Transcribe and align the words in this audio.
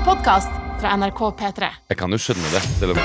en 0.00 0.06
podkast 0.06 0.48
fra 0.80 0.96
NRK 0.96 1.18
P3. 1.18 1.68
Jeg 1.88 1.98
kan 1.98 2.12
jo 2.12 2.18
skjønne 2.20 2.50
det, 2.54 2.60
selv 2.78 2.94
om 2.94 3.00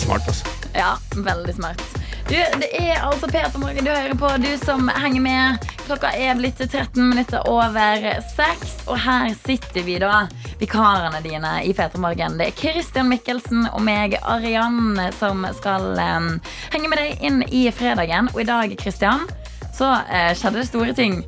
Smart, 0.00 0.26
altså. 0.26 0.46
Ja, 0.74 0.96
veldig 1.14 1.54
smart. 1.54 1.82
Du, 2.26 2.34
det 2.34 2.68
er 2.78 3.02
altså 3.02 3.28
Peter 3.30 3.58
Morgen 3.58 3.86
du 3.86 3.90
hører 3.90 4.14
på, 4.18 4.30
du 4.42 4.50
som 4.62 4.88
henger 4.90 5.22
med. 5.22 5.66
Klokka 5.84 6.10
er 6.14 6.38
blitt 6.38 6.58
13 6.62 6.98
minutter 6.98 7.46
over 7.50 8.06
6, 8.34 8.74
og 8.90 8.98
her 9.04 9.34
sitter 9.38 9.86
vi 9.86 9.98
da, 10.02 10.24
vikarene 10.58 11.22
dine 11.26 11.56
i 11.66 11.74
Peter 11.74 12.02
Morgen. 12.02 12.38
Det 12.38 12.50
er 12.50 12.58
Christian 12.58 13.10
Mikkelsen 13.10 13.68
og 13.70 13.82
meg, 13.86 14.18
Arianne, 14.22 15.10
som 15.18 15.46
skal 15.58 15.92
um, 15.98 16.32
henge 16.74 16.90
med 16.90 17.02
deg 17.02 17.26
inn 17.26 17.44
i 17.50 17.68
fredagen. 17.74 18.32
Og 18.34 18.42
i 18.42 18.50
dag, 18.50 18.74
Christian, 18.82 19.28
så 19.74 19.94
uh, 20.00 20.32
skjedde 20.34 20.62
det 20.62 20.70
store 20.70 20.96
ting 20.96 21.20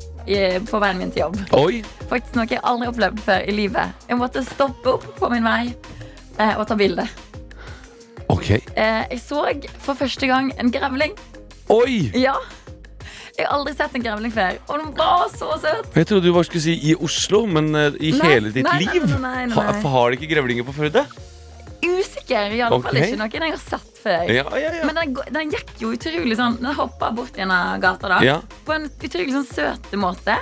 på 0.68 0.80
veien 0.82 0.98
min 1.00 1.10
til 1.12 1.24
jobb. 1.26 1.38
Oi! 1.58 1.82
Faktisk 2.10 2.36
noe 2.38 2.46
jeg 2.50 2.62
aldri 2.62 2.86
har 2.88 2.94
opplevd 2.94 3.20
før 3.24 3.44
i 3.48 3.54
livet. 3.56 4.06
Jeg 4.08 4.18
måtte 4.20 4.44
stoppe 4.46 4.96
opp 4.96 5.06
på 5.18 5.30
min 5.32 5.44
vei 5.46 5.74
eh, 6.38 6.54
og 6.56 6.66
ta 6.70 6.76
bilde. 6.78 7.06
Okay. 8.32 8.60
Eh, 8.76 9.04
jeg 9.10 9.20
så 9.20 9.44
for 9.82 9.98
første 9.98 10.26
gang 10.30 10.52
en 10.60 10.72
grevling. 10.72 11.16
Oi! 11.72 12.10
Ja. 12.16 12.36
Jeg 13.32 13.46
har 13.48 13.56
aldri 13.56 13.72
sett 13.74 13.94
en 13.96 14.04
grevling 14.04 14.32
før, 14.32 14.58
og 14.68 14.80
den 14.82 14.90
var 14.96 15.28
så 15.32 15.54
søt. 15.62 15.86
Jeg 15.96 16.06
trodde 16.08 16.26
du 16.28 16.34
bare 16.34 16.44
skulle 16.44 16.64
si 16.64 16.74
i 16.90 16.94
Oslo, 17.00 17.44
men 17.48 17.70
eh, 17.74 17.94
i 17.96 18.12
Nei, 18.16 18.28
hele 18.28 18.52
ditt 18.52 18.66
nei, 18.68 18.82
liv? 18.84 19.06
nei, 19.08 19.20
nei, 19.24 19.46
nei. 19.48 19.56
Ha, 19.56 19.78
for 19.80 19.94
har 19.94 20.12
de 20.12 20.20
ikke 20.20 20.34
grevlinger 20.34 20.66
på 20.68 20.74
Førde? 20.76 21.06
Usikker. 21.82 22.52
I 22.54 22.60
alle 22.62 22.76
okay. 22.76 22.90
fall 22.90 23.00
ikke 23.02 23.18
noen 23.18 23.46
jeg 23.48 23.54
har 23.56 23.62
sett 23.62 23.98
før. 24.02 24.30
Ja, 24.30 24.44
ja, 24.58 24.72
ja. 24.78 24.86
Men 24.88 24.98
den, 24.98 25.14
den 25.34 25.50
gikk 25.54 25.70
jo 25.78 25.92
utrolig 25.94 26.36
sånn 26.38 26.56
Den 26.62 26.74
hoppa 26.74 27.10
bort 27.14 27.36
gjennom 27.38 27.80
gata 27.82 28.08
da 28.10 28.18
på 28.66 28.74
en 28.74 28.88
utrolig 28.90 29.34
sånn 29.34 29.46
søt 29.46 29.92
måte. 29.98 30.36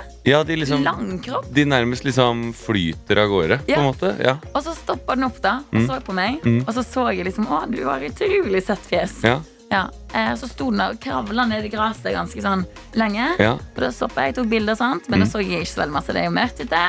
liksom 0.57 0.83
Lang 0.85 1.19
kropp. 1.23 1.45
De 1.53 1.65
nærmest 1.65 2.05
liksom 2.05 2.51
flyter 2.57 3.23
av 3.23 3.29
gårde, 3.33 3.57
på 3.67 3.77
en 3.79 3.87
måte. 3.89 4.13
Ja. 4.21 4.37
Og 4.53 4.61
så 4.65 4.73
stoppa 4.77 5.15
den 5.15 5.25
opp 5.29 5.41
da 5.41 5.59
og 5.71 5.79
Mm. 5.81 5.87
så 5.87 6.01
på 6.01 6.13
meg. 6.13 6.41
Mm. 6.45 6.61
Og 6.67 6.73
så 6.73 6.83
så 6.85 7.07
jeg 7.13 7.25
liksom 7.25 7.47
Å, 7.51 7.65
du 7.71 7.83
har 7.85 7.99
utrolig 8.05 8.63
søtt 8.65 8.85
fjes. 8.89 9.23
Ja. 9.23 9.39
Ja. 9.71 9.85
Eh, 10.13 10.33
så 10.35 10.49
sto 10.49 10.69
den 10.69 10.77
der 10.81 10.91
og 10.91 10.99
kravla 10.99 11.45
ned 11.47 11.65
i 11.65 11.69
gresset 11.71 12.11
ganske 12.13 12.41
sånn 12.43 12.65
lenge. 12.99 13.35
ja. 13.39 13.53
Og 13.53 13.79
da 13.79 13.89
stoppa 13.89 14.25
jeg, 14.27 14.35
tok 14.35 14.49
bilder, 14.51 14.73
og 14.73 14.77
sånt, 14.77 15.09
men 15.09 15.21
Mm. 15.21 15.25
da 15.25 15.31
så 15.31 15.39
jeg 15.41 15.61
ikke 15.63 15.73
så 15.73 15.81
veldig 15.85 15.93
masse. 15.95 16.13
Det 16.13 16.21
er 16.21 16.25
jo 16.25 16.35
mørkt 16.35 16.59
ute. 16.59 16.83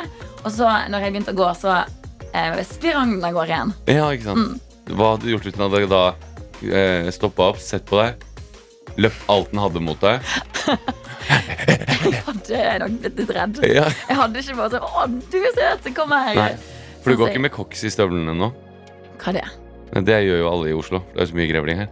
Og 0.44 0.50
så, 0.50 0.66
når 0.90 1.00
jeg 1.00 1.12
begynte 1.12 1.32
å 1.32 1.38
gå, 1.38 1.50
så 1.56 1.84
eh, 2.32 2.52
av 2.56 3.32
gårde 3.32 3.48
igjen. 3.48 3.72
ja, 3.86 4.10
ikke 4.12 4.28
sant. 4.30 4.38
Mm. 4.38 4.96
Hva 4.96 5.12
hadde 5.12 5.26
du 5.26 5.32
gjort 5.32 5.46
hvis 5.46 5.56
den 5.56 5.64
hadde 5.66 5.86
da 5.92 6.02
eh, 6.66 7.10
stoppa 7.14 7.52
opp, 7.52 7.60
sett 7.62 7.86
på 7.88 8.00
deg, 8.00 8.26
løpt 9.00 9.28
alt 9.32 9.52
den 9.52 9.62
hadde 9.62 9.84
mot 9.84 10.00
deg? 10.02 10.20
Jeg 11.22 12.18
hadde 12.26 12.60
nok 12.82 12.98
blitt 13.00 13.20
litt 13.20 13.32
redd. 13.36 13.60
Ja. 13.68 13.86
Jeg 14.08 14.18
hadde 14.18 14.42
ikke 14.42 14.56
bare 14.58 14.72
sånn 14.74 14.86
Å, 14.86 15.06
du 15.30 15.38
er 15.38 15.52
søt! 15.54 15.88
Kom 15.96 16.12
her. 16.16 16.34
Nei. 16.38 16.50
For 17.02 17.12
du 17.12 17.20
går 17.20 17.32
ikke 17.32 17.44
med 17.46 17.54
koks 17.54 17.84
i 17.86 17.92
støvlene 17.92 18.34
nå? 18.36 18.50
Hva 19.22 19.32
er 19.32 19.38
det? 19.40 19.48
Nei, 19.92 20.02
Det 20.08 20.18
gjør 20.26 20.40
jo 20.42 20.48
alle 20.50 20.70
i 20.72 20.76
Oslo. 20.76 21.02
Det 21.14 21.22
er 21.22 21.30
så 21.30 21.38
mye 21.38 21.50
grevling 21.50 21.82
her. 21.84 21.90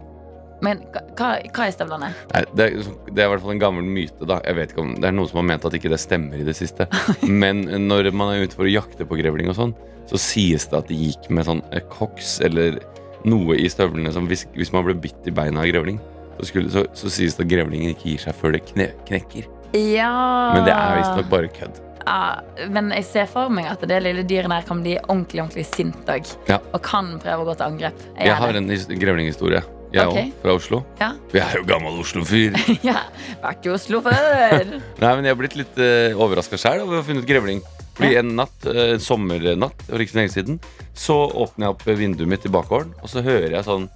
Men 0.61 0.83
hva, 1.17 1.31
hva 1.41 1.65
er 1.67 1.73
støvlene? 1.73 2.11
Nei, 2.33 2.41
det, 2.53 2.67
er, 2.67 2.89
det 3.09 3.23
er 3.23 3.27
i 3.27 3.31
hvert 3.33 3.43
fall 3.43 3.55
en 3.55 3.61
gammel 3.63 3.87
myte. 3.87 4.27
da 4.29 4.39
Jeg 4.45 4.57
vet 4.59 4.73
ikke 4.75 4.83
om 4.83 4.91
Det 5.01 5.07
er 5.09 5.15
noen 5.17 5.29
som 5.31 5.41
har 5.41 5.47
ment 5.49 5.65
at 5.65 5.77
ikke 5.77 5.89
det 5.89 5.99
stemmer 6.01 6.41
i 6.41 6.45
det 6.47 6.53
siste. 6.57 6.85
Men 7.43 7.63
når 7.87 8.11
man 8.13 8.35
er 8.35 8.45
ute 8.45 8.57
for 8.59 8.69
å 8.69 8.71
jakte 8.71 9.07
på 9.09 9.17
grevling 9.19 9.49
og 9.49 9.57
sånn, 9.57 9.75
så 10.09 10.19
sies 10.21 10.65
det 10.69 10.77
at 10.81 10.89
de 10.91 10.97
gikk 10.97 11.29
med 11.33 11.47
sånn 11.47 11.61
eh, 11.71 11.83
koks 11.93 12.39
eller 12.45 12.79
noe 13.25 13.55
i 13.61 13.69
støvlene 13.69 14.11
som 14.13 14.25
hvis, 14.29 14.47
hvis 14.57 14.71
man 14.73 14.83
ble 14.87 14.95
bitt 14.97 15.27
i 15.29 15.33
beina 15.35 15.61
av 15.61 15.69
grevling, 15.69 15.99
så, 16.39 16.47
skulle, 16.49 16.71
så, 16.73 16.85
så 16.97 17.11
sies 17.13 17.37
det 17.37 17.45
at 17.45 17.51
grevlingen 17.51 17.93
ikke 17.93 18.09
gir 18.15 18.23
seg 18.23 18.37
før 18.39 18.55
det 18.57 18.63
kne, 18.71 18.89
knekker. 19.07 19.45
Ja 19.77 20.11
Men 20.55 20.65
det 20.67 20.73
er 20.75 20.97
visstnok 20.97 21.29
bare 21.31 21.51
kødd. 21.53 21.77
ja, 22.01 22.41
Men 22.73 22.89
jeg 22.91 23.05
ser 23.07 23.29
for 23.29 23.53
meg 23.53 23.69
at 23.71 23.85
det 23.87 24.01
lille 24.03 24.25
dyret 24.27 24.51
der 24.51 24.65
kan 24.67 24.81
bli 24.83 24.97
ordentlig 25.05 25.43
ordentlig 25.45 25.67
sint 25.69 26.09
òg. 26.11 26.27
Ja. 26.49 26.57
Og 26.73 26.81
kan 26.83 27.13
prøve 27.21 27.45
å 27.45 27.47
gå 27.51 27.55
til 27.59 27.67
angrep. 27.69 28.01
Jeg, 28.17 28.31
Jeg 28.31 28.39
har 28.41 28.59
en 28.59 28.73
grevlinghistorie, 29.05 29.61
jeg 29.91 30.07
òg, 30.07 30.13
okay. 30.15 30.31
fra 30.41 30.53
Oslo. 30.55 30.77
Ja. 31.01 31.09
Jeg 31.35 31.43
er 31.43 31.57
jo 31.59 31.65
gammel 31.67 31.97
Oslo-fyr. 31.99 32.55
ja. 32.89 33.01
Vært 33.41 33.65
i 33.67 33.71
Oslo 33.73 33.99
før. 34.05 34.63
Nei, 35.03 35.11
men 35.17 35.27
jeg 35.27 35.33
har 35.33 35.39
blitt 35.41 35.57
litt 35.59 35.79
uh, 35.81 36.15
overraska 36.23 36.59
sjæl 36.61 36.85
over 36.85 36.99
å 36.99 37.01
ha 37.01 37.07
funnet 37.07 37.27
grevling. 37.27 37.59
Fordi 37.97 38.13
Ja. 38.15 38.21
en 38.23 38.31
natt, 38.39 38.55
uh, 38.69 38.93
en 38.95 39.03
sommernatt 39.03 39.83
for 39.89 39.99
ikke 40.03 40.13
så 40.15 40.21
lenge 40.21 40.33
siden, 40.35 40.61
så 40.95 41.17
åpner 41.43 41.67
jeg 41.67 41.75
opp 41.75 41.83
vinduet 41.99 42.31
mitt 42.31 42.47
i 42.47 42.53
bakgården, 42.53 42.93
og 43.03 43.11
så 43.11 43.23
hører 43.25 43.51
jeg 43.57 43.67
sånn 43.67 43.89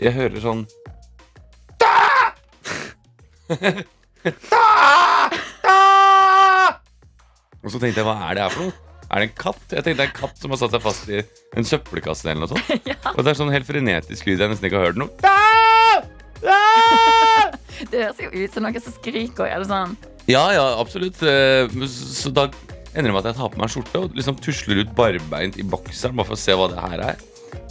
Jeg 0.00 0.14
hører 0.16 0.40
sånn 0.42 0.64
Da! 1.78 2.34
da! 4.50 4.64
Da! 5.62 5.84
Og 7.64 7.72
så 7.72 7.78
tenkte 7.80 8.02
jeg, 8.02 8.06
hva 8.08 8.16
er 8.28 8.36
det 8.36 8.42
her 8.44 8.52
for 8.52 8.66
noe? 8.66 8.74
Er 9.10 9.20
det 9.20 9.28
en 9.28 9.36
katt? 9.38 9.62
Jeg 9.70 9.84
tenkte 9.84 9.98
det 10.00 10.06
er 10.06 10.10
en 10.10 10.16
katt 10.16 10.40
som 10.40 10.54
har 10.54 10.60
satt 10.62 10.74
seg 10.74 10.82
fast 10.84 11.10
i 11.12 11.20
en 11.58 11.66
søppelkasse 11.68 12.28
eller 12.30 12.44
noe 12.46 12.52
sånt. 12.54 12.86
ja. 12.90 12.96
Og 13.14 13.20
det 13.22 13.34
er 13.34 13.40
sånn 13.40 13.52
helt 13.54 13.68
frenetisk 13.68 14.26
lyd 14.30 14.40
jeg 14.42 14.52
nesten 14.54 14.68
ikke 14.70 14.80
har 14.80 14.90
hørt 14.90 15.00
noe. 15.02 15.12
Det 17.90 18.00
høres 18.00 18.20
jo 18.22 18.30
ut 18.32 18.54
som 18.54 18.64
noen 18.66 18.82
som 18.82 18.94
skriker. 18.96 19.48
Eller 19.48 19.68
sånn. 19.68 19.94
Ja, 20.30 20.46
ja, 20.56 20.64
absolutt. 20.80 21.20
Eh, 21.22 21.68
Så 21.90 22.32
da 22.34 22.48
ender 22.94 23.10
det 23.10 23.14
med 23.14 23.22
at 23.24 23.30
jeg 23.32 23.38
tar 23.40 23.50
på 23.52 23.58
meg 23.60 23.66
en 23.68 23.72
skjorte 23.74 24.02
og 24.04 24.16
liksom 24.16 24.36
tusler 24.42 24.84
ut 24.84 24.92
barbeint 24.96 25.56
i 25.58 25.64
bokseren 25.66 26.14
bare 26.16 26.28
for 26.30 26.36
å 26.36 26.40
se 26.44 26.54
hva 26.58 26.68
det 26.70 26.82
her 26.84 27.02
er. 27.10 27.22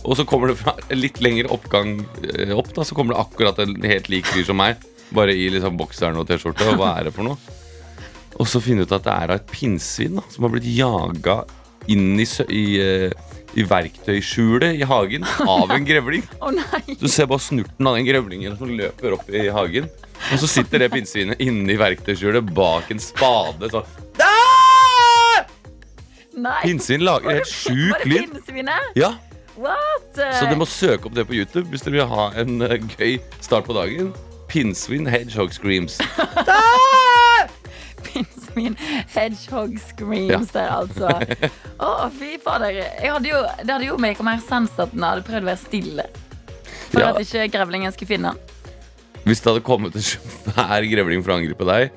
Og 0.03 0.17
så 0.19 0.25
kommer 0.27 0.51
det 0.51 0.57
fra 0.59 0.73
litt 0.91 1.22
lengre 1.23 1.51
oppgang 1.53 1.95
eh, 2.27 2.51
opp, 2.55 2.73
da, 2.75 2.83
så 2.83 2.95
kommer 2.97 3.16
det 3.16 3.23
akkurat 3.23 3.61
en 3.63 3.77
helt 3.88 4.09
lik 4.11 4.27
fyr 4.27 4.43
som 4.47 4.59
meg. 4.59 4.81
Bare 5.16 5.35
i 5.35 5.47
liksom 5.53 5.77
bokseren 5.79 6.17
og 6.19 6.27
T-skjorte. 6.27 6.73
Hva 6.79 6.95
er 6.99 7.07
det 7.07 7.13
for 7.16 7.27
noe? 7.27 7.39
Og 8.39 8.49
så 8.49 8.61
finner 8.63 8.83
du 8.83 8.89
ut 8.89 8.95
at 8.97 9.05
det 9.05 9.13
er 9.13 9.33
av 9.33 9.41
et 9.41 9.51
pinnsvin 9.51 10.17
da, 10.19 10.25
som 10.33 10.47
har 10.47 10.53
blitt 10.55 10.69
jaga 10.73 11.44
inn 11.91 12.19
i, 12.21 12.25
i, 12.47 12.63
eh, 12.81 13.33
i 13.59 13.66
verktøyskjulet 13.67 14.79
i 14.79 14.88
hagen 14.88 15.27
av 15.44 15.73
en 15.75 15.85
grevling. 15.85 16.23
oh! 16.43 16.53
Du 16.99 17.07
ser 17.11 17.29
bare 17.29 17.43
snurten 17.43 17.89
av 17.89 17.99
den 17.99 18.07
grevlingen 18.07 18.57
som 18.59 18.72
løper 18.72 19.17
opp 19.17 19.29
i 19.29 19.49
hagen. 19.53 19.89
Og 20.31 20.39
så 20.39 20.49
sitter 20.49 20.85
det 20.85 20.93
pinnsvinet 20.93 21.41
inne 21.43 21.75
i 21.75 21.79
verktøyskjulet 21.79 22.53
bak 22.55 22.89
en 22.93 23.03
spade. 23.03 23.69
Så. 23.73 23.83
Pinnsvin 26.63 27.03
lager 27.05 27.38
helt 27.38 27.51
sjuk 27.51 28.07
lyd. 28.09 28.41
Ja, 28.97 29.13
What? 29.53 30.16
Så 30.17 30.47
dere 30.47 30.57
må 30.57 30.66
søke 30.66 31.05
opp 31.09 31.13
det 31.13 31.27
på 31.29 31.35
YouTube 31.38 31.67
hvis 31.69 31.85
dere 31.85 31.99
vil 31.99 32.09
ha 32.09 32.29
en 32.41 32.63
eh, 32.66 32.79
gøy 32.97 33.19
start 33.38 33.67
på 33.69 33.75
dagen. 33.77 34.09
Pinnsvin 34.49 35.05
hedgehog 35.09 35.53
screams. 35.53 35.99
Pinnsvin 38.08 38.75
hedgehog 39.14 39.78
screams 39.81 40.52
der, 40.56 40.69
altså. 40.75 41.09
Å, 41.84 42.09
fy 42.16 42.36
fader. 42.44 42.81
Hadde 43.03 43.31
jo, 43.31 43.41
det 43.64 43.72
hadde 43.74 43.90
jo 43.90 43.97
make 44.02 44.24
mer 44.25 44.41
sens 44.44 44.75
at 44.80 44.94
den 44.96 45.03
hadde 45.06 45.25
prøvd 45.28 45.46
å 45.47 45.52
være 45.53 45.64
stille. 45.64 46.08
For 46.94 47.02
Ja. 47.02 47.09
at 47.14 47.24
ikke 47.24 47.47
grevlingen 47.56 47.94
skulle 47.96 48.12
finne 48.16 48.34
den. 48.36 48.50
Hvis 49.24 49.40
det 49.41 49.53
hadde 49.53 49.64
kommet 49.66 49.96
en 49.96 50.03
svær 50.03 50.84
grevling 50.91 51.22
for 51.24 51.34
å 51.34 51.38
angripe 51.40 51.66
deg, 51.69 51.94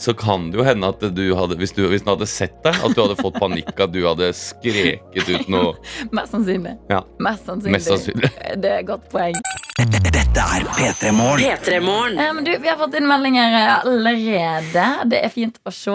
så 0.00 0.14
kan 0.16 0.46
det 0.48 0.56
jo 0.56 0.64
hende 0.64 0.88
at 0.88 1.02
du 1.12 1.22
hadde 1.36 1.58
hvis, 1.60 1.74
du, 1.76 1.82
hvis 1.92 2.00
den 2.00 2.08
hadde 2.14 2.24
sett 2.30 2.54
deg, 2.64 2.72
at 2.80 2.94
du 2.96 3.02
hadde 3.02 3.18
fått 3.20 3.36
panikk, 3.36 3.74
at 3.76 3.92
du 3.92 3.98
hadde 4.06 4.30
skreket 4.32 5.28
ut 5.28 5.50
noe. 5.52 5.74
Mest 6.16 6.32
sannsynlig. 6.32 6.72
Ja. 6.88 7.02
Mest 7.20 7.44
sannsynlig. 7.44 7.74
Mest 7.76 7.92
sannsynlig. 7.92 8.30
Det 8.64 8.70
er 8.72 8.78
et 8.80 8.88
godt 8.88 9.04
poeng. 9.12 9.36
Dette 9.78 10.40
er 10.40 10.64
P3 10.66 11.10
Morgen. 11.14 11.40
P3morgen. 11.40 12.18
Um, 12.30 12.40
vi 12.44 12.68
har 12.68 12.76
fått 12.76 12.94
inn 12.98 13.06
meldinger 13.08 13.54
eh, 13.54 13.74
allerede. 13.86 14.86
Det 15.08 15.20
er 15.24 15.32
fint 15.32 15.56
å 15.66 15.72
se. 15.72 15.94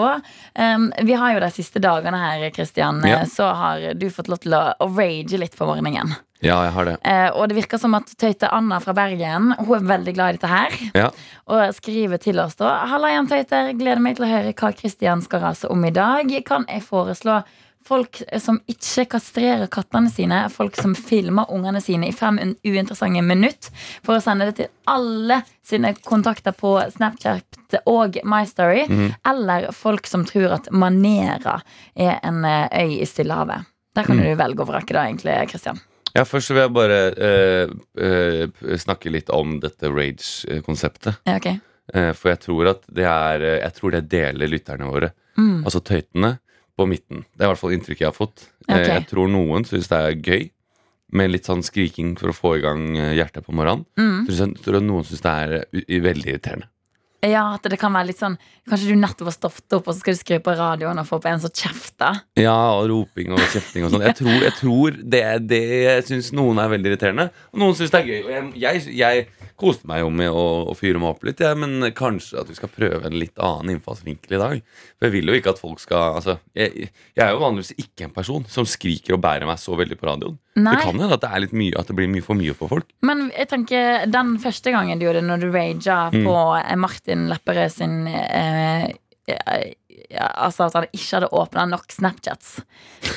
Um, 0.58 0.88
vi 1.06 1.14
har 1.18 1.34
jo 1.36 1.42
de 1.44 1.50
siste 1.54 1.82
dagene 1.82 2.18
her, 2.18 2.46
Kristian, 2.56 3.02
Ja. 3.06 3.20
så 3.30 3.50
har 3.54 3.84
du 3.94 4.08
fått 4.10 4.30
lov 4.32 4.40
til 4.42 4.56
å, 4.56 4.62
å 4.80 4.88
rage 4.96 5.38
litt 5.38 5.54
på 5.58 5.68
morgenen. 5.68 6.16
Ja, 6.44 6.58
jeg 6.66 6.72
har 6.74 6.88
det. 6.88 6.96
Uh, 7.04 7.28
og 7.38 7.46
det 7.48 7.58
virker 7.60 7.80
som 7.80 7.94
at 7.96 8.10
Tøyte 8.20 8.50
Anna 8.52 8.76
fra 8.84 8.92
Bergen 8.96 9.54
Hun 9.56 9.70
er 9.78 9.86
veldig 9.88 10.12
glad 10.18 10.34
i 10.34 10.36
dette 10.36 10.50
her. 10.50 10.74
Ja. 10.96 11.06
Og 11.48 11.76
skriver 11.78 12.20
til 12.20 12.40
oss 12.42 12.58
da 12.58 12.74
Halla 12.90 13.12
igjen, 13.12 13.30
Tøyter. 13.30 13.70
Gleder 13.78 14.02
meg 14.04 14.18
til 14.18 14.26
å 14.26 14.32
høre 14.32 14.56
hva 14.56 14.72
Kristian 14.76 15.22
skal 15.24 15.44
rase 15.46 15.70
om 15.72 15.84
i 15.88 15.94
dag. 15.94 16.32
Kan 16.48 16.66
jeg 16.68 16.84
foreslå 16.84 17.38
folk 17.86 18.20
som 18.42 18.58
ikke 18.70 19.06
kastrerer 19.16 19.68
kattene 19.72 20.10
sine, 20.10 20.40
folk 20.52 20.76
som 20.78 20.94
filmer 20.98 21.50
ungene 21.54 21.80
sine 21.84 22.10
i 22.10 22.14
fem 22.14 22.38
uinteressante 22.66 23.22
minutt, 23.22 23.70
for 24.04 24.18
å 24.18 24.24
sende 24.24 24.50
det 24.50 24.56
til 24.60 24.70
alle 24.90 25.40
sine 25.66 25.94
kontakter 26.06 26.54
på 26.56 26.76
Snapchat 26.94 27.80
og 27.90 28.18
MyStory, 28.26 28.86
eller 29.26 29.70
folk 29.74 30.06
som 30.10 30.26
tror 30.28 30.58
at 30.60 30.70
Manera 30.70 31.60
er 31.94 32.18
en 32.22 32.44
eh, 32.44 32.68
øy 32.82 33.00
i 33.02 33.06
Stillehavet. 33.06 33.66
Der 33.96 34.04
kan 34.04 34.18
du 34.20 34.28
velge 34.36 34.60
og 34.60 34.68
vrake, 34.68 34.92
da, 34.92 35.06
egentlig, 35.08 35.36
Kristian. 35.50 35.78
Ja, 36.16 36.24
Først 36.24 36.52
vil 36.52 36.62
jeg 36.62 36.72
bare 36.72 36.98
eh, 37.12 37.72
eh, 38.00 38.76
snakke 38.80 39.12
litt 39.12 39.30
om 39.32 39.58
dette 39.60 39.90
rage-konseptet. 39.92 41.22
Ja, 41.28 41.36
ok. 41.40 41.48
Eh, 41.94 42.10
for 42.16 42.32
jeg 42.32 42.42
tror 42.42 42.70
at 42.72 42.80
det 42.90 43.04
er 43.06 43.44
Jeg 43.44 43.74
tror 43.76 43.92
det 43.94 44.08
deler 44.10 44.50
lytterne 44.50 44.88
våre. 44.90 45.12
Mm. 45.36 45.64
Altså 45.64 45.82
tøytene 45.84 46.38
på 46.76 46.86
midten. 46.88 47.24
Det 47.34 47.44
er 47.44 47.48
i 47.48 47.52
hvert 47.54 47.62
fall 47.62 47.74
inntrykket 47.76 48.04
jeg 48.04 48.10
har 48.12 48.16
fått. 48.16 48.46
Okay. 48.66 48.86
Jeg 48.90 49.08
tror 49.10 49.30
noen 49.32 49.66
syns 49.68 49.90
det 49.92 49.98
er 49.98 50.20
gøy 50.20 50.46
med 51.16 51.30
litt 51.30 51.48
sånn 51.48 51.62
skriking 51.64 52.14
for 52.18 52.32
å 52.32 52.36
få 52.36 52.56
i 52.58 52.64
gang 52.64 52.88
eh, 52.98 53.14
hjertet 53.16 53.46
på 53.46 53.54
morgenen. 53.54 53.86
Mm. 53.98 54.26
Jeg 54.26 54.26
tror, 54.26 54.40
jeg 54.42 54.64
tror 54.64 54.80
noen 54.84 55.06
syns 55.06 55.24
det 55.24 55.34
er 55.44 56.02
veldig 56.08 56.32
irriterende. 56.32 56.70
Ja, 57.26 57.42
at 57.56 57.66
det 57.66 57.78
kan 57.80 57.94
være 57.94 58.10
litt 58.10 58.20
sånn 58.20 58.36
Kanskje 58.66 58.90
du 58.90 58.98
nettopp 58.98 59.28
har 59.30 59.34
stoppet 59.34 59.74
opp, 59.76 59.86
og 59.86 59.94
så 59.94 60.02
skal 60.02 60.16
du 60.16 60.18
skru 60.18 60.38
på 60.42 60.52
radioen 60.58 60.98
og 60.98 61.06
få 61.06 61.20
på 61.22 61.28
en 61.30 61.38
som 61.38 61.52
kjefter. 61.54 62.16
Ja, 62.34 62.56
og 62.74 62.88
roping 62.90 63.30
og 63.30 63.38
kjefting 63.52 63.86
og 63.86 63.92
sånn. 63.92 64.02
Jeg 64.02 64.16
tror, 64.20 64.38
jeg 64.42 64.54
tror 64.58 64.96
det, 65.14 65.20
det 65.46 65.60
Jeg 65.84 66.06
syns 66.08 66.32
noen 66.34 66.58
er 66.58 66.72
veldig 66.72 66.90
irriterende, 66.90 67.28
og 67.54 67.62
noen 67.62 67.76
syns 67.78 67.94
det 67.94 68.00
er 68.00 68.10
gøy. 68.10 68.32
Jeg, 68.32 68.48
jeg, 68.64 68.96
jeg 68.98 69.52
koste 69.62 69.86
meg 69.86 70.02
jo 70.02 70.08
med 70.10 70.34
å, 70.34 70.46
å 70.72 70.74
fyre 70.78 70.98
meg 70.98 71.12
opp 71.12 71.22
litt, 71.28 71.44
jeg, 71.46 71.60
men 71.62 71.92
kanskje 71.94 72.40
at 72.42 72.50
vi 72.50 72.58
skal 72.58 72.72
prøve 72.74 73.06
en 73.06 73.20
litt 73.22 73.38
annen 73.38 73.76
innfallsvinkel 73.76 74.34
i 74.34 74.42
dag. 74.42 74.66
For 74.96 75.06
jeg 75.06 75.14
vil 75.14 75.30
jo 75.30 75.38
ikke 75.38 75.54
at 75.54 75.62
folk 75.62 75.82
skal 75.82 76.16
Altså, 76.16 76.36
jeg, 76.58 76.90
jeg 77.14 77.22
er 77.22 77.36
jo 77.36 77.44
vanligvis 77.44 77.76
ikke 77.78 78.08
en 78.08 78.16
person 78.18 78.50
som 78.50 78.66
skriker 78.66 79.14
og 79.14 79.22
bærer 79.22 79.46
meg 79.46 79.62
så 79.62 79.78
veldig 79.78 79.98
på 80.00 80.10
radioen. 80.10 80.40
Nei. 80.56 80.72
Det 80.76 80.84
kan 80.88 80.98
hende 81.00 81.12
at 81.18 81.20
det 81.20 81.30
er 81.36 81.40
litt 81.44 81.52
mye 81.52 81.76
At 81.78 81.86
det 81.90 81.96
blir 81.98 82.08
mye 82.08 82.24
for 82.24 82.34
mye 82.38 82.54
for 82.56 82.68
folk. 82.72 82.86
Men 83.04 83.26
jeg 83.36 83.48
tenker 83.50 84.06
den 84.08 84.38
første 84.40 84.72
gangen 84.72 84.98
du 84.98 85.04
gjorde 85.04 85.20
det, 85.20 85.28
når 85.28 85.42
du 85.44 85.50
raga 85.52 85.98
Mm. 86.16 86.24
på 86.24 86.36
eh, 86.62 86.76
Martin 86.80 87.26
Lepperød 87.28 87.70
sin 87.74 88.06
eh, 88.08 88.86
ja, 89.26 90.26
Altså 90.38 90.68
at 90.68 90.74
han 90.78 90.86
ikke 90.94 91.16
hadde 91.18 91.28
åpna 91.34 91.64
nok 91.68 91.90
Snapchats. 91.92 92.60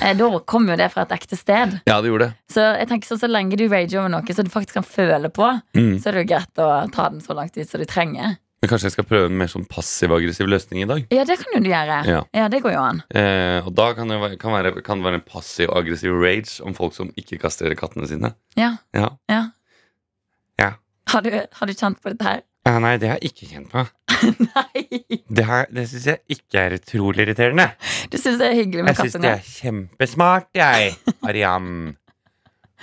Eh, 0.02 0.16
da 0.18 0.30
kom 0.50 0.68
jo 0.72 0.76
det 0.80 0.88
fra 0.92 1.04
et 1.06 1.12
ekte 1.16 1.38
sted. 1.38 1.80
Ja, 1.88 2.00
det 2.02 2.10
gjorde 2.12 2.30
det. 2.32 2.36
Så 2.52 2.64
jeg 2.80 2.88
tenker 2.90 3.08
så, 3.12 3.18
så 3.22 3.30
lenge 3.30 3.56
du 3.60 3.68
rager 3.70 4.00
over 4.02 4.10
noe 4.16 4.34
så 4.36 4.44
du 4.44 4.50
faktisk 4.54 4.80
kan 4.80 4.88
føle 4.88 5.30
på, 5.30 5.50
Mm. 5.78 6.00
så 6.02 6.10
er 6.10 6.18
det 6.18 6.24
jo 6.26 6.30
greit 6.36 6.64
å 6.66 6.70
ta 6.92 7.10
den 7.14 7.22
så 7.22 7.36
langt 7.38 7.56
ut 7.58 7.70
som 7.70 7.80
du 7.80 7.86
trenger. 7.86 8.38
Men 8.60 8.68
kanskje 8.74 8.90
jeg 8.90 8.96
skal 8.98 9.06
prøve 9.08 9.30
en 9.30 9.38
mer 9.40 9.48
sånn 9.48 9.64
passiv-aggressiv 9.72 10.50
løsning 10.52 10.82
i 10.84 10.88
dag. 10.90 11.06
Ja, 11.16 11.24
det 11.28 11.38
kan 11.40 11.54
jo 11.56 11.62
du 11.64 11.70
gjøre. 11.72 12.00
Ja. 12.36 12.48
det 12.52 12.60
går 12.66 12.74
jo 12.74 12.82
an. 12.84 12.98
Eh, 13.16 13.64
og 13.64 13.72
da 13.78 13.86
kan 13.96 14.12
det 14.12 14.18
være, 14.20 14.38
kan 14.42 14.52
være, 14.52 14.74
kan 14.84 15.04
være 15.06 15.22
en 15.22 15.24
passiv-aggressiv 15.24 16.18
rage 16.20 16.58
om 16.68 16.76
folk 16.76 16.94
som 16.98 17.14
ikke 17.16 17.40
kastrerer 17.40 17.78
kattene 17.80 18.08
sine. 18.12 18.34
Ja, 18.60 18.74
Ja. 18.94 19.14
ja. 19.32 19.46
Ja. 20.60 20.74
Har 21.08 21.22
du, 21.24 21.32
har 21.32 21.68
du 21.68 21.74
kjent 21.74 22.02
på 22.04 22.12
dette 22.12 22.26
her? 22.28 22.42
Ah, 22.68 22.76
nei, 22.84 22.98
det 23.00 23.08
har 23.08 23.18
jeg 23.24 23.32
ikke 23.32 23.48
kjent 23.54 23.70
på. 23.72 23.86
Nei! 24.52 25.22
Det, 25.32 25.46
har- 25.48 25.70
det 25.72 25.86
syns 25.90 26.10
jeg 26.12 26.20
ikke 26.36 26.60
er 26.66 26.76
utrolig 26.76 27.24
irriterende. 27.24 27.70
Du 28.12 28.18
syns 28.20 28.42
det 28.42 28.50
er 28.52 28.58
hyggelig 28.60 28.84
med 28.84 28.92
Jeg 28.92 29.00
syns 29.08 29.24
det 29.24 29.32
er 29.32 29.48
kjempesmart, 29.48 30.50
jeg, 30.60 30.92
Arian. 31.24 31.96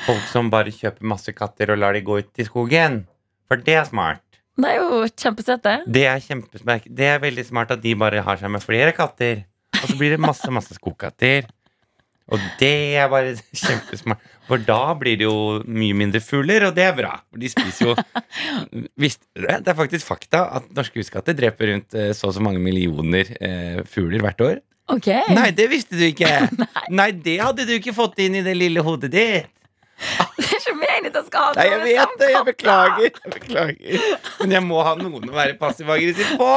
Folk 0.07 0.25
som 0.33 0.49
bare 0.53 0.73
kjøper 0.73 1.05
masse 1.13 1.33
katter 1.37 1.71
og 1.77 1.79
lar 1.85 1.93
de 1.97 2.03
gå 2.09 2.17
ut 2.25 2.41
i 2.43 2.49
skogen. 2.49 3.03
For 3.47 3.61
det 3.63 3.77
er 3.79 3.85
smart. 3.87 4.25
Det 4.57 4.71
er 4.71 4.79
jo 4.81 5.03
kjempesøtt, 5.11 5.67
Det 5.93 6.07
er 6.09 6.23
kjempesmart. 6.25 6.89
Det 6.89 7.11
er 7.11 7.21
veldig 7.21 7.45
smart 7.45 7.75
at 7.75 7.83
de 7.83 7.93
bare 7.99 8.23
har 8.25 8.41
seg 8.41 8.51
med 8.51 8.65
flere 8.65 8.95
katter. 8.97 9.45
Og 9.77 9.91
så 9.91 9.97
blir 9.99 10.15
det 10.15 10.23
masse, 10.23 10.49
masse 10.51 10.75
skogkatter. 10.79 11.49
Og 12.33 12.43
det 12.59 12.73
er 12.99 13.11
bare 13.13 13.35
kjempesmart. 13.67 14.23
For 14.49 14.63
da 14.63 14.95
blir 14.99 15.19
det 15.21 15.27
jo 15.27 15.61
mye 15.67 15.97
mindre 15.99 16.23
fugler, 16.25 16.69
og 16.69 16.77
det 16.77 16.87
er 16.87 16.95
bra. 16.97 17.13
De 17.37 17.51
spiser 17.51 17.91
jo 17.91 17.97
det? 19.03 19.13
Det 19.37 19.71
er 19.71 19.79
faktisk 19.79 20.07
fakta 20.09 20.47
at 20.59 20.71
norske 20.75 21.03
huskatter 21.03 21.37
dreper 21.39 21.73
rundt 21.75 21.95
eh, 21.99 22.13
så 22.17 22.31
og 22.31 22.37
så 22.37 22.43
mange 22.43 22.63
millioner 22.63 23.31
eh, 23.37 23.83
fugler 23.91 24.25
hvert 24.25 24.43
år. 24.47 24.63
Ok. 24.91 25.11
Nei, 25.35 25.51
det 25.55 25.67
visste 25.71 25.99
du 25.99 26.05
ikke! 26.07 26.31
Nei, 26.99 27.11
det 27.13 27.41
hadde 27.43 27.67
du 27.67 27.75
ikke 27.77 27.95
fått 27.95 28.21
inn 28.23 28.39
i 28.39 28.45
det 28.47 28.55
lille 28.59 28.83
hodet 28.87 29.11
ditt. 29.13 29.53
Det 30.37 30.45
er 30.45 30.59
ikke 30.61 30.77
meningen 30.77 31.11
at 31.11 31.17
jeg 31.17 31.27
skal 31.31 31.47
ha 31.47 31.53
Nei, 31.57 31.67
jeg 31.71 31.83
vet 31.87 32.15
det. 32.21 32.31
Jeg 32.33 32.47
beklager. 32.51 33.21
Jeg 33.25 33.33
beklager. 33.33 34.07
Men 34.43 34.55
jeg 34.57 34.65
må 34.67 34.83
ha 34.85 34.95
noen 35.01 35.31
å 35.31 35.37
være 35.37 35.57
passiv-aggressiv 35.61 36.37
på. 36.41 36.51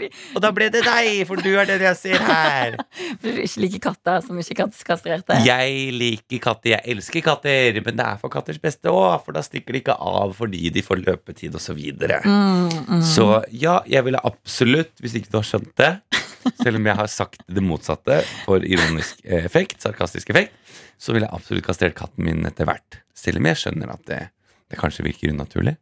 Og 0.00 0.40
da 0.42 0.50
ble 0.54 0.68
det 0.72 0.82
deg, 0.86 1.24
for 1.28 1.40
du 1.42 1.50
er 1.58 1.68
den 1.68 1.82
jeg 1.84 1.98
ser 1.98 2.22
her. 2.24 2.76
For 3.20 3.26
du 3.26 3.42
ikke 3.42 3.64
liker 3.64 3.82
katter 3.90 4.22
som 4.24 4.38
ikke 4.40 4.66
er 4.66 4.84
kastrerte. 4.86 5.40
Jeg 5.44 5.90
liker 5.96 6.42
katter, 6.44 6.74
jeg 6.76 6.94
elsker 6.94 7.24
katter, 7.26 7.80
men 7.84 7.98
det 7.98 8.06
er 8.06 8.20
for 8.22 8.32
katters 8.32 8.60
beste 8.62 8.92
òg, 8.92 9.18
for 9.26 9.36
da 9.36 9.42
stikker 9.44 9.76
de 9.76 9.82
ikke 9.82 9.96
av 9.96 10.36
fordi 10.38 10.70
de 10.72 10.84
får 10.86 11.02
løpetid 11.04 11.56
osv. 11.56 11.70
Så, 11.70 11.76
videre. 11.78 12.16
Mm, 12.26 12.70
mm. 12.96 13.02
så 13.06 13.44
ja, 13.54 13.76
jeg 13.86 14.02
ville 14.02 14.18
absolutt, 14.26 14.90
hvis 14.98 15.14
ikke 15.20 15.30
du 15.30 15.36
har 15.38 15.46
skjønt 15.46 15.70
det, 15.78 15.90
selv 16.62 16.80
om 16.80 16.88
jeg 16.88 16.98
har 16.98 17.10
sagt 17.12 17.44
det 17.46 17.62
motsatte 17.62 18.16
for 18.42 18.64
ironisk 18.66 19.20
effekt, 19.22 19.78
sarkastisk 19.84 20.32
effekt, 20.34 20.56
så 21.00 21.14
ville 21.16 21.26
jeg 21.28 21.36
absolutt 21.36 21.66
kastrert 21.66 21.96
katten 21.98 22.26
min 22.26 22.44
etter 22.48 22.68
hvert. 22.68 23.00
Selv 23.16 23.40
om 23.40 23.48
jeg 23.48 23.58
skjønner 23.62 23.92
at 23.94 24.02
det, 24.10 24.20
det 24.70 24.78
kanskje 24.80 25.06
virker 25.06 25.32
unaturlig. 25.32 25.76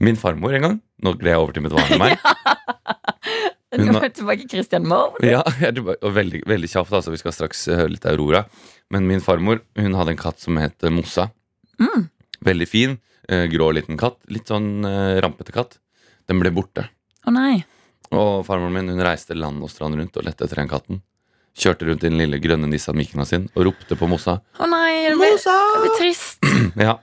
Min 0.00 0.16
farmor 0.16 0.54
en 0.56 0.64
gang 0.64 0.76
Nå 1.04 1.12
gled 1.20 1.34
jeg 1.34 1.40
over 1.40 1.52
til 1.56 1.64
mitt 1.64 1.74
vanlige 1.76 2.00
meg. 2.00 2.14
Hun 3.70 3.86
Nå 3.86 4.00
er 4.02 4.10
tilbake 4.12 4.44
til 4.44 4.58
Christian 4.58 4.86
Moe. 4.90 5.14
Ja, 5.24 5.40
og 5.46 6.10
veldig, 6.16 6.40
veldig 6.50 6.68
kjapt, 6.72 6.90
altså. 6.96 7.12
Vi 7.14 7.20
skal 7.20 7.32
straks 7.36 7.62
høre 7.70 7.92
litt 7.92 8.06
Aurora. 8.10 8.42
Men 8.90 9.06
min 9.06 9.22
farmor 9.22 9.60
hun 9.78 9.94
hadde 9.94 10.16
en 10.16 10.18
katt 10.20 10.42
som 10.42 10.58
het 10.58 10.82
eh, 10.82 10.90
Mossa. 10.92 11.28
Mm. 11.78 12.08
Veldig 12.48 12.66
fin. 12.68 12.96
eh, 13.30 13.46
grå 13.52 13.70
liten 13.76 13.96
katt. 14.00 14.18
Litt 14.28 14.50
sånn 14.50 14.82
eh, 14.84 15.20
rampete 15.22 15.54
katt. 15.54 15.78
Den 16.28 16.42
ble 16.42 16.50
borte. 16.54 16.88
Å 17.24 17.34
nei. 17.34 17.60
Og 18.10 18.42
farmoren 18.48 18.74
min 18.74 18.90
hun 18.90 19.04
reiste 19.06 19.36
land 19.38 19.62
og 19.62 19.70
strand 19.70 19.94
rundt 19.98 20.18
og 20.18 20.26
lette 20.26 20.44
etter 20.48 20.58
den 20.64 20.70
katten. 20.70 21.00
Kjørte 21.58 21.86
rundt 21.88 22.04
i 22.04 22.08
den 22.08 22.18
lille 22.20 22.38
grønne 22.40 22.68
Nissan 22.70 22.96
Micra 22.96 23.24
sin 23.26 23.48
og 23.56 23.64
ropte 23.66 23.96
på 23.98 24.06
Mossa. 24.08 24.38
Å 24.60 24.68
nei, 24.70 25.02
jeg 25.08 25.16
blir, 25.18 25.36
jeg 25.36 25.80
blir 25.84 25.96
trist. 25.98 26.38
Ja. 26.86 26.98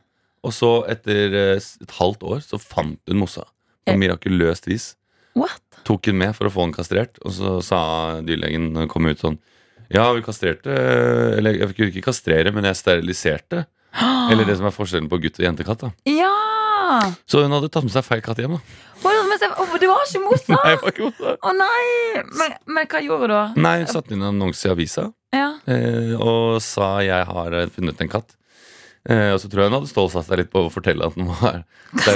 Og 0.45 0.53
så, 0.55 0.69
etter 0.87 1.33
eh, 1.35 1.57
et 1.59 1.93
halvt 1.97 2.23
år, 2.23 2.39
så 2.45 2.59
fant 2.61 2.99
hun 3.09 3.19
Mossa. 3.23 3.43
På 3.87 3.93
Eh. 3.93 3.97
mirakuløst 3.99 4.67
vis. 4.67 4.95
What? 5.37 5.61
tok 5.87 6.07
hun 6.09 6.17
med 6.19 6.33
for 6.35 6.47
å 6.47 6.51
få 6.51 6.65
den 6.65 6.73
kastrert. 6.75 7.19
Og 7.23 7.31
så 7.35 7.57
sa 7.63 7.77
dyrlegen 8.25 8.71
når 8.73 8.87
hun 8.87 8.89
kom 8.91 9.05
ut 9.07 9.19
sånn 9.21 9.37
Ja, 9.93 10.09
vi 10.11 10.19
kastrerte 10.25 10.73
Eller 11.37 11.55
jeg 11.61 11.75
kunne 11.77 11.91
ikke 11.93 12.07
kastrere, 12.09 12.51
men 12.51 12.65
jeg 12.67 12.75
steriliserte. 12.75 13.65
Eller 14.31 14.43
det 14.47 14.57
som 14.59 14.67
er 14.67 14.75
forskjellen 14.75 15.07
på 15.11 15.19
gutt- 15.23 15.39
og 15.39 15.45
jentekatt. 15.47 15.85
da 15.85 15.91
Ja! 16.11 16.33
Så 17.27 17.43
hun 17.43 17.51
hadde 17.55 17.69
tatt 17.71 17.83
med 17.87 17.91
seg 17.95 18.03
feil 18.07 18.21
katt 18.23 18.39
hjem. 18.39 18.57
da 18.57 18.63
men 19.41 19.53
du 19.53 19.61
å, 19.61 19.79
det 19.81 19.89
var 19.91 20.03
ikke 20.07 20.23
Mossa! 20.25 20.55
Nei, 20.57 20.71
det 20.73 20.81
var 20.81 20.93
ikke 20.95 21.05
Mossa. 21.09 21.35
Å 21.41 21.53
nei! 21.57 22.23
Men, 22.41 22.57
men 22.77 22.89
hva 22.91 23.01
gjorde 23.05 23.27
du 23.29 23.33
da? 23.35 23.43
Nei, 23.67 23.75
hun 23.83 23.91
satte 23.91 24.13
inn 24.15 24.21
en 24.23 24.31
annonse 24.33 24.67
i 24.67 24.71
avisa 24.73 25.07
Ja. 25.35 25.49
eh, 25.67 26.13
og 26.17 26.61
sa 26.63 26.97
'jeg 27.03 27.25
har 27.29 27.53
eh, 27.53 27.67
funnet 27.73 28.01
en 28.01 28.09
katt'. 28.09 28.33
Eh, 29.09 29.31
og 29.31 29.39
så 29.39 29.47
tror 29.47 29.61
jeg 29.63 29.69
hun 29.71 29.77
hadde 29.79 29.87
stålsatt 29.87 30.25
seg 30.27 30.37
litt 30.41 30.49
på 30.51 30.65
å 30.65 30.71
fortelle 30.71 31.05
at 31.07 31.15
den 31.15 31.27
var, 31.31 31.61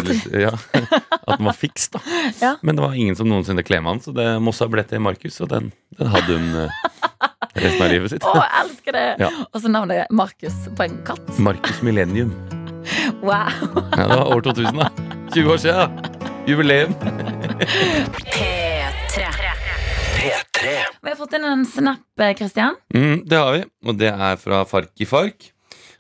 litt, 0.04 0.26
ja, 0.36 0.52
at 1.28 1.38
den 1.38 1.46
var 1.48 1.54
fiks. 1.56 1.88
da 1.94 2.00
Ja. 2.42 2.56
Men 2.62 2.76
det 2.76 2.84
var 2.84 2.94
ingen 3.00 3.16
som 3.16 3.30
noensinne 3.32 3.64
klemte 3.64 3.92
den, 3.94 4.02
så 4.04 4.12
det 4.16 4.42
Mossa 4.44 4.68
ble 4.68 4.84
til 4.84 5.00
Markus, 5.00 5.40
og 5.42 5.50
den, 5.54 5.72
den 5.98 6.08
hadde 6.12 6.36
hun 6.36 6.56
eh, 6.66 6.70
resten 7.56 7.86
av 7.86 7.92
livet 7.92 8.12
sitt. 8.12 8.24
Å, 8.28 8.34
jeg 8.36 8.52
elsker 8.66 8.92
det! 8.92 9.06
Ja. 9.24 9.30
Og 9.54 9.62
så 9.64 9.72
navnet 9.72 10.12
Markus 10.12 10.58
på 10.76 10.84
en 10.84 11.00
katt. 11.08 11.32
Markus 11.40 11.82
Millennium. 11.82 12.34
Wow. 13.22 13.48
Ja, 13.96 14.08
det 14.08 14.18
var 14.18 14.28
år 14.36 14.42
2000, 14.42 14.76
da. 14.76 14.90
20 15.32 15.54
år 15.54 15.58
siden. 15.64 16.21
Jubileum. 16.48 16.94
P3. 18.34 19.26
P3. 20.18 20.74
Vi 21.02 21.10
har 21.10 21.16
fått 21.20 21.34
inn 21.38 21.46
en 21.48 21.66
snap, 21.66 22.02
Kristian. 22.18 22.36
Christian. 22.38 22.76
Mm, 22.96 23.22
det 23.30 23.38
har 23.40 23.54
vi, 23.56 23.62
og 23.88 23.98
det 24.00 24.10
er 24.12 24.40
fra 24.42 24.64
Farki 24.70 25.06
Fark. 25.10 25.52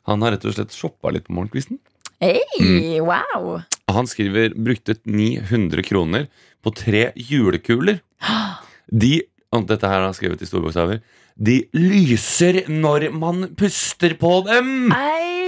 Han 0.09 0.23
har 0.25 0.33
rett 0.35 0.45
og 0.49 0.55
slett 0.57 0.73
shoppa 0.75 1.11
litt 1.13 1.27
på 1.27 1.35
morgenkvisten. 1.37 1.77
Hey, 2.21 2.41
Mm. 2.61 3.05
wow! 3.07 3.61
Og 3.89 3.95
han 3.97 4.07
skriver 4.07 4.53
brukte 4.55 4.95
900 5.05 5.81
kroner 5.87 6.27
på 6.63 6.73
tre 6.77 7.07
julekuler. 7.17 7.99
De 8.91 9.21
og 9.51 9.65
dette 9.67 9.83
her 9.89 9.97
har 9.99 10.05
han 10.07 10.15
skrevet 10.15 10.41
i 10.41 10.47
store 10.47 10.63
bokstaver. 10.67 11.01
De 11.35 11.57
lyser 11.75 12.61
når 12.69 13.09
man 13.11 13.49
puster 13.59 14.13
på 14.19 14.35
dem! 14.47 14.91
Ei, 14.95 15.40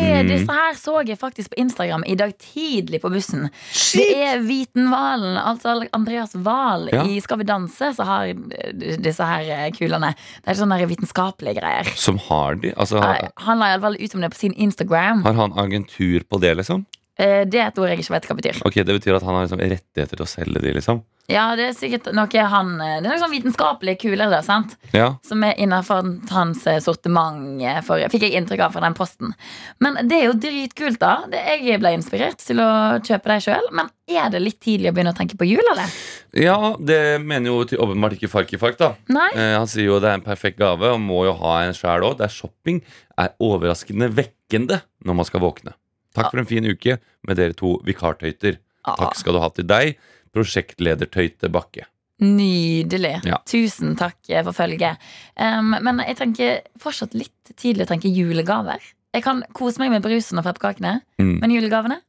Mm. 0.00 0.28
Disse 0.30 0.52
her 0.56 0.74
så 0.78 0.94
jeg 1.06 1.18
faktisk 1.20 1.52
på 1.54 1.60
Instagram 1.62 2.04
i 2.06 2.14
dag 2.18 2.32
tidlig 2.40 3.00
på 3.02 3.10
bussen. 3.12 3.48
Det 3.94 4.06
er 4.24 4.42
Viten 4.44 4.90
Valen, 4.92 5.36
altså 5.38 5.76
Andreas 5.92 6.34
Wahl 6.34 6.88
Ja. 6.92 7.04
i 7.04 7.20
Skal 7.20 7.38
vi 7.38 7.44
danse, 7.48 7.92
så 7.96 8.06
har 8.08 8.26
eh, 8.32 8.96
disse 8.98 9.24
her 9.24 9.40
eh, 9.66 9.70
kulene. 9.76 10.14
Det 10.44 10.54
er 10.54 10.60
sånne 10.60 10.80
vitenskapelige 10.90 11.60
greier. 11.60 11.88
Som 11.96 12.18
har 12.28 12.54
de? 12.62 12.72
Altså, 12.76 13.00
har, 13.02 13.30
Han 13.46 13.58
la 13.62 13.72
iallfall 13.74 13.96
ut 14.00 14.14
om 14.14 14.20
det 14.26 14.32
på 14.34 14.42
sin 14.42 14.54
Instagram. 14.54 15.22
har 15.24 15.34
han 15.34 15.52
agentur 15.58 16.20
på 16.28 16.40
det, 16.40 16.54
liksom? 16.58 16.86
Eh, 17.16 17.44
Det 17.46 17.60
er 17.60 17.68
et 17.68 17.78
ord 17.78 17.88
jeg 17.92 18.00
ikke 18.02 18.14
vet 18.16 18.28
hva 18.28 18.36
betyr. 18.40 18.62
Ok, 18.66 18.74
Det 18.82 18.96
betyr 19.00 19.16
at 19.16 19.22
han 19.26 19.34
har 19.36 19.46
liksom 19.46 19.60
rettigheter 19.62 20.16
til 20.16 20.24
å 20.24 20.30
selge 20.30 20.62
de, 20.62 20.72
liksom? 20.74 21.02
Ja, 21.30 21.54
det 21.56 21.70
er 21.70 21.72
sikkert 21.72 22.10
noe 22.12 22.42
han 22.52 22.72
eh, 22.84 22.98
Det 23.00 23.06
er 23.06 23.14
noen 23.14 23.22
sånn 23.22 23.32
vitenskapelige 23.32 24.00
kulere 24.02 24.28
der, 24.28 24.42
sant? 24.44 24.74
Ja. 24.92 25.14
Som 25.24 25.44
er 25.46 25.54
innenfor 25.56 26.02
hans 26.34 26.66
eh, 26.68 26.80
sortiment, 26.84 27.62
for, 27.86 28.02
fikk 28.12 28.26
jeg 28.26 28.34
inntrykk 28.36 28.66
av 28.66 28.74
fra 28.74 28.82
den 28.84 28.96
posten. 28.98 29.32
Men 29.80 29.96
det 30.10 30.18
er 30.18 30.26
jo 30.28 30.34
dritkult, 30.36 30.98
da. 31.00 31.14
Det, 31.30 31.40
jeg 31.64 31.80
ble 31.80 31.94
inspirert 31.96 32.42
til 32.44 32.60
å 32.60 32.68
kjøpe 33.00 33.30
det 33.32 33.38
sjøl. 33.46 33.70
Men 33.72 33.88
er 34.10 34.28
det 34.34 34.42
litt 34.42 34.58
tidlig 34.60 34.90
å 34.90 34.96
begynne 34.96 35.14
å 35.14 35.16
tenke 35.16 35.38
på 35.40 35.48
jul, 35.48 35.62
eller? 35.72 35.94
Ja, 36.36 36.58
det 36.76 37.00
mener 37.24 37.54
jo 37.54 37.62
til 37.70 37.80
åpenbart 37.80 38.18
ikke 38.18 38.28
Farkifark 38.32 38.76
da. 38.82 38.90
Nei? 39.08 39.30
Eh, 39.32 39.54
han 39.56 39.70
sier 39.70 39.88
jo 39.88 40.02
det 40.02 40.10
er 40.10 40.18
en 40.18 40.26
perfekt 40.26 40.58
gave 40.60 40.92
og 40.92 41.00
må 41.00 41.22
jo 41.30 41.38
ha 41.40 41.62
en 41.64 41.78
sjæl 41.78 42.04
òg. 42.10 42.18
Der 42.20 42.32
shopping 42.32 42.82
er 43.16 43.32
overraskende 43.40 44.10
vekkende 44.12 44.82
når 45.06 45.20
man 45.22 45.30
skal 45.30 45.40
våkne. 45.46 45.72
Takk 46.14 46.30
for 46.30 46.38
en 46.42 46.46
fin 46.48 46.64
uke 46.64 46.98
med 47.26 47.36
dere 47.40 47.56
to 47.58 47.76
vikartøyter. 47.86 48.60
Takk 48.84 49.16
skal 49.18 49.34
du 49.36 49.40
ha 49.42 49.48
til 49.56 49.66
deg, 49.66 49.96
prosjektledertøyte 50.34 51.50
Bakke. 51.52 51.86
nydelig. 52.24 53.18
Ja. 53.26 53.40
Tusen 53.44 53.96
takk 53.98 54.16
for 54.46 54.54
følget. 54.54 55.00
Um, 55.36 55.74
men 55.82 55.98
jeg 56.06 56.16
tenker 56.20 56.60
fortsatt 56.80 57.12
litt 57.18 57.50
tidlig 57.58 57.84
å 57.88 57.90
tenke 57.90 58.08
julegaver. 58.08 58.78
Jeg 59.14 59.24
kan 59.26 59.42
kose 59.52 59.82
meg 59.82 59.90
med 59.90 60.02
brusen 60.02 60.38
og 60.38 60.44
pepperkakene, 60.46 61.00
Mm. 61.18 61.38
men 61.40 61.50
julegavene 61.50 62.00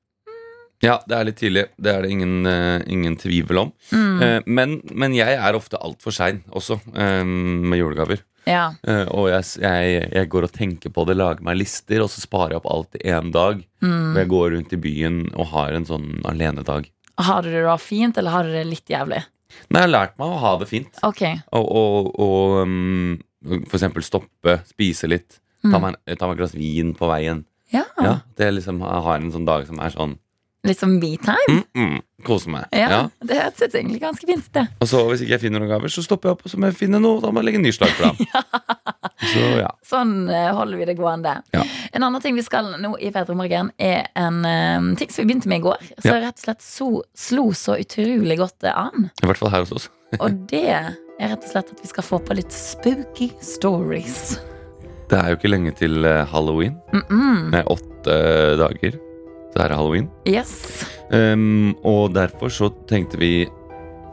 Ja, 0.84 1.00
det 1.08 1.18
er 1.18 1.24
litt 1.26 1.38
tidlig. 1.38 1.66
Det 1.82 1.92
er 1.96 2.02
det 2.04 2.12
ingen, 2.12 2.46
uh, 2.46 2.82
ingen 2.86 3.16
tvivel 3.18 3.58
om. 3.58 3.72
Eh, 3.92 4.42
men, 4.46 4.82
men 4.94 5.14
jeg 5.16 5.34
er 5.34 5.54
ofte 5.56 5.78
altfor 5.82 6.12
sein 6.14 6.44
også 6.52 6.80
eh, 6.94 7.24
med 7.26 7.80
julegaver. 7.80 8.20
Ja. 8.46 8.66
Uh, 8.88 9.06
og 9.10 9.30
jeg, 9.32 9.46
jeg, 9.64 10.02
jeg 10.14 10.30
går 10.32 10.48
og 10.48 10.54
tenker 10.56 10.94
på 10.94 11.06
det, 11.10 11.18
lager 11.18 11.46
meg 11.46 11.60
lister, 11.60 12.04
og 12.04 12.12
så 12.14 12.24
sparer 12.24 12.56
jeg 12.56 12.62
opp 12.62 12.72
alt 12.72 13.00
i 13.00 13.06
én 13.14 13.32
dag. 13.36 13.64
Og 13.86 14.18
jeg 14.18 14.30
går 14.32 14.52
rundt 14.56 14.74
i 14.74 14.82
byen 14.82 15.22
og 15.36 15.52
har 15.52 15.76
en 15.78 15.86
sånn 15.86 16.08
alenedag. 16.26 16.88
Har 17.22 17.46
du 17.46 17.52
det 17.54 17.64
da 17.66 17.78
fint, 17.80 18.18
eller 18.18 18.34
har 18.34 18.48
du 18.48 18.56
det 18.56 18.66
litt 18.68 18.90
jævlig? 18.92 19.22
Nei, 19.70 19.80
jeg 19.80 19.86
har 19.86 19.94
lært 19.94 20.16
meg 20.20 20.34
å 20.34 20.40
ha 20.42 20.54
det 20.60 20.68
fint. 20.68 20.98
Ok. 21.06 21.22
Og, 21.56 21.68
og, 21.80 22.10
og 22.22 22.56
um, 22.66 23.14
for 23.70 23.78
eksempel 23.78 24.06
stoppe, 24.06 24.60
spise 24.68 25.10
litt. 25.10 25.40
Ta 25.66 25.80
meg, 25.82 25.98
ta 26.06 26.28
meg 26.28 26.36
et 26.36 26.42
glass 26.42 26.58
vin 26.58 26.92
på 26.98 27.10
veien. 27.10 27.46
Ja. 27.74 27.86
Ja, 27.98 28.20
det 28.38 28.52
liksom, 28.54 28.84
Jeg 28.86 29.06
har 29.08 29.18
en 29.18 29.32
sånn 29.34 29.48
dag 29.48 29.66
som 29.68 29.80
er 29.82 29.94
sånn 29.94 30.18
Litt 30.66 30.80
som 30.82 30.96
me-time? 30.98 31.62
mm, 31.62 31.64
mm, 31.78 31.98
Kose 32.26 32.50
meg. 32.50 32.66
Ja. 32.74 32.90
Ja. 32.90 33.02
Det 33.22 33.38
høres 33.38 33.76
egentlig 33.76 34.00
ganske 34.02 34.28
fint 34.28 34.48
det. 34.56 34.66
Og 34.82 34.90
så 34.90 35.04
hvis 35.10 35.22
ikke 35.22 35.36
jeg 35.36 35.44
finner 35.46 35.62
noen 35.62 35.72
gaver, 35.76 35.92
så 35.94 36.02
stopper 36.06 36.32
jeg 36.32 36.38
opp 36.38 36.46
og 36.48 36.54
så 36.54 36.60
må 36.60 36.72
jeg 36.72 36.78
finne 36.80 37.02
noe. 37.04 37.22
Da 37.22 37.30
må 37.30 37.44
jeg 37.44 37.52
legge 37.52 37.62
en 37.62 37.68
ny 37.68 37.74
ja. 38.34 38.42
Så 39.26 39.44
ja. 39.60 39.70
Sånn 39.86 40.16
eh, 40.30 40.50
holder 40.56 40.82
vi 40.82 40.88
det 40.90 40.98
gående. 40.98 41.36
Ja. 41.54 41.62
En 41.94 42.08
annen 42.08 42.24
ting 42.24 42.38
vi 42.38 42.46
skal 42.46 42.74
nå 42.82 42.96
i 42.98 43.12
Petra 43.14 43.38
Morgen, 43.38 43.72
er 43.78 44.10
en 44.18 44.42
um, 44.42 44.90
ting 45.00 45.14
som 45.14 45.24
vi 45.24 45.32
begynte 45.32 45.52
med 45.52 45.62
i 45.62 45.68
går. 45.68 45.86
Som 46.00 46.18
rett 46.24 46.42
og 46.42 46.48
slett 46.48 46.66
så, 46.66 46.90
slo 47.28 47.48
så 47.56 47.78
utrolig 47.82 48.40
godt 48.42 48.68
an. 48.74 49.10
I 49.22 49.30
hvert 49.30 49.42
fall 49.42 49.54
her 49.54 49.66
hos 49.68 49.76
oss. 49.76 49.90
Og 50.24 50.44
det 50.50 50.66
er 50.72 50.92
rett 51.22 51.46
og 51.46 51.52
slett 51.52 51.72
at 51.76 51.82
vi 51.82 51.94
skal 51.94 52.06
få 52.10 52.22
på 52.26 52.38
litt 52.38 52.54
spooky 52.54 53.30
stories. 53.44 54.38
Det 55.10 55.18
er 55.20 55.32
jo 55.32 55.38
ikke 55.38 55.52
lenge 55.52 55.76
til 55.78 56.06
eh, 56.06 56.26
halloween. 56.26 56.80
Mm 56.94 57.04
-mm. 57.10 57.50
Med 57.54 57.64
åtte 57.68 58.16
dager. 58.58 59.05
Så 59.56 59.64
er 59.64 59.72
halloween. 59.72 60.10
Yes. 60.28 60.84
Um, 61.08 61.78
og 61.88 62.12
derfor 62.12 62.52
så 62.52 62.68
tenkte 62.90 63.20
vi 63.22 63.48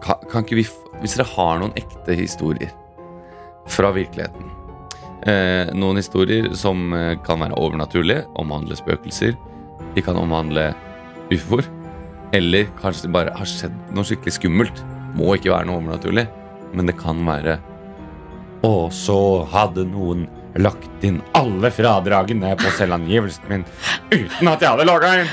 kan, 0.05 0.21
kan 0.31 0.45
ikke 0.45 0.61
vi 0.61 0.67
Hvis 1.01 1.17
dere 1.17 1.27
har 1.33 1.59
noen 1.59 1.73
ekte 1.79 2.15
historier 2.15 2.71
fra 3.71 3.91
virkeligheten 3.95 4.51
eh, 5.27 5.71
Noen 5.75 5.99
historier 5.99 6.51
som 6.59 6.93
eh, 6.95 7.17
kan 7.27 7.43
være 7.43 7.59
overnaturlige, 7.59 8.27
omhandle 8.39 8.77
spøkelser. 8.79 9.35
De 9.95 10.03
kan 10.05 10.19
omhandle 10.19 10.73
ufoer. 11.33 11.67
Eller 12.35 12.71
kanskje 12.81 13.07
det 13.07 13.15
bare 13.15 13.35
har 13.37 13.49
skjedd 13.49 13.75
noe 13.95 14.07
skikkelig 14.09 14.37
skummelt. 14.39 14.83
Må 15.19 15.35
ikke 15.37 15.53
være 15.53 15.69
noe 15.69 15.81
overnaturlig, 15.81 16.27
men 16.73 16.89
det 16.89 16.97
kan 17.01 17.21
være 17.27 17.59
Og 18.65 18.93
så 18.95 19.43
hadde 19.51 19.85
noen 19.91 20.29
lagt 20.61 21.05
inn 21.05 21.21
alle 21.39 21.71
fradragene 21.73 22.55
på 22.61 22.71
selvangivelsen 22.77 23.49
min 23.49 23.65
uten 24.13 24.49
at 24.53 24.61
jeg 24.61 24.69
hadde 24.69 24.85
logga 24.89 25.15
inn. 25.23 25.31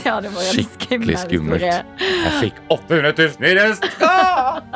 Det 0.00 0.06
hadde 0.08 0.30
en 0.30 0.38
Skikkelig 0.50 1.18
skummelt. 1.26 1.62
Jeg 1.62 2.32
fikk 2.40 2.62
800 2.72 3.12
000 3.38 3.50
i 3.50 3.54
rest! 3.60 3.86
Ah! 4.02 4.60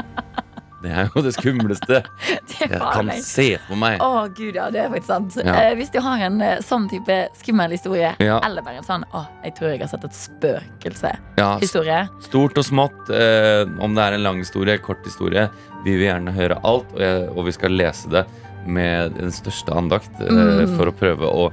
Det 0.84 0.90
er 0.92 1.06
jo 1.14 1.22
det 1.24 1.30
skumleste 1.32 2.02
Det 2.44 2.58
jeg 2.60 2.76
kan 2.76 3.06
meg. 3.08 3.22
se 3.24 3.46
for 3.64 3.78
meg. 3.80 3.94
Å, 4.04 4.26
gud, 4.36 4.52
ja, 4.58 4.66
det 4.68 4.82
er 4.82 4.90
faktisk 4.92 5.08
sant. 5.08 5.38
Ja. 5.40 5.54
Eh, 5.70 5.70
hvis 5.78 5.88
du 5.88 5.96
har 6.04 6.20
en 6.26 6.36
eh, 6.44 6.58
sånn 6.60 6.90
type 6.92 7.16
skummel 7.40 7.72
historie, 7.72 8.10
Ja. 8.20 8.36
eller 8.44 8.60
bare 8.60 8.82
en 8.82 8.84
sånn 8.84 9.06
'Å, 9.08 9.22
jeg 9.46 9.54
tror 9.56 9.70
jeg 9.72 9.80
har 9.80 9.88
sett 9.88 10.04
et 10.04 10.12
spøkelse'-historie, 10.12 11.86
Ja, 11.88 12.04
stort 12.20 12.58
og 12.60 12.64
smått. 12.68 13.00
Eh, 13.08 13.64
om 13.80 13.94
det 13.96 14.04
er 14.04 14.12
en 14.18 14.22
lang 14.28 14.36
historie, 14.44 14.76
kort 14.76 15.00
historie. 15.08 15.48
Vi 15.86 15.96
vil 15.96 16.04
gjerne 16.04 16.32
høre 16.36 16.60
alt, 16.62 16.92
og, 16.92 17.00
jeg, 17.00 17.28
og 17.32 17.44
vi 17.48 17.52
skal 17.56 17.70
lese 17.70 18.10
det 18.12 18.26
med 18.66 19.16
den 19.18 19.33
største 19.35 19.75
andakt 19.76 20.21
eh, 20.21 20.28
Mm. 20.35 20.76
for 20.76 20.90
å 20.90 20.94
prøve 20.97 21.28
å 21.30 21.49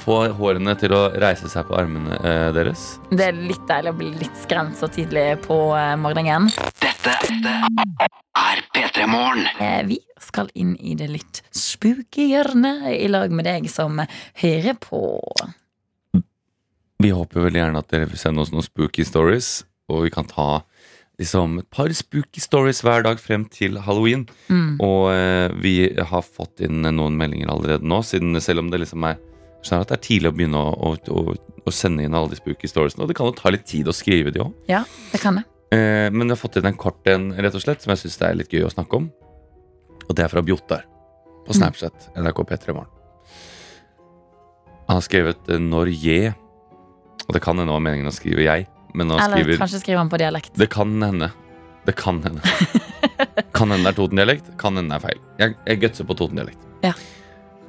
få 0.00 0.14
hårene 0.32 0.72
til 0.80 0.94
å 0.96 1.10
reise 1.20 1.48
seg 1.52 1.66
på 1.68 1.76
armene 1.76 2.16
eh, 2.24 2.46
deres. 2.56 2.98
det 3.12 3.26
er 3.26 3.36
litt 3.36 3.66
deilig 3.68 3.90
å 3.92 3.96
bli 3.98 4.08
litt 4.16 4.38
skremt 4.40 4.78
så 4.80 4.88
tidlig 4.88 5.42
på 5.44 5.58
eh, 5.76 5.92
morgenen. 6.00 6.48
Dette 6.80 7.12
er 8.38 8.62
P3 8.72 9.06
Morgen. 9.10 9.44
Eh, 9.60 9.82
vi 9.90 9.98
skal 10.24 10.48
inn 10.54 10.72
i 10.80 10.94
det 10.96 11.10
litt 11.12 11.42
spooky 11.52 12.30
hjørnet 12.32 12.88
i 12.96 13.08
lag 13.12 13.30
med 13.30 13.44
deg 13.44 13.68
som 13.70 14.00
hører 14.40 14.74
på. 14.80 15.02
Vi 16.98 17.10
håper 17.14 17.44
veldig 17.44 17.60
gjerne 17.60 17.78
at 17.84 17.92
dere 17.92 18.08
vil 18.10 18.18
sende 18.18 18.42
oss 18.42 18.50
noen 18.50 18.64
spooky 18.66 19.04
stories, 19.06 19.62
og 19.88 20.06
vi 20.08 20.10
kan 20.10 20.26
ta 20.26 20.62
liksom 21.18 21.58
et 21.60 21.68
par 21.74 21.90
spooky 21.96 22.40
stories 22.42 22.82
hver 22.86 23.02
dag 23.06 23.18
frem 23.20 23.44
til 23.50 23.78
halloween. 23.82 24.26
Mm. 24.48 24.78
Og 24.84 25.10
eh, 25.12 25.48
vi 25.62 25.74
har 25.98 26.26
fått 26.26 26.62
inn 26.64 26.82
noen 26.86 27.18
meldinger 27.18 27.50
allerede 27.52 27.86
nå, 27.86 28.02
siden 28.06 28.38
selv 28.44 28.64
om 28.64 28.70
det 28.72 28.84
liksom 28.84 29.06
er 29.08 29.18
skjønner 29.64 29.86
at 29.86 29.92
det 29.92 29.96
er 29.98 30.04
tidlig 30.06 30.30
å 30.30 30.34
begynne 30.36 30.60
å, 30.60 30.72
å, 30.72 30.90
å, 30.94 31.36
å 31.66 31.74
sende 31.74 32.04
inn 32.06 32.16
alle 32.16 32.32
de 32.32 32.38
spooky 32.38 32.70
storiesene. 32.70 33.04
Og 33.04 33.10
det 33.10 33.16
kan 33.18 33.28
jo 33.28 33.36
ta 33.38 33.52
litt 33.52 33.66
tid 33.68 33.88
å 33.90 33.96
skrive 33.96 34.32
de 34.34 34.42
òg. 34.44 34.52
Ja, 34.70 34.84
det 35.12 35.20
kan 35.22 35.40
det. 35.40 35.44
Eh, 35.74 36.08
men 36.14 36.28
vi 36.28 36.34
har 36.34 36.40
fått 36.40 36.60
inn 36.60 36.68
en 36.70 36.78
kort 36.78 37.10
en, 37.10 37.32
rett 37.36 37.56
og 37.56 37.64
slett, 37.64 37.82
som 37.82 37.92
jeg 37.92 38.04
syns 38.04 38.20
er 38.24 38.38
litt 38.38 38.54
gøy 38.54 38.68
å 38.68 38.72
snakke 38.72 39.02
om. 39.02 39.10
Og 40.06 40.14
det 40.16 40.24
er 40.24 40.32
fra 40.32 40.44
Bjottar 40.44 40.86
på 41.46 41.56
Snapchat. 41.56 42.10
NRK 42.16 42.44
P3 42.48 42.76
Morgen. 42.76 42.94
Han 44.88 44.96
har 45.00 45.04
skrevet 45.04 45.50
eh, 45.50 45.60
'når 45.60 45.92
je'. 45.92 46.34
Og 47.28 47.34
det 47.34 47.42
kan 47.44 47.58
hende 47.58 47.74
var 47.74 47.84
meningen 47.84 48.08
å 48.08 48.14
skrive 48.14 48.46
'jeg', 48.46 48.68
men 48.94 49.10
han 49.12 49.20
Eller 49.20 49.42
skriver 49.42 49.60
kanskje 49.62 49.80
skriver 49.82 49.98
han 50.02 50.10
på 50.12 50.20
dialekt. 50.20 50.54
det 50.58 50.68
kan 50.72 50.94
hende. 51.02 51.30
Det 51.86 51.94
kan 51.96 52.22
hende. 52.24 52.40
kan 53.56 53.70
hende 53.72 53.84
det 53.84 53.92
er 53.92 53.96
Toten-dialekt, 53.96 54.52
kan 54.60 54.76
hende 54.76 54.92
det 54.92 54.98
er 54.98 55.06
feil. 55.08 55.20
Jeg, 55.40 55.56
jeg 55.66 55.80
gutser 55.84 56.08
på 56.08 56.16
Toten-dialekt. 56.18 56.64
Ja. 56.84 56.92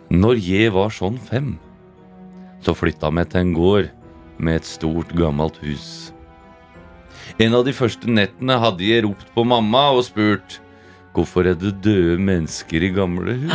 Når 0.10 0.40
jeg 0.42 0.74
var 0.76 0.94
sånn 0.94 1.20
fem, 1.22 1.58
så 2.66 2.76
flytta 2.76 3.12
vi 3.16 3.26
til 3.30 3.44
en 3.46 3.54
gård 3.56 3.92
med 4.40 4.60
et 4.62 4.68
stort, 4.68 5.12
gammelt 5.16 5.60
hus. 5.64 6.12
En 7.40 7.56
av 7.56 7.64
de 7.68 7.74
første 7.76 8.10
nettene 8.10 8.58
hadde 8.60 8.84
jeg 8.88 9.06
ropt 9.06 9.30
på 9.36 9.46
mamma 9.48 9.90
og 9.96 10.04
spurt 10.08 10.60
Hvorfor 11.16 11.48
er 11.50 11.56
det 11.58 11.74
døde 11.84 12.20
mennesker 12.22 12.84
i 12.86 12.92
gamle 12.96 13.34
hus? 13.42 13.54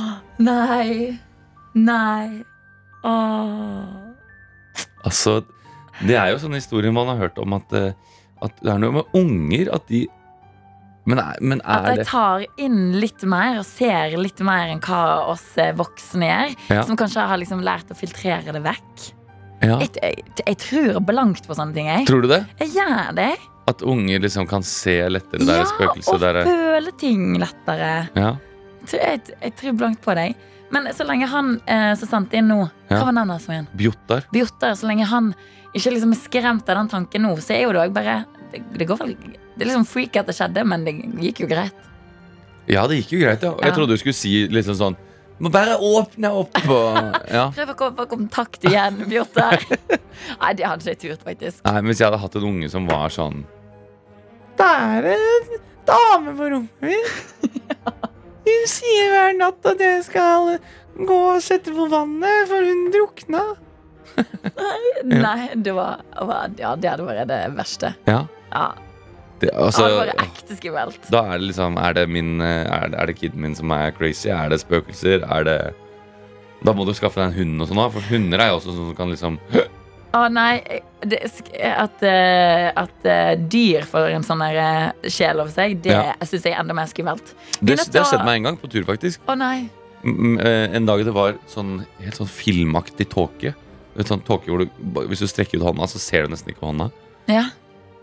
Nei. 0.48 1.18
Nei. 1.74 2.42
Åh. 3.04 4.14
Altså, 5.04 5.42
det 6.02 6.18
er 6.18 6.32
jo 6.32 6.42
sånne 6.42 6.60
historier 6.60 6.94
man 6.94 7.10
har 7.12 7.22
hørt 7.26 7.40
om 7.42 7.56
at, 7.56 7.72
eh, 7.76 8.20
at 8.44 8.60
det 8.62 8.72
er 8.72 8.82
noe 8.82 8.98
med 9.00 9.16
unger 9.16 9.72
at 9.76 9.88
de 9.90 10.06
Men 11.04 11.20
er, 11.20 11.36
men 11.44 11.60
At 11.68 11.84
er 11.90 11.98
de 12.00 12.04
tar 12.08 12.44
inn 12.56 12.94
litt 12.96 13.20
mer 13.28 13.58
og 13.60 13.66
ser 13.68 14.14
litt 14.16 14.38
mer 14.40 14.70
enn 14.72 14.80
hva 14.80 15.26
oss 15.34 15.50
eh, 15.60 15.74
voksne 15.76 16.30
gjør. 16.30 16.54
Ja. 16.72 16.84
Som 16.88 16.96
kanskje 16.96 17.26
har 17.28 17.36
liksom 17.36 17.60
lært 17.60 17.92
å 17.92 17.96
filtrere 17.98 18.54
det 18.56 18.62
vekk. 18.64 19.10
ja. 19.60 19.76
Jeg, 19.82 19.90
jeg, 20.00 20.24
jeg 20.46 20.56
tror 20.64 21.02
blankt 21.04 21.44
på 21.44 21.58
sånne 21.58 21.76
ting. 21.76 21.90
Jeg, 21.92 22.06
Tror 22.08 22.24
du 22.24 22.30
det? 22.32 22.40
jeg 22.62 22.72
gjør 22.78 23.12
det. 23.20 23.34
At 23.68 23.84
unger 23.84 24.24
liksom 24.24 24.48
kan 24.48 24.64
se 24.64 24.96
lettere 25.08 25.44
der 25.44 25.62
Ja, 25.62 25.68
spøkelset 25.68 26.20
der? 26.20 26.40
Ja, 26.40 26.48
og 26.48 26.64
føle 26.64 26.96
ting 27.00 27.38
lettere. 27.40 27.92
Ja. 28.16 28.34
Jeg, 28.92 29.20
jeg, 29.40 29.54
tror 29.60 29.76
blankt 29.80 30.02
på 30.04 30.16
deg. 30.16 30.34
Men 30.74 30.88
så 30.96 31.06
lenge 31.06 31.28
han 31.30 31.58
eh, 31.70 31.92
så 31.96 32.08
sant 32.08 32.32
inn 32.36 32.48
nå. 32.50 32.64
Hva 32.90 33.04
var 33.06 33.16
navnet 33.16 33.38
hans 33.38 33.48
igjen? 33.48 33.68
Bjottar. 33.78 34.26
Bjottar. 34.34 34.74
Så 34.76 34.88
lenge 34.88 35.06
han 35.08 35.32
ikke 35.74 35.90
liksom 35.94 36.12
er 36.14 36.20
skremt 36.20 36.68
av 36.70 36.76
den 36.80 36.88
tanken 36.92 37.22
nå, 37.26 37.32
så 37.42 37.54
er 37.56 37.64
jo 37.66 37.72
det 37.74 37.80
òg 37.88 37.94
bare 37.96 38.18
det, 38.52 38.60
det 38.78 38.86
går 38.86 39.00
vel 39.00 39.14
Det 39.18 39.62
er 39.64 39.68
liksom 39.70 39.86
freak 39.86 40.16
at 40.20 40.26
det 40.30 40.34
skjedde, 40.36 40.62
men 40.66 40.84
det 40.86 40.92
gikk 41.22 41.40
jo 41.44 41.48
greit. 41.50 41.74
Ja, 42.70 42.86
det 42.90 43.00
gikk 43.02 43.12
jo 43.16 43.18
greit, 43.24 43.42
ja. 43.42 43.50
Og 43.52 43.60
Jeg 43.62 43.70
Ja. 43.72 43.74
trodde 43.76 43.92
du 43.94 43.98
skulle 44.00 44.14
si 44.16 44.46
liksom 44.48 44.74
sånn 44.78 44.96
Må 45.42 45.50
bare 45.50 45.74
åpne 45.82 46.30
opp 46.30 46.56
og 46.70 46.96
Ja. 47.32 47.50
Prøv 47.56 47.72
å 47.74 47.76
komme 47.76 47.96
på 47.98 48.06
kontakt 48.14 48.62
igjen, 48.64 49.02
Bjarte. 49.10 49.50
Nei, 50.40 50.52
det 50.54 50.64
hadde 50.64 50.80
ikke 50.80 50.94
jeg 50.94 51.00
turt, 51.02 51.24
faktisk. 51.26 51.64
Nei, 51.66 51.74
men 51.82 51.90
Hvis 51.90 51.98
jeg 52.00 52.06
hadde 52.08 52.22
hatt 52.22 52.36
en 52.38 52.48
unge 52.52 52.70
som 52.70 52.86
var 52.86 53.08
sånn 53.10 53.44
Det 54.56 54.70
er 54.70 55.10
en 55.16 55.50
dame 55.84 56.32
på 56.38 56.50
rommet 56.54 56.80
mitt. 56.80 57.60
Hun 58.46 58.66
sier 58.70 59.10
hver 59.10 59.34
natt 59.36 59.66
at 59.66 59.80
jeg 59.82 60.04
skal 60.06 60.54
gå 60.94 61.18
og 61.34 61.42
sette 61.42 61.72
på 61.74 61.86
vannet, 61.90 62.46
for 62.48 62.62
hun 62.62 62.84
drukna. 62.94 63.40
Nei, 65.04 65.50
det 65.54 65.74
var, 65.76 66.00
var 66.20 66.50
Ja, 66.58 66.74
det 66.76 66.90
hadde 66.90 67.06
vært 67.08 67.28
det 67.30 67.40
verste. 67.58 67.94
Ja, 68.08 68.24
Ja, 68.52 68.66
det, 69.40 69.50
det 69.50 69.54
altså 69.58 69.84
hadde 69.88 70.02
vært 70.06 70.22
ekte 70.24 70.56
skummelt. 70.60 71.08
Da 71.12 71.24
er 71.34 71.38
det 71.42 71.48
liksom 71.50 71.78
Er 71.82 71.96
det 71.98 72.04
min 72.08 72.36
Er 72.40 72.88
det, 72.92 72.98
er 73.00 73.06
det 73.10 73.16
kiden 73.18 73.40
min 73.44 73.56
som 73.58 73.72
er 73.74 73.90
crazy? 73.96 74.30
Er 74.32 74.48
det 74.54 74.60
spøkelser? 74.62 75.24
Er 75.26 75.44
det 75.48 75.58
Da 76.64 76.72
må 76.72 76.86
du 76.88 76.94
skaffe 76.96 77.20
deg 77.20 77.32
en 77.32 77.38
hund 77.40 77.64
og 77.64 77.68
sånn, 77.72 77.82
for 77.92 78.06
hunder 78.12 78.40
er 78.40 78.52
jo 78.54 78.60
også 78.60 78.72
sånn 78.76 78.92
som 78.92 78.98
kan 79.00 79.10
liksom 79.12 79.40
Å 80.14 80.28
nei, 80.30 80.60
det, 81.02 81.18
at, 81.74 82.02
eh, 82.06 82.68
at 82.78 83.06
eh, 83.10 83.32
dyr 83.50 83.82
får 83.90 84.12
en 84.14 84.22
sånn 84.22 84.44
der, 84.44 84.58
eh, 84.62 85.08
sjel 85.10 85.40
over 85.42 85.50
seg, 85.50 85.80
det 85.82 85.90
Ja. 85.90 86.12
syns 86.22 86.44
jeg 86.46 86.52
er 86.54 86.60
enda 86.60 86.76
mer 86.78 86.86
skummelt. 86.86 87.32
Det, 87.58 87.74
det 87.90 87.98
har 87.98 88.06
skjedd 88.06 88.22
meg 88.22 88.36
en 88.38 88.46
gang 88.46 88.58
på 88.62 88.70
tur, 88.70 88.84
faktisk. 88.86 89.24
Å 89.26 89.34
nei. 89.34 89.64
Mm, 90.04 90.36
eh, 90.38 90.76
En 90.78 90.86
dag 90.86 91.02
det 91.04 91.10
var 91.16 91.34
sånn 91.50 91.80
helt 91.98 92.14
sånn 92.14 92.30
filmaktig 92.30 93.08
tåke. 93.10 93.56
Du 93.94 94.00
vet, 94.02 94.10
Sånn 94.10 94.24
tåke 94.26 94.50
hvor 94.50 94.64
du, 94.64 94.68
Hvis 95.06 95.22
du 95.22 95.28
strekker 95.30 95.60
ut 95.60 95.68
hånda, 95.68 95.86
så 95.90 96.02
ser 96.02 96.26
du 96.26 96.34
nesten 96.34 96.50
ikke 96.50 96.66
hånda. 96.66 96.90
Ja. 97.30 97.46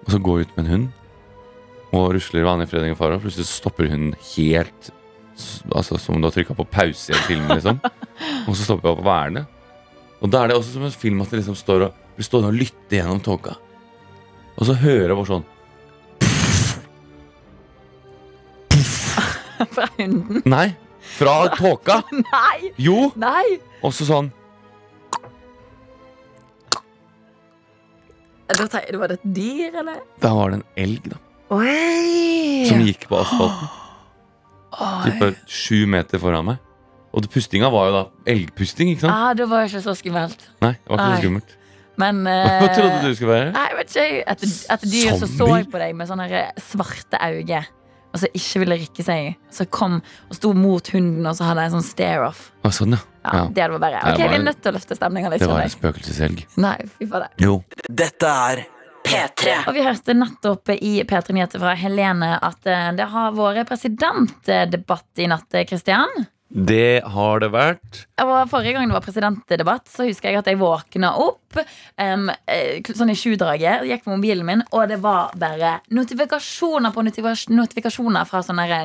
Og 0.05 0.13
så 0.15 0.19
går 0.23 0.39
jeg 0.39 0.49
ut 0.49 0.57
med 0.57 0.65
en 0.65 0.71
hund 0.71 0.89
og 1.91 2.13
rusler 2.15 2.45
vanlig 2.47 2.69
Fredrik 2.71 2.93
og 2.95 2.99
far, 3.01 3.11
og 3.17 3.23
plutselig 3.25 3.49
stopper 3.49 3.89
hun 3.91 4.13
helt 4.31 4.91
Altså 5.75 5.97
som 5.99 6.15
om 6.15 6.21
du 6.21 6.27
har 6.29 6.35
trykka 6.35 6.55
på 6.55 6.63
pause 6.69 7.11
i 7.11 7.15
en 7.15 7.25
film, 7.25 7.47
liksom. 7.49 7.79
og 8.47 8.53
så 8.55 8.63
stopper 8.63 8.87
jeg 8.87 8.93
opp 8.93 9.01
og 9.01 9.07
værende. 9.07 9.43
Og 10.21 10.29
da 10.29 10.43
er 10.43 10.51
det 10.51 10.57
også 10.59 10.75
som 10.75 10.85
en 10.85 10.93
film 10.93 11.23
at 11.23 11.31
det 11.33 11.39
liksom 11.41 11.57
står 11.57 11.87
og 11.87 11.91
blir 12.15 12.27
stående 12.27 12.51
og 12.51 12.59
lytte 12.59 12.93
gjennom 12.99 13.21
tåka. 13.25 13.55
Og 14.59 14.67
så 14.69 14.75
hører 14.77 15.09
jeg 15.09 15.17
bare 15.17 15.31
sånn 15.31 15.47
Fra 19.75 19.87
hunden. 19.97 20.43
Nei, 20.51 20.67
fra 21.17 21.35
tåka! 21.55 22.01
Nei! 22.35 22.71
Jo! 22.81 23.09
Nei! 23.19 23.57
Og 23.81 23.95
så 23.97 24.05
sånn 24.07 24.29
Var 28.51 29.11
det 29.11 29.19
et 29.19 29.27
dyr, 29.35 29.77
eller? 29.81 30.01
Da 30.23 30.33
var 30.35 30.51
det 30.51 30.61
en 30.61 30.65
elg, 30.83 31.07
da. 31.13 31.21
Oi! 31.51 32.65
Som 32.69 32.83
gikk 32.85 33.07
på 33.11 33.19
asfalten. 33.19 33.71
Type 35.05 35.31
sju 35.51 35.85
meter 35.91 36.21
foran 36.21 36.47
meg. 36.47 36.61
Og 37.11 37.25
pustinga 37.31 37.67
var 37.71 37.89
jo 37.89 37.95
da 37.95 38.03
elgpusting, 38.31 38.93
ikke 38.93 39.03
sant? 39.03 39.11
Ah, 39.11 39.33
det 39.35 39.49
var 39.51 39.67
ikke 39.67 39.81
så 39.83 39.95
skummelt. 39.99 40.45
Nei, 40.63 40.77
det 40.79 40.87
var 40.87 41.01
ikke 41.01 41.17
så 41.17 41.23
skummelt. 41.25 41.57
Men 41.99 42.21
Hva 42.27 42.69
eh, 42.69 42.71
trodde 42.77 43.01
du 43.03 43.15
skulle 43.17 43.33
være? 43.33 43.51
Nei, 43.57 43.67
vet 43.81 43.95
ikke. 43.99 44.21
Et, 44.31 44.45
et 44.77 44.85
dyr 44.93 45.17
som 45.19 45.33
så 45.33 45.49
på 45.73 45.81
deg 45.81 45.97
med 45.99 46.07
sånne 46.07 46.43
svarte 46.71 47.19
øyne, 47.19 47.65
og 48.13 48.19
så 48.19 48.27
ikke 48.35 48.59
ville 48.63 48.77
rikke 48.81 49.03
seg. 49.05 49.35
Så 49.51 49.65
kom 49.71 49.99
og 50.29 50.35
sto 50.35 50.51
mot 50.53 50.87
hunden, 50.93 51.25
og 51.27 51.35
så 51.37 51.47
hadde 51.47 51.63
jeg 51.65 51.71
en 51.71 51.77
sånn 51.79 51.87
stare-off. 51.89 52.51
Å, 52.63 52.71
sånn, 52.75 52.91
ja. 52.97 53.01
Ja, 53.23 53.31
ja. 53.37 53.47
Det 53.53 53.69
var 53.71 53.79
bare, 53.79 53.97
Ok, 54.01 54.17
var- 54.19 54.29
Vi 54.29 54.35
er 54.35 54.43
nødt 54.43 54.61
til 54.61 54.71
å 54.71 54.75
løfte 54.75 54.95
stemninga 54.97 55.29
litt. 55.29 55.39
Det 55.39 55.49
var 55.49 55.61
en 55.61 55.69
spøkelseshelg. 55.69 56.45
Nei, 56.57 56.77
fy 56.97 57.05
fader. 57.07 57.29
Jo. 57.37 57.63
Dette 57.87 58.23
er 58.27 58.65
P3. 59.03 59.67
Og 59.67 59.73
vi 59.73 59.81
hørte 59.85 60.13
nettopp 60.17 60.69
i 60.75 61.03
P3 61.03 61.33
Nyheter 61.33 61.59
fra 61.59 61.75
Helene 61.75 62.37
at 62.41 62.65
eh, 62.69 62.91
det 62.97 63.07
har 63.09 63.31
vært 63.33 63.67
presidentdebatt 63.69 65.21
i 65.23 65.27
natt, 65.27 65.49
Kristian. 65.69 66.09
Det 66.51 67.01
har 67.07 67.39
det 67.39 67.47
vært. 67.53 68.01
Og 68.19 68.33
Forrige 68.51 68.75
gang 68.75 68.89
det 68.89 68.95
var 68.97 69.05
presidentdebatt, 69.05 69.87
så 69.87 70.07
husker 70.07 70.29
jeg 70.29 70.41
at 70.41 70.49
jeg 70.51 70.59
våkna 70.59 71.13
opp 71.23 71.61
eh, 71.61 72.81
sånn 72.91 73.13
i 73.13 73.17
sjudraget. 73.17 73.87
Gikk 73.87 74.03
på 74.05 74.15
mobilen 74.15 74.47
min, 74.47 74.65
og 74.71 74.91
det 74.91 74.99
var 75.03 75.31
bare 75.39 75.77
notifikasjoner 75.95 76.91
på 76.95 77.05
notifikasjoner 77.07 78.27
fra 78.27 78.43
sånne 78.43 78.67
her 78.67 78.83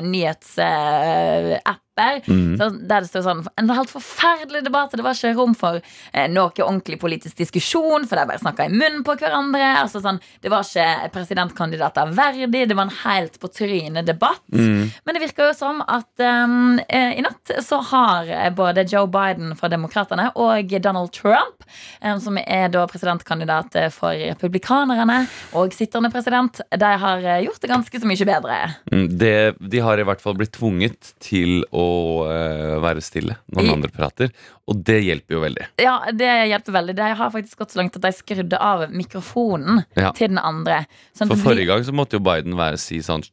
nyhetsapper. 1.97 2.21
Mm. 2.27 2.57
Så 2.57 2.69
der 2.87 3.01
det 3.01 3.09
står 3.09 3.25
sånn 3.25 3.43
En 3.57 3.69
helt 3.69 3.91
forferdelig 3.91 4.63
debatt, 4.65 4.93
og 4.93 4.97
det 4.99 5.05
var 5.05 5.17
ikke 5.17 5.35
rom 5.37 5.55
for 5.55 5.79
eh, 6.13 6.27
noe 6.29 6.51
ordentlig 6.63 6.99
politisk 6.99 7.37
diskusjon, 7.37 8.07
for 8.07 8.17
de 8.17 8.25
bare 8.27 8.41
snakka 8.41 8.65
i 8.67 8.73
munnen 8.73 9.03
på 9.03 9.15
hverandre. 9.17 9.63
Altså 9.81 10.01
sånn, 10.01 10.19
Det 10.41 10.49
var 10.49 10.63
ikke 10.63 11.11
presidentkandidater 11.13 12.11
verdig, 12.13 12.67
det 12.67 12.75
var 12.75 12.87
en 12.87 12.97
helt 13.03 13.39
på 13.39 13.47
trynet 13.47 14.05
debatt. 14.07 14.43
Mm. 14.53 14.91
Men 15.05 15.15
det 15.15 15.21
virker 15.21 15.49
jo 15.49 15.55
som 15.57 15.81
at 15.81 16.09
um, 16.21 16.79
i 16.79 17.21
natt 17.23 17.53
så 17.63 17.79
har 17.91 18.27
eh, 18.29 18.49
både 18.53 18.85
Joe 18.87 19.07
Biden 19.07 19.55
fra 19.57 19.69
Demokratene 19.71 20.29
og 20.35 20.73
Donald 20.81 21.11
Trump, 21.15 21.65
um, 22.01 22.19
som 22.21 22.37
er 22.43 22.69
da 22.73 22.85
presidentkandidat 22.89 23.75
for 23.93 24.15
republikanerne 24.17 25.23
og 25.57 25.73
sittende 25.75 26.11
president, 26.13 26.61
de 26.71 26.91
har 27.01 27.25
gjort 27.43 27.61
det 27.61 27.71
ganske 27.71 28.01
så 28.01 28.09
mye 28.09 28.27
bedre. 28.27 28.57
Mm, 28.91 29.07
Det, 29.17 29.35
de 29.59 29.79
har 29.83 29.99
i 29.99 30.05
hvert 30.07 30.21
fall 30.21 30.37
blitt 30.37 30.53
tvunget 30.57 31.13
til 31.23 31.63
å 31.71 31.86
eh, 32.31 32.77
være 32.83 33.03
stille 33.05 33.37
når 33.51 33.61
den 33.63 33.73
andre 33.73 33.91
prater, 33.93 34.31
og 34.67 34.81
det 34.87 34.99
hjelper 35.05 35.37
jo 35.37 35.43
veldig. 35.43 35.67
Ja, 35.83 35.95
det 36.15 36.31
hjelper 36.51 36.77
veldig. 36.79 36.97
Det 36.97 37.11
har 37.21 37.31
faktisk 37.33 37.61
gått 37.61 37.75
så 37.75 37.81
langt 37.81 37.95
at 37.99 38.03
de 38.07 38.11
skrudde 38.15 38.59
av 38.59 38.87
mikrofonen 38.91 39.83
Ja. 39.99 40.11
til 40.11 40.33
den 40.33 40.41
andre. 40.41 40.85
Sånn 41.17 41.31
For 41.31 41.49
forrige 41.51 41.69
gang 41.71 41.87
så 41.87 41.95
måtte 41.95 42.19
jo 42.19 42.25
Biden 42.25 42.57
være 42.59 42.77
si 42.81 42.99
sånn 43.05 43.23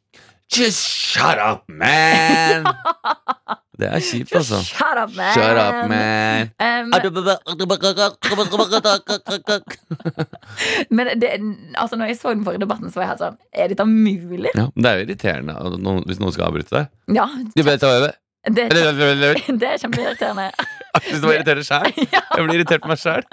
Just 0.53 0.85
shut 0.85 1.39
up, 1.41 1.63
man! 1.67 2.67
Det 3.75 3.87
er 3.89 3.99
kjipt, 3.99 4.31
altså. 4.37 4.59
Shut 4.63 4.99
up, 5.01 5.15
man! 5.17 5.33
Shut 5.33 5.57
up, 5.57 5.89
man! 5.89 6.51
Um, 6.61 6.91
men 10.95 11.09
det, 11.19 11.31
altså, 11.75 11.97
når 11.97 12.05
jeg 12.11 12.19
så 12.19 12.31
den 12.35 12.45
forrige 12.45 12.61
debatten, 12.63 12.91
så 12.91 13.01
var 13.01 13.07
jeg 13.07 13.11
helt 13.15 13.23
sånn 13.25 13.39
Er 13.51 13.73
dette 13.73 13.87
mulig? 13.89 14.53
Ja, 14.55 14.67
det 14.75 14.91
er 14.91 14.99
jo 15.01 15.07
irriterende 15.07 15.57
hvis 16.05 16.21
noen 16.21 16.35
skal 16.35 16.47
avbryte 16.51 16.77
deg. 16.77 16.93
Ja, 17.17 17.27
Det, 18.45 18.67
Eller- 18.71 19.39
det 19.59 19.69
er 19.69 19.77
kjempeirriterende. 19.81 20.51
Hvis 21.05 21.19
det 21.19 21.27
var 21.27 21.33
irriterende 21.33 21.65
sjæl. 21.65 21.93
Jeg 22.37 22.43
blir 22.45 22.55
irritert 22.59 22.83
på 22.83 22.91
meg 22.91 22.99
sjæl. 23.01 23.25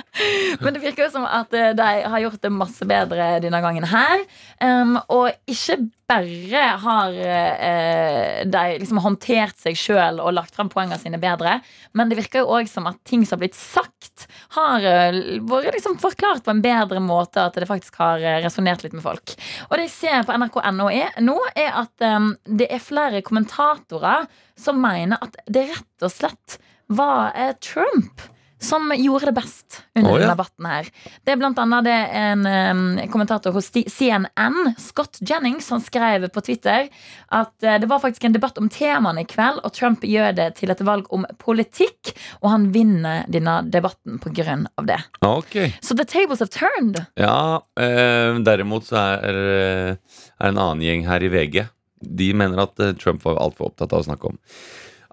Men 0.62 0.74
det 0.74 0.82
virker 0.82 1.04
jo 1.06 1.10
som 1.12 1.26
at 1.28 1.52
eh, 1.54 1.72
de 1.78 1.90
har 2.14 2.22
gjort 2.24 2.40
det 2.42 2.52
masse 2.52 2.88
bedre 2.88 3.28
denne 3.44 3.60
gangen 3.62 3.86
her. 3.86 4.24
Um, 4.64 4.96
og 5.12 5.30
ikke 5.46 5.78
bare 6.12 6.62
har 6.82 7.12
eh, 7.12 8.42
de 8.46 8.62
liksom 8.80 9.00
håndtert 9.02 9.58
seg 9.60 9.76
sjøl 9.78 10.20
og 10.22 10.34
lagt 10.36 10.56
fram 10.56 10.70
poengene 10.72 10.98
sine 11.00 11.20
bedre, 11.22 11.58
men 11.96 12.10
det 12.10 12.18
virker 12.20 12.42
jo 12.42 12.56
òg 12.58 12.68
som 12.70 12.88
at 12.90 12.98
ting 13.08 13.24
som 13.24 13.36
har 13.38 13.44
blitt 13.44 13.58
sagt, 13.58 14.26
har 14.56 14.84
eh, 14.86 15.38
vært 15.48 15.76
liksom 15.76 15.98
forklart 16.02 16.44
på 16.44 16.52
en 16.52 16.64
bedre 16.64 17.00
måte, 17.02 17.46
at 17.46 17.56
det 17.56 17.68
faktisk 17.70 17.96
har 18.02 18.22
uh, 18.22 18.40
resonnert 18.44 18.84
litt 18.84 18.96
med 18.96 19.04
folk. 19.04 19.34
Og 19.68 19.76
det 19.78 19.88
jeg 19.88 19.94
ser 19.94 20.26
på 20.28 20.36
nrk.no 20.36 20.90
er- 20.92 21.20
nå, 21.24 21.38
er 21.56 21.72
at 21.82 22.06
um, 22.06 22.32
det 22.44 22.68
er 22.72 22.82
flere 22.82 23.22
kommentatorer 23.24 24.28
som 24.58 24.80
mener 24.82 25.22
at 25.24 25.38
det 25.48 25.68
rett 25.72 26.06
og 26.06 26.12
slett 26.12 26.58
var 26.92 27.32
eh, 27.38 27.54
Trump 27.62 28.28
som 28.62 28.92
gjorde 28.96 29.30
det 29.30 29.34
best 29.36 29.82
under 29.96 30.12
oh, 30.12 30.20
ja. 30.20 30.30
debatten 30.30 30.68
her. 30.70 30.88
Det 31.24 31.34
er 31.34 31.40
blant 31.40 31.58
annet 31.58 31.86
det 31.86 31.98
en 32.18 32.46
um, 32.46 32.84
kommentator 33.12 33.54
hos 33.56 33.70
CNN, 33.72 34.74
Scott 34.78 35.18
Jennings, 35.20 35.66
som 35.66 35.82
skrev 35.82 36.28
på 36.32 36.44
Twitter 36.46 36.86
at 37.34 37.52
uh, 37.66 37.74
det 37.82 37.90
var 37.90 38.02
faktisk 38.04 38.28
en 38.28 38.36
debatt 38.36 38.60
om 38.62 38.70
temaene 38.72 39.24
i 39.24 39.28
kveld, 39.28 39.60
og 39.66 39.74
Trump 39.74 40.06
gjør 40.06 40.36
det 40.38 40.48
til 40.60 40.72
et 40.72 40.84
valg 40.86 41.10
om 41.14 41.26
politikk, 41.42 42.14
og 42.40 42.52
han 42.54 42.70
vinner 42.74 43.26
denne 43.32 43.58
debatten 43.72 44.22
på 44.22 44.32
grunn 44.36 44.68
av 44.78 44.88
det. 44.88 45.00
Ok. 45.26 45.58
Så 45.82 45.98
the 45.98 46.06
tables 46.06 46.44
have 46.44 46.52
turned. 46.54 47.02
Ja, 47.18 47.60
uh, 47.60 48.40
derimot 48.46 48.88
så 48.88 49.02
er, 49.18 49.42
det 49.42 49.98
er 50.38 50.52
en 50.52 50.58
annen 50.58 50.86
gjeng 50.86 51.06
her 51.10 51.24
i 51.24 51.32
VG. 51.32 51.62
De 52.02 52.32
mener 52.34 52.58
at 52.64 52.80
eh, 52.82 52.96
Trump 52.98 53.22
var 53.22 53.38
altfor 53.38 53.70
opptatt 53.70 53.92
av 53.94 54.02
å 54.02 54.06
snakke 54.08 54.32
om 54.32 54.40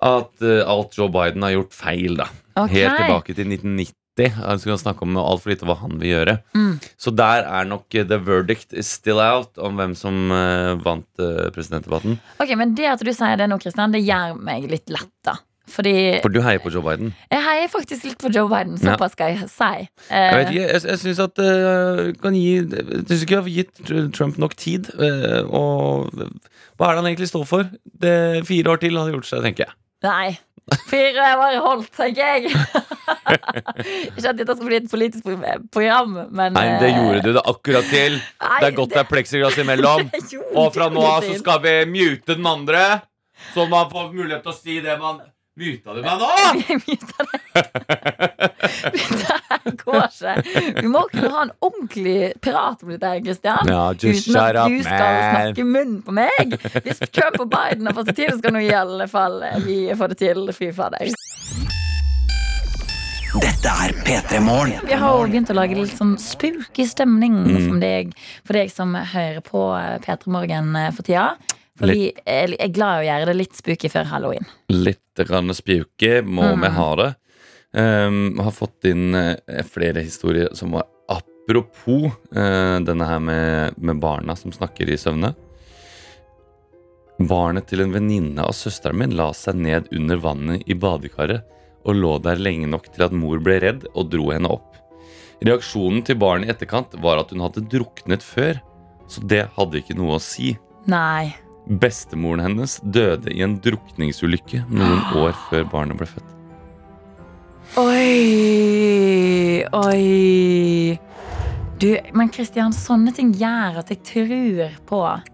at 0.05 0.43
eh, 0.45 0.61
alt 0.67 0.97
Joe 0.97 1.09
Biden 1.11 1.43
har 1.45 1.55
gjort 1.55 1.75
feil, 1.75 2.19
da. 2.19 2.29
Okay. 2.55 2.83
Helt 2.83 2.99
tilbake 2.99 3.35
til 3.35 3.49
1990. 3.49 3.95
Han 4.35 4.59
skal 4.59 4.79
snakke 4.81 5.05
om 5.05 5.15
altfor 5.15 5.53
lite 5.53 5.67
hva 5.67 5.77
han 5.79 5.93
vil 6.01 6.11
gjøre. 6.11 6.33
Mm. 6.51 6.73
Så 6.99 7.13
der 7.15 7.45
er 7.47 7.67
nok 7.69 7.95
eh, 7.95 8.07
the 8.07 8.19
verdict 8.19 8.73
is 8.75 8.89
still 8.91 9.21
out 9.23 9.55
om 9.57 9.79
hvem 9.79 9.95
som 9.95 10.31
eh, 10.35 10.73
vant 10.83 11.07
presidentdebatten. 11.55 12.19
Ok, 12.39 12.55
Men 12.59 12.75
det 12.75 12.89
at 12.95 13.03
du 13.05 13.13
sier 13.15 13.39
det 13.39 13.47
nå, 13.51 13.59
Kristian, 13.63 13.95
det 13.95 14.03
gjør 14.03 14.35
meg 14.39 14.67
litt 14.71 14.91
lett, 14.91 15.13
da. 15.27 15.37
Fordi 15.69 15.93
For 16.23 16.33
du 16.33 16.41
heier 16.41 16.61
på 16.63 16.71
Joe 16.73 16.81
Biden. 16.81 17.11
jeg 17.29 17.43
heier 17.45 17.67
faktisk 17.69 18.07
litt 18.07 18.17
på 18.21 18.31
Joe 18.33 18.49
Biden, 18.49 18.77
Ja. 18.81 18.95
såpass 18.95 19.11
skal 19.13 19.35
jeg 19.35 19.49
si. 19.49 19.87
Jeg 20.09 20.35
vet 20.35 20.49
ikke, 20.49 20.67
jeg, 20.73 20.81
jeg 20.89 20.99
syns 21.03 21.19
at 21.19 21.41
uh, 21.43 22.13
kan 22.21 22.33
gi 22.33 22.55
Jeg 22.57 23.03
syns 23.07 23.21
ikke 23.21 23.35
jeg 23.35 23.43
har 23.43 23.49
gitt 23.57 24.13
Trump 24.15 24.39
nok 24.41 24.55
tid. 24.55 24.89
Uh, 24.97 25.45
og 25.45 26.09
hva 26.79 26.89
er 26.89 26.95
det 26.95 27.03
han 27.03 27.11
egentlig 27.11 27.29
står 27.29 27.45
for? 27.45 27.69
Det 27.85 28.47
Fire 28.49 28.73
år 28.73 28.81
til 28.81 28.97
hadde 28.97 29.13
gjort 29.13 29.29
seg, 29.29 29.45
tenker 29.45 29.67
jeg. 29.67 29.75
Nei. 30.05 30.37
Fire 30.85 31.23
år 31.41 31.55
holdt, 31.65 31.87
tenker 31.97 32.21
jeg. 32.21 32.51
Ikke 34.13 34.29
at 34.29 34.37
dette 34.37 34.53
skal 34.53 34.67
bli 34.67 34.77
et 34.77 34.89
politisk 34.91 35.25
program, 35.73 36.13
men 36.29 36.53
Nei, 36.53 36.65
det 36.81 36.91
eh, 36.91 36.99
gjorde 36.99 37.23
du 37.25 37.31
det 37.39 37.43
akkurat 37.49 37.89
til. 37.89 38.19
nei, 38.19 38.59
Det 38.61 38.67
er 38.69 38.75
godt 38.77 38.93
det 38.93 39.01
er 39.01 39.09
pleksiglass 39.09 39.57
imellom. 39.63 40.05
Og 40.53 40.69
fra 40.75 40.89
nå 40.93 41.05
av 41.09 41.25
så 41.25 41.39
skal 41.41 41.63
vi 41.65 41.73
mute 41.89 42.35
den 42.37 42.45
andre, 42.49 42.83
så 43.53 43.65
man 43.71 43.89
får 43.89 44.11
mulighet 44.13 44.45
til 44.45 44.53
å 44.53 44.57
si 44.59 44.77
det 44.85 44.99
man 45.01 45.21
Muta 45.57 45.93
du 45.93 46.01
meg 46.05 46.19
nå? 46.21 46.27
Vi 46.85 46.95
deg. 46.95 47.27
det. 47.53 47.63
Dette 48.93 49.73
går 49.81 50.05
ikke. 50.05 50.35
Vi 50.81 50.87
må 50.91 51.01
kunne 51.11 51.31
ha 51.33 51.41
en 51.47 51.51
ordentlig 51.65 52.33
pirat 52.43 52.83
om 52.85 52.93
dette, 52.93 53.09
her, 53.11 53.19
Christian. 53.25 53.67
Ja, 53.67 53.81
just 53.93 54.29
Uten 54.29 54.37
shut 54.37 54.43
at 54.45 54.59
up, 54.61 54.69
du 54.71 54.83
skal 54.85 55.03
man. 55.03 55.33
snakke 55.33 55.65
munnen 55.67 55.99
på 56.05 56.15
meg. 56.15 56.55
Hvis 56.85 57.01
Trump 57.11 57.41
og 57.43 57.49
Biden 57.51 57.89
har 57.89 57.97
fått 57.97 58.11
det 58.13 58.17
til, 58.21 58.31
skal 58.39 58.55
nå 58.55 58.63
i 58.63 58.71
alle 58.77 59.09
fall 59.11 59.41
vi 59.65 59.81
få 59.99 60.07
det 60.13 60.19
til. 60.21 60.45
Fy 60.55 60.71
fader. 60.77 61.11
Dette 63.39 63.69
er 63.85 63.91
P3 64.07 64.39
Morgen. 64.41 64.79
Vi 64.89 64.95
har 64.97 65.13
jo 65.19 65.27
begynt 65.29 65.51
å 65.53 65.55
lage 65.59 65.75
litt 65.77 65.93
sånn 65.97 66.15
spooky 66.21 66.85
stemning 66.89 67.35
Mm. 67.45 67.67
for, 67.67 67.77
deg, 67.83 68.15
for 68.47 68.57
deg 68.57 68.71
som 68.73 68.95
hører 68.95 69.41
på 69.45 69.61
P3 70.05 70.31
Morgen 70.33 70.71
eh, 70.75 70.89
for 70.95 71.05
tida. 71.05 71.27
For 71.79 71.87
jeg, 71.93 72.13
er 72.27 72.53
er 72.59 72.71
glad 72.75 72.99
i 72.99 73.05
å 73.05 73.07
gjøre 73.09 73.29
det 73.31 73.35
litt 73.39 73.55
spooky 73.57 73.89
før 73.91 74.07
halloween. 74.11 74.45
Litt 74.73 75.21
grann 75.27 75.53
spooky 75.55 76.19
må 76.21 76.49
Mm. 76.53 76.61
vi 76.65 76.71
ha 76.75 76.89
det. 76.99 77.09
Um, 77.71 78.37
har 78.41 78.51
fått 78.55 78.85
inn 78.89 79.13
eh, 79.15 79.63
flere 79.63 80.01
historier 80.01 80.49
som 80.57 80.71
var 80.73 80.87
apropos 81.07 82.09
uh, 82.35 82.79
denne 82.81 83.05
her 83.05 83.19
med, 83.21 83.77
med 83.77 83.99
barna 84.01 84.35
som 84.35 84.51
snakker 84.51 84.89
i 84.89 84.97
søvne. 84.97 85.35
Barnet 87.19 87.67
til 87.67 87.81
en 87.83 87.91
venninne 87.93 88.41
av 88.45 88.55
søsteren 88.55 88.97
min 88.97 89.15
la 89.19 89.29
seg 89.35 89.55
ned 89.59 89.89
under 89.91 90.17
vannet 90.23 90.63
i 90.71 90.73
badekaret 90.79 91.43
og 91.85 91.95
lå 91.95 92.13
der 92.23 92.39
lenge 92.39 92.67
nok 92.71 92.87
til 92.93 93.05
at 93.05 93.15
mor 93.15 93.39
ble 93.43 93.59
redd 93.63 93.85
og 93.93 94.09
dro 94.11 94.31
henne 94.31 94.49
opp. 94.51 94.77
Reaksjonen 95.43 96.01
til 96.07 96.17
barnet 96.19 96.49
i 96.49 96.53
etterkant 96.53 96.95
var 97.03 97.19
at 97.21 97.29
hun 97.31 97.43
hadde 97.43 97.63
druknet 97.71 98.23
før, 98.25 98.59
så 99.07 99.21
det 99.23 99.45
hadde 99.55 99.79
ikke 99.81 99.95
noe 99.99 100.17
å 100.17 100.23
si. 100.23 100.55
Nei. 100.91 101.35
Bestemoren 101.69 102.41
hennes 102.41 102.79
døde 102.81 103.29
i 103.33 103.43
en 103.45 103.59
drukningsulykke 103.61 104.63
noen 104.73 105.03
år 105.21 105.35
før 105.49 105.67
barnet 105.69 105.99
ble 105.99 106.07
født. 106.09 106.35
Oi, 107.77 109.63
oi. 109.77 110.99
Du, 111.79 111.87
men 112.17 112.31
Kristian, 112.33 112.73
sånne 112.75 113.13
ting 113.15 113.29
gjør 113.37 113.77
at 113.83 113.91
jeg 113.93 114.01
tror 114.09 114.73
på 114.89 115.01
at, 115.07 115.29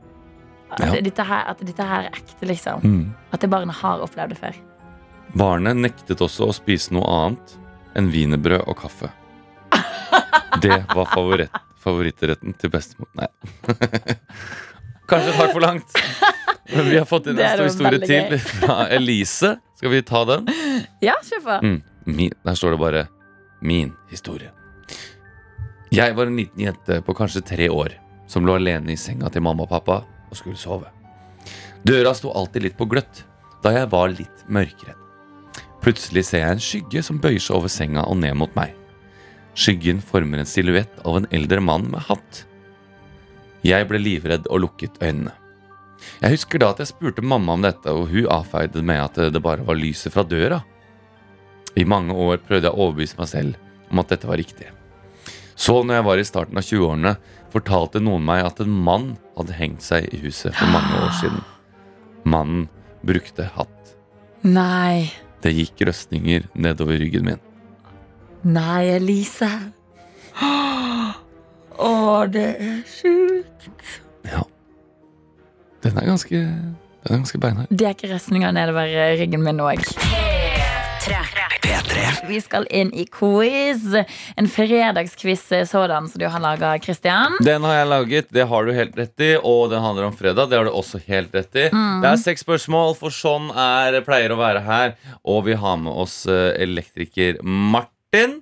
Ja. 0.82 0.92
dette, 1.00 1.24
her, 1.24 1.46
at 1.54 1.62
dette 1.64 1.84
her 1.88 2.10
er 2.10 2.12
ekte, 2.20 2.46
liksom. 2.50 2.84
Mm. 2.84 3.06
At 3.32 3.40
det 3.42 3.50
barnet 3.50 3.76
har 3.80 4.04
opplevd 4.04 4.34
det 4.36 4.40
før. 4.42 4.58
Barnet 5.40 5.80
nektet 5.80 6.20
også 6.22 6.50
å 6.50 6.54
spise 6.56 6.92
noe 6.96 7.08
annet 7.08 7.56
enn 7.96 8.12
wienerbrød 8.12 8.68
og 8.68 8.76
kaffe. 8.84 9.10
Det 10.62 10.76
var 10.92 11.08
favoritt, 11.12 11.56
favorittretten 11.84 12.54
til 12.60 12.70
bestemor. 12.76 13.08
Nei. 13.20 13.28
Kanskje 15.10 15.32
et 15.32 15.40
hakk 15.40 15.54
for 15.54 15.64
langt. 15.64 15.98
Men 16.72 16.90
vi 16.90 16.98
har 16.98 17.06
fått 17.06 17.28
inn 17.30 17.40
en 17.40 17.58
stor 17.58 17.68
historie 17.68 18.02
til 18.10 18.38
fra 18.42 18.88
Elise. 18.96 19.56
Skal 19.78 19.94
vi 19.94 20.02
ta 20.06 20.24
den? 20.26 20.50
Ja, 21.04 21.18
kjør 21.22 21.44
på. 21.46 21.60
Mm. 21.62 22.32
Der 22.46 22.56
står 22.58 22.76
det 22.76 22.80
bare 22.80 23.08
'min 23.62 23.94
historie'. 24.12 24.52
Jeg 25.92 26.16
var 26.16 26.28
en 26.28 26.36
liten 26.36 26.60
jente 26.60 27.02
på 27.02 27.14
kanskje 27.14 27.42
tre 27.46 27.70
år 27.70 27.94
som 28.28 28.46
lå 28.46 28.56
alene 28.56 28.92
i 28.92 28.98
senga 29.00 29.30
til 29.30 29.42
mamma 29.42 29.64
og 29.64 29.70
pappa 29.70 30.04
og 30.30 30.38
skulle 30.38 30.58
sove. 30.58 30.90
Døra 31.86 32.14
sto 32.14 32.32
alltid 32.34 32.64
litt 32.64 32.78
på 32.78 32.88
gløtt 32.90 33.24
da 33.64 33.72
jeg 33.72 33.92
var 33.92 34.10
litt 34.10 34.44
mørkredd. 34.50 34.98
Plutselig 35.82 36.26
ser 36.26 36.40
jeg 36.40 36.52
en 36.52 36.60
skygge 36.60 37.04
som 37.06 37.22
bøyer 37.22 37.40
seg 37.40 37.56
over 37.56 37.70
senga 37.70 38.04
og 38.10 38.18
ned 38.18 38.34
mot 38.34 38.54
meg. 38.58 38.74
Skyggen 39.56 40.02
former 40.02 40.42
en 40.42 40.50
silhuett 40.50 41.00
av 41.06 41.18
en 41.18 41.28
eldre 41.32 41.62
mann 41.62 41.86
med 41.92 42.02
hatt. 42.10 42.46
Jeg 43.66 43.88
ble 43.90 44.00
livredd 44.02 44.48
og 44.52 44.62
lukket 44.62 45.00
øynene. 45.02 45.34
Jeg 46.22 46.36
husker 46.36 46.62
da 46.62 46.70
at 46.74 46.82
jeg 46.84 46.92
spurte 46.92 47.24
mamma 47.26 47.56
om 47.56 47.64
dette, 47.66 47.90
og 47.90 48.12
hun 48.12 48.30
avfeide 48.30 48.84
meg 48.84 48.92
med 48.92 49.04
at 49.08 49.34
det 49.34 49.42
bare 49.42 49.66
var 49.66 49.80
lyset 49.80 50.14
fra 50.14 50.26
døra. 50.28 50.62
I 51.76 51.86
mange 51.88 52.14
år 52.14 52.44
prøvde 52.46 52.70
jeg 52.70 52.76
å 52.76 52.88
overbevise 52.88 53.18
meg 53.20 53.32
selv 53.32 53.92
om 53.92 54.02
at 54.02 54.12
dette 54.14 54.30
var 54.30 54.40
riktig. 54.40 54.70
Så 55.56 55.80
når 55.82 56.00
jeg 56.00 56.06
var 56.08 56.20
i 56.20 56.28
starten 56.28 56.60
av 56.60 56.68
20-årene, 56.68 57.16
fortalte 57.54 58.02
noen 58.04 58.26
meg 58.28 58.44
at 58.46 58.60
en 58.62 58.76
mann 58.86 59.14
hadde 59.38 59.56
hengt 59.58 59.84
seg 59.84 60.10
i 60.14 60.20
huset 60.24 60.56
for 60.56 60.72
mange 60.72 61.02
år 61.02 61.14
siden. 61.22 61.42
Mannen 62.28 62.68
brukte 63.08 63.48
hatt. 63.56 63.96
Nei. 64.46 65.10
Det 65.42 65.54
gikk 65.56 65.88
røstninger 65.90 66.50
nedover 66.54 67.00
ryggen 67.02 67.26
min. 67.32 67.42
Nei, 68.46 68.84
Elise. 68.98 69.50
Å, 71.76 71.94
det 72.32 72.50
er 72.62 72.84
sjukt. 72.90 73.35
Ja. 74.26 74.44
Den 75.86 75.98
er 76.02 76.08
ganske, 76.10 76.30
den 76.36 77.12
er 77.14 77.18
ganske 77.22 77.42
beinhard. 77.42 77.68
Det 77.70 77.86
er 77.86 77.98
ikke 77.98 78.14
restninger 78.14 78.56
nedover 78.56 78.90
ryggen 79.20 79.44
min 79.46 79.62
òg. 79.62 79.86
Vi 82.28 82.40
skal 82.42 82.66
inn 82.74 82.90
i 82.94 83.06
quiz. 83.12 83.84
En 84.36 84.48
fredagsquiz 84.50 85.44
sådan 85.70 86.08
som 86.10 86.20
du 86.20 86.26
har 86.28 86.42
laga, 86.42 86.74
Christian. 86.82 87.38
Den 87.46 87.64
har 87.64 87.76
jeg 87.80 87.88
laget, 87.88 88.30
det 88.34 88.48
har 88.50 88.66
du 88.66 88.74
helt 88.74 88.98
rett 88.98 89.22
i. 89.22 89.36
Og 89.38 89.70
den 89.70 89.84
handler 89.84 90.10
om 90.10 90.18
fredag. 90.18 90.50
Det 90.50 90.58
har 90.58 90.66
du 90.66 90.74
også 90.74 91.02
helt 91.06 91.36
rett 91.36 91.54
i. 91.54 91.68
Det 91.70 92.10
er 92.10 92.22
seks 92.22 92.46
spørsmål, 92.46 92.96
for 93.00 93.14
sånn 93.14 93.52
er 93.54 94.00
pleier 94.06 94.34
å 94.34 94.40
være 94.42 94.66
her. 94.66 94.96
Og 95.24 95.46
vi 95.50 95.58
har 95.62 95.78
med 95.82 95.94
oss 95.94 96.24
eh, 96.26 96.54
elektriker 96.66 97.42
Martin. 97.46 98.40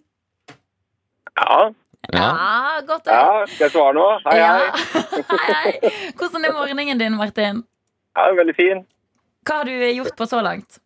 Ja, 1.33 1.71
Ja. 2.11 2.23
Ja, 2.23 2.81
godt 2.87 3.07
å 3.07 3.13
ja, 3.15 3.45
skal 3.47 3.63
jeg 3.69 3.71
svare 3.73 3.93
nå? 3.95 4.07
Hei, 4.25 4.37
Ja. 4.37 4.49
hei. 4.59 5.21
Hei, 5.47 5.71
hei. 5.83 5.91
Hvordan 6.19 6.45
er 6.49 6.51
morgenen 6.57 6.99
din, 6.99 7.15
Martin? 7.15 7.61
Ja, 8.17 8.25
veldig 8.35 8.55
fin. 8.57 8.81
Hva 9.47 9.61
har 9.61 9.69
du 9.69 9.71
gjort 9.95 10.15
på 10.19 10.27
så 10.29 10.41
langt? 10.43 10.79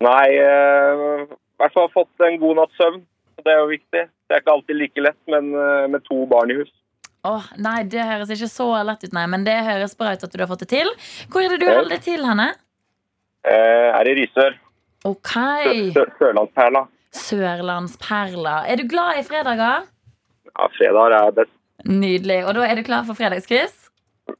Nei, 0.00 0.28
eh, 0.40 1.26
i 1.28 1.60
hvert 1.60 1.74
fall 1.76 1.90
fått 1.92 2.24
en 2.24 2.38
god 2.40 2.56
natts 2.62 2.78
søvn. 2.80 3.02
Det 3.44 3.52
er 3.52 3.60
jo 3.60 3.68
viktig. 3.70 4.02
Det 4.08 4.34
er 4.36 4.40
ikke 4.42 4.54
alltid 4.56 4.78
like 4.80 5.04
lett, 5.04 5.18
men 5.30 5.52
eh, 5.54 5.86
med 5.92 6.04
to 6.08 6.24
barn 6.30 6.50
i 6.54 6.58
hus. 6.62 6.72
Åh, 7.28 7.48
nei, 7.60 7.82
Det 7.90 8.04
høres 8.06 8.30
ikke 8.32 8.48
så 8.50 8.68
lett 8.86 9.04
ut, 9.04 9.12
nei, 9.12 9.26
men 9.26 9.44
det 9.44 9.56
høres 9.66 9.94
bra 9.98 10.14
ut 10.16 10.24
at 10.24 10.32
du 10.32 10.40
har 10.40 10.48
fått 10.50 10.64
det 10.64 10.70
til. 10.72 10.88
Hvor 11.28 11.44
er 11.44 11.52
det 11.54 11.60
du 11.60 11.66
Ja. 11.68 11.76
holder 11.82 12.00
til 12.02 12.24
henne? 12.24 12.48
Eh, 13.44 13.90
er 14.00 14.08
i 14.08 14.14
Risør. 14.22 14.56
Ok, 15.04 15.34
Sør 15.34 15.92
Sør 15.94 16.10
Sørlandsperla. 16.18 16.86
Sørlandsperla. 17.14 18.56
Er 18.68 18.76
du 18.80 18.84
glad 18.90 19.18
i 19.20 19.22
fredager? 19.28 19.86
Ja, 20.54 20.70
fredag 20.76 21.14
er 21.18 21.36
best. 21.42 21.54
Nydelig. 21.86 22.40
Og 22.46 22.56
da 22.58 22.66
er 22.66 22.78
du 22.78 22.82
klar 22.86 23.04
for 23.06 23.18
fredagsquiz? 23.18 23.88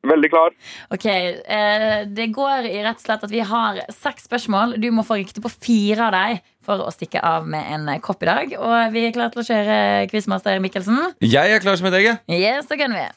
Veldig 0.04 0.28
klar. 0.30 0.52
Ok, 0.92 1.06
eh, 1.06 2.04
Det 2.04 2.26
går 2.34 2.66
i 2.68 2.82
rett 2.84 2.98
og 2.98 3.04
slett 3.06 3.24
at 3.24 3.32
vi 3.32 3.40
har 3.40 3.80
seks 3.88 4.28
spørsmål. 4.28 4.76
Du 4.80 4.90
må 4.92 5.04
få 5.06 5.16
riktig 5.20 5.42
på 5.44 5.52
fire 5.52 6.08
av 6.08 6.12
dem 6.12 6.42
for 6.62 6.84
å 6.84 6.92
stikke 6.92 7.22
av 7.24 7.46
med 7.48 7.64
en 7.72 8.00
kopp 8.00 8.22
i 8.22 8.26
dag. 8.28 8.52
Og 8.58 8.92
vi 8.92 9.06
er 9.06 9.12
klare 9.16 9.32
til 9.32 9.42
å 9.42 9.48
kjøre 9.48 10.10
quizmaster 10.10 10.60
Mikkelsen. 10.60 11.14
Jeg 11.24 11.50
er 11.50 11.64
klar 11.64 11.76
som 11.80 11.88
et 11.88 11.94
egg. 12.02 12.18
Yes, 12.28 12.66
da 12.68 12.76
kan 12.76 12.92
vi. 12.92 13.08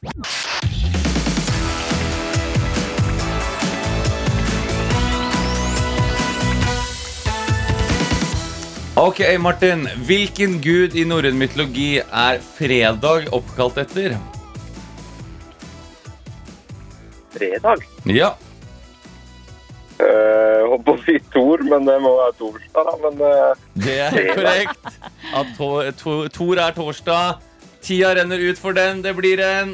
Ok, 9.02 9.20
Martin. 9.40 9.88
Hvilken 10.06 10.60
gud 10.62 10.94
i 10.94 11.02
norrøn 11.10 11.38
mytologi 11.40 11.96
er 12.04 12.38
fredag 12.58 13.32
oppkalt 13.34 13.80
etter? 13.82 14.14
Fredag. 17.34 17.82
Ja. 18.06 18.36
Uh, 20.02 20.68
holdt 20.70 20.84
på 20.86 20.94
å 20.94 21.02
si 21.06 21.16
Thor, 21.34 21.64
men 21.66 21.88
det 21.90 21.96
må 22.04 22.12
være 22.20 22.36
torsdag, 22.44 22.90
da. 22.92 22.94
Men 23.08 23.24
uh, 23.26 23.64
Det 23.88 23.96
er 24.06 24.14
fredag. 24.14 24.36
korrekt. 24.38 25.00
At 25.40 25.50
to, 25.58 25.70
to, 26.04 26.16
Thor 26.38 26.62
er 26.62 26.76
torsdag. 26.78 27.42
Tida 27.82 28.12
renner 28.20 28.44
ut 28.52 28.62
for 28.62 28.78
den. 28.78 29.02
Det 29.02 29.16
blir 29.18 29.42
en 29.42 29.74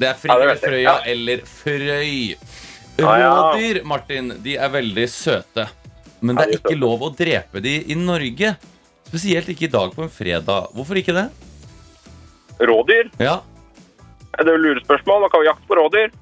Det 0.00 0.08
er 0.10 0.34
eller. 0.34 0.58
Frøya 0.58 0.82
Ja. 0.88 0.96
eller 1.06 1.46
Frøy. 1.46 2.34
Rådyr, 2.98 3.84
Martin, 3.88 4.34
de 4.42 4.56
er 4.58 4.74
veldig 4.74 5.06
søte. 5.10 5.68
Men 6.22 6.38
det 6.38 6.46
er 6.46 6.54
er 6.54 6.60
ikke 6.62 6.78
lov 6.78 7.02
å 7.02 7.12
drepe 7.14 7.62
de 7.64 7.78
i 7.90 7.98
Norge. 7.98 8.54
Spesielt 9.10 9.50
ikke 9.52 9.66
i 9.66 9.72
dag 9.72 9.94
på 9.94 10.06
en 10.06 10.12
fredag. 10.12 10.70
Hvorfor 10.72 10.98
ikke 11.00 11.16
det? 11.16 11.28
rådyr? 12.66 13.10
Ja. 13.18 13.40
Er 14.38 14.46
det 14.46 14.54
jo 14.54 14.60
lurespørsmål? 14.66 15.24
hva 15.24 15.30
kan 15.32 15.42
vi 15.42 15.48
jakte 15.50 15.68
på 15.68 15.78
rådyr. 15.78 16.12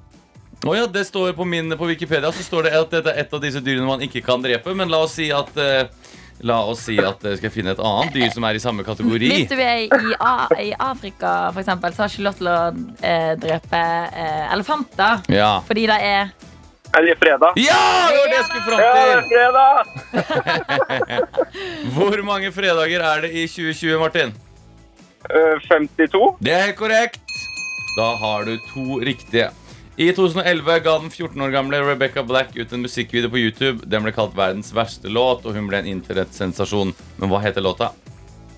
Oh 0.65 0.75
ja, 0.77 0.85
det 0.85 1.07
står 1.07 1.33
på 1.33 1.45
min 1.45 1.73
på 1.77 1.87
Wikipedia 1.89 2.29
så 2.31 2.43
står 2.43 2.67
det 2.67 2.73
at 2.77 2.91
dette 2.93 3.09
er 3.09 3.23
et 3.23 3.31
av 3.33 3.41
disse 3.41 3.61
dyrene 3.65 3.87
man 3.87 4.03
ikke 4.05 4.21
kan 4.25 4.43
drepe. 4.43 4.75
Men 4.77 4.91
la 4.93 5.01
oss 5.07 5.17
si 5.17 5.31
at 5.33 5.57
eh, 5.57 5.87
La 6.41 6.55
oss 6.65 6.79
si 6.87 6.95
at 6.97 7.21
jeg 7.21 7.37
skal 7.37 7.51
finne 7.53 7.73
et 7.75 7.81
annet 7.85 8.15
dyr 8.15 8.31
som 8.33 8.45
er 8.47 8.57
i 8.57 8.61
samme 8.63 8.81
kategori. 8.81 9.27
Hvis 9.29 9.49
du 9.51 9.59
er 9.61 9.83
i, 9.83 10.13
A 10.17 10.47
i 10.57 10.71
Afrika, 10.73 11.51
for 11.51 11.61
eksempel, 11.61 11.93
så 11.93 12.01
har 12.01 12.09
ikke 12.09 12.25
lov 12.25 12.39
til 12.39 12.49
å 12.49 12.55
eh, 13.05 13.33
drepe 13.37 13.81
eh, 14.09 14.47
elefanter. 14.55 15.21
Ja. 15.29 15.51
Fordi 15.67 15.83
det 15.91 15.99
er 16.01 16.31
Er 16.91 17.01
det 17.07 17.15
fredag? 17.19 17.53
ja, 17.55 18.09
det 18.11 18.17
var 18.19 18.27
det 18.27 18.35
jeg 18.35 18.45
skulle 18.49 18.77
Ja, 18.81 18.91
det 18.91 19.01
fram 19.07 19.17
er 19.17 19.23
fredag! 19.31 19.75
Hvor 21.95 22.23
mange 22.27 22.51
fredager 22.51 23.01
er 23.13 23.21
det 23.25 23.31
i 23.31 23.47
2020, 23.47 23.99
Martin? 24.01 24.33
Eh, 25.29 25.55
52. 25.69 26.35
Det 26.43 26.51
er 26.51 26.65
helt 26.67 26.79
korrekt. 26.79 27.21
Da 27.95 28.09
har 28.19 28.43
du 28.47 28.57
to 28.73 28.99
riktige. 28.99 29.49
I 30.01 30.11
2011 30.15 30.79
ga 30.83 30.97
den 31.03 31.11
14 31.11 31.41
år 31.45 31.51
gamle 31.53 31.81
Rebecca 31.85 32.23
Black 32.23 32.55
ut 32.55 32.71
en 32.73 32.83
musikkvideo 32.83 33.29
på 33.31 33.39
YouTube. 33.39 33.85
Den 33.85 34.03
ble 34.03 34.11
kalt 34.15 34.35
verdens 34.35 34.71
verste 34.75 35.11
låt, 35.11 35.45
og 35.45 35.55
hun 35.55 35.67
ble 35.71 35.83
en 35.83 35.91
internettsensasjon. 35.91 36.93
Men 37.19 37.31
hva 37.31 37.39
heter 37.43 37.63
låta? 37.63 37.91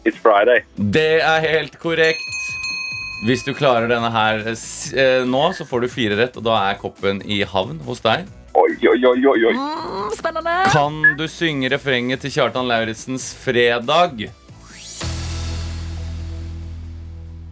It's 0.05 0.17
Friday. 0.21 0.63
Det 0.77 1.21
er 1.21 1.39
helt 1.45 1.77
korrekt. 1.81 2.42
Hvis 3.23 3.45
du 3.47 3.53
klarer 3.55 3.87
denne 3.87 4.09
her 4.11 4.41
eh, 4.49 5.21
nå, 5.23 5.43
så 5.55 5.63
får 5.63 5.85
du 5.85 5.91
fire 5.91 6.17
rett, 6.19 6.35
og 6.35 6.43
da 6.43 6.57
er 6.67 6.79
koppen 6.81 7.21
i 7.23 7.39
havn 7.47 7.79
hos 7.87 8.03
deg. 8.03 8.25
Oi, 8.59 8.73
oi, 8.89 8.97
oi, 8.99 9.19
oi, 9.31 9.37
oi. 9.47 9.53
mm, 9.55 10.09
spennende. 10.17 10.55
Kan 10.73 10.99
du 11.15 11.23
synge 11.31 11.71
refrenget 11.71 12.19
til 12.25 12.33
Kjartan 12.35 12.67
Lauritzens 12.67 13.31
'Fredag'? 13.39 14.27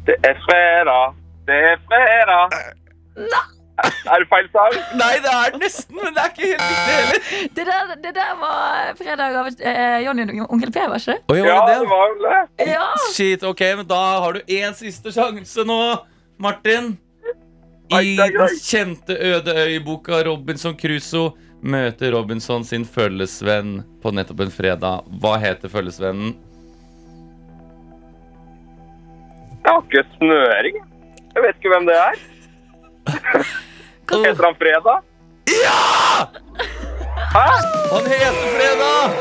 Det 0.05 0.17
er 0.27 0.35
fredag. 0.43 1.15
Det 1.47 1.63
er 1.71 1.79
fredag. 1.87 2.59
Er 4.11 4.23
det 4.23 4.27
feil 4.31 4.47
sang? 4.53 4.75
Nei, 4.99 5.11
det 5.23 5.31
er 5.31 5.57
nesten, 5.61 5.95
men 5.97 6.13
det 6.15 6.23
er 6.23 6.31
ikke 6.31 6.47
helt 6.49 6.63
riktig 6.67 6.95
heller. 6.95 7.49
Det 7.57 7.65
der, 7.69 7.91
det 8.03 8.13
der 8.17 8.31
var 8.41 8.89
fredag 8.99 9.37
av 9.41 9.47
eh, 9.51 9.99
Jonny 10.05 10.25
og 10.43 10.51
Onkel 10.55 10.71
P, 10.75 10.81
var 10.91 10.99
ikke 10.99 11.15
det? 11.15 11.19
Oi, 11.31 11.37
Ja, 11.41 11.55
var 11.55 11.69
det 11.69 11.75
det 11.75 11.79
det? 11.79 11.89
var 11.91 12.11
vel 12.11 12.25
det. 12.27 12.71
Ja. 12.73 12.87
Shit, 13.15 13.45
ok, 13.47 13.63
men 13.81 13.87
da 13.89 14.01
har 14.25 14.37
du 14.37 14.41
én 14.57 14.75
siste 14.77 15.13
sjanse 15.15 15.65
nå, 15.69 15.79
Martin. 16.41 16.93
I 17.91 18.13
den 18.15 18.37
kjente 18.63 19.17
øde 19.19 19.55
øy-boka 19.65 20.21
Robinson 20.27 20.77
Crusoe 20.79 21.33
møter 21.61 22.13
Robinson 22.15 22.63
sin 22.65 22.85
følgesvenn 22.87 23.81
på 24.01 24.13
nettopp 24.15 24.45
en 24.45 24.53
fredag. 24.53 25.03
Hva 25.21 25.33
heter 25.43 25.69
følgesvennen? 25.69 26.31
Jeg 29.61 29.69
har 29.75 29.83
ikke 29.85 30.05
snøring. 30.17 30.79
Jeg 31.35 31.43
vet 31.45 31.59
ikke 31.59 31.73
hvem 31.75 31.85
det 31.91 31.97
er. 31.99 32.23
Heter 34.11 34.43
han 34.43 34.55
Fredag? 34.55 35.01
Han 37.33 38.05
heter 38.07 38.47
Fredag! 38.55 39.11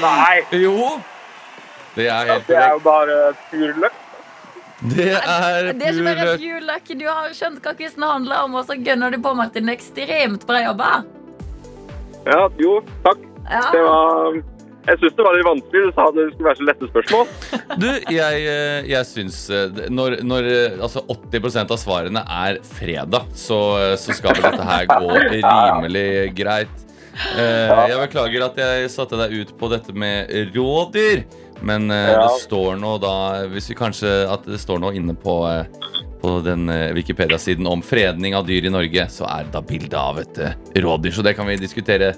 Nei, 0.00 0.36
Jo. 0.64 1.00
Det 1.94 2.06
er 2.06 2.28
helt 2.30 2.46
det 2.46 2.56
er 2.56 2.70
jo 2.76 2.78
bare 2.84 3.14
pur 3.50 3.72
løk. 3.82 3.96
Det 4.94 5.08
er 5.18 5.72
Det 5.74 5.88
er 5.88 5.96
ikke 5.96 6.04
bare 6.06 6.36
purløk. 6.38 6.84
pure. 6.86 6.98
Du 7.00 7.06
har 7.10 7.32
skjønt 7.36 7.58
hva 7.66 7.72
quizen 7.76 8.06
handler 8.06 8.44
om, 8.46 8.54
og 8.54 8.64
så 8.68 8.76
gønner 8.78 9.10
du 9.10 9.18
på, 9.20 9.32
Martin. 9.36 9.68
Ekstremt 9.68 10.46
bra 10.46 10.62
jobba. 10.62 10.90
Ja, 12.30 12.46
jo, 12.62 12.78
takk. 13.04 13.18
Det 13.74 13.82
var 13.82 14.38
Jeg 14.88 14.96
syns 15.00 15.16
det 15.16 15.24
var 15.24 15.36
litt 15.36 15.46
vanskelig. 15.46 15.80
Du 15.86 15.96
sa 15.96 16.06
det 16.14 16.26
skulle 16.32 16.48
være 16.48 16.58
så 16.58 16.66
lette 16.68 16.88
spørsmål. 16.90 17.32
Du, 17.80 17.88
jeg, 18.16 18.44
eh, 18.48 18.88
jeg 18.88 19.08
syns 19.08 19.40
eh, 19.52 19.82
når, 19.92 20.20
når 20.26 20.48
eh, 20.50 20.78
altså 20.80 21.02
80% 21.04 21.74
av 21.74 21.80
svarene 21.80 22.22
er 22.24 22.60
fredag, 22.64 23.28
så, 23.36 23.60
så 24.00 24.16
skal 24.16 24.38
vel 24.38 24.46
dette 24.48 24.70
her 24.70 24.88
gå 24.90 25.20
rimelig 25.36 26.08
greit. 26.38 26.86
Jeg 27.20 27.98
beklager 28.00 28.46
at 28.46 28.58
jeg 28.62 28.90
satte 28.92 29.18
deg 29.20 29.34
ut 29.42 29.54
på 29.60 29.68
dette 29.72 29.92
med 29.92 30.30
rådyr. 30.54 31.24
Men 31.60 31.90
det 31.92 32.28
står 32.40 32.78
nå 32.80 32.94
da 33.02 33.10
Hvis 33.52 33.66
vi 33.68 33.74
kanskje 33.76 34.08
At 34.32 34.46
det 34.48 34.56
står 34.62 34.78
nå 34.80 34.94
inne 34.96 35.12
på 35.12 35.34
På 36.22 36.30
den 36.40 36.70
Wikipedia-siden 36.96 37.68
om 37.68 37.82
fredning 37.84 38.32
av 38.38 38.46
dyr 38.48 38.64
i 38.64 38.72
Norge, 38.72 39.04
så 39.12 39.26
er 39.28 39.44
det 39.44 39.52
da 39.52 39.60
bilde 39.60 40.00
av 40.00 40.22
et 40.22 40.40
rådyr. 40.80 41.12
Så 41.12 41.26
det 41.26 41.34
kan 41.36 41.50
vi 41.50 41.58
diskutere 41.60 42.14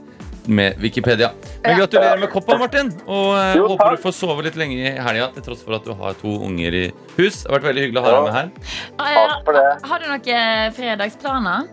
med 0.47 0.79
Wikipedia. 0.83 1.31
Men 1.63 1.79
gratulerer 1.79 2.19
med 2.23 2.31
koppa, 2.33 2.57
Martin. 2.59 2.91
Og 3.07 3.29
eh, 3.39 3.57
Jo, 3.59 3.69
håper 3.73 3.97
du 3.97 4.03
får 4.03 4.17
sove 4.17 4.47
litt 4.47 4.57
lenge 4.59 4.79
i 4.81 4.95
helga, 4.97 5.29
til 5.37 5.47
tross 5.47 5.63
for 5.67 5.77
at 5.79 5.87
du 5.87 5.93
har 5.99 6.17
to 6.21 6.33
unger 6.49 6.79
i 6.79 6.85
hus. 7.19 7.43
Det 7.43 7.51
har 7.51 7.59
vært 7.59 7.69
veldig 7.71 7.87
hyggelig 7.87 8.03
å 8.03 8.07
ha 8.07 8.15
deg 8.17 8.27
med 8.27 8.37
her. 8.39 8.51
Takk 9.03 9.47
for 9.47 9.59
det. 9.59 9.69
Eh, 9.69 9.87
Har 9.93 10.03
du 10.03 10.11
noen 10.11 10.75
fredagsplaner? 10.79 11.71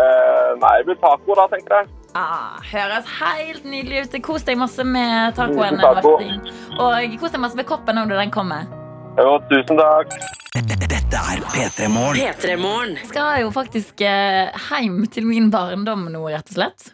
Uh, 0.00 0.52
nei, 0.60 0.74
det 0.80 0.86
blir 0.90 1.00
taco 1.02 1.34
da, 1.36 1.48
tenker 1.50 1.80
jeg. 1.80 1.90
Ah, 2.18 2.58
høres 2.66 3.06
helt 3.20 3.64
nydelig 3.68 4.06
ut. 4.06 4.18
Kos 4.26 4.44
deg 4.46 4.58
masse 4.58 4.84
med 4.86 5.34
tacoen. 5.38 5.78
Taco. 5.82 6.16
Og 6.82 7.16
kos 7.20 7.34
deg 7.34 7.42
masse 7.42 7.58
med 7.58 7.68
koppen 7.68 7.98
når 7.98 8.16
den 8.18 8.34
kommer. 8.34 8.70
Jo, 9.18 9.36
tusen 9.50 9.78
takk. 9.78 10.14
Dette 10.54 11.18
er 11.18 11.42
P3 11.52 11.88
Morgen. 11.90 12.18
P3morgen. 12.18 12.96
Jeg 12.98 13.10
skal 13.10 13.42
jo 13.44 13.50
faktisk 13.54 14.02
eh, 14.06 14.50
hjem 14.70 15.04
til 15.10 15.26
min 15.28 15.50
barndom 15.52 16.08
nå, 16.10 16.22
rett 16.30 16.50
og 16.50 16.56
slett. 16.58 16.90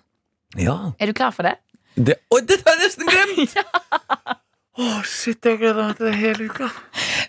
Ja. 0.61 0.77
Er 0.99 1.11
du 1.11 1.16
klar 1.16 1.33
for 1.37 1.47
det? 1.47 1.57
Det, 1.97 2.19
oi, 2.33 2.42
dette 2.45 2.64
har 2.66 2.77
jeg 2.77 2.90
nesten 2.90 3.09
glemt! 3.09 3.57
Å, 4.77 4.87
shit, 5.09 5.40
jeg 5.40 5.57
gleder 5.57 5.87
meg 5.87 5.97
til 5.97 6.11
det 6.11 6.16
hele 6.21 6.47
uka. 6.51 6.66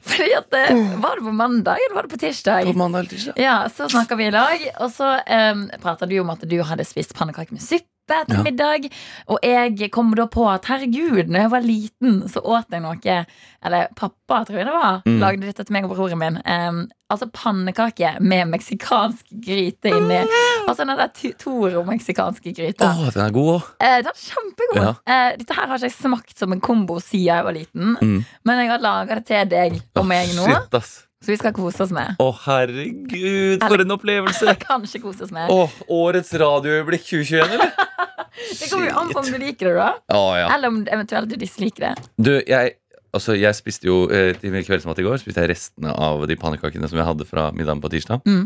Fordi 0.04 0.34
at, 0.36 0.56
eh, 0.60 0.80
Var 1.00 1.20
det 1.20 1.24
på 1.24 1.32
mandag 1.32 1.80
eller 1.80 1.96
var 1.96 2.08
det 2.08 2.12
på 2.12 2.20
tirsdag? 2.20 2.68
På 2.68 2.74
mandag 2.76 3.06
eller 3.06 3.14
tirsdag. 3.14 3.40
Ja, 3.40 3.70
Så 3.72 3.88
snakka 3.94 4.18
vi 4.20 4.28
i 4.28 4.34
lag, 4.36 4.66
og 4.84 4.92
så 4.92 5.14
um, 5.24 5.62
prata 5.80 6.10
du 6.10 6.18
om 6.20 6.34
at 6.34 6.44
du 6.44 6.58
hadde 6.68 6.84
spist 6.88 7.16
pannekaker 7.16 7.56
med 7.56 7.64
suppe 7.64 7.88
til 8.08 8.38
Ja. 8.38 8.44
middag. 8.44 8.90
Og 9.28 9.40
jeg 9.44 9.92
kom 9.92 10.14
da 10.16 10.26
på 10.26 10.46
at 10.54 10.66
herregud, 10.66 11.28
når 11.28 11.40
jeg 11.46 11.52
var 11.52 11.62
liten, 11.62 12.22
så 12.30 12.42
åt 12.44 12.66
jeg 12.72 12.82
noe 12.82 13.26
Eller 13.66 13.88
pappa, 13.96 14.46
tror 14.46 14.58
jeg 14.58 14.66
det 14.66 14.74
var, 14.74 15.02
Mm. 15.06 15.20
lagde 15.20 15.42
dette 15.42 15.64
til 15.66 15.74
meg 15.74 15.84
og 15.86 15.96
broren 15.96 16.18
min. 16.20 16.38
Um, 16.46 16.88
altså 17.10 17.26
pannekake 17.32 18.20
med 18.22 18.48
meksikansk 18.48 19.26
gryte 19.44 19.90
inni. 19.90 20.22
Altså 20.68 20.86
den 20.86 20.98
der 20.98 21.08
Toro-meksikanske 21.40 22.54
gryta. 22.56 22.86
Å, 22.94 23.12
den 23.14 23.26
er 23.26 23.32
god 23.36 23.50
òg. 23.58 23.68
Eh, 23.82 23.98
den 24.04 24.12
er 24.12 24.22
kjempegod. 24.22 24.82
Ja. 24.84 24.94
Eh, 25.08 25.38
dette 25.38 25.54
her 25.58 25.68
har 25.68 25.78
ikke 25.78 25.90
jeg 25.90 25.96
smakt 25.98 26.38
som 26.38 26.54
en 26.54 26.62
kombo 26.62 27.00
siden 27.00 27.26
jeg 27.28 27.44
var 27.44 27.54
liten. 27.54 27.98
Mm. 28.02 28.26
Men 28.46 28.60
jeg 28.62 28.70
har 28.70 28.80
laga 28.84 29.16
det 29.16 29.26
til 29.26 29.46
deg 29.52 29.82
og 29.96 30.06
meg 30.06 30.28
nå, 30.36 30.46
Shit, 30.48 30.74
ass. 30.74 31.07
Så 31.24 31.32
vi 31.34 31.38
skal 31.40 31.54
kose 31.56 31.82
oss 31.84 31.94
med. 31.96 32.18
Å, 32.22 32.28
herregud, 32.46 33.64
for 33.64 33.82
en 33.82 33.94
opplevelse. 33.96 34.54
Kanskje 34.68 35.02
kose 35.02 35.26
oss 35.26 35.34
med. 35.34 35.50
Å, 35.50 35.66
årets 35.98 36.30
radioøyeblikk 36.38 37.08
2021, 37.10 37.56
eller? 37.58 37.72
Det 38.38 38.68
kommer 38.70 38.92
jo 38.92 38.98
an 39.00 39.10
på 39.10 39.22
om 39.24 39.30
du 39.34 39.38
liker 39.42 39.72
det, 39.72 39.78
da. 39.80 39.88
Å, 40.14 40.26
ja. 40.38 40.50
Eller 40.54 40.70
om 40.70 40.84
eventuelt 40.86 41.32
du 41.32 41.40
disliker 41.42 41.88
det. 41.88 42.06
Du, 42.22 42.32
jeg, 42.38 42.76
altså, 43.18 43.34
jeg 43.34 43.58
spiste 43.58 43.90
jo 43.90 44.04
eh, 44.14 44.36
til 44.38 44.54
kveldsmat 44.54 45.02
i 45.02 45.06
går 45.08 45.18
Spiste 45.24 45.42
jeg 45.42 45.52
restene 45.56 45.94
av 45.94 46.22
de 46.30 46.38
pannekakene 46.38 46.90
som 46.92 47.02
jeg 47.02 47.08
hadde 47.08 47.26
fra 47.26 47.48
middagen 47.58 47.82
på 47.82 47.90
tirsdag. 47.96 48.22
Mm. 48.30 48.46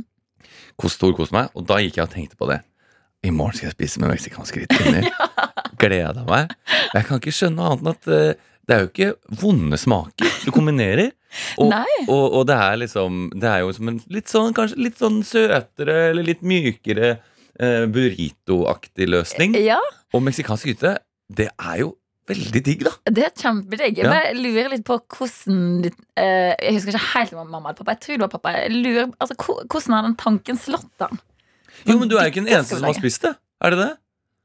Kos, 0.80 0.96
Storkoste 0.96 1.36
meg. 1.36 1.52
Og 1.60 1.68
da 1.68 1.82
gikk 1.84 2.00
jeg 2.00 2.08
og 2.08 2.14
tenkte 2.14 2.40
på 2.40 2.48
det. 2.54 2.62
I 3.28 3.34
morgen 3.36 3.58
skal 3.58 3.70
jeg 3.70 3.76
spise 3.76 4.02
med 4.02 4.14
meksikansk 4.14 4.62
gryte 4.62 4.80
inni. 4.88 5.12
Gleda 5.82 6.24
meg. 6.30 6.56
Jeg 6.96 7.10
kan 7.10 7.20
ikke 7.20 7.36
skjønne 7.36 7.60
noe 7.60 7.74
annet 7.74 7.84
enn 7.84 7.92
at 7.92 8.12
eh, 8.16 8.48
det 8.70 8.78
er 8.78 8.86
jo 8.86 8.92
ikke 8.94 9.42
vonde 9.44 9.78
smaker 9.82 10.40
du 10.46 10.54
kombinerer. 10.56 11.12
Og, 11.62 11.72
og, 12.08 12.26
og 12.40 12.42
det 12.50 12.58
er 12.60 12.80
liksom 12.82 13.22
Det 13.40 13.48
er 13.48 13.62
jo 13.64 13.72
som 13.76 13.88
en 13.88 14.02
litt 14.12 14.32
sånn, 14.32 14.52
kanskje 14.58 14.82
litt 14.84 15.00
sånn 15.00 15.22
søtere 15.24 15.96
eller 16.10 16.28
litt 16.28 16.44
mykere 16.44 17.14
eh, 17.16 17.86
burrito-aktig 17.88 19.08
løsning. 19.10 19.56
Ja, 19.60 19.80
Og 20.12 20.24
meksikansk 20.26 20.68
gryte, 20.68 20.98
det 21.32 21.48
er 21.56 21.82
jo 21.86 21.94
veldig 22.32 22.62
digg, 22.64 22.84
da. 22.88 22.94
det 23.12 23.26
er 23.28 23.34
kjempedigg. 23.36 24.04
Ja. 24.04 24.14
Jeg 24.28 24.38
lurer 24.40 24.70
litt 24.76 24.86
på 24.88 25.00
hvordan 25.00 25.88
eh, 25.88 26.52
Jeg 26.54 26.78
husker 26.78 26.96
ikke 26.96 27.08
helt 27.16 27.34
om 27.36 27.48
mamma 27.48 27.72
eller 27.72 27.80
pappa. 27.80 27.96
Jeg 27.96 28.04
tror 28.06 28.20
det 28.20 28.28
var 28.28 28.34
pappa. 28.36 28.56
Jeg 28.60 28.76
lurer, 28.76 29.10
altså, 29.24 29.40
hvordan 29.40 29.98
har 29.98 30.08
den 30.08 30.20
tanken 30.20 30.60
slått 30.60 30.92
den? 31.02 31.20
Jo, 31.88 31.98
men 31.98 32.08
du 32.12 32.18
er 32.18 32.28
jo 32.28 32.36
ikke 32.36 32.44
den 32.44 32.54
eneste 32.54 32.78
som 32.78 32.88
har 32.88 32.98
spist 33.00 33.26
det. 33.26 33.34
Er 33.62 33.74
det 33.74 33.82
det? 33.82 33.92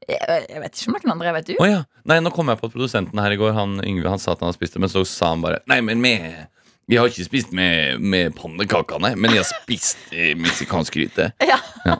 Jeg, 0.06 0.42
jeg 0.52 0.60
vet 0.62 0.76
ikke 0.78 0.90
om 0.92 0.96
noen 0.96 1.14
andre. 1.16 1.32
Vet 1.38 1.48
du? 1.50 1.54
oh, 1.58 1.68
ja. 1.68 1.80
Nei, 2.08 2.18
nå 2.22 2.30
kom 2.34 2.50
jeg 2.52 2.60
på 2.60 2.68
at 2.68 2.74
produsenten 2.76 3.20
her 3.22 3.34
i 3.34 3.38
går, 3.40 3.54
han 3.56 3.80
Yngve, 3.82 4.10
han 4.12 4.22
sa 4.22 4.34
at 4.34 4.42
han 4.42 4.50
hadde 4.50 4.60
spist 4.60 4.76
det, 4.76 4.82
men 4.84 4.92
så 4.92 5.02
sa 5.08 5.32
han 5.34 5.42
bare 5.44 5.62
Nei, 5.70 5.80
men 5.84 6.02
med 6.04 6.46
Vi 6.86 6.96
har 6.96 7.08
ikke 7.10 7.24
spist 7.26 7.50
med, 7.50 7.98
med 7.98 8.34
pannekakene, 8.38 9.16
men 9.18 9.32
jeg 9.34 9.42
har 9.42 9.48
spist 9.48 10.12
eh, 10.14 10.36
meksikansk 10.38 10.94
gryte. 10.94 11.32
Ja. 11.42 11.58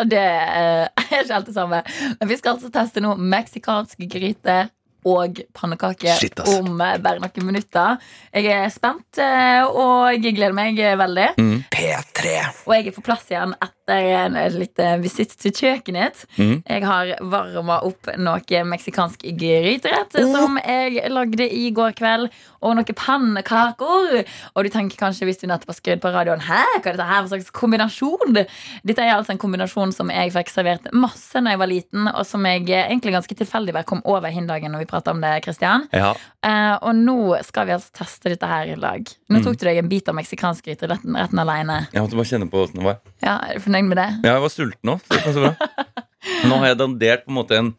Og 0.00 0.06
det 0.08 0.22
eh, 0.24 0.86
er 0.88 1.04
ikke 1.04 1.36
helt 1.36 1.50
det 1.50 1.56
samme. 1.56 1.82
Men 2.16 2.30
vi 2.30 2.38
skal 2.40 2.54
altså 2.54 2.70
teste 2.72 3.02
noe 3.04 3.20
meksikansk 3.20 4.00
gryte 4.08 4.62
og 5.08 5.40
pannekake 5.56 6.14
Shit, 6.18 6.40
altså. 6.40 6.60
om 6.60 6.80
eh, 6.80 6.98
bare 7.02 7.22
noen 7.22 7.46
minutter. 7.46 8.00
Jeg 8.34 8.50
er 8.54 8.68
spent, 8.72 9.20
eh, 9.22 9.62
og 9.64 10.16
jeg 10.16 10.36
gleder 10.36 10.56
meg 10.56 10.76
veldig. 10.78 11.28
veldig. 11.36 11.60
P3. 11.72 12.34
Og 12.66 12.74
jeg 12.76 12.90
er 12.90 12.96
på 12.96 13.04
plass 13.04 13.28
igjen 13.30 13.54
etter 13.58 13.78
en 14.20 14.36
liten 14.54 15.02
visitt 15.02 15.34
til 15.40 15.54
kjøkkenet. 15.56 16.24
Mm. 16.36 16.54
Jeg 16.62 16.84
har 16.86 17.14
varma 17.32 17.80
opp 17.86 18.10
noe 18.20 18.62
meksikansk 18.70 19.24
gryterett 19.40 20.14
som 20.30 20.60
jeg 20.60 21.10
lagde 21.10 21.48
i 21.48 21.70
går 21.74 21.96
kveld. 21.98 22.30
Og 22.60 22.76
noen 22.76 22.96
pannekaker. 22.96 24.20
Og 24.54 24.66
du 24.66 24.70
tenker 24.72 25.00
kanskje 25.00 25.26
hvis 25.28 25.40
du 25.40 25.46
nettopp 25.48 25.72
har 25.72 25.78
skrudd 25.78 26.02
på 26.02 26.12
radioen 26.12 26.42
Hæ, 26.44 26.60
hva 26.76 26.90
er 26.90 26.96
dette 26.96 27.08
her 27.08 27.22
for 27.22 27.32
slags 27.32 27.52
kombinasjon? 27.56 28.36
Dette 28.36 29.04
er 29.04 29.14
altså 29.14 29.34
en 29.34 29.40
kombinasjon 29.40 29.94
som 29.96 30.12
jeg 30.12 30.34
fikk 30.34 30.52
servert 30.52 30.90
masse 30.92 31.40
da 31.40 31.54
jeg 31.54 31.60
var 31.62 31.70
liten, 31.70 32.08
og 32.10 32.26
som 32.28 32.44
jeg 32.46 32.66
eh, 32.68 32.90
egentlig 32.90 33.14
ganske 33.16 33.36
tilfeldig 33.38 33.74
bare 33.76 33.88
kom 33.88 34.02
over 34.08 34.32
hin 34.32 34.48
dagen 34.50 34.74
når 34.74 34.84
vi 34.84 34.89
prata 34.90 35.14
om 35.14 35.20
det, 35.22 35.30
Christian. 35.44 35.86
Ja. 35.96 36.10
Uh, 36.44 36.76
og 36.82 36.92
nå 36.98 37.16
skal 37.46 37.68
vi 37.70 37.74
altså 37.76 37.92
teste 38.02 38.32
dette 38.34 38.48
her 38.50 38.72
i 38.72 38.76
lag. 38.80 39.06
Nå 39.30 39.38
Mm. 39.40 39.44
tok 39.46 39.56
du 39.60 39.64
deg 39.68 39.78
en 39.80 39.88
bit 39.88 40.08
av 40.10 40.16
meksikansk 40.18 40.66
gryteretten 40.66 41.14
retten 41.16 41.38
alene. 41.42 41.78
Jeg 41.94 42.02
måtte 42.04 42.18
bare 42.18 42.30
kjenne 42.32 42.50
på 42.50 42.60
åssen 42.64 42.80
det 42.82 42.86
var. 42.90 42.98
Ja, 43.22 43.38
er 43.48 43.58
du 43.60 43.64
fornøyd 43.64 43.88
med 43.88 43.96
det? 44.02 44.08
Ja, 44.26 44.34
jeg 44.36 44.42
var 44.44 44.52
sulten 44.54 44.94
bra. 45.40 45.52
Nå 46.50 46.58
har 46.60 46.66
jeg 46.72 46.78
dandert 46.82 47.24
på 47.26 47.32
en 47.32 47.38
måte 47.38 47.56
en 47.60 47.74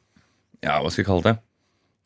Ja, 0.64 0.80
hva 0.82 0.90
skal 0.94 1.04
jeg 1.04 1.10
kalle 1.10 1.26
det? 1.28 1.36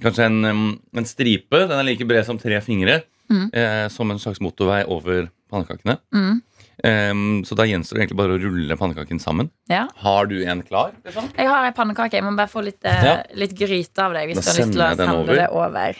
Kanskje 0.03 0.25
en, 0.27 0.79
en 0.95 1.05
stripe. 1.07 1.59
Den 1.69 1.77
er 1.79 1.83
like 1.87 2.05
bred 2.07 2.25
som 2.27 2.37
tre 2.39 2.57
fingre. 2.63 3.01
Mm. 3.31 3.47
Eh, 3.53 3.87
som 3.89 4.11
en 4.11 4.19
slags 4.21 4.41
motorvei 4.43 4.83
over 4.91 5.29
pannekakene. 5.51 5.97
Mm. 6.13 6.41
Em, 6.83 7.43
så 7.47 7.55
da 7.55 7.63
gjenstår 7.63 7.95
det 7.95 8.01
egentlig 8.03 8.17
bare 8.19 8.35
å 8.35 8.41
rulle 8.41 8.75
pannekaken 8.77 9.19
sammen. 9.23 9.49
Ja. 9.71 9.85
Har 10.03 10.25
du 10.27 10.35
en 10.43 10.61
klar? 10.67 10.91
Liksom? 11.05 11.29
Jeg 11.37 11.47
har 11.47 11.65
en 11.69 11.73
pannekake. 11.77 12.13
Jeg 12.19 12.23
må 12.25 12.35
bare 12.35 12.51
få 12.51 12.63
litt, 12.65 12.83
eh, 12.83 13.03
Ja. 13.05 13.23
litt 13.33 13.55
gryte 13.55 13.97
av 14.03 14.13
deg 14.13 14.29
hvis 14.29 14.35
Da 14.35 14.41
du 14.41 14.49
har 14.49 14.59
lyst 14.59 14.73
til 14.73 14.81
å 14.81 14.95
sende 14.95 15.15
over. 15.15 15.35
det 15.35 15.49
over. 15.49 15.95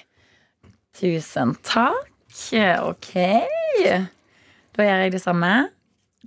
Tusen 1.00 1.56
takk. 1.64 2.12
Ok. 2.84 3.14
Da 4.76 4.84
gjør 4.84 5.04
jeg 5.06 5.12
det 5.16 5.22
samme. 5.24 5.70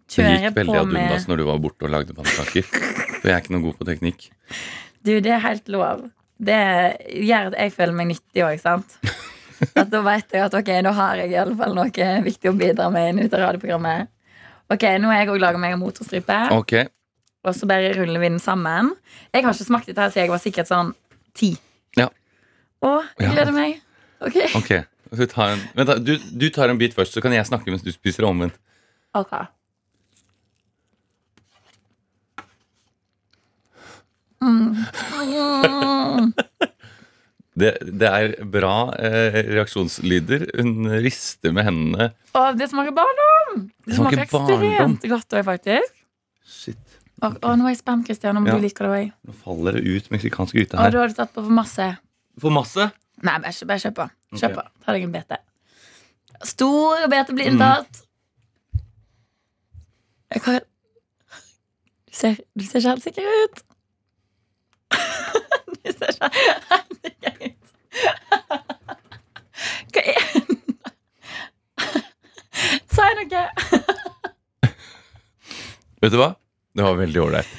Det 0.09 0.25
gikk 0.25 0.55
veldig 0.57 0.79
ad 0.81 0.87
undas 0.95 1.27
når 1.29 1.37
du 1.37 1.45
var 1.45 1.59
borte 1.59 1.85
og 1.85 1.91
lagde 1.93 2.15
pannekaker. 2.17 2.65
For 3.21 3.29
jeg 3.29 3.35
er 3.35 3.43
ikke 3.43 3.55
noe 3.57 3.65
god 3.67 3.79
på 3.79 3.89
teknikk. 3.89 4.31
Du, 5.05 5.21
det 5.21 5.33
er 5.35 5.43
helt 5.45 5.69
lov. 5.69 6.07
Det 6.41 6.57
gjør 7.13 7.51
at 7.53 7.57
jeg 7.59 7.73
føler 7.75 7.93
meg 7.99 8.09
nyttig 8.15 8.45
òg, 8.47 8.61
sant? 8.63 8.97
At 9.75 9.89
da 9.91 10.01
vet 10.07 10.31
jeg 10.31 10.41
at 10.47 10.55
ok, 10.55 10.69
nå 10.87 10.93
har 10.95 11.17
jeg 11.19 11.33
i 11.33 11.39
alle 11.41 11.57
fall 11.59 11.73
noe 11.75 11.91
viktig 11.91 12.47
å 12.47 12.55
bidra 12.57 12.87
med 12.95 13.09
inn 13.11 13.25
ut 13.25 13.33
av 13.35 13.41
radioprogrammet. 13.43 14.07
Ok, 14.69 14.85
Nå 15.01 15.09
har 15.09 15.23
jeg 15.23 15.33
òg 15.33 15.41
laga 15.41 15.61
meg 15.61 15.75
en 15.75 15.81
motorstripe, 15.81 16.39
Ok, 16.53 16.75
og 17.47 17.55
så 17.57 17.69
bare 17.71 17.95
ruller 17.97 18.21
vi 18.21 18.29
den 18.29 18.41
sammen. 18.43 18.93
Jeg 19.33 19.45
har 19.45 19.55
ikke 19.55 19.65
smakt 19.65 19.89
dette 19.89 20.03
her 20.03 20.13
siden 20.13 20.27
jeg 20.27 20.33
var 20.35 20.43
sikkert 20.43 20.69
sånn 20.69 20.91
ti. 21.39 21.55
Ja. 21.97 22.09
Å, 22.85 22.91
jeg 23.17 23.33
gleder 23.33 23.55
meg. 23.55 23.79
Ok. 24.21 24.37
okay. 24.59 24.83
du 25.15 25.25
tar, 25.31 25.55
en, 25.55 25.63
vent 25.79 25.95
du, 26.05 26.19
du 26.19 26.49
tar 26.53 26.69
en 26.69 26.81
bit 26.81 26.97
først, 26.97 27.15
så 27.15 27.23
kan 27.25 27.33
jeg 27.33 27.47
snakke 27.49 27.71
mens 27.73 27.87
du 27.87 27.93
spiser 27.95 28.27
omvendt. 28.29 28.59
Ok. 29.17 29.33
Mm. 34.45 34.77
Mm. 35.25 36.33
Det, 37.59 37.71
det 38.01 38.09
er 38.09 38.35
bra 38.53 38.75
eh, 39.01 39.39
reaksjonslyder. 39.49 40.45
Hun 40.61 40.87
rister 41.03 41.55
med 41.57 41.67
hendene. 41.67 42.11
Å, 42.37 42.43
det 42.59 42.69
smaker 42.71 42.95
barndom! 42.97 43.65
Det 43.83 43.91
Det 43.93 43.97
smaker 43.99 44.21
smaker 44.29 44.59
ekstremt 44.63 45.07
godt 45.11 45.37
òg, 45.39 45.45
faktisk. 45.49 45.97
Shit. 46.49 46.85
Og, 47.25 47.35
å, 47.43 47.55
nå 47.59 47.67
er 47.67 47.73
jeg 47.75 47.81
spent, 47.81 48.05
Kristian, 48.07 48.37
om 48.39 48.47
Ja. 48.47 48.55
du 48.55 48.63
liker 48.63 48.87
det 48.87 48.93
òg. 49.01 49.09
Nå 49.27 49.35
faller 49.43 49.79
det 49.81 49.83
ut 49.91 50.11
meksikansk 50.15 50.55
gryte 50.55 50.77
Å, 50.79 50.85
her. 50.85 50.95
da 50.95 51.01
har 51.03 51.11
du 51.11 51.17
tatt 51.19 51.33
på 51.35 51.43
for 51.43 51.51
masse. 51.57 51.89
For 52.39 52.55
masse. 52.55 52.85
Nei, 53.27 53.39
bare, 53.43 53.67
bare 53.67 53.83
kjøp 53.83 53.97
på. 53.99 54.07
Kjøp 54.39 54.53
på. 54.55 54.63
Okay. 54.63 54.85
Ta 54.85 54.95
deg 54.95 55.07
en 55.09 55.15
bete. 55.17 55.39
Stor 56.47 57.09
bete 57.11 57.35
blir 57.35 57.51
inntatt. 57.51 58.05
Jeg 60.31 60.45
kan... 60.45 60.61
Du 62.09 62.15
ser, 62.15 62.39
du 62.55 62.65
ser 62.69 62.79
ikke 62.79 62.93
helt 62.93 63.05
sikker 63.09 63.23
ut. 63.43 63.65
Du 65.79 65.93
ser 65.93 66.11
ikke 66.15 66.29
helt 66.71 66.95
sikker 67.03 67.13
ut. 67.13 67.18
Hva 69.93 70.03
er 70.05 70.19
Si 72.89 73.09
noe. 73.19 73.43
Vet 76.03 76.13
du 76.15 76.19
hva? 76.21 76.33
Det 76.75 76.85
var 76.87 76.99
veldig 76.99 77.21
ålreit. 77.23 77.55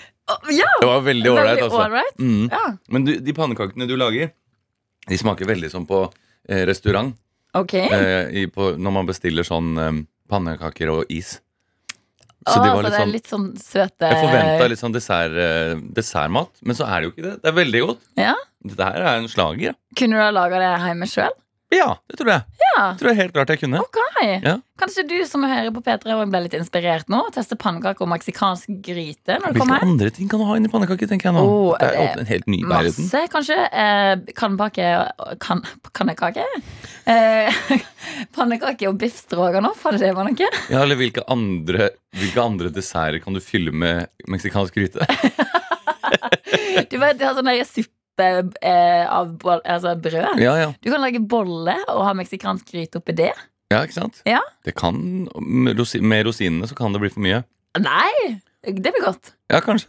Ja, 0.54 0.68
Det 0.80 0.88
var 0.88 1.02
veldig 1.02 1.32
ålreit, 1.32 1.62
altså. 1.66 1.86
Right. 1.92 2.20
Mm. 2.20 2.50
Ja. 2.52 2.66
Men 2.94 3.06
du, 3.08 3.16
de 3.20 3.34
pannekakene 3.34 3.88
du 3.90 3.96
lager, 3.98 4.32
de 5.10 5.18
smaker 5.18 5.50
veldig 5.50 5.72
som 5.74 5.88
på 5.90 6.04
eh, 6.48 6.64
restaurant. 6.70 7.16
Ok. 7.58 7.74
Eh, 7.74 8.30
i, 8.44 8.46
på, 8.54 8.74
når 8.78 8.94
man 8.94 9.10
bestiller 9.10 9.48
sånn 9.48 9.72
eh, 9.82 9.92
pannekaker 10.30 10.92
og 10.94 11.10
is. 11.12 11.40
Så 12.48 12.56
de 12.64 12.70
så 12.70 12.76
var 12.76 12.84
litt 12.84 12.86
det 12.86 12.96
er 12.96 13.02
sånn 13.04 13.12
litt 13.12 13.28
sånn 13.28 13.48
søte 13.60 14.10
Jeg 14.10 14.20
forventa 14.24 14.68
litt 14.72 14.80
sånn 14.80 14.94
dessert, 14.96 15.34
eh, 15.44 15.74
dessertmat, 15.98 16.52
men 16.64 16.78
så 16.78 16.88
er 16.88 17.02
det 17.02 17.10
jo 17.10 17.12
ikke 17.12 17.26
det. 17.26 17.34
Det 17.44 17.52
er 17.52 17.58
veldig 17.58 17.82
godt. 17.84 18.06
Ja. 18.22 18.36
Dette 18.70 18.88
her 18.88 19.02
er 19.02 19.20
en 19.20 19.28
slager. 19.32 19.76
Kunne 20.00 20.16
du 20.16 20.24
ha 20.24 20.30
laga 20.32 20.62
det 20.64 20.72
hjemme 20.86 21.10
sjøl? 21.10 21.36
Ja, 21.70 21.90
det 22.10 22.18
tror 22.18 22.32
jeg. 22.34 22.42
Ja. 22.64 22.86
Det 22.92 23.00
tror 23.02 23.10
jeg 23.12 23.18
helt 23.20 23.34
klart 23.36 23.52
jeg 23.54 23.60
kunne. 23.62 23.80
Ok. 23.84 23.98
Ja. 24.42 24.56
Kanskje 24.80 25.04
du 25.06 25.16
som 25.28 25.44
hører 25.46 25.70
på 25.76 25.82
P3 25.86 26.16
og 26.16 26.32
ble 26.32 26.40
litt 26.46 26.56
inspirert 26.58 27.10
nå? 27.12 27.20
Teste 27.36 27.58
pannekaker 27.60 28.06
og 28.06 28.10
meksikansk 28.10 28.72
gryte 28.86 29.36
når 29.36 29.54
du 29.54 29.60
Hvilke 29.60 29.62
kommer 29.62 29.84
hjem? 29.84 29.92
andre 29.94 30.10
ting 30.16 30.32
kan 30.32 30.42
du 30.42 30.48
ha 30.50 30.56
inni 30.58 30.72
pannekaker, 30.72 31.10
tenker 31.12 31.30
jeg 31.30 31.36
nå? 31.38 31.44
Oh, 31.44 31.76
det 31.78 31.90
er 31.92 32.00
åpnet 32.06 32.24
en 32.24 32.32
helt 32.32 32.50
ny 32.50 32.62
verden. 32.64 33.06
Masse, 33.06 33.22
kanskje. 33.36 33.60
Eh, 33.84 34.14
kannepake 34.40 34.90
kan, 35.46 35.62
Kannekake? 35.94 36.48
Eh, 37.06 37.62
pannekake 38.38 38.90
og 38.90 38.98
biff 39.04 39.20
stroganoff, 39.22 39.84
hadde 39.86 40.02
det 40.02 40.16
vært 40.18 40.34
noe? 40.34 40.52
Ja, 40.74 40.82
eller 40.82 40.98
hvilke 41.00 41.28
andre, 41.30 41.92
hvilke 42.18 42.48
andre 42.50 42.74
desserter 42.74 43.22
kan 43.22 43.38
du 43.38 43.44
fylle 43.46 43.76
med 43.76 44.10
meksikansk 44.32 44.80
gryte? 44.80 45.06
Du 46.90 46.98
vet, 46.98 47.20
de 47.20 47.26
har 47.28 47.36
sånn 47.38 47.50
suppe 47.68 47.99
eh, 48.20 49.06
av 49.10 49.36
altså 49.64 49.96
brød. 50.02 50.40
Ja, 50.44 50.56
ja. 50.60 50.70
Du 50.84 50.90
kan 50.92 51.02
lage 51.04 51.22
bolle 51.22 51.76
og 51.94 52.04
ha 52.08 52.14
meksikansk 52.18 52.72
gryte 52.74 53.00
oppi 53.02 53.16
det. 53.18 53.32
ja 53.72 53.84
ikke 53.86 53.94
sant? 54.00 54.22
Ja. 54.26 54.42
Det 54.66 54.76
kan, 54.76 55.28
med 55.40 55.78
rosi- 55.80 56.02
med 56.02 56.26
rosinene 56.26 56.68
så 56.68 56.76
kan 56.76 56.94
det 56.94 57.02
bli 57.04 57.10
for 57.14 57.22
mye. 57.26 57.44
Nei, 57.80 58.40
det 58.66 58.92
blir 58.92 59.04
godt. 59.06 59.34
Ja, 59.52 59.60
kanskje. 59.62 59.88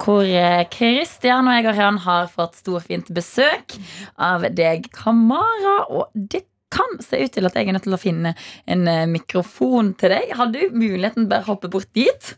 Hvor 0.00 0.22
eh, 0.24 0.62
Kristian 0.72 1.48
og 1.48 1.54
jeg 1.56 1.66
og 1.66 1.72
Ørjan 1.74 1.98
har 2.04 2.28
fått 2.32 2.56
storfint 2.60 3.10
besøk 3.14 3.74
av 4.20 4.46
deg, 4.56 4.88
Kamara. 4.96 5.84
Og 5.90 6.08
det 6.14 6.44
kan 6.70 7.00
se 7.02 7.18
ut 7.24 7.32
til 7.34 7.48
at 7.48 7.56
jeg 7.58 7.68
er 7.68 7.74
nødt 7.76 7.82
til 7.88 7.96
å 7.96 8.00
finne 8.00 8.34
en 8.70 8.86
eh, 8.88 9.06
mikrofon 9.10 9.92
til 10.00 10.14
deg. 10.14 10.32
Har 10.38 10.52
du 10.54 10.60
muligheten 10.72 11.26
til 11.28 11.36
å 11.40 11.46
hoppe 11.50 11.70
bort 11.72 11.90
dit? 11.96 12.34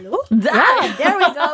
Hallo? 0.00 0.16
Der! 0.30 0.96
There 0.96 1.16
we 1.20 1.26
go. 1.36 1.48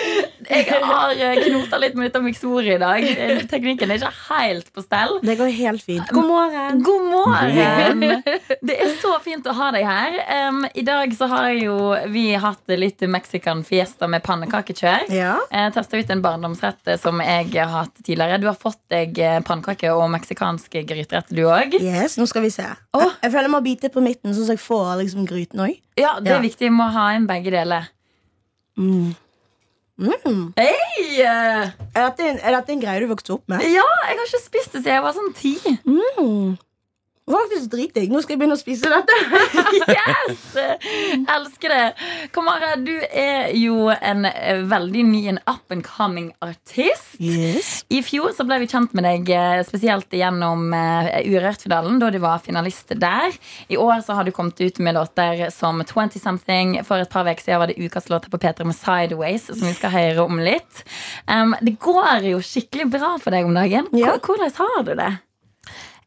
Jeg 0.50 0.66
har 0.82 1.10
eh, 1.14 1.38
knota 1.42 1.78
litt 1.82 1.96
med 1.98 2.06
dette 2.08 2.20
miksordet 2.22 2.76
i 2.76 2.78
dag. 2.78 3.02
Eh, 3.10 3.40
Teknikken 3.50 3.90
er 3.90 3.98
ikke 3.98 4.10
helt 4.28 4.68
på 4.74 4.84
stell. 4.84 5.16
Det 5.26 5.34
går 5.40 5.50
helt 5.56 5.82
fint. 5.82 6.06
God 6.14 6.28
morgen. 6.28 6.78
God 6.86 7.08
morgen! 7.10 8.04
Det 8.70 8.76
er 8.84 8.92
så 9.00 9.16
fint 9.24 9.46
å 9.50 9.54
ha 9.58 9.72
deg 9.74 9.86
her. 9.88 10.18
Um, 10.50 10.62
I 10.70 10.84
dag 10.86 11.14
så 11.18 11.26
har 11.32 11.50
jo 11.56 11.74
vi 12.14 12.28
hatt 12.38 12.74
litt 12.78 13.02
Mexican 13.10 13.64
fiesta 13.66 14.06
med 14.10 14.22
pannekakekjør. 14.26 15.10
Ja. 15.14 15.34
Jeg 15.50 15.74
testa 15.74 15.98
ut 15.98 16.14
en 16.14 16.22
barndomsrett 16.24 16.94
eh, 16.94 17.00
som 17.02 17.18
jeg 17.26 17.50
har 17.58 17.74
hatt 17.74 17.94
tidligere. 18.06 18.38
Du 18.42 18.46
har 18.52 18.58
fått 18.58 18.80
deg 18.94 19.18
eh, 19.18 19.40
pannekake 19.46 19.90
og 19.96 20.06
meksikansk 20.14 20.78
gryterett, 20.86 21.34
du 21.34 21.42
òg. 21.50 21.74
Yes, 21.82 22.18
nå 22.22 22.30
skal 22.30 22.46
vi 22.46 22.54
se. 22.54 22.70
Oh. 22.94 23.02
Jeg, 23.08 23.16
jeg 23.26 23.34
føler 23.34 23.50
jeg 23.50 23.56
må 23.58 23.64
bite 23.66 23.90
på 23.98 24.06
midten, 24.06 24.34
sånn 24.34 24.46
at 24.50 24.54
jeg 24.58 24.66
får 24.68 24.92
liksom 25.02 25.26
gryten 25.30 25.66
òg. 25.66 25.78
Ja, 26.00 26.14
det 26.22 26.30
er 26.30 26.38
Ja. 26.38 26.42
viktig. 26.42 26.68
Vi 26.70 26.72
må 26.72 26.86
ha 26.94 27.10
inn 27.16 27.26
begge 27.28 27.50
deler. 27.52 27.79
Mm. 28.80 29.10
Mm. 30.00 30.44
Eh, 30.56 30.72
Er, 31.20 31.72
dette 31.94 32.24
en, 32.24 32.38
er 32.40 32.54
dette 32.56 32.72
en 32.72 32.80
greie 32.80 33.02
du 33.02 33.08
vokste 33.10 33.34
opp 33.36 33.42
med? 33.52 33.60
Ja, 33.68 33.84
jeg 34.08 34.16
har 34.16 34.26
ikke 34.26 34.40
spist 34.46 34.72
det 34.72 34.80
siden 34.80 34.94
jeg 34.96 35.04
var 35.04 35.16
sånn 35.16 35.34
ti. 35.36 35.52
Mm. 35.84 36.54
Faktisk 37.30 37.70
dritdigg. 37.72 38.10
Nå 38.12 38.22
skal 38.24 38.34
jeg 38.34 38.42
begynne 38.42 38.58
å 38.58 38.60
spise 38.60 38.90
dette. 38.90 39.18
Yes! 39.90 40.42
Elsker 41.30 41.72
det. 41.72 41.84
Kamara, 42.34 42.74
du 42.80 42.92
er 43.06 43.50
jo 43.56 43.88
en 43.90 44.26
eh, 44.28 44.60
veldig 44.68 45.02
ny 45.08 45.20
en 45.32 45.40
up 45.48 45.72
and 45.72 45.84
coming 45.86 46.30
artist. 46.44 47.16
Yes. 47.22 47.70
I 47.90 48.02
fjor 48.06 48.34
så 48.36 48.44
ble 48.48 48.60
vi 48.62 48.68
kjent 48.70 48.94
med 48.96 49.06
deg 49.06 49.30
eh, 49.34 49.62
spesielt 49.66 50.12
gjennom 50.14 50.68
uh, 50.74 51.10
Urørt-finalen, 51.24 51.98
da 52.02 52.10
du 52.12 52.20
var 52.22 52.42
finalist 52.44 52.94
der. 53.00 53.34
I 53.70 53.78
år 53.80 54.04
så 54.06 54.18
har 54.18 54.26
du 54.26 54.34
kommet 54.36 54.60
ut 54.60 54.82
med 54.82 54.96
låter 54.98 55.48
som 55.54 55.82
20 55.84 56.20
Something. 56.20 56.76
For 56.86 57.02
et 57.02 57.12
par 57.12 57.28
uker 57.28 57.44
siden 57.44 57.62
var 57.62 57.72
det 57.72 57.80
ukas 57.80 58.10
låter 58.12 58.32
på 58.32 58.40
P3 58.42 58.68
med 58.68 58.78
Sideways, 58.78 59.48
som 59.50 59.66
vi 59.68 59.74
skal 59.76 59.94
høre 59.94 60.26
om 60.26 60.42
litt. 60.42 60.84
Um, 61.26 61.56
det 61.62 61.78
går 61.82 62.30
jo 62.30 62.44
skikkelig 62.44 62.90
bra 62.92 63.16
for 63.22 63.34
deg 63.34 63.48
om 63.48 63.56
dagen. 63.56 63.90
Ja. 63.96 64.18
Hvordan 64.20 64.54
har 64.60 64.86
du 64.86 64.94
det? 64.98 65.12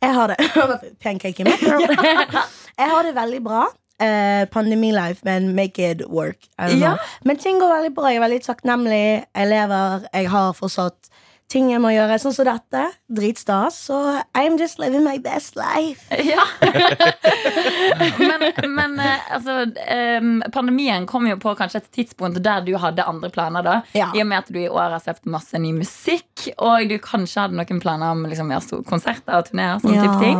Jeg 0.03 0.13
har 0.17 0.33
det 0.33 0.91
Pancake 1.03 1.43
i 1.43 1.47
meg. 1.47 1.63
Jeg 1.63 2.89
har 2.91 3.07
det 3.07 3.15
veldig 3.15 3.39
bra. 3.45 3.63
Uh, 4.03 4.43
Pandemi-life, 4.51 5.21
men 5.23 5.53
make 5.55 5.79
it 5.79 6.01
work. 6.09 6.49
Ja. 6.57 6.95
Men 7.23 7.37
ting 7.39 7.61
går 7.61 7.71
veldig 7.75 7.93
bra. 7.95 8.09
Jeg 8.11 8.19
er 8.19 8.25
veldig 8.25 8.41
takknemlig. 8.43 9.05
Jeg 9.23 9.51
lever. 9.51 10.07
Jeg 10.13 10.31
har 10.33 10.55
fortsatt 10.57 11.12
ting 11.53 11.69
jeg 11.71 11.81
må 11.83 11.91
gjøre, 11.93 12.17
sånn 12.21 12.33
som 12.35 12.47
dette. 12.47 12.83
Dritstas. 13.13 13.77
Så 13.87 13.99
I'm 14.37 14.57
just 14.59 14.79
living 14.81 15.05
my 15.05 15.19
best 15.21 15.57
life. 15.59 16.07
Ja. 16.33 16.43
men 18.17 18.43
men 18.73 18.99
eh, 18.99 19.33
altså, 19.35 19.55
em, 19.91 20.43
pandemien 20.53 21.05
kom 21.09 21.27
jo 21.27 21.35
på 21.41 21.53
kanskje 21.59 21.81
et 21.83 21.89
tidspunkt 21.93 22.39
der 22.43 22.63
du 22.65 22.73
hadde 22.79 23.05
andre 23.05 23.29
planer. 23.33 23.63
da 23.65 23.75
Ja. 23.93 24.09
I 24.15 24.21
og 24.23 24.27
med 24.27 24.37
at 24.43 24.51
du 24.53 24.59
i 24.59 24.69
år 24.69 24.95
har 24.95 25.03
sluppet 25.03 25.29
masse 25.29 25.59
ny 25.59 25.73
musikk, 25.77 26.47
og 26.57 26.87
du 26.89 26.97
kanskje 27.03 27.45
hadde 27.45 27.59
noen 27.59 27.81
planer 27.83 28.13
om 28.15 28.25
liksom, 28.29 28.51
ja, 28.53 28.61
konserter 28.89 29.37
og 29.39 29.49
turneer. 29.49 29.81
Sånne 29.83 30.01
type 30.03 30.19
ting 30.23 30.39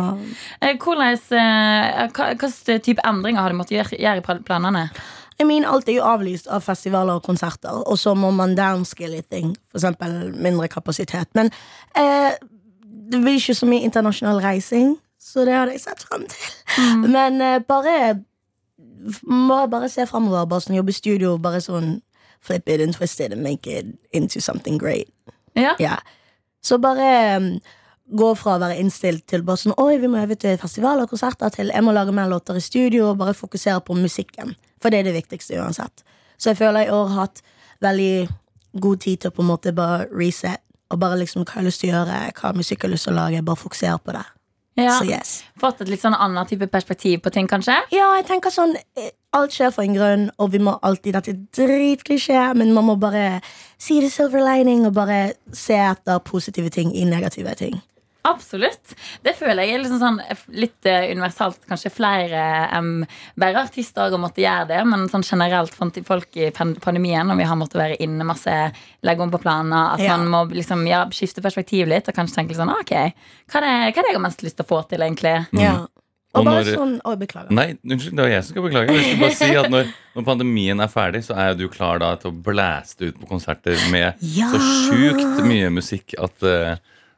Eh, 0.60 0.76
Hvordan, 0.80 1.12
eh, 1.14 2.08
hva, 2.14 2.30
hva 2.38 2.78
type 2.82 3.02
endringer 3.04 3.40
har 3.42 3.52
du 3.52 3.58
måttet 3.58 3.92
gjøre 3.92 4.18
i 4.18 4.42
planene? 4.44 4.88
I 5.40 5.44
mean, 5.44 5.64
alt 5.66 5.88
er 5.88 5.98
jo 5.98 6.06
avlyst 6.06 6.46
av 6.52 6.62
festivaler 6.62 7.18
og 7.18 7.24
konserter, 7.26 7.82
og 7.82 7.98
så 7.98 8.14
må 8.14 8.30
man 8.30 8.54
downskille 8.58 9.22
ting. 9.30 9.54
For 9.72 9.80
eksempel 9.80 10.34
mindre 10.36 10.68
kapasitet. 10.70 11.30
Men 11.34 11.50
eh, 11.98 12.36
det 13.10 13.20
blir 13.22 13.40
ikke 13.40 13.56
så 13.58 13.66
mye 13.66 13.86
internasjonal 13.86 14.40
reising, 14.44 14.94
så 15.20 15.44
det 15.48 15.56
hadde 15.56 15.74
jeg 15.74 15.84
sett 15.86 16.06
frem 16.06 16.26
til. 16.30 16.48
Men 17.16 17.40
eh, 17.42 17.60
bare, 17.68 18.20
må 19.26 19.64
Bare 19.70 19.88
se 19.92 20.06
framover. 20.08 20.46
Bare 20.48 20.64
sånn 20.64 20.78
jobbe 20.78 20.94
i 20.94 20.96
studio, 20.96 21.36
bare 21.38 21.60
sånn 21.64 21.98
flip 22.44 22.68
it 22.68 22.80
and 22.80 22.94
twist 22.94 23.20
it 23.20 23.32
and 23.32 23.42
make 23.42 23.66
it 23.66 23.86
into 24.12 24.40
something 24.40 24.78
great. 24.78 25.08
Ja. 25.54 25.74
Ja. 25.78 25.96
Så 26.62 26.78
bare 26.78 27.36
um, 27.36 27.48
gå 28.04 28.30
fra 28.36 28.56
å 28.56 28.60
være 28.62 28.78
innstilt 28.80 29.26
til 29.30 29.44
bare 29.46 29.60
sånn 29.60 29.76
Oi, 29.80 29.96
vi 30.00 30.10
må 30.10 30.20
øve 30.20 30.36
til 30.40 30.58
festivaler 30.60 31.06
og 31.06 31.14
konserter, 31.14 31.52
til 31.52 31.72
jeg 31.72 31.84
må 31.84 31.94
lage 31.96 32.12
mer 32.12 32.28
låter 32.28 32.58
i 32.58 32.64
studio 32.64 33.10
og 33.10 33.20
bare 33.22 33.36
fokusere 33.36 33.80
på 33.84 33.96
musikken. 33.98 34.54
For 34.84 34.92
det 34.92 35.00
er 35.00 35.08
det 35.08 35.16
viktigste 35.16 35.56
uansett. 35.56 36.04
Så 36.36 36.52
jeg 36.52 36.60
føler 36.60 36.84
jeg 36.84 36.92
i 36.92 36.92
år 36.92 37.08
har 37.08 37.20
hatt 37.24 37.40
veldig 37.80 38.28
god 38.84 39.00
tid 39.00 39.22
til 39.22 39.32
å 39.32 39.34
på 39.34 39.40
en 39.40 39.48
måte 39.48 39.72
bare 39.72 40.04
reset. 40.12 40.60
Og 40.92 41.00
bare 41.00 41.16
liksom 41.22 41.46
hva 41.46 41.54
jeg 41.54 41.62
har 41.62 41.68
lyst 41.70 41.80
til 41.80 41.88
å 41.88 41.94
gjøre, 41.94 42.18
hva 42.36 42.52
musikk 42.52 42.82
jeg 42.82 42.90
har 42.90 42.92
lyst 42.92 43.08
til 43.08 43.14
å 43.14 43.20
lage. 43.22 43.44
Bare 43.46 43.62
fokusere 43.64 43.96
på 44.04 44.12
det. 44.12 44.26
Ja. 44.76 44.98
Så 44.98 45.06
yes. 45.06 45.32
Fått 45.62 45.80
et 45.84 45.90
litt 45.90 46.02
sånn 46.02 46.16
annet 46.18 46.50
type 46.50 46.66
perspektiv 46.68 47.22
på 47.24 47.30
ting, 47.32 47.46
kanskje? 47.50 47.76
Ja, 47.94 48.10
jeg 48.18 48.26
tenker 48.26 48.52
sånn 48.52 48.74
eh, 48.98 49.12
Alt 49.34 49.54
skjer 49.54 49.70
for 49.74 49.86
en 49.86 49.96
grunn, 49.96 50.28
og 50.38 50.52
vi 50.52 50.60
må 50.62 50.76
alltid 50.86 51.16
Dette 51.16 51.32
er 51.32 51.40
dritklisjé, 51.58 52.42
men 52.58 52.74
man 52.74 52.86
må 52.86 52.98
bare 53.02 53.40
si 53.82 54.00
the 54.02 54.10
silver 54.10 54.42
lining 54.42 54.84
og 54.86 54.94
bare 54.98 55.34
se 55.54 55.78
etter 55.78 56.20
positive 56.26 56.70
ting 56.74 56.92
i 56.94 57.06
negative 57.06 57.54
ting. 57.58 57.80
Absolutt. 58.24 58.94
Det 59.22 59.34
føler 59.36 59.66
jeg 59.68 59.74
er 59.76 59.82
liksom 59.82 59.98
sånn 60.00 60.18
litt 60.56 60.86
eh, 60.88 61.10
universalt. 61.12 61.58
Kanskje 61.68 61.90
flere 61.92 62.40
um, 62.78 63.02
bare 63.36 63.60
artister 63.66 64.08
har 64.08 64.20
måttet 64.22 64.46
gjøre 64.46 64.68
det, 64.70 64.78
men 64.88 65.06
sånn 65.12 65.26
generelt 65.28 65.74
fant 65.76 65.98
folk 66.08 66.38
i 66.40 66.48
pandemien, 66.56 67.28
og 67.30 67.36
vi 67.40 67.44
har 67.50 67.58
måttet 67.60 67.80
være 67.82 67.98
inne 68.04 68.24
masse, 68.24 68.54
legge 69.04 69.26
om 69.26 69.32
på 69.34 69.42
planer, 69.44 69.92
at 69.94 70.00
Ja. 70.00 70.16
man 70.16 70.30
må 70.32 70.40
liksom, 70.56 70.86
ja, 70.88 71.02
skifte 71.12 71.44
perspektiv 71.44 71.86
litt 71.92 72.08
og 72.08 72.16
kanskje 72.16 72.38
tenke 72.40 72.54
litt 72.54 72.62
sånn 72.62 72.72
«Ah, 72.72 72.80
Ok, 72.80 72.94
hva 73.52 73.60
er, 73.60 73.66
det, 73.68 73.74
hva 73.92 74.00
er 74.00 74.02
det 74.02 74.08
jeg 74.14 74.16
har 74.16 74.24
mest 74.24 74.42
lyst 74.46 74.56
til 74.56 74.64
å 74.64 74.70
få 74.72 74.80
til, 74.88 75.04
egentlig? 75.04 75.34
Ja. 75.60 75.74
Og, 76.34 76.40
Og 76.40 76.46
bare 76.48 76.64
når- 76.64 76.74
sånn 76.80 76.94
Å, 77.04 77.12
beklager. 77.20 77.50
Nei, 77.54 77.66
unnskyld, 77.84 78.16
det 78.16 78.24
var 78.24 78.32
jeg 78.32 78.42
som 78.44 78.54
skal 78.56 78.64
beklage. 78.64 78.88
Jeg 78.96 79.04
skal 79.04 79.20
bare 79.20 79.36
si 79.38 79.54
at 79.60 79.68
når, 79.70 79.92
når 80.16 80.24
pandemien 80.26 80.80
er 80.82 80.88
ferdig, 80.90 81.20
så 81.28 81.36
er 81.38 81.54
du 81.54 81.68
klar 81.68 82.00
da 82.02 82.16
til 82.16 82.32
å 82.32 82.42
blæste 82.48 83.06
ut 83.12 83.20
på 83.20 83.28
konserter 83.28 83.76
med 83.92 84.16
Ja. 84.20 84.48
så 84.50 84.58
sjukt 84.88 85.44
mye 85.46 85.68
musikk 85.70 86.16
at 86.18 86.42
uh, 86.42 86.74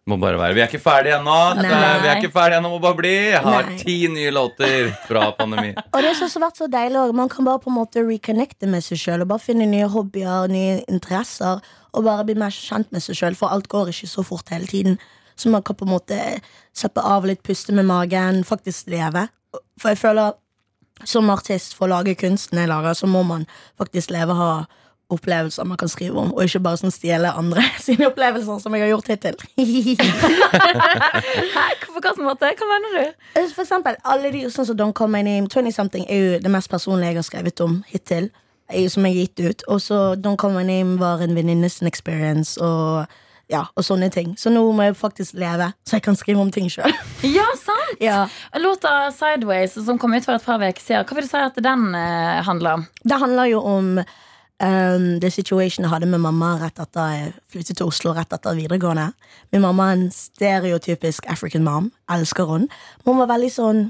må 0.06 0.18
bare 0.22 0.38
være 0.38 0.54
Vi 0.54 0.62
er 0.62 0.70
ikke 0.70 0.82
ferdige 0.82 1.16
ennå! 1.18 1.38
Vi 1.58 2.08
er 2.10 2.20
ikke 2.20 2.32
ferdige 2.34 2.60
ennå, 2.60 2.70
må 2.76 2.78
bare 2.82 2.98
bli! 2.98 3.14
Jeg 3.32 3.42
har 3.42 3.66
Nei. 3.66 3.78
ti 3.80 3.96
nye 4.12 4.30
låter 4.34 4.92
fra 5.08 5.30
pandemi. 5.38 5.72
Og 5.94 5.98
det 6.04 6.12
som 6.18 6.30
har 6.30 6.46
vært 6.46 6.60
så 6.62 6.68
deilig 6.70 7.00
også, 7.02 7.16
Man 7.18 7.32
kan 7.32 7.48
bare 7.48 7.62
på 7.64 7.72
en 7.72 7.78
måte 7.80 8.04
reconnecte 8.06 8.70
med 8.70 8.86
seg 8.86 9.02
sjøl 9.02 9.26
og 9.26 9.32
bare 9.34 9.42
finne 9.42 9.66
nye 9.70 9.90
hobbyer 9.90 10.46
nye 10.52 10.78
interesser. 10.86 11.60
Og 11.92 12.06
bare 12.06 12.26
bli 12.28 12.38
mer 12.38 12.54
kjent 12.54 12.92
med 12.94 13.02
seg 13.02 13.18
sjøl, 13.18 13.38
for 13.38 13.50
alt 13.50 13.68
går 13.72 13.90
ikke 13.90 14.10
så 14.10 14.22
fort 14.26 14.54
hele 14.54 14.70
tiden. 14.70 14.98
Så 15.36 15.50
man 15.50 15.64
kan 15.66 15.76
på 15.76 15.84
en 15.84 15.94
måte 15.96 16.18
slappe 16.76 17.02
av 17.02 17.26
litt, 17.26 17.42
puste 17.44 17.74
med 17.74 17.88
magen, 17.88 18.44
faktisk 18.44 18.92
leve. 18.92 19.26
For 19.80 19.92
jeg 19.92 20.00
føler 20.00 20.36
som 21.04 21.28
artist, 21.32 21.74
for 21.76 21.88
å 21.88 21.96
lage 21.98 22.16
kunsten 22.16 22.60
jeg 22.60 22.70
lager, 22.70 22.94
så 22.96 23.08
må 23.10 23.24
man 23.26 23.44
faktisk 23.80 24.14
leve 24.14 24.32
og 24.32 24.40
ha 24.40 24.52
opplevelser 25.10 25.64
man 25.64 25.76
kan 25.78 25.88
skrive 25.88 26.18
om, 26.18 26.32
og 26.34 26.42
ikke 26.44 26.60
bare 26.64 26.76
sånn 26.80 26.90
stjele 26.94 27.30
andre 27.38 27.62
sine 27.86 28.08
opplevelser, 28.08 28.58
som 28.62 28.74
jeg 28.74 28.82
har 28.86 28.90
gjort 28.94 29.10
hittil. 29.12 29.36
Hæ? 31.54 31.66
På 31.86 31.92
hvilken 32.00 32.24
måte? 32.26 32.50
Hva 32.58 32.66
mener 32.70 32.96
du? 32.96 33.44
For 33.54 33.62
eksempel, 33.64 33.96
alle 34.04 34.32
de 34.34 34.44
sånn 34.52 34.66
som 34.68 34.76
Don't 34.78 34.96
Call 34.98 35.10
My 35.12 35.22
Name 35.26 35.48
20 35.52 35.72
Something 35.76 36.08
er 36.10 36.18
jo 36.22 36.40
det 36.44 36.50
mest 36.52 36.70
personlige 36.72 37.12
jeg 37.14 37.20
har 37.22 37.28
skrevet 37.30 37.62
om 37.64 37.78
hittil. 37.90 38.30
eh, 38.68 38.88
Som 38.90 39.06
jeg 39.06 39.14
har 39.14 39.20
gitt 39.26 39.40
ut. 39.46 39.62
Og 39.68 39.80
så 39.80 40.00
Don't 40.18 40.36
Call 40.42 40.52
My 40.56 40.64
Name 40.66 40.98
var 41.00 41.22
en 41.24 41.34
venninnes 41.38 41.78
experience. 41.86 42.58
Og, 42.60 43.06
ja, 43.52 43.64
og 43.76 43.84
sånne 43.86 44.10
ting. 44.12 44.34
Så 44.38 44.50
nå 44.50 44.64
må 44.74 44.82
jeg 44.88 44.96
faktisk 44.98 45.34
leve, 45.38 45.70
så 45.86 45.96
jeg 46.00 46.02
kan 46.02 46.16
skrive 46.18 46.40
om 46.42 46.50
ting 46.52 46.68
sjøl. 46.72 46.92
Ja, 47.38 47.46
sant! 47.58 47.96
Ja. 48.02 48.26
Låta 48.60 49.10
'Sideways', 49.10 49.78
som 49.86 49.98
kom 49.98 50.14
ut 50.14 50.24
for 50.24 50.34
et 50.34 50.42
par 50.44 50.58
uker 50.60 50.82
siden, 50.82 51.04
hva 51.06 51.14
vil 51.16 51.24
du 51.24 51.28
si 51.30 51.36
at 51.40 51.56
den 51.62 51.94
eh, 51.94 52.42
handler 52.44 52.72
om? 52.80 52.86
Det 53.04 53.18
handler 53.22 53.44
jo 53.54 53.60
om 53.62 53.98
um, 54.62 55.06
det 55.20 55.32
situation 55.34 55.84
jeg 55.84 55.92
hadde 55.92 56.08
med 56.10 56.22
mamma 56.24 56.54
rett 56.60 56.78
etter 56.82 57.14
jeg 57.14 57.32
flyttet 57.52 57.80
til 57.80 57.90
Oslo 57.90 58.12
rett 58.16 58.32
etter 58.32 58.56
videregående. 58.58 59.10
Min 59.52 59.64
mamma 59.64 59.90
er 59.90 59.98
en 59.98 60.10
stereotypisk 60.14 61.28
African 61.32 61.64
mom. 61.66 61.90
Elsker 62.10 62.48
hun. 62.48 62.68
Men 63.04 63.12
hun 63.12 63.24
var 63.24 63.34
veldig 63.36 63.52
sånn 63.52 63.84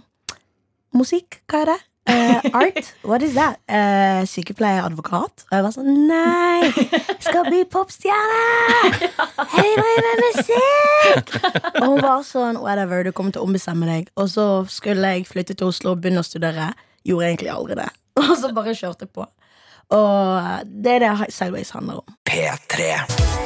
Musikk, 0.97 1.43
hva 1.51 1.61
er 1.61 1.69
det? 1.75 1.81
Uh, 2.07 2.39
art? 2.61 2.95
What 3.03 3.23
is 3.23 3.35
that? 3.35 3.59
Uh, 3.69 4.23
sykepleier, 4.31 4.85
advokat? 4.87 5.45
Og 5.51 5.57
jeg 5.57 5.65
var 5.67 5.75
sånn 5.75 6.07
Nei! 6.07 6.71
Skal 7.19 7.49
bli 7.51 7.65
popstjerne! 7.69 9.11
Jeg 9.59 9.75
driver 9.75 10.07
med 10.07 10.23
musikk! 10.23 11.35
Og 11.83 11.89
hun 11.91 12.05
var 12.05 12.23
sånn 12.25 12.61
Whatever, 12.63 13.03
du 13.05 13.11
kommer 13.13 13.35
til 13.35 13.43
å 13.43 13.49
ombestemme 13.49 13.91
deg. 13.91 14.11
Og 14.17 14.31
så 14.33 14.47
skulle 14.71 15.17
jeg 15.17 15.27
flytte 15.29 15.59
til 15.59 15.73
Oslo 15.73 15.97
og 15.97 16.05
begynne 16.05 16.23
å 16.23 16.27
studere. 16.27 16.71
Gjorde 17.07 17.33
egentlig 17.33 17.53
aldri 17.53 17.81
det. 17.83 17.91
Og 18.23 18.33
så 18.39 18.53
bare 18.55 18.75
kjørte 18.77 19.11
på. 19.11 19.27
Og 19.95 20.67
det 20.67 20.99
er 20.99 21.05
det 21.07 21.33
Sideways 21.35 21.71
handler 21.77 22.03
om. 22.03 22.17
P3. 22.27 23.37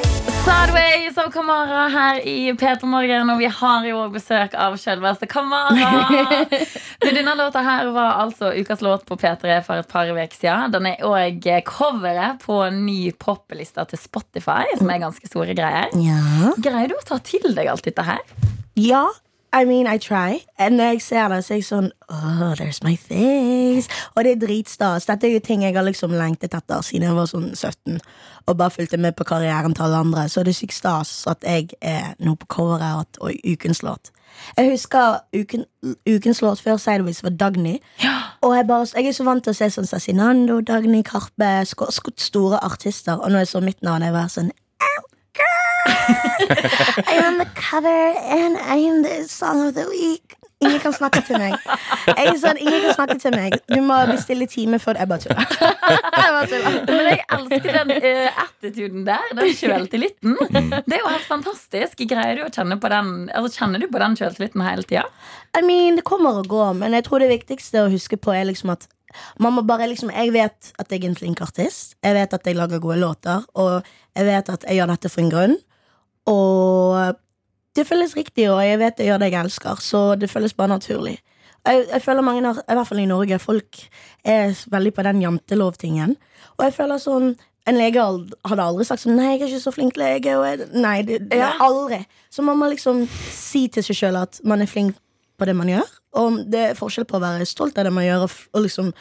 Sideways 0.41 1.17
av 1.17 1.29
Kamara 1.33 1.87
her 1.93 2.19
i 2.27 2.51
P3 2.57 2.85
Morgen, 2.89 3.29
og 3.29 3.37
vi 3.41 3.45
har 3.45 3.85
jo 3.85 4.03
besøk 4.13 4.55
av 4.57 4.77
selveste 4.81 5.29
Kamara. 5.29 5.75
Du, 7.01 7.07
Denne 7.09 7.33
låta 7.33 7.63
her 7.65 7.87
var 7.93 8.19
altså 8.21 8.51
ukas 8.53 8.81
låt 8.85 9.05
på 9.09 9.15
P3 9.17 9.55
for 9.65 9.81
et 9.81 9.87
par 9.89 10.09
uker 10.09 10.35
siden. 10.37 10.73
Den 10.73 10.85
er 10.91 11.05
òg 11.05 11.47
coveret 11.65 12.41
på 12.45 12.59
en 12.67 12.83
ny 12.85 13.11
popliste 13.17 13.85
til 13.89 14.01
Spotify, 14.01 14.69
som 14.77 14.89
er 14.93 15.01
ganske 15.01 15.29
store 15.29 15.55
greier. 15.57 15.89
Ja. 15.97 16.53
Greier 16.61 16.93
du 16.93 16.97
å 16.99 17.05
ta 17.05 17.17
til 17.25 17.49
deg 17.57 17.69
alt 17.73 17.85
dette 17.89 18.05
her? 18.05 18.21
Ja, 18.77 19.07
I 19.53 19.65
mean, 19.65 19.87
I 19.87 19.97
try. 19.97 20.39
Når 20.59 20.83
jeg 20.83 21.01
ser 21.01 21.27
det, 21.27 21.43
så 21.43 21.53
er 21.53 21.57
jeg 21.59 21.65
sånn 21.67 21.89
Oh, 22.07 22.53
there's 22.55 22.79
my 22.83 22.95
face. 22.95 23.89
Og 24.15 24.23
det 24.23 24.31
er 24.31 24.39
dritstas. 24.45 25.05
Dette 25.09 25.27
er 25.27 25.33
jo 25.35 25.41
ting 25.43 25.65
jeg 25.65 25.75
har 25.75 25.83
liksom 25.83 26.13
lengtet 26.15 26.55
etter 26.55 26.81
siden 26.87 27.09
jeg 27.09 27.17
var 27.17 27.27
sånn 27.27 27.51
17. 27.55 27.99
Og 28.47 28.57
bare 28.57 28.71
fulgte 28.71 28.97
med 28.97 29.15
på 29.19 29.27
karrieren 29.27 29.75
til 29.75 29.83
alle 29.89 29.99
andre. 30.05 30.29
Så 30.31 30.45
det 30.47 30.55
er 30.55 30.59
sykt 30.61 30.77
stas 30.77 31.11
at 31.27 31.43
jeg 31.43 31.69
er 31.81 32.13
nå 32.23 32.37
på 32.39 32.47
coveret 32.55 33.19
og 33.19 33.35
ukens 33.43 33.83
låt. 33.83 34.13
Jeg 34.57 34.71
husker 34.71 35.19
uken, 35.35 35.65
ukens 36.07 36.39
låt 36.41 36.63
før 36.63 36.79
Sideways 36.79 37.19
var 37.23 37.35
Dagny. 37.35 37.75
Ja. 38.03 38.15
Og 38.41 38.55
jeg, 38.55 38.67
bare, 38.67 38.87
jeg 38.95 39.07
er 39.11 39.11
så 39.11 39.27
vant 39.27 39.43
til 39.43 39.51
å 39.51 39.57
se 39.59 39.67
sånn 39.69 39.85
Cezinando, 39.89 40.61
Dagny, 40.65 41.03
Karpe, 41.03 41.51
store 41.67 42.63
artister. 42.63 43.19
Og 43.19 43.31
nå 43.31 43.43
jeg 43.43 43.51
så 43.51 43.59
mitt 43.61 43.83
navn, 43.83 44.07
jeg 44.07 44.15
var 44.15 44.31
sånn 44.31 44.51
"Oh, 44.51 44.57
girl, 45.33 46.47
I 47.07 47.19
am 47.23 47.37
the 47.37 47.47
cover 47.55 47.87
and 47.87 48.57
I 48.57 48.75
am 48.75 49.01
the 49.03 49.27
song 49.27 49.67
of 49.67 49.73
the 49.73 49.87
week. 49.89 50.35
Ingen 50.61 50.79
kan 50.79 50.93
snakke 50.93 51.23
til 51.25 51.39
meg. 51.41 51.55
Jeg 52.05 52.27
er 52.27 52.35
sånn, 52.37 52.59
ingen 52.61 52.83
kan 52.83 52.93
snakke 52.93 53.15
til 53.21 53.33
meg 53.33 53.55
Du 53.65 53.79
må 53.81 53.95
bestille 54.11 54.45
time 54.49 54.77
før 54.81 54.99
Jeg. 55.01 55.33
Jeg 55.33 56.35
bare 56.35 56.49
tuller. 56.51 56.75
Men 56.85 57.09
jeg 57.09 57.23
elsker 57.37 57.77
den 57.79 57.93
uh, 57.95 58.43
attituden 58.43 59.07
der. 59.07 59.25
Den 59.39 59.55
sjøltilliten. 59.57 60.37
Det 60.85 60.99
er 60.99 61.01
jo 61.01 61.09
helt 61.09 61.25
fantastisk. 61.25 62.05
Greier 62.11 62.37
du 62.37 62.45
å 62.45 62.51
kjenne 62.53 62.77
på 62.81 62.91
den 62.93 63.11
Altså 63.33 63.63
Kjenner 63.63 63.81
du 63.81 63.89
på 63.89 64.01
den 64.03 64.17
sjøltilliten 64.19 64.65
hele 64.67 64.85
tida? 64.85 65.07
I 65.57 65.65
mean, 65.65 65.97
det 65.97 66.05
kommer 66.07 66.37
og 66.43 66.47
går, 66.51 66.75
men 66.77 66.93
jeg 66.95 67.09
tror 67.09 67.25
det 67.25 67.31
viktigste 67.33 67.81
å 67.81 67.89
huske 67.91 68.21
på 68.21 68.31
er 68.35 68.45
liksom 68.47 68.71
at 68.75 68.85
man 69.39 69.53
må 69.53 69.61
bare 69.67 69.87
liksom 69.91 70.09
Jeg 70.13 70.33
vet 70.33 70.71
at 70.79 70.91
jeg 70.91 71.03
er 71.03 71.09
en 71.09 71.15
flink 71.15 71.41
artist. 71.41 71.95
Jeg 72.03 72.13
vet 72.15 72.33
at 72.33 72.45
jeg 72.47 72.55
lager 72.55 72.79
gode 72.79 72.99
låter, 73.01 73.43
og 73.55 73.83
jeg 74.15 74.25
vet 74.25 74.49
at 74.49 74.63
jeg 74.67 74.75
gjør 74.79 74.87
dette 74.95 75.09
for 75.09 75.21
en 75.21 75.29
grunn. 75.33 75.57
Og 76.29 77.15
det 77.75 77.87
føles 77.87 78.15
riktig, 78.17 78.49
og 78.51 78.61
jeg 78.65 78.79
vet 78.81 78.99
jeg 78.99 79.07
gjør 79.11 79.21
det 79.23 79.31
jeg 79.31 79.41
elsker, 79.45 79.79
så 79.81 80.01
det 80.19 80.29
føles 80.31 80.53
bare 80.53 80.73
naturlig. 80.75 81.17
Jeg, 81.65 81.85
jeg 81.91 82.01
føler 82.01 82.21
mange, 82.25 82.41
har- 82.47 82.63
i 82.69 82.73
hvert 82.75 82.87
fall 82.87 82.99
i 82.99 83.05
Norge, 83.05 83.37
folk 83.39 83.77
er 84.25 84.55
veldig 84.71 84.93
på 84.97 85.03
den 85.05 85.21
jantelovtingen. 85.21 86.15
Og 86.57 86.65
jeg 86.65 86.73
føler 86.73 86.97
sånn 87.01 87.35
En 87.69 87.77
lege 87.77 88.01
hadde 88.01 88.63
aldri 88.65 88.83
sagt 88.87 89.03
sånn 89.03 89.19
Nei, 89.19 89.35
jeg 89.35 89.41
er 89.43 89.51
ikke 89.51 89.59
så 89.61 89.71
flink 89.75 89.93
lege. 90.01 90.31
Jeg, 90.33 90.63
nei, 90.73 91.03
det, 91.05 91.19
det 91.29 91.37
aldri. 91.61 91.99
Så 92.33 92.41
man 92.41 92.57
må 92.57 92.65
liksom 92.71 93.03
si 93.29 93.67
til 93.69 93.83
seg 93.85 93.99
sjøl 93.99 94.17
at 94.17 94.39
man 94.43 94.63
er 94.63 94.69
flink 94.71 94.95
på 95.37 95.45
det 95.45 95.53
man 95.55 95.69
gjør. 95.69 95.85
Og 96.19 96.41
det 96.51 96.65
er 96.71 96.77
forskjell 96.79 97.07
på 97.07 97.17
å 97.19 97.23
være 97.23 97.47
stolt 97.47 97.77
av 97.79 97.87
det 97.87 97.93
man 97.95 98.05
gjør, 98.05 98.27
og, 98.27 98.61
liksom 98.65 98.91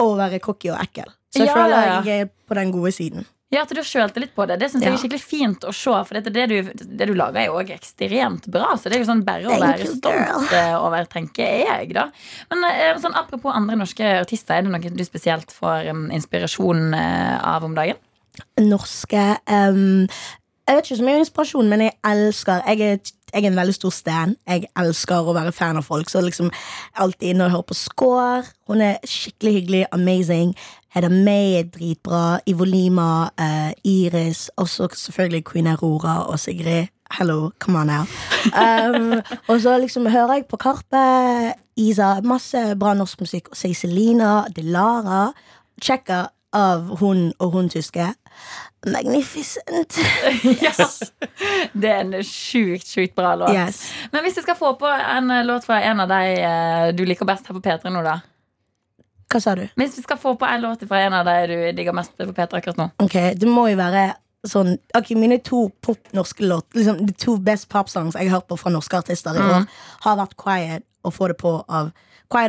å 0.00 0.08
være 0.18 0.40
cocky 0.42 0.72
og 0.72 0.80
ekkel. 0.82 1.12
Så 1.34 1.42
jeg 1.44 1.50
Ja, 1.50 1.54
føler 1.56 1.74
ja, 1.76 1.86
ja. 1.86 2.02
jeg 2.06 2.26
er 2.26 2.30
på 2.48 2.56
den 2.58 2.72
gode 2.74 2.92
siden. 2.94 3.26
Ja, 3.54 3.62
at 3.62 3.70
du 3.70 3.78
har 3.78 4.18
litt 4.18 4.32
på 4.34 4.46
det. 4.50 4.56
Det 4.58 4.70
syns 4.72 4.82
jeg 4.82 4.94
er 4.96 4.98
skikkelig 4.98 5.22
fint 5.22 5.64
å 5.68 5.72
se. 5.74 5.92
For 6.08 6.16
dette, 6.16 6.32
det, 6.34 6.46
du, 6.50 6.86
det 6.98 7.06
du 7.06 7.12
lager, 7.14 7.38
er 7.44 7.50
jo 7.52 7.58
òg 7.60 7.70
ekstremt 7.76 8.48
bra. 8.50 8.72
Så 8.80 8.90
det 8.90 8.96
er 8.96 9.04
jo 9.04 9.08
sånn 9.12 9.22
bare 9.26 9.46
å 9.46 9.58
være 9.62 9.90
stolt 9.92 10.54
eh, 10.56 10.72
over, 10.74 11.06
tenker 11.12 11.60
jeg, 11.62 11.92
da. 11.94 12.08
Men 12.50 12.66
eh, 12.72 12.96
sånn 13.02 13.14
apropos 13.14 13.54
andre 13.54 13.78
norske 13.78 14.08
artister, 14.24 14.58
er 14.58 14.66
det 14.66 14.72
noe 14.74 14.94
du 14.98 15.04
spesielt 15.06 15.54
får 15.54 15.92
um, 15.92 16.08
inspirasjon 16.16 16.96
eh, 16.98 17.36
av 17.54 17.68
om 17.68 17.76
dagen? 17.78 18.00
Norske 18.58 19.22
um, 19.46 20.08
Jeg 20.66 20.74
vet 20.74 20.88
ikke 20.88 20.98
så 20.98 21.06
mye 21.06 21.20
inspirasjon, 21.22 21.68
men 21.70 21.84
jeg 21.84 21.94
elsker 22.10 22.64
Jeg 22.72 22.88
er, 22.88 23.12
jeg 23.34 23.44
er 23.44 23.50
en 23.50 23.56
veldig 23.56 23.74
stor 23.74 23.90
stan. 23.90 24.36
Jeg 24.46 24.68
elsker 24.78 25.26
å 25.26 25.34
være 25.34 25.52
fan 25.52 25.78
av 25.80 25.86
folk. 25.88 26.10
Så 26.10 26.22
liksom 26.22 26.52
alltid 27.02 27.34
når 27.34 27.48
jeg 27.48 27.54
hører 27.56 27.68
på 27.68 27.76
Score. 27.78 28.44
Hun 28.70 28.84
er 28.84 29.00
skikkelig 29.10 29.54
hyggelig, 29.58 29.84
amazing. 29.92 30.54
Hedda 30.94 31.10
May 31.10 31.56
er 31.58 31.66
dritbra. 31.74 32.38
Ivolima, 32.46 33.30
uh, 33.40 33.72
Iris, 33.84 34.46
også 34.56 34.88
selvfølgelig 34.94 35.44
Queen 35.50 35.66
Aurora 35.66 36.20
og 36.30 36.38
Sigrid. 36.40 36.92
Hello, 37.10 37.50
come 37.58 37.78
on 37.78 37.86
now. 37.86 38.06
Um, 38.54 39.22
og 39.50 39.60
så 39.60 39.78
liksom 39.78 40.06
hører 40.06 40.32
jeg 40.34 40.46
på 40.46 40.56
Karpe, 40.56 41.02
Isa, 41.76 42.20
masse 42.24 42.76
bra 42.78 42.94
norsk 42.94 43.20
musikk. 43.20 43.50
Og 43.50 43.56
Cecilina, 43.56 44.44
Delara. 44.56 45.32
Checker 45.82 46.30
av 46.54 46.96
hun 47.00 47.32
og 47.38 47.50
hun 47.50 47.68
tyske. 47.68 48.12
Magnificent. 48.86 49.98
Yes. 50.64 51.12
Det 51.72 51.88
er 51.90 52.02
en 52.02 52.24
sjukt, 52.24 52.86
sjukt 52.88 53.14
bra 53.16 53.34
låt. 53.40 53.54
Yes. 53.54 53.80
Men 54.12 54.24
hvis 54.24 54.36
du 54.36 54.42
skal 54.44 54.56
få 54.58 54.74
på 54.80 54.88
en 54.88 55.30
eh, 55.30 55.44
låt 55.44 55.64
fra 55.64 55.80
en 55.82 56.00
av 56.04 56.08
de 56.08 56.20
eh, 56.36 56.88
du 56.96 57.04
liker 57.08 57.28
best 57.28 57.48
her 57.48 57.56
på 57.56 57.62
P3 57.64 57.92
nå, 57.92 58.02
da? 58.04 58.18
Hva 59.32 59.40
sa 59.40 59.54
du? 59.58 59.64
Hvis 59.80 59.96
vi 59.98 60.04
skal 60.04 60.20
få 60.20 60.34
på 60.38 60.46
en 60.46 60.60
låt 60.62 60.84
fra 60.88 61.00
en 61.06 61.16
av 61.16 61.26
de 61.26 61.38
du 61.50 61.56
digger 61.76 61.96
mest 61.96 62.12
på 62.16 62.28
P3 62.36 62.60
akkurat 62.60 62.80
nå? 62.80 62.90
Ok, 63.02 63.16
Det 63.40 63.48
må 63.48 63.66
jo 63.72 63.78
være 63.80 64.10
sånn 64.46 64.76
Ok, 64.96 65.14
Mine 65.16 65.40
to 65.42 65.66
pop-norske 65.82 66.44
låt 66.44 66.68
liksom, 66.76 67.00
De 67.08 67.14
to 67.18 67.38
best 67.40 67.70
pop-songs 67.72 68.18
jeg 68.18 68.28
har 68.28 68.38
hørt 68.38 68.50
på 68.52 68.58
fra 68.60 68.72
norske 68.74 69.00
artister 69.00 69.36
i 69.36 69.44
år, 69.44 69.64
har 70.04 70.18
vært 70.20 70.36
Quiet 70.40 70.84
og 71.04 71.16
Få 71.16 71.30
det 71.32 71.38
på 71.40 71.56
av 71.68 71.90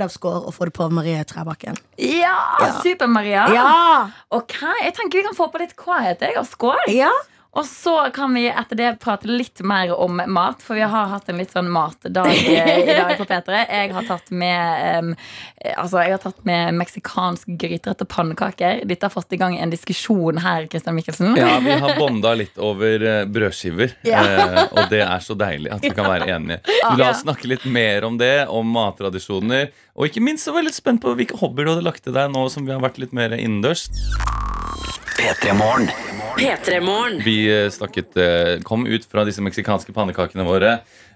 Score 0.10 0.42
og 0.50 0.54
Få 0.56 0.66
det 0.70 0.74
på 0.74 0.88
Marie 0.90 1.22
Trebakken. 1.30 1.78
Ja! 2.02 2.34
Super-Maria. 2.82 3.46
Ja! 3.54 4.10
Ok, 4.34 4.58
Jeg 4.84 4.94
tenker 4.98 5.22
vi 5.22 5.26
kan 5.28 5.38
få 5.38 5.48
på 5.54 5.62
litt 5.62 5.76
quiet 5.78 6.22
jeg, 6.26 6.38
og 6.42 6.48
skål. 6.50 6.82
Ja! 6.92 7.12
Og 7.56 7.64
så 7.66 7.94
kan 8.14 8.34
vi 8.36 8.48
etter 8.52 8.76
det 8.76 8.90
prate 9.00 9.30
litt 9.32 9.62
mer 9.64 9.94
om 9.96 10.20
mat, 10.28 10.60
for 10.64 10.76
vi 10.76 10.84
har 10.84 11.08
hatt 11.08 11.30
en 11.32 11.38
litt 11.40 11.54
sånn 11.56 11.70
matdag 11.72 12.28
eh, 12.28 12.82
i 12.84 12.96
dag 12.98 13.14
på 13.16 13.28
P3. 13.30 13.62
Jeg 13.70 13.94
har 13.96 14.08
tatt 14.10 14.34
med 14.36 15.16
eh, 15.16 15.76
Altså, 15.80 16.02
jeg 16.04 16.14
har 16.18 16.22
tatt 16.22 16.44
med 16.46 16.76
meksikansk 16.78 17.48
gryterett 17.62 18.04
og 18.04 18.10
pannekaker. 18.12 18.84
Dette 18.86 19.08
har 19.08 19.14
fått 19.14 19.34
i 19.34 19.40
gang 19.40 19.56
en 19.58 19.72
diskusjon 19.72 20.42
her, 20.44 20.68
Christian 20.70 20.98
Michelsen. 20.98 21.32
Ja, 21.40 21.56
vi 21.64 21.80
har 21.80 21.96
bonda 21.98 22.36
litt 22.38 22.60
over 22.60 23.08
eh, 23.08 23.24
brødskiver. 23.26 23.96
Ja. 24.06 24.26
Eh, 24.26 24.62
og 24.76 24.92
det 24.92 25.02
er 25.08 25.24
så 25.24 25.38
deilig 25.40 25.72
at 25.74 25.88
vi 25.88 25.96
kan 25.96 26.12
være 26.12 26.30
enige. 26.36 26.60
La 27.00 27.14
oss 27.14 27.24
snakke 27.24 27.50
litt 27.50 27.66
mer 27.66 28.06
om 28.06 28.20
det, 28.20 28.36
om 28.52 28.68
mattradisjoner. 28.76 29.72
Og 29.96 30.10
ikke 30.12 30.24
minst 30.24 30.46
så 30.46 30.52
var 30.52 30.66
jeg 30.66 30.74
litt 30.74 30.82
spent 30.84 31.04
på 31.04 31.16
hvilke 31.16 31.40
hobbyer 31.40 31.70
du 31.70 31.76
hadde 31.78 31.88
lagt 31.88 32.04
til 32.04 32.16
deg 32.20 32.36
nå 32.36 32.50
som 32.52 32.68
vi 32.68 32.76
har 32.76 32.84
vært 32.84 33.00
litt 33.00 33.16
mer 33.16 33.38
innendørs. 33.40 33.88
P3 35.18 35.54
Morgen. 35.58 35.90
P3morgen. 36.38 37.22
Vi 37.24 37.64
eh, 37.64 37.70
snakket, 37.72 38.18
eh, 38.18 38.60
kom 38.64 38.86
ut 38.88 39.06
fra 39.08 39.24
disse 39.26 39.42
meksikanske 39.44 39.94
pannekakene 39.96 40.44
våre 40.44 40.72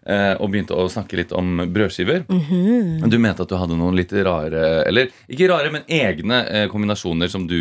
eh, 0.07 0.33
og 0.39 0.47
begynte 0.53 0.77
å 0.79 0.85
snakke 0.91 1.19
litt 1.19 1.33
om 1.35 1.59
brødskiver. 1.73 2.23
Du 2.29 3.17
mente 3.19 3.43
at 3.43 3.51
du 3.51 3.57
hadde 3.59 3.75
noen 3.79 3.97
litt 3.99 4.13
rare, 4.15 4.63
eller 4.87 5.11
ikke 5.27 5.49
rare, 5.51 5.71
men 5.75 5.83
egne 5.91 6.39
kombinasjoner 6.71 7.31
som 7.31 7.47
du 7.49 7.57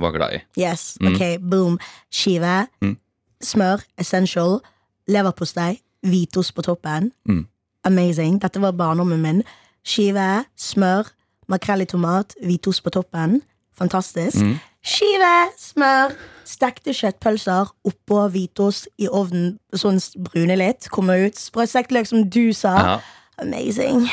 var 0.00 0.16
glad 0.16 0.38
i. 0.38 0.42
Yes, 0.64 0.94
ok, 1.04 1.24
boom. 1.40 1.76
Skive, 2.08 2.66
Mm. 2.80 2.96
smør, 3.44 3.84
essential, 4.00 4.60
leverpostei, 5.08 5.80
hvitost 6.06 6.54
på 6.56 6.64
toppen. 6.64 7.10
Mm. 7.28 7.44
Amazing. 7.84 8.38
Dette 8.40 8.60
var 8.60 8.72
barndommen 8.72 9.20
min. 9.20 9.42
Skive, 9.84 10.46
smør, 10.56 11.10
makrell 11.52 11.84
i 11.84 11.86
tomat, 11.90 12.32
hvitost 12.40 12.82
på 12.84 12.90
toppen. 12.96 13.42
Fantastisk. 13.76 14.40
Skive, 14.84 15.48
smør, 15.56 16.12
stekte 16.44 16.92
kjøttpølser 16.92 17.70
oppå 17.88 18.18
hvitost 18.34 18.84
i 19.00 19.06
ovnen, 19.08 19.54
sånn 19.72 19.96
brune 20.28 20.56
litt. 20.60 20.90
Kommer 20.92 21.16
ut. 21.24 21.40
Sprøstekt 21.40 21.88
løk, 21.94 22.04
som 22.10 22.26
du 22.28 22.52
sa. 22.56 22.74
Ja, 22.76 22.98
Amazing. 23.40 24.04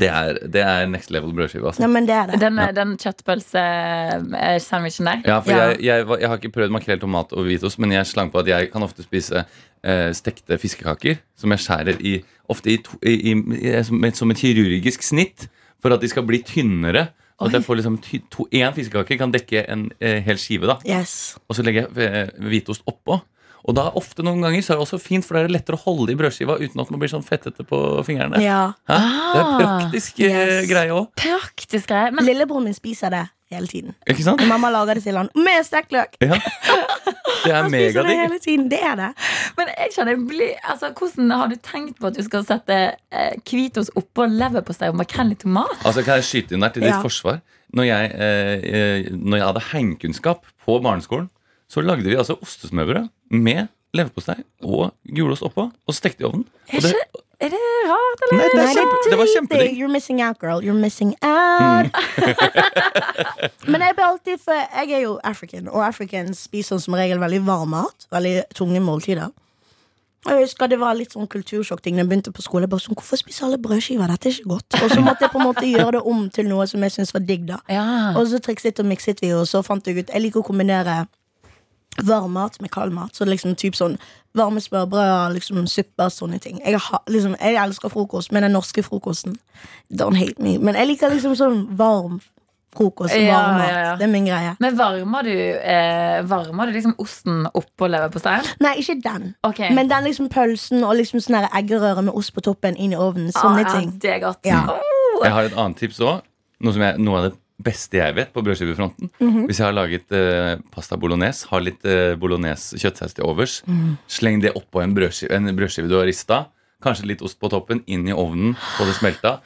det, 0.00 0.08
er, 0.08 0.40
det 0.48 0.62
er 0.64 0.86
next 0.90 1.10
level 1.12 1.34
brødskive. 1.36 1.66
Altså. 1.68 1.82
Ja, 1.84 1.88
men 1.92 2.08
det 2.08 2.16
er 2.16 2.26
det. 2.32 2.40
Den, 2.40 2.56
den 2.76 2.96
kjøttpølse-sandwichen 3.02 5.04
der. 5.10 5.18
Ja, 5.28 5.36
for 5.44 5.50
Ja. 5.52 5.56
Jeg, 5.74 5.80
jeg, 5.84 5.96
jeg 6.20 6.28
har 6.32 6.36
ikke 6.40 6.54
prøvd 6.56 6.70
makrell, 6.74 7.00
tomat 7.04 7.28
og 7.36 7.40
hvitost, 7.46 7.78
men 7.82 7.90
jeg 7.92 8.06
slang 8.08 8.28
på 8.32 8.40
at 8.40 8.48
jeg 8.50 8.60
kan 8.72 8.82
ofte 8.86 9.02
spise 9.04 9.36
eh, 9.44 10.10
stekte 10.16 10.56
fiskekaker 10.60 11.14
som 11.36 11.52
jeg 11.52 11.60
skjærer 11.66 11.96
i, 12.00 12.14
ofte 12.52 12.68
i, 12.72 12.76
i, 13.04 13.34
i, 13.60 13.62
som, 13.84 14.00
et, 14.08 14.16
som 14.16 14.30
et 14.32 14.40
kirurgisk 14.40 15.00
snitt 15.04 15.40
for 15.82 15.88
at 15.94 16.00
de 16.02 16.08
skal 16.10 16.24
bli 16.26 16.38
tynnere. 16.48 17.02
Så 17.36 17.46
at 17.50 17.52
jeg 17.52 17.64
får 17.66 17.76
liksom 17.76 17.96
ty, 18.00 18.18
to, 18.32 18.46
En 18.52 18.72
fiskekake 18.72 19.18
kan 19.20 19.32
dekke 19.34 19.66
en 19.68 19.90
eh, 20.00 20.22
hel 20.24 20.38
skive, 20.40 20.66
da 20.70 20.78
Yes. 20.88 21.36
og 21.48 21.56
så 21.58 21.62
legger 21.66 21.84
jeg 21.92 22.06
eh, 22.08 22.30
hvitost 22.48 22.82
oppå. 22.88 23.18
Og 23.66 23.74
da 23.74 23.88
ofte 23.98 24.22
noen 24.22 24.40
ganger 24.40 24.62
så 24.62 24.72
er 24.72 24.78
det 24.78 24.84
også 24.86 25.00
fint, 25.02 25.24
for 25.26 25.34
da 25.34 25.40
er 25.42 25.48
det 25.48 25.56
lettere 25.58 25.76
å 25.76 25.82
holde 25.82 26.12
i 26.14 26.16
brødskiva 26.16 26.54
uten 26.62 26.80
at 26.80 26.90
man 26.94 27.00
blir 27.02 27.10
sånn 27.10 27.24
fettete 27.26 27.64
på 27.66 27.80
fingrene. 28.06 28.38
Ja. 28.40 28.72
Ah, 28.88 29.32
Det 29.34 29.40
er 29.42 29.48
praktisk 29.58 30.20
eh, 30.20 30.30
Yes. 30.62 30.68
greie 30.70 30.92
òg. 30.94 31.08
Praktisk 31.18 31.88
greie. 31.90 32.12
Men 32.14 32.24
Lillebroren 32.24 32.64
min 32.64 32.74
spiser 32.78 33.10
det 33.10 33.24
hele 33.52 33.66
tiden. 33.70 33.94
Ikke 34.10 34.24
sant? 34.26 34.42
Mamma 34.50 34.70
lager 34.74 34.98
det 34.98 35.04
til 35.06 35.16
han 35.20 35.28
med 35.38 35.66
stekt 35.66 35.92
løk. 35.94 36.16
Ja. 36.24 36.38
Det 37.46 37.52
er 37.54 37.68
megadigg. 37.70 38.32
det. 38.42 38.54
Det 38.72 38.80
er 38.82 38.96
det. 38.98 39.08
Men 39.58 39.68
jeg 39.70 39.92
kjenner, 39.94 40.16
bli, 40.28 40.48
altså, 40.66 40.90
Hvordan 40.98 41.30
har 41.30 41.52
du 41.52 41.54
tenkt 41.62 42.00
på 42.00 42.08
at 42.10 42.16
du 42.18 42.22
skal 42.26 42.42
sette 42.48 42.78
eh, 43.12 43.36
Kvitos 43.46 43.90
oppå 43.98 44.26
leverpostei 44.32 44.88
og 44.90 44.98
makrell 44.98 45.30
i 45.30 45.38
tomat? 45.38 45.76
Altså 45.86 46.02
Kan 46.06 46.18
jeg 46.18 46.26
skyte 46.26 46.56
inn 46.56 46.64
der 46.66 46.74
til 46.74 46.82
ditt 46.82 46.90
Ja. 46.96 47.02
forsvar? 47.04 47.38
Når 47.76 47.86
jeg, 47.86 48.10
eh, 48.14 48.66
eh, 48.80 49.08
når 49.14 49.36
jeg 49.40 49.46
hadde 49.46 49.64
heimkunnskap 49.72 50.44
på 50.66 50.80
barneskolen, 50.82 51.28
så 51.70 51.82
lagde 51.82 52.06
vi 52.06 52.14
altså 52.18 52.36
ostesmørbrød 52.42 53.08
med 53.30 53.68
leverpostei 53.96 54.42
og 54.62 54.92
gulost 55.14 55.42
oppå, 55.46 55.70
og 55.70 55.94
stekte 55.94 56.22
i 56.22 56.26
ovnen. 56.28 56.44
Og 56.74 56.82
det, 56.82 56.94
er 57.40 57.50
det 57.52 57.60
rart, 57.88 58.22
eller? 58.26 58.38
Nei, 58.38 58.48
det, 58.48 58.60
er 58.60 58.64
Nei, 58.64 58.74
kjempe, 58.74 59.10
det 59.10 59.18
var 59.20 59.30
kjempedigg. 59.34 59.78
You're 59.78 59.92
missing 59.92 60.22
out, 60.22 60.38
girl. 60.40 60.62
You're 60.64 60.80
missing 60.80 61.14
out. 61.22 61.90
Men 63.70 63.82
jeg 63.84 63.96
blir 63.98 64.06
alltid 64.06 64.38
For 64.44 64.56
jeg 64.56 64.92
er 64.96 65.02
jo 65.04 65.18
African, 65.24 65.68
og 65.68 65.86
Africans 65.86 66.46
spiser 66.48 66.78
som 66.82 66.96
regel 66.96 67.20
veldig 67.20 67.42
varm 67.46 67.74
mat. 67.76 68.06
Veldig 68.12 68.42
tunge 68.54 68.80
måltider. 68.80 69.28
Og 70.26 70.32
Jeg 70.32 70.42
husker 70.42 70.66
Det 70.66 70.78
var 70.80 70.96
litt 70.98 71.12
sånn 71.14 71.28
kultursjokkting 71.30 71.94
da 71.98 72.02
jeg 72.02 72.10
begynte 72.10 72.32
på 72.34 72.42
skole. 72.42 72.66
Bare 72.70 72.82
sånn, 72.82 72.96
Hvorfor 72.98 73.20
spiser 73.20 73.46
alle 73.46 73.60
brødskiver? 73.62 74.10
Dette 74.10 74.30
er 74.30 74.38
ikke 74.40 74.54
godt. 74.56 74.80
Og 74.82 74.90
så 74.90 75.04
måtte 75.04 75.26
jeg 75.26 75.34
på 75.34 75.38
en 75.42 75.46
måte 75.46 75.68
gjøre 75.68 75.98
det 75.98 76.02
om 76.14 76.24
til 76.34 76.48
noe 76.50 76.66
som 76.70 76.82
jeg 76.82 76.96
syntes 76.96 77.14
var 77.14 77.26
digg. 77.28 77.46
da 77.46 77.60
Ja. 77.70 77.86
Og 78.16 78.26
så 78.32 78.40
trikset 78.42 78.80
og 78.82 78.88
mikset 78.90 79.22
vi, 79.22 79.32
og 79.36 79.46
så 79.46 79.62
fant 79.62 79.86
jeg 79.86 79.98
ut 80.00 80.10
Jeg 80.10 80.22
liker 80.24 80.40
å 80.42 80.48
kombinere 80.48 81.06
varm 82.04 82.32
mat 82.36 82.60
med 82.60 82.70
kald 82.70 82.92
mat. 82.92 83.14
Så 83.14 83.24
det 83.24 83.36
liksom 83.36 83.54
typ 83.56 83.76
sånn 83.78 83.98
varme 84.36 84.60
smørbrød, 84.60 85.32
liksom 85.34 85.64
og 85.64 86.12
sånne 86.12 86.38
ting. 86.42 86.60
Jeg, 86.64 86.78
har, 86.80 87.02
liksom, 87.08 87.36
jeg 87.40 87.58
elsker 87.62 87.92
frokost, 87.92 88.32
men 88.32 88.42
den 88.46 88.52
norske 88.56 88.82
frokosten 88.86 89.36
Don't 89.92 90.16
hate 90.18 90.42
me. 90.42 90.58
Men 90.58 90.74
jeg 90.78 90.86
liker 90.92 91.12
liksom 91.14 91.36
sånn 91.38 91.62
varm 91.78 92.20
frokost. 92.76 93.14
Ja, 93.16 93.38
Varm 93.40 93.58
mat. 93.58 93.68
ja, 93.70 93.78
ja. 93.86 93.94
Det 93.96 94.04
er 94.04 94.12
min 94.12 94.26
greie. 94.28 94.52
Men 94.60 94.76
varmer 94.76 95.22
du, 95.24 95.32
eh, 95.32 96.18
varmer 96.28 96.66
du 96.68 96.72
liksom 96.76 96.94
osten 96.98 97.46
oppå 97.54 97.88
leverposteien? 97.88 98.44
Nei, 98.60 98.74
ikke 98.82 98.98
den. 99.02 99.34
Okay. 99.46 99.72
Men 99.74 99.88
den 99.88 100.04
liksom 100.04 100.28
pølsen 100.28 100.84
og 100.84 100.96
liksom 101.00 101.20
sånn 101.24 101.48
eggerøre 101.48 102.04
med 102.04 102.14
ost 102.14 102.34
på 102.36 102.44
toppen 102.44 102.76
inn 102.76 102.92
i 102.92 102.96
ovnen. 103.00 103.32
Sånne 103.32 103.64
Ah, 103.64 103.68
ja, 103.68 103.78
ting. 103.80 103.98
Det 104.02 104.10
er 104.10 104.20
godt. 104.26 104.44
Ja. 104.44 104.64
Oh. 104.68 105.24
Jeg 105.24 105.32
har 105.32 105.48
et 105.48 105.56
annet 105.56 105.76
tips 105.80 106.00
òg. 106.04 106.20
Noe, 106.60 106.72
som 106.72 106.82
noe 107.04 107.18
av 107.18 107.30
det 107.30 107.36
beste 107.56 107.98
jeg 107.98 108.14
vet 108.16 108.32
på 108.34 108.42
brødskivefronten. 108.44 109.10
Mhm. 109.20 109.46
Hvis 109.48 109.60
jeg 109.60 109.66
har 109.66 109.76
laget 109.76 110.12
eh, 110.12 110.56
pasta 110.72 110.98
bolognese, 111.00 111.48
har 111.50 111.64
litt 111.64 111.84
eh, 111.88 112.14
bolognese 112.20 112.78
kjøttsaus 112.80 113.16
til 113.16 113.24
overs, 113.24 113.62
mm. 113.66 113.96
sleng 114.08 114.42
det 114.44 114.52
oppå 114.58 114.82
en 114.82 114.94
brødskive, 114.96 115.32
en 115.32 115.56
brødskive 115.56 115.88
du 115.88 115.96
har 115.98 116.08
rista. 116.08 116.46
Kanskje 116.84 117.08
litt 117.08 117.22
ost 117.24 117.40
på 117.40 117.48
toppen, 117.48 117.80
inn 117.86 118.04
i 118.08 118.12
ovnen, 118.12 118.54
få 118.76 118.84
det 118.88 118.98
smelta. 118.98 119.38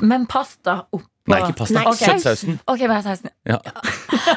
Men 0.00 0.24
pasta 0.26 0.86
oppå 0.90 1.10
Nei, 1.32 1.38
ikke 1.40 1.56
pasta. 1.62 1.78
Nei, 1.78 1.92
Kjøttsausen. 1.96 2.58
Ok, 2.68 2.82
bare 2.84 3.00
sausen. 3.04 3.30
Ja. 3.48 3.60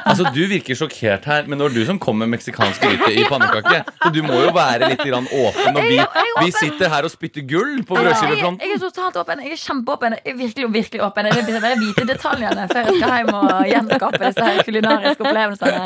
Altså, 0.07 0.29
Du 0.33 0.39
virker 0.49 0.75
sjokkert 0.77 1.25
her, 1.27 1.43
men 1.47 1.59
det 1.59 1.65
var 1.67 1.73
du 1.75 1.85
som 1.85 1.99
kom 1.99 2.17
med 2.21 2.29
meksikansk 2.31 2.81
gryte 2.81 3.09
i 3.13 3.23
pannekake. 3.29 3.83
Så 4.03 4.11
du 4.15 4.21
må 4.25 4.37
jo 4.45 4.51
være 4.55 4.89
litt 4.93 5.03
grann 5.03 5.27
åpen. 5.27 5.77
Og 5.77 5.83
vi, 5.83 5.97
Jeg 5.97 6.07
jeg 6.15 6.45
vi 6.45 6.51
sitter 6.55 6.89
her 6.93 7.03
og 7.07 7.11
spytter 7.11 7.45
gull 7.49 7.83
på 7.87 7.97
Jeg, 7.97 8.05
brødskivefronten. 8.07 8.61
jeg 8.63 8.77
er 8.77 8.81
totalt 8.85 9.19
åpen. 9.23 9.41
Jeg 9.43 9.51
er 9.57 9.61
kjempeåpen. 9.63 10.15
Jeg 10.23 10.33
er 10.33 10.37
virkelig, 10.43 10.69
virkelig 10.73 11.01
åpen. 11.07 11.25
Jeg 11.31 11.45
vil 11.49 11.59
bare 11.61 11.79
vite 11.81 12.07
detaljene 12.13 12.67
før 12.71 12.81
jeg 12.87 12.97
skal 13.01 13.15
hjem 13.17 13.33
og 13.33 13.67
gjenskape 13.73 14.21
disse 14.25 14.47
her 14.49 14.63
kulinariske 14.67 15.27
opplevelsene. 15.27 15.81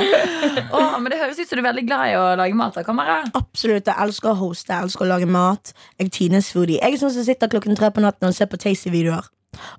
Åh, 0.71 0.95
men 1.01 1.11
det 1.11 1.19
høres 1.23 1.39
ut 1.41 1.47
som 1.49 1.57
du 1.57 1.63
er 1.63 1.69
veldig 1.71 1.85
glad 1.89 2.05
i 2.11 2.15
å 2.19 2.25
lage 2.39 2.53
mat. 2.61 2.75
da, 2.75 2.83
Kamera. 2.87 3.19
Absolutt. 3.37 3.85
Jeg 3.91 3.95
elsker 4.07 4.33
å 4.33 4.37
hoste, 4.45 4.73
jeg 4.73 4.87
elsker 4.89 5.05
å 5.05 5.11
lage 5.15 5.27
mat. 5.29 5.73
Jeg 5.99 6.11
Tines 6.11 6.51
foodie. 6.53 6.79
Jeg 6.81 6.93
er 6.93 7.01
sånn 7.01 7.13
som 7.15 7.23
sitter 7.27 7.47
klokken 7.51 7.75
tre 7.79 7.89
på 7.91 8.01
natten 8.03 8.27
og 8.29 8.35
ser 8.37 8.45
på 8.51 8.57
Tasty-videoer. 8.61 9.29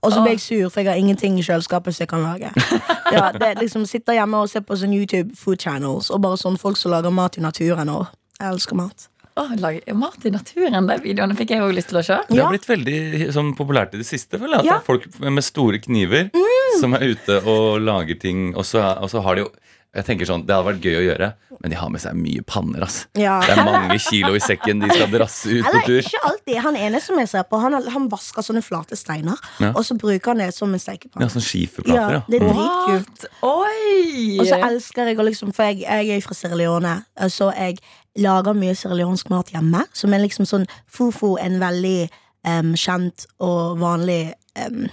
Og 0.02 0.12
så 0.12 0.20
ble 0.22 0.34
jeg 0.34 0.40
sur, 0.44 0.68
for 0.70 0.82
jeg 0.82 0.90
har 0.92 0.98
ingenting 1.00 1.38
i 1.40 1.44
kjøleskapet 1.46 1.94
som 1.96 2.04
jeg 2.04 2.10
kan 2.12 2.26
lage. 2.26 2.52
Ja, 3.12 3.26
det 3.36 3.58
liksom 3.60 3.82
Sitter 3.88 4.14
hjemme 4.16 4.38
og 4.40 4.48
ser 4.48 4.62
på 4.64 4.76
sånn 4.80 4.92
YouTube 4.96 5.34
food 5.36 5.60
channels 5.60 6.06
og 6.10 6.22
bare 6.24 6.38
sånn 6.40 6.54
folk 6.60 6.78
som 6.80 6.94
lager 6.94 7.12
mat 7.12 7.36
i 7.36 7.42
naturen. 7.44 7.90
Og 7.92 8.06
jeg 8.40 8.48
elsker 8.48 8.78
mat. 8.78 9.08
Åh, 9.36 9.52
lage 9.60 9.94
mat 9.96 10.24
i 10.28 10.32
naturen. 10.32 10.86
De 10.88 10.96
videoene 11.04 11.36
fikk 11.36 11.52
jeg 11.54 11.64
òg 11.64 11.74
lyst 11.76 11.88
til 11.92 12.00
å 12.00 12.04
se. 12.04 12.18
Det 12.28 12.40
har 12.40 12.52
blitt 12.52 12.68
veldig 12.68 13.28
sånn, 13.32 13.52
populært 13.56 13.92
i 13.96 14.00
det 14.00 14.08
siste. 14.08 14.40
Føler 14.40 14.58
jeg, 14.58 14.64
at 14.64 14.70
Ja. 14.70 14.78
det 14.78 14.82
er 14.82 14.88
Folk 14.88 15.06
med 15.20 15.44
store 15.44 15.80
kniver 15.84 16.30
som 16.80 16.96
er 16.96 17.04
ute 17.12 17.38
og 17.44 17.80
lager 17.84 18.18
ting. 18.20 18.54
Og 18.56 18.64
så, 18.68 18.80
og 19.00 19.08
så 19.12 19.20
har 19.24 19.36
de 19.36 19.44
jo 19.46 19.50
jeg 19.95 20.05
tenker 20.07 20.24
sånn, 20.24 20.47
Det 20.47 20.55
hadde 20.55 20.66
vært 20.70 20.84
gøy 20.86 20.95
å 20.97 21.05
gjøre, 21.05 21.26
men 21.61 21.70
de 21.70 21.76
har 21.76 21.90
med 21.93 22.01
seg 22.01 22.14
mye 22.16 22.43
panner. 22.49 22.82
ass 22.82 23.07
Ja. 23.14 23.40
Det 23.45 23.57
er 23.59 23.64
mange 23.64 23.99
kilo 24.01 24.34
i 24.34 24.40
sekken 24.40 24.80
de 24.80 24.88
skal 24.88 25.11
drasse 25.12 25.47
ut 25.53 25.64
på 25.64 25.82
tur. 25.86 25.99
ikke 26.01 26.22
alltid. 26.24 26.57
Han 26.64 26.76
ene 26.76 27.01
som 27.01 27.18
jeg 27.18 27.28
ser 27.28 27.43
på, 27.45 27.61
han, 27.61 27.76
han 27.93 28.09
vasker 28.09 28.43
sånne 28.43 28.62
flate 28.64 28.97
steiner, 28.97 29.36
Ja. 29.61 29.72
og 29.76 29.84
så 29.84 29.97
bruker 29.99 30.32
han 30.32 30.38
det 30.38 30.55
som 30.55 30.72
en 30.72 30.80
Ja, 30.80 31.26
sånn 31.28 31.45
skiferplater, 31.45 31.95
Ja, 31.95 32.11
ja. 32.11 32.22
det 32.28 32.40
er 32.43 32.49
dritkult. 32.49 33.26
Oi! 33.43 34.38
Og 34.40 34.47
så 34.47 34.59
elsker 34.62 35.07
jeg 35.07 35.18
å 35.18 35.26
liksom 35.28 35.53
For 35.55 35.64
jeg, 35.64 35.80
jeg 35.84 36.09
er 36.16 36.20
fra 36.24 36.34
Sierra 36.34 36.57
Leone, 36.57 37.05
så 37.28 37.53
jeg 37.55 37.78
lager 38.16 38.55
mye 38.55 38.74
sierraleonsk 38.74 39.30
mat 39.30 39.51
hjemme. 39.53 39.84
Som 39.93 40.12
er 40.14 40.18
liksom 40.24 40.47
sånn 40.49 40.66
Fofo, 40.86 41.36
en 41.40 41.59
veldig 41.61 42.09
um, 42.49 42.72
kjent 42.74 43.26
og 43.40 43.78
vanlig 43.80 44.34
um, 44.57 44.88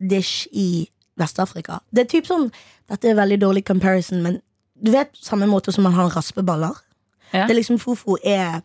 dish 0.00 0.46
i 0.52 0.88
Vest-Afrika. 1.22 1.80
Det 1.94 2.04
er 2.04 2.10
typ 2.12 2.28
sånn 2.28 2.50
Dette 2.90 3.08
er 3.08 3.16
veldig 3.16 3.38
dårlig 3.40 3.62
comparison, 3.64 4.20
men 4.24 4.40
du 4.82 4.90
vet 4.92 5.14
samme 5.22 5.46
måte 5.48 5.72
som 5.72 5.86
man 5.86 5.94
har 5.96 6.10
raspeballer? 6.12 6.74
Ja. 7.32 7.46
Det 7.46 7.54
er 7.54 7.60
liksom 7.62 7.78
Fofo 7.80 8.18
er 8.26 8.58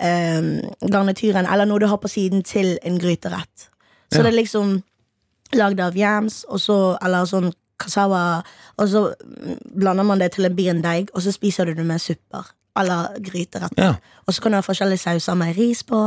um, 0.00 0.52
garnityren, 0.88 1.48
eller 1.50 1.66
noe 1.68 1.82
du 1.82 1.86
har 1.90 1.98
på 2.00 2.08
siden 2.08 2.44
til 2.46 2.78
en 2.86 2.98
gryterett. 3.02 3.66
Så 4.12 4.20
Ja. 4.20 4.22
det 4.22 4.32
er 4.32 4.38
liksom 4.40 4.76
lagd 5.52 5.80
av 5.80 5.96
yams, 5.98 6.44
eller 6.48 7.26
sånn 7.28 7.52
cassava, 7.78 8.42
og 8.78 8.88
så 8.88 9.02
mm, 9.20 9.58
blander 9.76 10.04
man 10.04 10.18
det 10.22 10.32
til 10.32 10.46
en 10.48 10.56
birndeig, 10.56 11.10
og 11.14 11.22
så 11.22 11.32
spiser 11.34 11.66
du 11.66 11.74
det 11.74 11.84
med 11.86 12.00
supper. 12.00 12.46
Eller 12.76 13.16
gryteretter. 13.24 13.82
Ja. 13.82 13.94
Og 14.26 14.34
så 14.34 14.42
kan 14.42 14.52
du 14.52 14.56
ha 14.58 14.62
forskjellige 14.66 14.98
sauser 14.98 15.36
med 15.38 15.54
ris 15.56 15.82
på. 15.86 15.98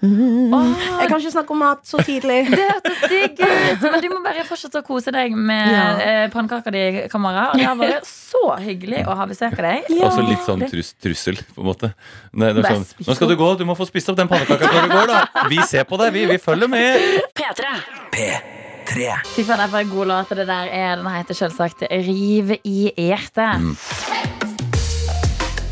Mm. 0.00 0.54
Oh. 0.54 0.68
Jeg 1.00 1.08
kan 1.10 1.18
ikke 1.18 1.32
snakke 1.34 1.50
om 1.50 1.58
mat 1.64 1.80
så 1.88 1.98
tidlig. 2.06 2.38
Det 2.52 2.60
hørtes 2.62 3.02
digg 3.10 3.40
ut. 3.42 3.82
Men 3.90 3.96
du 4.04 4.08
må 4.12 4.20
bare 4.24 4.44
fortsette 4.46 4.80
å 4.80 4.86
kose 4.86 5.10
deg 5.14 5.34
med 5.34 5.72
Ja. 5.74 5.86
eh, 5.98 6.28
pannekaka 6.30 6.70
di, 6.72 6.84
kamera. 7.12 7.48
Og 7.52 7.58
det 7.58 7.66
har 7.66 7.76
vært 7.80 8.06
så 8.06 8.44
hyggelig 8.62 9.02
å 9.06 9.16
ha 9.18 9.26
besøk 9.26 9.58
av 9.58 9.66
deg. 9.66 9.90
Ja. 9.90 10.06
Også 10.08 10.24
litt 10.28 10.44
sånn 10.46 10.62
trus, 10.70 10.94
trussel, 11.02 11.40
på 11.56 11.64
en 11.64 11.68
måte. 11.72 11.92
Nei, 12.32 12.52
det 12.54 12.64
er 12.64 12.76
sånn, 12.78 12.86
Nå 13.06 13.16
skal 13.18 13.28
du 13.28 13.36
gå, 13.36 13.50
du 13.58 13.64
må 13.68 13.76
få 13.76 13.86
spist 13.90 14.08
opp 14.12 14.16
den 14.16 14.30
pannekaka 14.30 14.70
før 14.70 14.86
du 14.86 14.94
går, 14.94 15.06
da. 15.10 15.46
Vi 15.50 15.58
ser 15.66 15.84
på 15.90 15.98
deg, 16.00 16.12
vi. 16.14 16.26
Vi 16.30 16.38
følger 16.38 16.70
med. 16.70 17.02
P3. 17.36 17.74
P3. 18.14 19.10
Fy 19.34 19.42
faen, 19.42 19.58
det 19.58 19.64
er 19.66 19.72
bare 19.72 19.82
en 19.82 19.90
god 19.90 20.06
låt. 20.12 20.28
Det 20.38 20.46
der 20.46 20.68
er, 20.70 20.96
den 21.02 21.06
heter 21.10 21.34
selvsagt 21.34 21.82
Rive 21.90 22.60
i 22.64 22.92
hjertet. 22.94 23.66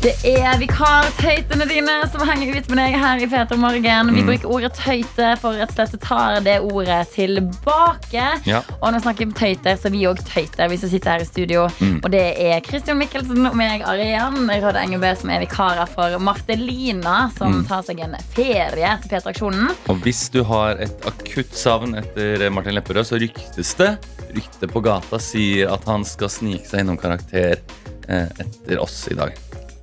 Det 0.05 0.13
er 0.29 0.59
vikartøytene 0.61 1.65
dine 1.65 1.93
som 2.13 2.21
henger 2.29 2.59
ut 2.59 2.67
med 2.69 2.77
deg 2.77 2.95
her 3.01 3.21
i 3.23 3.25
Peter 3.25 3.57
Morgen. 3.57 4.11
Vi 4.13 4.21
bruker 4.27 4.51
ordet 4.53 4.75
tøyte 4.77 5.31
for 5.41 5.57
rett 5.57 5.71
og 5.71 5.79
slett 5.79 5.95
å 5.97 5.99
ta 6.03 6.17
det 6.45 6.59
ordet 6.61 6.99
tilbake. 7.15 8.25
Ja. 8.45 8.59
Og 8.75 8.83
når 8.83 8.99
vi 8.99 9.01
snakker 9.07 9.25
om 9.25 9.31
tøyte, 9.39 9.73
så 9.73 9.89
er 9.89 9.95
vi 9.95 10.03
òg 10.05 10.21
tøyte, 10.27 10.67
vi 10.69 10.77
som 10.77 10.91
sitter 10.91 11.15
her 11.15 11.25
i 11.25 11.25
studio. 11.25 11.63
Og 12.03 12.05
det 12.13 12.21
er 12.37 12.61
Christian 12.67 12.99
Mikkelsen 13.01 13.49
og 13.49 13.57
meg, 13.57 13.81
Arian 13.89 14.45
Råd 14.45 14.77
Engebø, 14.83 15.09
som 15.17 15.31
er 15.33 15.41
vikarer 15.41 15.89
for 15.89 16.19
Martelina, 16.21 17.15
som 17.39 17.63
tar 17.65 17.81
seg 17.89 18.03
en 18.05 18.13
ferie 18.37 18.93
til 19.01 19.15
P3-aksjonen. 19.15 19.73
Og 19.89 20.05
hvis 20.05 20.27
du 20.29 20.43
har 20.45 20.85
et 20.85 21.09
akutt 21.09 21.57
savn 21.57 21.97
etter 22.03 22.45
Martin 22.53 22.77
Lepperød, 22.77 23.09
så 23.09 23.21
ryktes 23.25 23.73
det 23.81 23.95
Ryktet 24.35 24.67
på 24.69 24.81
gata 24.83 25.17
sier 25.21 25.69
at 25.71 25.85
han 25.87 26.05
skal 26.05 26.29
snike 26.29 26.67
seg 26.67 26.83
innom 26.83 26.97
karakter 26.99 27.55
eh, 27.55 28.27
etter 28.43 28.81
oss 28.83 29.05
i 29.07 29.15
dag. 29.17 29.31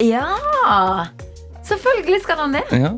Ja! 0.02 1.06
Selvfølgelig 1.62 2.22
skal 2.24 2.40
han 2.42 2.52
det. 2.56 2.62
Ja. 2.74 2.90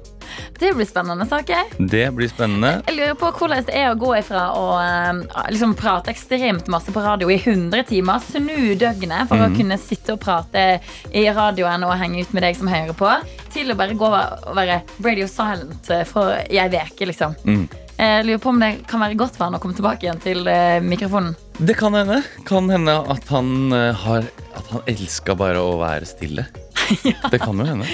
Det 0.59 0.71
blir 0.73 0.87
spennende 0.87 1.27
saker. 1.27 1.57
Det 1.79 2.07
blir 2.17 2.29
spennende. 2.29 2.71
Jeg 2.87 2.97
lurer 2.97 3.17
på 3.19 3.31
hvordan 3.37 3.67
det 3.67 3.75
er 3.77 3.91
å 3.91 3.99
gå 3.99 4.15
ifra 4.17 4.47
å 4.57 4.65
eh, 4.81 5.43
liksom 5.53 5.75
prate 5.77 6.15
ekstremt 6.15 6.71
masse 6.73 6.95
på 6.95 7.03
radio 7.05 7.29
i 7.31 7.37
100 7.37 7.85
timer, 7.91 8.23
snu 8.25 8.73
døgnet 8.81 9.29
for 9.29 9.45
å 9.45 9.51
kunne 9.53 9.79
sitte 9.81 10.17
og 10.17 10.23
prate 10.25 10.65
i 11.13 11.27
radioen 11.29 11.85
og 11.85 11.97
henge 12.01 12.25
ut 12.25 12.33
med 12.33 12.47
deg 12.47 12.57
som 12.59 12.71
hører 12.73 12.97
på, 12.97 13.13
til 13.53 13.75
å 13.75 13.79
bare 13.79 13.99
gå 13.99 14.11
og 14.11 14.57
være 14.57 14.81
radio 15.05 15.29
silent 15.29 15.93
eh, 15.93 16.07
for 16.09 16.33
ei 16.49 16.65
uke, 16.65 17.11
liksom. 17.11 17.37
Mm. 17.45 17.67
Jeg 17.95 18.25
lurer 18.27 18.41
på 18.43 18.51
om 18.51 18.59
det 18.59 18.73
kan 18.91 19.05
være 19.05 19.19
godt 19.19 19.37
for 19.37 19.47
han 19.47 19.55
å 19.59 19.63
komme 19.63 19.77
tilbake 19.77 20.09
igjen 20.09 20.23
til 20.25 20.49
eh, 20.51 20.81
mikrofonen. 20.83 21.37
Det 21.61 21.77
kan 21.79 21.95
hende. 21.95 22.25
Kan 22.49 22.73
hende 22.73 22.97
at 23.13 23.29
han 23.31 23.71
eh, 23.73 23.93
har 23.95 24.27
At 24.55 24.71
han 24.71 24.83
elska 24.91 25.35
bare 25.39 25.63
å 25.63 25.77
være 25.81 26.07
stille. 26.07 26.47
Det 27.33 27.39
kan 27.43 27.59
jo 27.59 27.65
hende. 27.67 27.87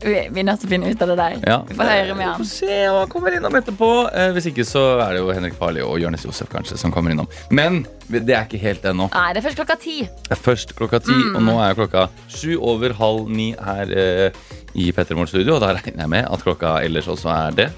Vi, 0.00 0.12
vi 0.32 0.40
er 0.40 0.46
nødt 0.46 0.60
til 0.62 0.68
å 0.68 0.72
finne 0.72 0.90
ut 0.92 1.02
av 1.04 1.10
det 1.12 1.16
der. 1.20 1.34
Ja. 1.46 1.56
Vi 1.68 1.74
får 1.76 1.90
høre 1.90 2.14
med 2.16 2.26
han. 2.28 2.38
får 2.40 2.48
se 2.50 2.76
om 2.88 2.98
han 3.02 3.10
kommer 3.12 3.36
innom 3.36 3.56
etterpå. 3.58 3.88
Eh, 4.16 4.30
Hvis 4.36 4.46
ikke 4.52 4.64
så 4.68 4.84
er 5.04 5.16
det 5.16 5.20
jo 5.24 5.32
Henrik 5.34 5.56
Farley 5.58 5.84
og 5.84 5.98
Jonis 6.02 6.24
Josef 6.28 6.48
kanskje 6.52 6.78
som 6.80 6.94
kommer 6.94 7.12
innom. 7.14 7.28
Men 7.50 7.82
det 8.08 8.32
er 8.36 8.46
ikke 8.48 8.60
helt 8.62 8.86
ennå. 8.90 9.10
Nei, 9.12 9.26
det 9.36 9.42
er 9.42 9.46
først 9.50 9.60
klokka 9.60 9.76
ti. 9.82 9.98
Det 10.28 10.36
er 10.38 10.40
først 10.40 10.74
klokka 10.78 11.02
ti, 11.04 11.18
og 11.34 11.42
nå 11.46 11.58
er 11.64 11.76
klokka 11.78 12.06
sju 12.32 12.54
over 12.58 12.94
halv 13.00 13.28
ni 13.30 13.50
her 13.58 13.92
eh, 13.92 14.40
i 14.78 14.88
Petter 14.96 15.18
Morgens 15.18 15.34
studio. 15.34 15.58
Og 15.58 15.64
da 15.64 15.74
regner 15.76 16.04
jeg 16.06 16.12
med 16.16 16.26
at 16.30 16.46
klokka 16.46 16.78
ellers 16.86 17.10
også 17.12 17.30
er 17.34 17.60
det. 17.64 17.68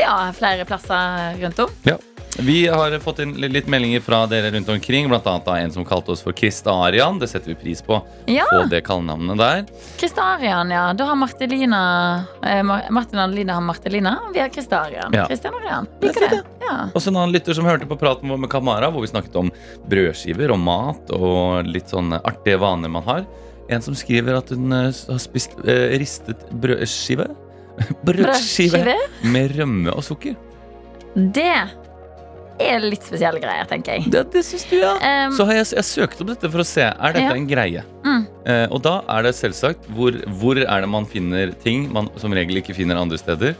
Ja, 0.00 0.30
flere 0.32 0.64
plasser 0.64 1.34
rundt 1.42 1.58
om. 1.66 1.72
Ja. 1.84 1.98
Vi 2.38 2.68
har 2.68 2.98
fått 2.98 3.18
inn 3.18 3.32
litt 3.34 3.66
meldinger 3.66 4.00
fra 4.00 4.22
dere 4.30 4.50
rundt 4.54 4.68
omkring, 4.68 5.08
blant 5.10 5.26
annet 5.26 5.48
av 5.48 5.56
en 5.56 5.72
som 5.72 5.84
kalte 5.84 6.12
oss 6.14 6.22
for 6.22 6.32
Kristarian. 6.32 7.18
Det 7.18 7.28
setter 7.28 7.50
vi 7.52 7.56
pris 7.58 7.82
på. 7.82 7.98
Ja. 8.30 8.46
Få 8.50 8.62
det 8.70 8.80
kallenavnet 8.86 9.38
der. 9.40 9.64
Kristarian, 10.00 10.70
ja. 10.70 10.92
Da 10.96 11.04
har 11.10 11.18
Martelina 11.18 11.80
eh, 12.46 12.62
Martin 12.90 13.18
Adelina 13.18 13.54
har 13.58 13.60
Martelina. 13.66 14.14
Vi 14.34 14.40
har 14.40 14.48
Kristarian. 14.48 15.12
Ja. 15.12 15.26
Kristian 15.28 15.54
Arian. 15.58 15.88
Er 16.00 16.06
Liker 16.06 16.28
det. 16.30 16.40
Ja. 16.60 16.76
Og 16.94 17.02
så 17.02 17.10
en 17.10 17.18
annen 17.18 17.34
lytter 17.34 17.56
som 17.58 17.66
hørte 17.66 17.88
på 17.90 17.98
praten 17.98 18.30
vår 18.30 18.38
med 18.46 18.50
Kamara, 18.52 18.90
hvor 18.94 19.04
vi 19.04 19.10
snakket 19.10 19.36
om 19.36 19.50
brødskiver 19.90 20.54
og 20.54 20.62
mat 20.62 21.10
og 21.16 21.66
litt 21.68 21.90
sånne 21.92 22.22
artige 22.24 22.60
vaner 22.62 22.92
man 22.94 23.04
har. 23.10 23.26
En 23.70 23.82
som 23.84 23.94
skriver 23.98 24.38
at 24.38 24.54
hun 24.54 24.70
eh, 24.72 24.88
har 25.10 25.20
spist 25.22 25.58
eh, 25.66 25.98
ristet 26.00 26.46
brødskive 26.62 27.28
Brødskive? 28.06 28.96
med 29.32 29.54
rømme 29.58 29.92
og 29.96 30.04
sukker. 30.04 30.38
Det 31.14 31.54
er 32.66 32.82
litt 32.84 33.06
spesielle 33.06 33.40
greier, 33.42 33.66
tenker 33.70 33.98
jeg. 33.98 34.10
Det, 34.12 34.24
det 34.34 34.42
syns 34.46 34.66
du, 34.70 34.76
ja. 34.80 34.92
Um, 35.00 35.34
Så 35.36 35.46
har 35.48 35.60
jeg, 35.60 35.70
jeg 35.78 35.88
søkt 35.88 36.20
opp 36.24 36.30
dette 36.32 36.50
for 36.52 36.62
å 36.62 36.66
se 36.66 36.84
Er 36.86 37.16
dette 37.16 37.24
Ja. 37.26 37.34
en 37.36 37.48
greie. 37.50 37.82
Mm. 38.04 38.22
Uh, 38.44 38.66
og 38.74 38.80
da 38.84 38.94
er 39.16 39.26
det 39.28 39.34
selvsagt 39.38 39.88
hvor, 39.96 40.16
hvor 40.40 40.60
er 40.60 40.84
det 40.84 40.88
man 40.90 41.08
finner 41.08 41.52
ting 41.64 41.88
man 41.92 42.08
som 42.20 42.32
regel 42.36 42.60
ikke 42.62 42.76
finner 42.76 43.00
andre 43.00 43.18
steder? 43.20 43.56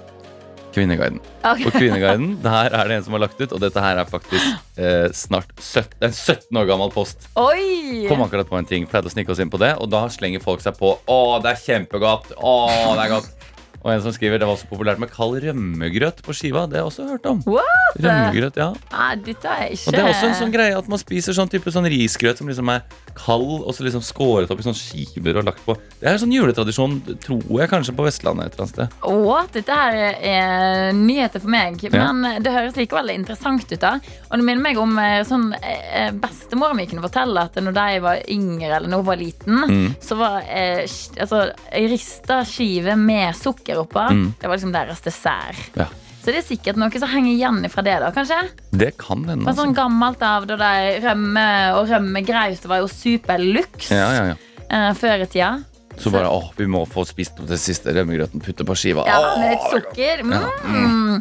Kvinneguiden. 0.71 1.19
Okay. 1.43 1.65
På 1.67 1.73
Kvinneguiden 1.75 2.37
der 2.45 2.71
er 2.79 2.87
det 2.89 2.97
en 3.01 3.03
som 3.03 3.17
har 3.17 3.25
lagt 3.25 3.41
ut, 3.41 3.51
og 3.57 3.59
dette 3.63 3.83
her 3.83 3.99
er 3.99 4.07
faktisk 4.07 4.53
uh, 4.79 5.09
snart 5.17 5.51
17, 5.59 5.97
en 6.07 6.15
17 6.15 6.61
år 6.61 6.69
gammel 6.71 6.93
post. 6.95 7.27
Oi! 7.41 8.07
Kom 8.07 8.23
akkurat 8.23 8.47
på 8.47 8.59
en 8.59 8.69
ting, 8.69 8.87
pleide 8.87 9.11
å 9.11 9.13
snike 9.13 9.35
oss 9.35 9.43
inn 9.43 9.51
på 9.51 9.59
det, 9.59 9.73
og 9.83 9.91
da 9.91 10.05
slenger 10.13 10.43
folk 10.45 10.63
seg 10.63 10.79
på 10.79 10.93
Å, 11.11 11.21
det 11.43 11.57
er 11.57 11.63
kjempegodt! 11.65 12.37
Å, 12.39 12.55
det 12.95 13.07
er 13.09 13.15
godt! 13.17 13.33
Og 13.81 13.93
en 13.95 14.03
som 14.05 14.13
skriver 14.13 14.37
det 14.39 14.45
var 14.49 14.57
også 14.59 14.69
populært 14.69 14.99
med 15.01 15.09
kald 15.11 15.39
rømmegrøt 15.41 16.19
på 16.27 16.35
skiva. 16.37 16.67
Det 16.69 16.77
har 16.77 16.83
jeg 16.85 16.91
også 16.91 17.07
hørt 17.09 17.27
om. 17.31 17.39
What? 17.49 17.97
Rømmegrøt, 17.97 18.57
ja 18.61 18.69
Nei, 18.93 19.15
dette 19.25 19.49
er 19.51 19.73
ikke 19.75 19.89
Og 19.89 19.95
det 19.97 20.01
er 20.03 20.09
også 20.13 20.27
en 20.29 20.37
sånn 20.39 20.53
greie 20.55 20.77
at 20.79 20.89
man 20.93 21.01
spiser 21.01 21.35
sånn 21.35 21.49
type 21.51 21.73
sånn 21.75 21.89
risgrøt 21.91 22.39
som 22.39 22.47
liksom 22.51 22.69
er 22.71 22.85
kald, 23.19 23.65
og 23.67 23.73
så 23.75 23.83
liksom 23.87 24.05
skåret 24.07 24.51
opp 24.53 24.61
i 24.63 24.67
sånne 24.67 24.79
skiver 24.79 25.41
og 25.41 25.49
lagt 25.49 25.65
på. 25.67 25.75
Det 25.99 26.07
er 26.07 26.15
en 26.15 26.21
sånn 26.23 26.33
juletradisjon, 26.37 26.99
tror 27.25 27.43
jeg 27.59 27.71
kanskje 27.73 27.95
på 27.99 28.05
Vestlandet 28.07 28.47
et 28.47 28.55
eller 28.55 28.67
annet 28.67 28.77
sted. 28.77 28.95
What? 29.27 29.51
Dette 29.57 29.75
her 29.81 29.99
er 30.31 30.93
nyheter 30.97 31.43
for 31.43 31.51
meg, 31.51 31.81
Ja. 31.91 32.13
men 32.13 32.43
det 32.45 32.53
høres 32.55 32.77
likevel 32.79 33.11
interessant 33.15 33.65
ut. 33.73 33.81
da 33.81 33.95
Og 34.31 34.37
det 34.39 34.45
minner 34.45 34.63
meg 34.63 34.79
om 34.79 34.97
eh, 34.99 35.23
sånn 35.27 35.51
eh, 35.63 36.11
bestemora 36.13 36.75
mi 36.77 36.87
kunne 36.87 37.03
fortelle 37.03 37.43
at 37.49 37.55
når 37.59 37.73
de 37.81 38.01
var 38.05 38.23
yngre 38.29 38.71
eller 38.77 38.89
når 38.89 39.03
hun 39.03 39.07
var 39.11 39.17
liten, 39.17 39.57
Mm. 39.71 39.95
så 40.01 40.17
var 40.17 40.43
eh, 40.49 40.87
altså, 41.21 41.51
rista 41.75 42.45
skive 42.45 42.97
med 42.97 43.35
sukker 43.35 43.70
oppå. 43.79 44.03
Mm. 44.11 44.35
Det 44.41 44.49
var 44.49 44.57
liksom 44.57 44.73
deres 44.75 45.01
dessert. 45.05 45.77
Ja. 45.79 45.87
Så 46.21 46.29
det 46.29 46.43
er 46.43 46.45
sikkert 46.45 46.77
noe 46.77 47.01
som 47.01 47.09
henger 47.09 47.33
igjen 47.33 47.63
fra 47.73 47.85
det, 47.87 47.97
da, 48.03 48.11
kanskje? 48.13 48.39
Det 48.77 48.91
kan 49.01 49.23
hende. 49.25 49.47
altså. 49.47 49.63
sånn 49.63 49.71
Altså. 49.73 49.79
gammelt 49.79 50.23
av 50.27 50.47
da 50.51 50.59
de 50.61 50.99
rømme 51.07 51.47
og 51.79 51.89
rømmegraut 51.89 52.67
var 52.69 52.83
jo 52.83 52.91
superluks 52.93 53.89
Ja, 53.95 54.09
ja, 54.13 54.25
ja. 54.33 54.39
Uh, 54.71 54.91
før 54.95 55.25
i 55.25 55.27
tida. 55.27 55.55
Så 55.99 56.11
bare 56.11 56.29
åh, 56.29 56.53
vi 56.57 56.67
må 56.71 56.85
få 56.89 57.05
spist 57.05 57.41
opp 57.41 57.49
den 57.51 57.59
siste 57.61 57.93
rømmegrøten, 57.93 58.41
putte 58.41 58.65
på 58.65 58.77
skiva. 58.79 59.03
Ja, 59.09 59.35
med 59.37 59.51
litt 59.53 59.67
sukker. 59.69 60.23
Mm. 60.25 61.19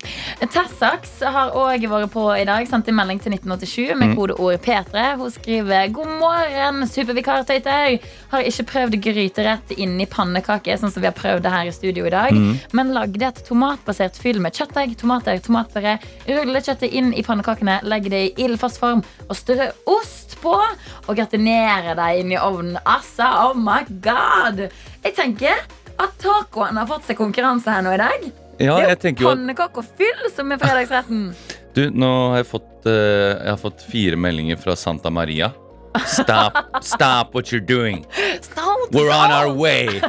Tessax 0.53 1.17
har 1.25 1.51
òg 1.57 1.83
vært 1.91 2.13
på 2.13 2.23
i 2.37 2.45
dag. 2.47 2.67
Sendt 2.69 2.87
en 2.87 2.95
melding 2.95 3.19
til 3.19 3.33
1987 3.35 3.97
med 3.99 4.13
kodeord 4.15 4.61
P3. 4.63 5.03
Hun 5.19 5.33
skriver 5.35 5.91
God 5.95 6.13
morgen, 6.21 6.85
supervikar 6.87 7.43
Tøytøy. 7.49 7.97
Har 8.31 8.47
ikke 8.47 8.67
prøvd 8.69 8.99
gryterett 9.03 9.73
inni 9.75 10.07
pannekake, 10.09 10.77
sånn 10.79 10.93
som 10.93 11.03
vi 11.03 11.09
har 11.09 11.17
prøvd 11.17 11.43
det 11.43 11.53
her 11.53 11.67
i 11.67 11.75
studio 11.75 12.07
i 12.07 12.13
dag. 12.13 12.39
Men 12.77 12.93
lagde 12.95 13.27
et 13.27 13.43
tomatbasert 13.49 14.15
fyll 14.21 14.39
med 14.43 14.55
kjøttegg, 14.55 14.95
tomater, 15.01 15.41
tomatpuré. 15.43 15.97
Rulle 16.29 16.63
kjøttet 16.63 16.95
inn 16.95 17.11
i 17.17 17.25
pannekakene, 17.25 17.81
legg 17.83 18.07
det 18.13 18.23
i 18.29 18.33
ildfast 18.45 18.79
form 18.79 19.03
og 19.27 19.35
strø 19.35 19.71
ost 19.91 20.37
på. 20.39 20.55
Og 21.09 21.15
gratinere 21.19 21.97
deg 21.99 22.23
inn 22.23 22.31
i 22.31 22.39
ovnen. 22.39 22.79
Altså, 22.87 23.27
oh 23.49 23.57
my 23.59 23.83
god! 24.05 24.68
Jeg 25.05 25.15
tenker 25.17 25.63
at 25.99 26.19
tacoen 26.21 26.79
har 26.79 26.87
fått 26.89 27.09
seg 27.09 27.19
konkurranse 27.19 27.71
her 27.71 27.83
nå 27.85 27.95
i 27.95 28.01
dag. 28.01 28.27
Ja, 28.59 28.75
det 28.75 28.83
er 28.83 28.89
jeg 28.89 28.97
jo 28.97 29.01
tenker 29.05 29.23
jo 29.23 29.31
pannekake 29.31 29.81
og 29.81 29.89
fyll 29.99 30.29
som 30.35 30.51
er 30.55 30.61
fredagsretten. 30.61 31.31
Du, 31.77 31.83
nå 31.93 32.07
har 32.33 32.39
jeg 32.41 32.47
fått, 32.49 32.87
eh, 32.89 33.29
jeg 33.37 33.51
har 33.53 33.59
fått 33.61 33.83
fire 33.87 34.17
meldinger 34.19 34.57
fra 34.59 34.73
Santa 34.75 35.11
Maria. 35.13 35.51
Stop, 36.09 36.57
stop 36.83 37.35
what 37.37 37.53
you're 37.53 37.63
doing. 37.63 38.01
Stop, 38.41 38.89
We're 38.91 39.13
on 39.13 39.31
our 39.31 39.53
way. 39.53 40.01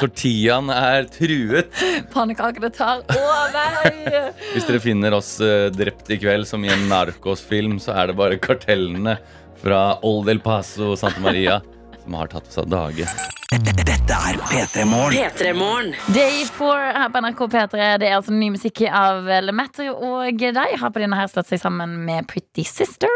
Tortillaen 0.00 0.72
er 0.72 1.06
truet. 1.12 1.68
Pannekakene 2.12 2.72
tar 2.74 3.04
over. 3.12 3.78
Hvis 4.54 4.66
dere 4.66 4.82
finner 4.82 5.20
oss 5.20 5.36
eh, 5.44 5.68
drept 5.76 6.10
i 6.10 6.18
kveld 6.24 6.48
som 6.48 6.64
i 6.64 6.72
en 6.72 6.88
Narcos-film, 6.90 7.78
så 7.78 7.94
er 8.00 8.10
det 8.10 8.18
bare 8.18 8.40
kartellene 8.40 9.18
fra 9.62 9.98
Old 10.04 10.32
El 10.32 10.40
Paso 10.44 10.94
og 10.94 11.00
Santa 11.00 11.22
Maria 11.22 11.60
som 12.02 12.16
har 12.18 12.32
tatt 12.32 12.48
oss 12.48 12.64
av 12.64 12.72
dage. 12.72 13.08
Dette 13.46 14.10
er 14.10 14.38
P3 14.50 14.84
Morgen. 14.84 15.92
Day 16.10 16.40
4 16.50 16.92
her 16.96 17.10
på 17.14 17.20
NRK 17.22 17.42
P3. 17.52 17.82
Det 18.02 18.08
er 18.08 18.16
altså 18.16 18.34
ny 18.34 18.48
musikk 18.50 18.80
av 18.90 19.28
Lemetter, 19.44 19.92
og 19.94 20.40
de 20.42 20.64
har 20.80 20.90
på 20.90 21.02
denne 21.02 21.14
her 21.14 21.30
slått 21.30 21.52
seg 21.52 21.62
sammen 21.62 21.94
med 22.08 22.26
Pretty 22.26 22.64
Sister. 22.66 23.06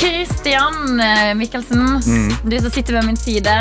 Christian 0.00 0.96
Mikkelsen, 1.36 1.84
Mikkelsen, 1.84 2.32
du 2.48 2.56
som 2.64 2.72
sitter 2.72 2.96
ved 2.96 3.10
min 3.10 3.20
side. 3.20 3.58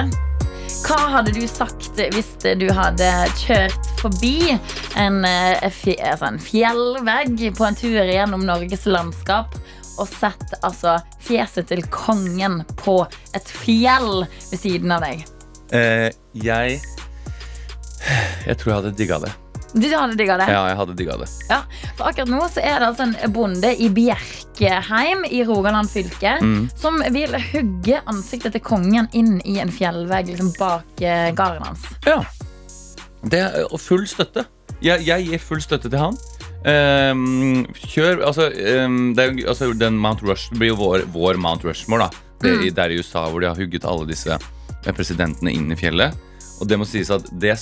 Hva 0.84 1.00
hadde 1.12 1.36
du 1.36 1.44
sagt 1.48 2.00
hvis 2.00 2.32
du 2.60 2.66
hadde 2.76 3.12
kjørt 3.44 3.92
forbi 4.00 4.56
en, 5.00 5.24
eh, 5.28 5.60
altså 5.64 6.32
en 6.32 6.40
fjellvegg 6.40 7.50
på 7.56 7.68
en 7.68 7.78
tur 7.80 8.00
gjennom 8.00 8.48
Norges 8.48 8.88
landskap 8.88 9.60
og 10.00 10.08
sett 10.10 10.56
altså 10.64 10.98
fjeset 11.24 11.68
til 11.70 11.84
kongen 11.94 12.62
på 12.80 13.00
et 13.36 13.48
fjell 13.64 14.24
ved 14.52 14.60
siden 14.60 14.92
av 14.96 15.06
deg? 15.06 15.24
Eh, 15.74 16.10
jeg 16.34 16.80
Jeg 18.48 18.58
tror 18.60 18.70
jeg 18.74 18.78
hadde 18.82 18.92
digga 19.00 19.20
det. 19.24 19.32
Du 19.74 19.88
hadde 19.90 20.14
digga 20.20 20.36
det? 20.38 20.46
Ja, 20.54 20.66
jeg 20.70 20.78
hadde 20.78 20.94
digga 21.00 21.16
det. 21.18 21.28
Ja, 21.50 21.62
for 21.98 22.06
akkurat 22.12 22.30
nå 22.30 22.42
så 22.54 22.62
er 22.62 22.76
det 22.84 22.90
altså 22.92 23.08
en 23.08 23.32
bonde 23.34 23.72
i 23.82 23.88
Bjerkeheim 23.90 25.24
i 25.26 25.40
Rogaland 25.48 25.90
fylke 25.90 26.36
Mm. 26.44 26.68
som 26.78 27.00
vil 27.16 27.34
hugge 27.54 28.02
ansiktet 28.06 28.54
til 28.54 28.62
kongen 28.62 29.08
inn 29.18 29.40
i 29.50 29.58
en 29.64 29.72
fjellvegg 29.74 30.30
liksom 30.30 30.52
bak 30.60 31.02
eh, 31.02 31.32
gården 31.34 31.66
hans. 31.66 31.88
Ja. 32.06 32.20
Det 33.24 33.42
og 33.72 33.80
full 33.80 34.06
støtte. 34.08 34.46
Jeg, 34.84 35.06
jeg 35.08 35.26
gir 35.30 35.40
full 35.40 35.62
støtte 35.64 35.90
til 35.90 35.98
han. 36.00 36.18
Ehm, 36.66 37.66
kjør 37.76 38.22
Altså, 38.24 38.48
um, 38.86 39.14
det 39.18 39.44
altså 39.44 39.74
den 39.76 39.98
Mount 40.00 40.24
Rush 40.24 40.54
blir 40.56 40.72
jo 40.72 40.80
vår, 40.80 41.08
vår 41.12 41.40
Mount 41.42 41.66
Rushmore, 41.68 42.08
da. 42.08 42.24
Det, 42.44 42.54
Mm. 42.54 42.76
Der 42.76 42.92
i 42.92 42.98
USA 43.00 43.30
hvor 43.30 43.40
de 43.40 43.48
har 43.48 43.56
hugget 43.56 43.86
alle 43.88 44.06
disse 44.08 44.36
eh, 44.36 44.94
presidentene 44.94 45.52
inn 45.52 45.72
i 45.72 45.76
fjellet. 45.80 46.16
Og 46.60 46.68
det 46.68 46.78
må 46.80 46.86
sies 46.88 47.10
at 47.12 47.24
det, 47.40 47.56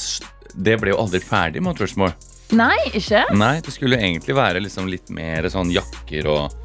det 0.56 0.80
ble 0.82 0.94
jo 0.94 0.98
aldri 1.02 1.22
ferdig, 1.22 1.62
Mount 1.62 1.82
Rushmore. 1.82 2.16
Nei, 2.52 2.78
ikke? 2.98 3.24
Nei, 3.38 3.62
det 3.64 3.72
skulle 3.72 4.00
egentlig 4.02 4.36
være 4.36 4.60
liksom 4.60 4.90
litt 4.92 5.10
mer 5.14 5.48
sånn 5.54 5.70
jakker 5.72 6.28
og 6.28 6.56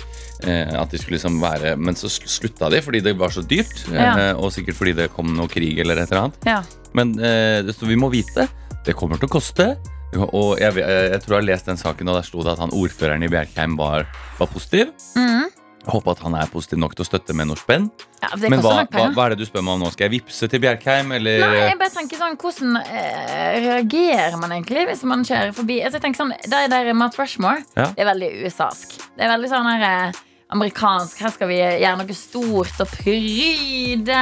eh, 0.43 0.73
at 0.75 0.91
de 0.91 0.99
skulle 0.99 1.21
liksom 1.21 1.37
være 1.39 1.77
Men 1.79 1.95
så 1.95 2.11
slutta 2.11 2.71
de 2.73 2.81
fordi 2.83 3.05
det 3.05 3.15
var 3.21 3.31
så 3.31 3.45
dyrt. 3.47 3.85
Ja. 3.93 4.15
Eh, 4.17 4.33
og 4.35 4.53
sikkert 4.57 4.81
fordi 4.81 4.97
det 4.99 5.13
kom 5.15 5.35
noe 5.37 5.49
krig 5.53 5.79
eller 5.79 6.01
et 6.03 6.11
eller 6.11 6.27
annet. 6.27 6.49
Ja. 6.49 6.63
Men 6.97 7.15
eh, 7.21 7.77
vi 7.87 8.01
må 8.01 8.11
vite 8.11 8.49
det 8.87 8.95
kommer 8.95 9.19
til 9.19 9.29
å 9.29 9.35
koste. 9.37 9.73
Og 10.15 10.61
jeg, 10.61 10.77
jeg, 10.79 11.21
tror 11.25 11.35
jeg 11.35 11.43
har 11.43 11.49
lest 11.51 11.69
den 11.69 11.81
saken, 11.81 12.09
og 12.09 12.21
der 12.21 12.27
sto 12.27 12.45
det 12.45 12.55
at 12.55 12.63
han 12.63 12.75
ordføreren 12.77 13.27
i 13.27 13.31
Bjerkheim 13.31 13.75
var, 13.79 14.07
var 14.39 14.51
positiv. 14.53 14.93
Jeg 15.87 15.95
håper 15.95 16.17
at 16.17 16.23
han 16.25 16.35
er 16.35 16.49
positiv 16.51 16.81
nok 16.83 16.97
til 16.99 17.05
å 17.05 17.07
støtte 17.07 17.35
med 17.37 17.47
noe 17.47 17.59
spenn. 17.61 17.85
Ja, 18.19 18.33
det 18.35 18.49
Men 18.51 18.63
hva, 18.65 18.81
hva, 18.91 19.05
hva 19.15 19.27
er 19.27 19.35
det 19.35 19.45
du 19.45 19.47
spør 19.47 19.63
meg 19.63 19.77
om 19.77 19.85
nå? 19.85 19.91
Skal 19.95 20.09
jeg 20.09 20.17
vippse 20.17 20.49
til 20.51 20.63
Bjerkheim, 20.65 21.13
eller 21.15 21.45
Nei, 21.45 21.61
jeg 21.61 21.79
bare 21.79 21.95
tenker 21.95 22.19
sånn, 22.19 22.39
Hvordan 22.43 22.79
eh, 22.81 23.59
reagerer 23.63 24.35
man 24.41 24.57
egentlig 24.57 24.83
hvis 24.89 25.05
man 25.07 25.23
kjører 25.27 25.55
forbi? 25.55 25.79
Altså, 25.85 26.01
jeg 26.01 26.07
tenker 26.09 26.25
sånn, 26.25 26.35
Der, 26.51 26.67
der 26.73 26.91
Matt 26.99 27.19
Rushmore. 27.21 27.63
Ja. 27.79 27.93
Det 27.95 28.03
er 28.03 28.11
veldig 28.11 28.33
USA-sk. 28.43 28.97
Det 29.15 29.29
er 29.29 29.31
veldig 29.37 29.53
sånn 29.53 29.71
her 29.71 29.87
eh, 29.93 30.21
amerikansk. 30.57 31.23
Her 31.23 31.37
skal 31.37 31.53
vi 31.53 31.61
gjøre 31.61 31.95
noe 32.03 32.19
stort 32.19 32.83
og 32.83 32.91
pryde 32.97 34.21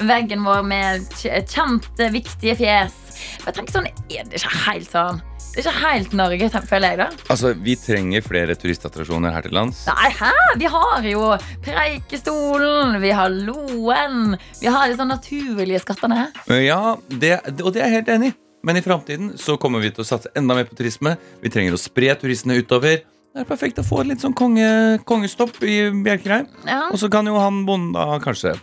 veggen 0.00 0.48
vår 0.48 0.64
med 0.64 1.20
kjente, 1.20 2.08
viktige 2.16 2.56
fjes. 2.56 2.96
Jeg 3.42 3.54
tenker 3.56 3.76
sånn, 3.76 3.88
er 4.10 4.26
det 4.28 4.40
ikke 4.40 4.56
helt 4.66 4.90
sånn? 4.92 5.22
Det 5.52 5.60
er 5.60 5.66
ikke 5.66 5.80
helt 5.82 6.14
Norge, 6.16 6.48
føler 6.64 6.94
jeg, 6.94 6.98
da. 7.02 7.06
Altså, 7.34 7.50
vi 7.60 7.74
trenger 7.76 8.24
flere 8.24 8.54
turistattraksjoner 8.56 9.34
her 9.34 9.44
til 9.44 9.52
lands. 9.52 9.82
Nei, 9.90 10.08
hæ? 10.16 10.30
Vi 10.62 10.70
har 10.72 11.08
jo 11.10 11.26
Preikestolen, 11.66 12.96
vi 13.02 13.10
har 13.12 13.28
Loen. 13.34 14.38
Vi 14.62 14.72
har 14.72 14.88
de 14.88 14.96
sånne 14.96 15.18
naturlige 15.18 15.82
skattene. 15.84 16.30
Ja, 16.62 16.96
det, 17.12 17.34
og 17.60 17.74
det 17.74 17.84
er 17.84 17.90
jeg 17.90 18.00
helt 18.00 18.14
enig 18.16 18.32
i. 18.32 18.36
Men 18.62 18.78
i 18.78 18.82
framtiden 18.84 19.32
så 19.42 19.58
kommer 19.60 19.82
vi 19.82 19.90
til 19.92 20.04
å 20.04 20.08
satse 20.08 20.30
enda 20.38 20.54
mer 20.56 20.68
på 20.70 20.76
turisme. 20.78 21.16
Vi 21.42 21.50
trenger 21.52 21.74
å 21.74 21.80
spre 21.82 22.14
turistene 22.16 22.56
utover. 22.62 23.02
Det 23.32 23.42
er 23.42 23.48
perfekt 23.48 23.80
å 23.80 23.84
få 23.84 24.02
et 24.02 24.12
litt 24.12 24.22
sånn 24.22 24.36
konge, 24.36 24.68
kongestopp 25.08 25.56
i 25.66 25.88
Bjerkreim. 26.04 26.46
Ja. 26.68 26.84
Og 26.92 27.00
så 27.00 27.08
kan 27.12 27.26
jo 27.28 27.40
han 27.40 27.64
bonden 27.68 27.92
da 27.96 28.20
kanskje 28.22 28.54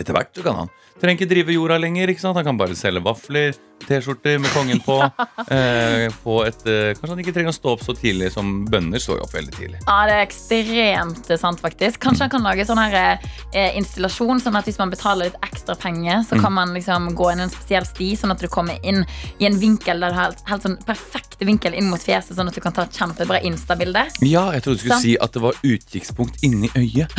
Etter 0.00 0.16
hvert 0.16 0.32
så 0.36 0.44
kan 0.46 0.62
han 0.62 0.72
Trenger 1.02 1.18
ikke 1.18 1.32
drive 1.32 1.54
jorda 1.56 1.76
lenger. 1.82 2.10
ikke 2.12 2.22
sant? 2.22 2.36
Han 2.38 2.46
kan 2.46 2.58
bare 2.60 2.76
selge 2.78 3.00
vafler, 3.02 3.56
T-skjorter 3.82 4.36
med 4.38 4.52
kongen 4.54 4.78
på. 4.84 5.00
eh, 5.56 6.04
på 6.22 6.36
et, 6.46 6.60
eh, 6.70 6.92
kanskje 6.94 7.10
han 7.10 7.22
ikke 7.24 7.34
trenger 7.34 7.50
å 7.50 7.56
stå 7.56 7.72
opp 7.72 7.82
så 7.82 7.94
tidlig 7.98 8.28
som 8.30 8.52
bønder 8.70 9.02
står 9.02 9.24
opp 9.24 9.34
veldig 9.34 9.54
tidlig. 9.56 9.80
Ja, 9.88 9.96
det 10.06 10.14
er 10.14 10.22
ekstremt 10.22 11.32
sant, 11.40 11.58
faktisk. 11.64 11.98
Kanskje 12.04 12.28
han 12.28 12.32
kan 12.36 12.46
lage 12.46 12.66
sånn 12.68 12.78
her 12.78 12.94
eh, 13.00 13.74
installasjon, 13.80 14.44
sånn 14.44 14.60
at 14.60 14.70
hvis 14.70 14.78
man 14.78 14.94
betaler 14.94 15.32
litt 15.32 15.42
ekstra 15.42 15.74
penger, 15.82 16.22
så 16.28 16.38
kan 16.38 16.54
man 16.54 16.70
liksom 16.76 17.10
gå 17.18 17.32
inn 17.32 17.42
en 17.48 17.50
spesiell 17.50 17.88
sti, 17.88 18.12
sånn 18.22 18.36
at 18.36 18.44
du 18.44 18.46
kommer 18.52 18.78
inn 18.86 19.02
i 19.42 19.48
en 19.50 19.58
vinkel 19.58 20.06
der 20.06 20.14
du 20.14 20.20
har 20.20 20.30
helt, 20.30 20.46
helt 20.46 20.68
sånn 20.68 20.78
perfekt 20.86 21.42
vinkel 21.42 21.74
inn 21.74 21.90
mot 21.90 22.04
fjeset, 22.04 22.36
sånn 22.38 22.52
at 22.52 22.54
du 22.54 22.62
kan 22.62 22.76
ta 22.76 22.86
et 22.86 22.94
kjempebra 23.02 23.42
Insta-bilde. 23.42 24.06
Ja, 24.22 24.52
jeg 24.54 24.62
trodde 24.62 24.78
du 24.78 24.84
skulle 24.84 25.00
Sant. 25.00 25.08
si 25.08 25.18
at 25.18 25.34
det 25.34 25.42
var 25.42 25.58
utkikkspunkt 25.66 26.46
inni 26.46 26.70
øyet. 26.78 27.18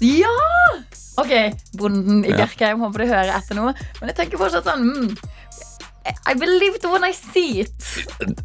Ja! 0.00 0.30
Ok, 1.20 1.32
bonden 1.76 2.22
i 2.24 2.32
Bjerkreim, 2.32 2.80
håper 2.80 3.04
du 3.04 3.10
hører 3.10 3.34
etter 3.36 3.58
nå. 3.58 3.68
Men 4.00 4.12
jeg 4.12 4.18
tenker 4.22 4.40
fortsatt 4.40 4.68
sånn 4.68 4.86
mm, 4.86 5.10
I 6.30 6.34
believe 6.34 6.76
it 6.76 6.84
when 6.84 7.04
I 7.04 7.12
see 7.16 7.60
it. 7.64 7.72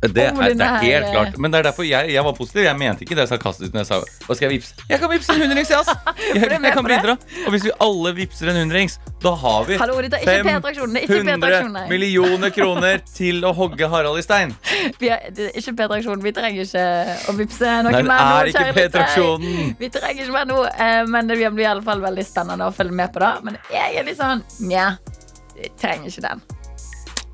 Det 0.01 0.23
er, 0.23 0.31
det 0.33 0.61
er 0.61 0.77
helt 0.83 1.09
klart. 1.11 1.37
Men 1.37 1.51
det 1.53 1.59
er 1.59 1.67
derfor 1.69 1.87
jeg, 1.87 2.11
jeg 2.13 2.23
var 2.25 2.35
positiv. 2.37 2.61
Jeg 2.65 2.77
mente 2.79 3.05
ikke 3.05 3.17
det 3.17 3.27
sarkastisk 3.29 3.73
når 3.73 3.83
jeg 3.83 3.89
sa 3.89 3.99
hva 4.25 4.35
skal 4.37 4.47
jeg 4.47 4.53
vipse? 4.57 4.75
Jeg 4.89 5.01
kan 5.01 5.11
vipse 5.11 5.33
en 5.35 5.41
hundrings, 5.45 5.71
jeg, 5.73 5.79
ass! 5.79 5.89
Jeg, 6.35 6.49
jeg 6.51 6.73
kan 6.73 6.85
bidra. 6.85 7.15
Og 7.45 7.53
hvis 7.53 7.63
vi 7.67 7.71
alle 7.85 8.11
vipser 8.17 8.49
en 8.51 8.57
hundrings, 8.59 8.97
da 9.23 9.31
har 9.39 9.65
vi 9.67 9.77
Hallo, 9.79 9.95
dette 10.03 10.17
er 10.19 10.25
ikke 10.25 10.47
P-attraksjonen. 10.49 10.95
Det 10.95 11.01
er 11.01 11.05
ikke 11.05 11.27
P-attraksjonen. 11.29 11.77
500 11.79 11.91
millioner 11.91 12.53
kroner 12.55 13.03
til 13.09 13.45
å 13.47 13.53
hogge 13.57 13.89
Harald 13.91 14.19
i 14.19 14.25
stein. 14.25 14.53
Vi 15.01 15.09
er, 15.13 15.29
det 15.35 15.49
er 15.51 15.59
ikke 15.61 15.75
P-traksjonen. 15.79 16.23
Vi 16.25 16.33
trenger 16.35 16.65
ikke 16.67 16.85
å 17.31 17.37
vipse 17.37 17.75
noe 17.85 17.93
Nei, 17.93 18.01
det 18.01 18.09
mer 18.09 18.25
nå. 18.25 18.35
er 18.41 18.51
ikke. 18.51 18.65
P-traksjonen. 18.79 19.71
Vi 19.79 19.91
trenger 19.95 20.25
ikke 20.25 20.37
mer 20.37 20.49
nå, 20.51 20.59
eh, 20.73 21.01
men 21.15 21.31
det 21.31 21.39
blir 21.41 21.65
i 21.65 21.71
alle 21.71 21.85
fall 21.85 22.03
veldig 22.03 22.25
spennende 22.27 22.69
å 22.69 22.75
følge 22.75 22.97
med 23.01 23.13
på 23.15 23.23
det. 23.23 23.33
Men 23.47 23.59
jeg 23.73 23.99
er 24.01 24.07
litt 24.09 24.19
sånn 24.21 24.43
Nja, 24.69 24.91
trenger 25.81 26.11
ikke 26.11 26.27
den. 26.29 26.45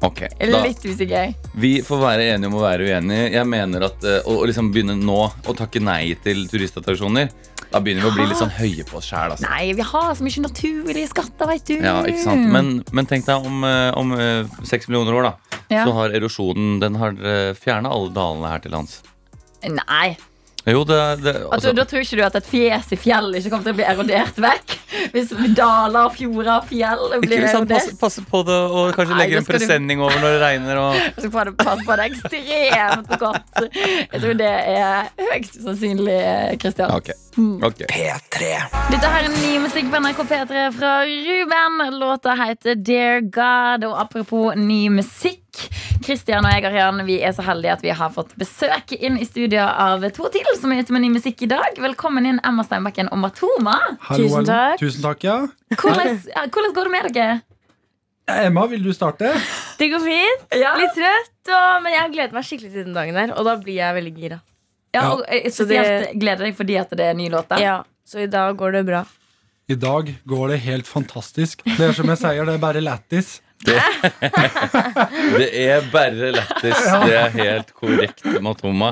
Ok, 0.01 0.21
Jeg 0.25 0.49
er 0.49 0.63
litt 0.65 0.81
usikker. 0.81 1.33
Vi 1.61 1.71
får 1.85 1.99
være 2.01 2.23
enige 2.33 2.49
om 2.49 2.55
å 2.57 2.63
være 2.63 2.87
uenige. 2.89 3.27
Jeg 3.35 3.47
mener 3.49 3.85
at 3.85 4.05
eh, 4.07 4.25
Å 4.25 4.37
å 4.41 4.47
liksom 4.49 4.71
begynne 4.73 4.95
nå 4.97 5.17
å 5.29 5.53
takke 5.57 5.81
nei 5.83 6.15
til 6.23 6.47
turistattraksjoner, 6.49 7.29
da 7.71 7.79
begynner 7.83 8.07
vi 8.07 8.09
å 8.09 8.15
bli 8.15 8.25
litt 8.31 8.39
sånn 8.39 8.53
høye 8.57 8.85
på 8.89 8.97
oss 8.97 9.11
sjæl. 9.11 9.35
Altså. 9.35 9.45
Nei, 9.45 9.75
vi 9.77 9.85
har 9.85 10.09
så 10.17 10.25
mye 10.25 10.43
naturlige 10.47 11.11
skatter, 11.11 11.51
veit 11.51 11.69
du. 11.69 11.75
Ja, 11.77 11.99
ikke 12.09 12.23
sant? 12.25 12.49
Men, 12.49 12.73
men 12.97 13.09
tenk 13.11 13.29
deg 13.29 13.45
om, 13.51 13.61
eh, 13.67 13.91
om 14.01 14.17
eh, 14.17 14.49
seks 14.67 14.89
millioner 14.89 15.19
år, 15.19 15.29
da. 15.29 15.61
Ja. 15.71 15.85
Så 15.85 15.93
har 15.95 16.11
erosjonen 16.17 16.81
Den 16.81 16.97
har 16.99 17.15
fjerna 17.55 17.93
alle 17.93 18.09
dalene 18.11 18.49
her 18.51 18.65
til 18.65 18.73
lands. 18.75 18.97
Nei. 19.63 20.17
Jo, 20.65 20.83
det, 20.85 20.97
det 21.23 21.31
Altså, 21.33 21.49
altså, 21.55 21.71
da 21.73 21.83
tror 21.89 22.03
ikke 22.03 22.17
du 22.19 22.23
at 22.25 22.35
et 22.37 22.49
fjes 22.51 22.91
i 22.93 22.97
fjell 23.01 23.31
ikke 23.39 23.49
kommer 23.49 23.65
til 23.65 23.73
å 23.73 23.77
bli 23.79 23.85
erodert 23.89 24.37
vekk? 24.43 24.75
Hvis 25.15 25.31
daler, 25.57 26.11
fjorder 26.13 26.51
og 26.59 26.67
fjell 26.69 27.01
blir 27.23 27.41
passe, 27.41 27.55
erodert? 27.57 27.95
passe 28.01 28.23
på 28.29 28.41
det 28.45 28.59
og 28.69 28.91
kanskje 28.93 29.15
Nei, 29.15 29.21
legger 29.23 29.41
en 29.41 29.47
presenning 29.47 30.01
du- 30.01 30.05
over 30.05 30.21
når 30.21 30.35
det 30.35 30.41
regner. 30.43 30.81
Og... 30.83 30.99
Så 31.23 31.31
får 31.33 31.49
du 31.49 31.57
passe 31.63 31.87
på 31.87 31.97
det 31.97 32.07
ekstremt 32.11 33.15
godt. 33.23 33.63
Jeg 34.11 34.21
tror 34.21 34.37
det 34.43 34.53
er 34.75 35.09
høyst 35.31 35.57
sannsynlig, 35.65 36.21
Kristian. 36.61 36.93
Okay. 36.99 37.17
Okay. 37.63 37.87
P3. 37.89 38.53
Dette 38.91 39.09
her 39.15 39.27
er 39.29 39.33
ny 39.33 39.53
musikk 39.63 39.89
på 39.89 40.01
NRK 40.03 40.23
P3 40.29 40.65
fra 40.77 40.95
Ruben. 41.07 41.85
Låta 41.97 42.35
heter 42.37 42.75
Dear 42.75 43.21
God. 43.33 43.87
Og 43.89 43.97
apropos 44.05 44.53
ny 44.59 44.83
musikk. 44.93 45.40
Kristian 46.01 46.45
og 46.47 46.53
jeg 46.55 46.65
Arian, 46.69 47.01
vi 47.05 47.17
er 47.21 47.33
så 47.35 47.43
heldige 47.45 47.73
at 47.75 47.83
vi 47.83 47.91
har 47.95 48.11
fått 48.13 48.31
besøk 48.39 48.93
inn 48.97 49.19
i 49.19 49.27
studio 49.27 49.65
av 49.67 50.03
to 50.15 50.29
til 50.33 50.47
som 50.57 50.71
er 50.71 50.81
ute 50.81 50.95
med 50.95 51.03
ny 51.03 51.11
musikk 51.17 51.43
i 51.45 51.49
dag. 51.51 51.77
Velkommen 51.81 52.25
inn, 52.29 52.39
Emma 52.47 52.63
Steinbakken 52.65 53.11
og 53.11 53.19
Matoma. 53.25 53.77
Hallo, 54.07 54.29
Tusen 54.29 54.47
takk. 54.47 54.79
Tusen 54.81 55.05
takk, 55.05 55.25
ja. 55.27 55.37
Hvordan, 55.75 56.21
hvordan 56.47 56.75
går 56.77 56.87
det 56.89 56.93
med 56.95 57.11
dere? 57.17 57.41
Emma, 58.31 58.65
vil 58.71 58.83
du 58.85 58.93
starte? 58.95 59.33
Det 59.79 59.89
går 59.91 60.03
fint. 60.05 60.47
Ja. 60.55 60.75
Litt 60.79 60.95
trøtt, 60.95 61.51
og, 61.51 61.81
men 61.83 61.95
jeg 61.95 62.03
har 62.03 62.13
gledet 62.15 62.37
meg 62.37 62.47
skikkelig 62.47 62.71
til 62.71 62.87
den 62.87 62.95
dagen 62.95 63.17
der. 63.17 63.33
Og 63.35 63.47
da 63.47 63.57
blir 63.59 63.79
jeg 63.81 63.97
veldig 63.97 64.13
gira. 64.15 64.39
Ja, 64.95 65.07
og 65.13 65.23
eh, 65.27 65.47
Så 65.51 65.65
spesielt 65.65 66.13
gleder 66.19 66.47
deg 66.47 66.55
fordi 66.57 66.77
at 66.79 66.91
det 66.95 67.11
er 67.11 67.17
ny 67.17 67.27
låt. 67.31 67.51
Ja, 67.59 67.81
så 68.07 68.23
i 68.23 68.29
dag 68.31 68.55
går 68.59 68.77
det 68.79 68.85
bra. 68.87 69.03
I 69.71 69.77
dag 69.79 70.09
går 70.27 70.51
det 70.51 70.59
helt 70.65 70.87
fantastisk. 70.89 71.63
Det 71.63 71.91
er 71.91 71.95
som 71.95 72.09
jeg 72.11 72.19
sier, 72.19 72.43
det 72.47 72.57
er 72.57 72.63
bare 72.63 72.83
lættis. 72.83 73.39
Det 75.41 75.49
er 75.51 75.85
bare 75.93 76.31
lættis. 76.33 76.81
Det 77.05 77.15
er 77.17 77.29
helt 77.35 77.71
korrekt, 77.77 78.25
Matoma. 78.41 78.91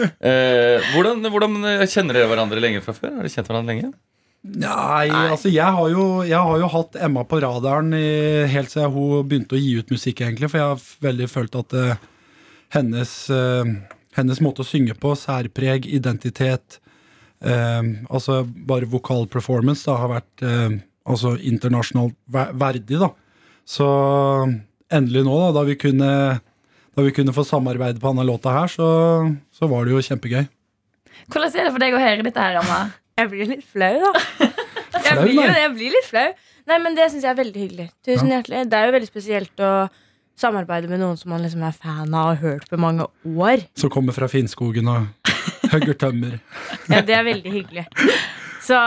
Eh, 0.00 0.92
hvordan, 0.92 1.24
hvordan 1.32 1.58
kjenner 1.88 2.16
dere 2.18 2.30
hverandre 2.30 2.62
lenge 2.62 2.84
fra 2.84 2.94
før? 2.96 3.16
Har 3.16 3.24
dere 3.24 3.32
kjent 3.32 3.50
hverandre 3.50 3.74
lenge? 3.74 3.92
Nei, 4.40 5.10
altså 5.12 5.50
jeg 5.52 5.68
har, 5.76 5.88
jo, 5.92 6.04
jeg 6.24 6.40
har 6.40 6.60
jo 6.62 6.68
hatt 6.72 6.96
Emma 7.04 7.26
på 7.28 7.42
radaren 7.44 7.92
i, 7.92 8.46
helt 8.48 8.72
siden 8.72 8.92
hun 8.94 9.26
begynte 9.28 9.58
å 9.58 9.60
gi 9.60 9.74
ut 9.76 9.92
musikk, 9.92 10.22
egentlig. 10.24 10.48
For 10.48 10.60
jeg 10.60 10.70
har 10.70 10.86
veldig 11.04 11.28
følt 11.28 11.58
at 11.60 11.76
uh, 11.76 12.06
hennes, 12.72 13.12
uh, 13.28 13.68
hennes 14.16 14.40
måte 14.40 14.64
å 14.64 14.68
synge 14.68 14.96
på, 15.00 15.12
særpreg, 15.18 15.90
identitet 15.92 16.80
uh, 17.44 17.84
Altså 18.08 18.40
bare 18.48 18.88
vokal 18.88 19.28
performance 19.28 19.84
da, 19.84 19.98
har 20.00 20.14
vært 20.16 20.46
altså 21.10 21.34
internasjonalt 21.36 22.16
ver 22.32 22.56
verdig, 22.56 22.96
da. 23.02 23.12
Så 23.70 23.86
endelig 24.90 25.22
nå, 25.26 25.36
da, 25.46 25.50
da 25.60 25.66
vi 25.68 25.76
kunne 25.78 26.12
da 26.96 27.04
vi 27.06 27.12
kunne 27.14 27.32
få 27.32 27.44
samarbeide 27.46 28.02
på 28.02 28.10
denne 28.10 28.26
låta 28.26 28.52
her, 28.52 28.70
så, 28.70 28.86
så 29.54 29.68
var 29.70 29.86
det 29.86 29.94
jo 29.94 30.02
kjempegøy. 30.02 30.42
Hvordan 31.30 31.54
er 31.54 31.68
det 31.68 31.72
for 31.76 31.82
deg 31.84 31.94
å 31.94 32.02
høre 32.02 32.26
dette 32.26 32.42
her, 32.42 32.58
Anna? 32.60 32.80
Jeg 33.20 33.30
blir 33.30 33.50
litt 33.50 33.66
flau, 33.68 33.94
da. 34.00 34.12
Jeg 35.00 35.16
blir, 35.20 35.34
jo, 35.36 35.42
jeg 35.54 35.70
blir 35.74 35.92
litt 35.94 36.06
flau. 36.06 36.28
Nei, 36.68 36.76
men 36.82 36.96
det 36.96 37.06
syns 37.10 37.24
jeg 37.24 37.30
er 37.30 37.36
veldig 37.38 37.60
hyggelig. 37.62 37.86
Tusen 38.06 38.30
hjertelig. 38.30 38.60
Det 38.70 38.78
er 38.78 38.88
jo 38.88 38.94
veldig 38.94 39.08
spesielt 39.08 39.62
å 39.64 39.70
samarbeide 40.38 40.90
med 40.90 41.00
noen 41.02 41.18
som 41.18 41.32
man 41.32 41.42
liksom 41.44 41.62
er 41.66 41.74
fan 41.76 42.10
av 42.10 42.20
og 42.20 42.28
har 42.30 42.40
hørt 42.42 42.68
på 42.70 42.78
mange 42.80 43.06
år. 43.24 43.64
Som 43.80 43.92
kommer 43.92 44.14
fra 44.16 44.28
Finnskogen 44.30 44.90
og 44.90 45.30
hugger 45.72 45.96
tømmer. 46.04 46.36
Ja, 46.90 47.00
det 47.06 47.16
er 47.16 47.26
veldig 47.26 47.54
hyggelig. 47.54 47.86
Så, 48.70 48.78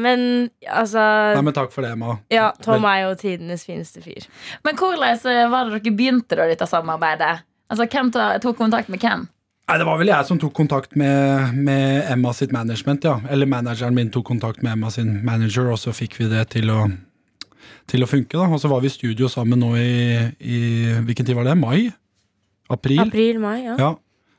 men 0.00 0.20
altså 0.64 1.02
Nei, 1.36 1.44
men 1.44 1.56
takk 1.56 1.72
for 1.74 1.84
det, 1.84 1.92
Emma. 1.92 2.14
Ja, 2.32 2.50
Tom 2.64 2.86
er 2.88 3.02
jo 3.04 3.14
tidenes 3.20 3.66
fineste 3.68 4.00
fyr. 4.04 4.24
Men 4.64 4.78
hvordan 4.80 5.26
eh, 5.28 5.42
var 5.52 5.68
det 5.68 5.82
dere 5.82 5.96
begynte 5.98 6.38
da, 6.38 6.46
dette 6.48 6.68
samarbeidet? 6.70 7.42
Altså, 7.68 7.88
Hvem 7.90 8.12
tok 8.14 8.56
kontakt 8.56 8.88
med 8.92 9.02
hvem? 9.02 9.26
Nei, 9.66 9.76
Det 9.82 9.86
var 9.88 9.98
vel 9.98 10.12
jeg 10.12 10.28
som 10.28 10.38
tok 10.40 10.54
kontakt 10.54 10.94
med, 10.96 11.52
med 11.66 12.06
Emma 12.14 12.32
sitt 12.36 12.54
management, 12.54 13.04
ja. 13.04 13.18
Eller 13.28 13.50
manageren 13.50 13.96
min 13.98 14.12
tok 14.14 14.28
kontakt 14.30 14.62
med 14.62 14.76
Emma 14.76 14.92
sin 14.94 15.18
manager, 15.26 15.72
og 15.74 15.80
så 15.82 15.92
fikk 15.96 16.20
vi 16.20 16.30
det 16.30 16.44
til 16.54 16.70
å, 16.70 16.86
til 17.90 18.06
å 18.06 18.08
funke. 18.08 18.38
da. 18.38 18.46
Og 18.46 18.62
så 18.62 18.70
var 18.72 18.84
vi 18.84 18.88
i 18.88 18.94
studio 18.94 19.28
sammen 19.32 19.60
nå 19.60 19.74
i, 19.82 19.96
i 20.38 20.60
Hvilken 21.02 21.26
tid 21.26 21.36
var 21.36 21.50
det? 21.50 21.58
Mai? 21.58 21.90
April? 22.72 23.02
April, 23.04 23.42
mai, 23.42 23.58
ja. 23.66 23.74
Ja. 23.82 23.90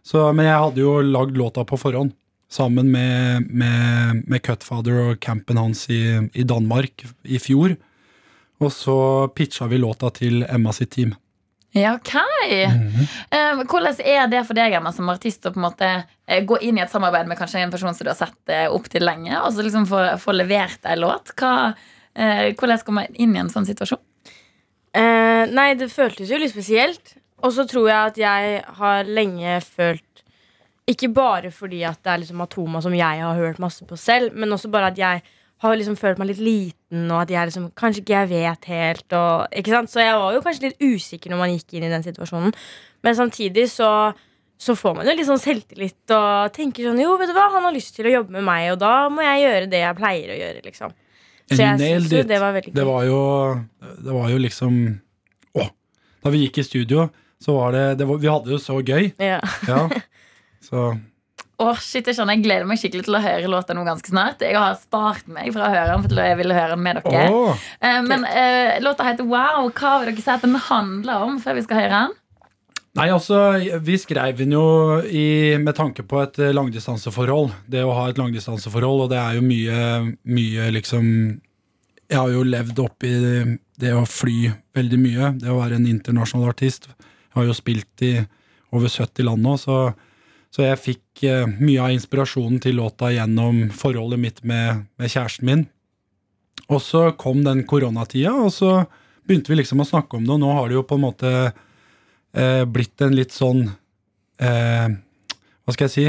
Så, 0.07 0.23
men 0.33 0.47
jeg 0.47 0.55
hadde 0.63 0.81
jo 0.81 1.01
lagd 1.03 1.35
låta 1.37 1.67
på 1.67 1.77
forhånd. 1.79 2.15
Sammen 2.49 2.91
med, 2.91 3.49
med, 3.51 4.23
med 4.27 4.41
Cutfather 4.45 5.01
og 5.09 5.19
campen 5.19 5.59
hans 5.59 5.89
i, 5.91 6.01
i 6.31 6.45
Danmark 6.47 7.03
i 7.27 7.39
fjor. 7.43 7.75
Og 8.63 8.71
så 8.73 8.97
pitcha 9.35 9.67
vi 9.67 9.79
låta 9.81 10.09
til 10.15 10.45
Emma 10.47 10.71
sitt 10.73 10.93
team. 10.95 11.15
Ja, 11.75 11.97
ok 11.97 12.15
Eh, 12.47 13.59
Hvordan 13.67 13.99
er 14.01 14.29
det 14.31 14.45
for 14.47 14.57
deg 14.57 14.73
Emma, 14.77 14.93
som 14.95 15.09
artist 15.11 15.45
å 15.45 15.51
på 15.51 15.59
en 15.59 15.67
måte 15.67 15.89
eh, 16.25 16.41
gå 16.47 16.57
inn 16.63 16.79
i 16.79 16.83
et 16.85 16.91
samarbeid 16.91 17.27
med 17.27 17.37
kanskje 17.37 17.59
en 17.61 17.73
person 17.73 17.93
som 17.93 18.07
du 18.07 18.11
har 18.13 18.17
sett 18.17 18.53
eh, 18.53 18.65
opp 18.71 18.87
til 18.89 19.03
lenge, 19.05 19.35
og 19.43 19.51
så 19.53 19.65
liksom 19.65 19.85
få, 19.89 20.01
få 20.23 20.35
levert 20.35 20.87
ei 20.87 20.95
låt? 20.97 21.35
Hva, 21.37 21.73
eh, 22.15 22.55
hvordan 22.55 22.81
skal 22.81 22.97
man 22.97 23.19
inn 23.19 23.35
i 23.35 23.41
en 23.43 23.51
sånn 23.51 23.67
situasjon? 23.67 24.01
Eh, 24.97 25.43
nei, 25.51 25.73
det 25.77 25.91
føltes 25.93 26.31
jo 26.31 26.39
litt 26.39 26.55
spesielt. 26.55 27.17
Og 27.45 27.53
så 27.53 27.67
tror 27.69 27.91
jeg 27.91 28.13
at 28.13 28.17
jeg 28.17 28.61
har 28.79 29.09
lenge 29.11 29.59
følt 29.61 30.16
Ikke 30.87 31.09
bare 31.11 31.49
fordi 31.51 31.81
at 31.87 31.99
det 32.03 32.13
er 32.13 32.21
liksom 32.21 32.37
Matoma 32.39 32.79
som 32.83 32.93
jeg 32.95 33.19
har 33.23 33.35
hørt 33.35 33.59
masse 33.59 33.83
på 33.87 33.97
selv, 33.99 34.31
men 34.37 34.53
også 34.55 34.69
bare 34.71 34.93
at 34.93 34.97
jeg 35.01 35.23
har 35.63 35.73
liksom 35.75 35.97
følt 35.97 36.19
meg 36.21 36.29
litt 36.29 36.39
liten, 36.43 37.07
og 37.09 37.23
at 37.23 37.31
jeg 37.33 37.49
liksom 37.49 37.65
kanskje 37.75 38.03
ikke 38.03 38.13
jeg 38.13 38.29
vet 38.29 38.67
helt. 38.69 39.15
Og? 39.17 39.89
Så 39.89 40.03
jeg 40.05 40.19
var 40.21 40.35
jo 40.35 40.43
kanskje 40.45 40.67
litt 40.69 40.83
usikker 40.85 41.33
når 41.33 41.41
man 41.41 41.53
gikk 41.55 41.73
inn 41.75 41.87
i 41.87 41.91
den 41.91 42.05
situasjonen. 42.05 42.53
Men 43.03 43.17
samtidig 43.17 43.65
så, 43.73 43.89
så 44.61 44.75
får 44.77 44.95
man 44.99 45.09
jo 45.09 45.15
litt 45.17 45.27
sånn 45.27 45.41
selvtillit 45.41 46.13
og 46.13 46.53
tenker 46.55 46.87
sånn 46.87 47.01
Jo, 47.01 47.17
vet 47.19 47.31
du 47.31 47.35
hva, 47.35 47.49
han 47.55 47.65
har 47.67 47.75
lyst 47.75 47.97
til 47.97 48.07
å 48.07 48.13
jobbe 48.19 48.37
med 48.37 48.45
meg, 48.47 48.69
og 48.75 48.79
da 48.85 48.93
må 49.11 49.25
jeg 49.25 49.43
gjøre 49.47 49.69
det 49.73 49.81
jeg 49.81 49.97
pleier 49.97 50.33
å 50.33 50.39
gjøre, 50.43 50.63
liksom. 50.69 50.95
Så 51.47 51.61
jeg 51.63 51.79
synes 51.79 52.11
jo 52.11 52.23
det 52.27 52.39
var 52.43 52.55
veldig 52.57 52.73
Det 52.75 52.83
gøy. 52.83 52.89
var 52.91 53.03
jo, 53.07 53.19
det 54.03 54.15
var 54.19 54.31
jo 54.33 54.39
liksom 54.43 54.79
Å! 55.55 55.67
Da 56.23 56.33
vi 56.33 56.41
gikk 56.43 56.57
i 56.59 56.65
studio, 56.67 57.05
så 57.39 57.55
var 57.55 57.71
det, 57.75 57.83
det 58.01 58.07
var, 58.09 58.19
Vi 58.19 58.27
hadde 58.31 58.49
det 58.49 58.55
jo 58.57 58.61
så 58.61 58.77
gøy. 58.83 59.09
Ja. 59.23 59.39
Ja. 59.69 59.83
Så 60.67 60.89
Åh, 61.57 61.79
shit, 61.81 62.05
jeg 62.05 62.13
skjønner, 62.13 62.37
jeg 62.37 62.43
gleder 62.45 62.67
meg 62.69 62.77
skikkelig 62.77 63.07
til 63.07 63.17
å 63.17 63.21
høre 63.23 63.49
låta 63.49 63.73
nå 63.73 63.81
ganske 63.87 64.11
snart. 64.11 64.43
Jeg 64.45 64.53
har 64.53 64.75
spart 64.77 65.25
meg 65.25 65.49
fra 65.55 65.65
å 65.65 65.71
høre 65.73 65.87
den, 65.89 66.03
for 66.05 66.19
jeg 66.21 66.37
ville 66.37 66.53
høre 66.53 66.75
den 66.75 66.83
med 66.85 66.99
dere. 67.01 67.23
Oh, 67.33 67.63
uh, 67.81 68.01
men 68.05 68.27
uh, 68.29 68.75
låta 68.85 69.07
heter 69.07 69.25
Wow. 69.25 69.71
Hva 69.73 69.95
vil 69.97 70.11
dere 70.11 70.21
si 70.21 70.29
at 70.35 70.45
den 70.45 70.53
handler 70.67 71.25
om 71.25 71.39
før 71.41 71.57
vi 71.57 71.63
skal 71.65 71.81
høre 71.81 72.03
den? 72.03 72.13
Nei, 72.97 73.07
altså, 73.13 73.39
vi 73.85 73.97
skrev 74.01 74.37
den 74.37 74.53
jo 74.53 74.67
i, 75.05 75.57
med 75.61 75.73
tanke 75.77 76.05
på 76.05 76.21
et 76.23 76.39
eh, 76.41 76.53
langdistanseforhold. 76.55 77.51
Det 77.69 77.83
å 77.85 77.93
ha 77.93 78.07
et 78.09 78.17
langdistanseforhold, 78.17 79.03
og 79.03 79.11
det 79.11 79.19
er 79.21 79.37
jo 79.37 79.43
mye, 79.45 79.81
mye 80.25 80.71
liksom 80.73 81.05
Jeg 82.07 82.17
har 82.17 82.31
jo 82.31 82.45
levd 82.47 82.79
oppi 82.79 83.11
det 83.77 83.93
å 83.93 84.05
fly 84.07 84.49
veldig 84.77 84.99
mye. 85.01 85.29
Det 85.41 85.51
å 85.53 85.59
være 85.59 85.77
en 85.77 85.89
internasjonal 85.89 86.49
artist. 86.49 86.89
Jeg 86.89 87.37
har 87.37 87.49
jo 87.49 87.57
spilt 87.57 88.05
i 88.07 88.15
over 88.73 88.89
70 88.89 89.27
land 89.27 89.45
nå, 89.45 89.57
så, 89.61 89.91
så 90.53 90.63
jeg 90.63 90.79
fikk 90.81 91.23
eh, 91.27 91.49
mye 91.59 91.81
av 91.83 91.95
inspirasjonen 91.95 92.61
til 92.63 92.79
låta 92.79 93.11
gjennom 93.13 93.67
forholdet 93.75 94.21
mitt 94.21 94.43
med, 94.47 94.85
med 94.97 95.11
kjæresten 95.11 95.47
min. 95.47 95.65
Og 96.67 96.81
så 96.83 97.09
kom 97.19 97.43
den 97.45 97.63
koronatida, 97.67 98.33
og 98.33 98.51
så 98.55 98.71
begynte 99.27 99.51
vi 99.51 99.59
liksom 99.59 99.83
å 99.83 99.87
snakke 99.87 100.17
om 100.17 100.25
det, 100.25 100.33
og 100.35 100.41
nå 100.41 100.53
har 100.55 100.69
det 100.69 100.77
jo 100.79 100.85
på 100.87 100.97
en 100.97 101.03
måte 101.03 101.33
eh, 101.47 102.63
blitt 102.65 103.03
en 103.03 103.15
litt 103.15 103.35
sånn 103.35 103.67
eh, 103.67 104.87
Hva 105.63 105.75
skal 105.75 105.87
jeg 105.87 105.95
si 105.95 106.07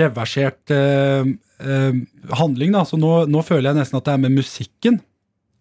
Reversert 0.00 0.70
eh, 0.70 1.26
eh, 1.66 1.94
handling, 2.38 2.74
da. 2.76 2.84
Så 2.86 2.98
nå, 3.00 3.24
nå 3.26 3.40
føler 3.42 3.72
jeg 3.72 3.80
nesten 3.80 3.98
at 3.98 4.06
det 4.06 4.12
er 4.14 4.20
med 4.22 4.36
musikken. 4.36 5.00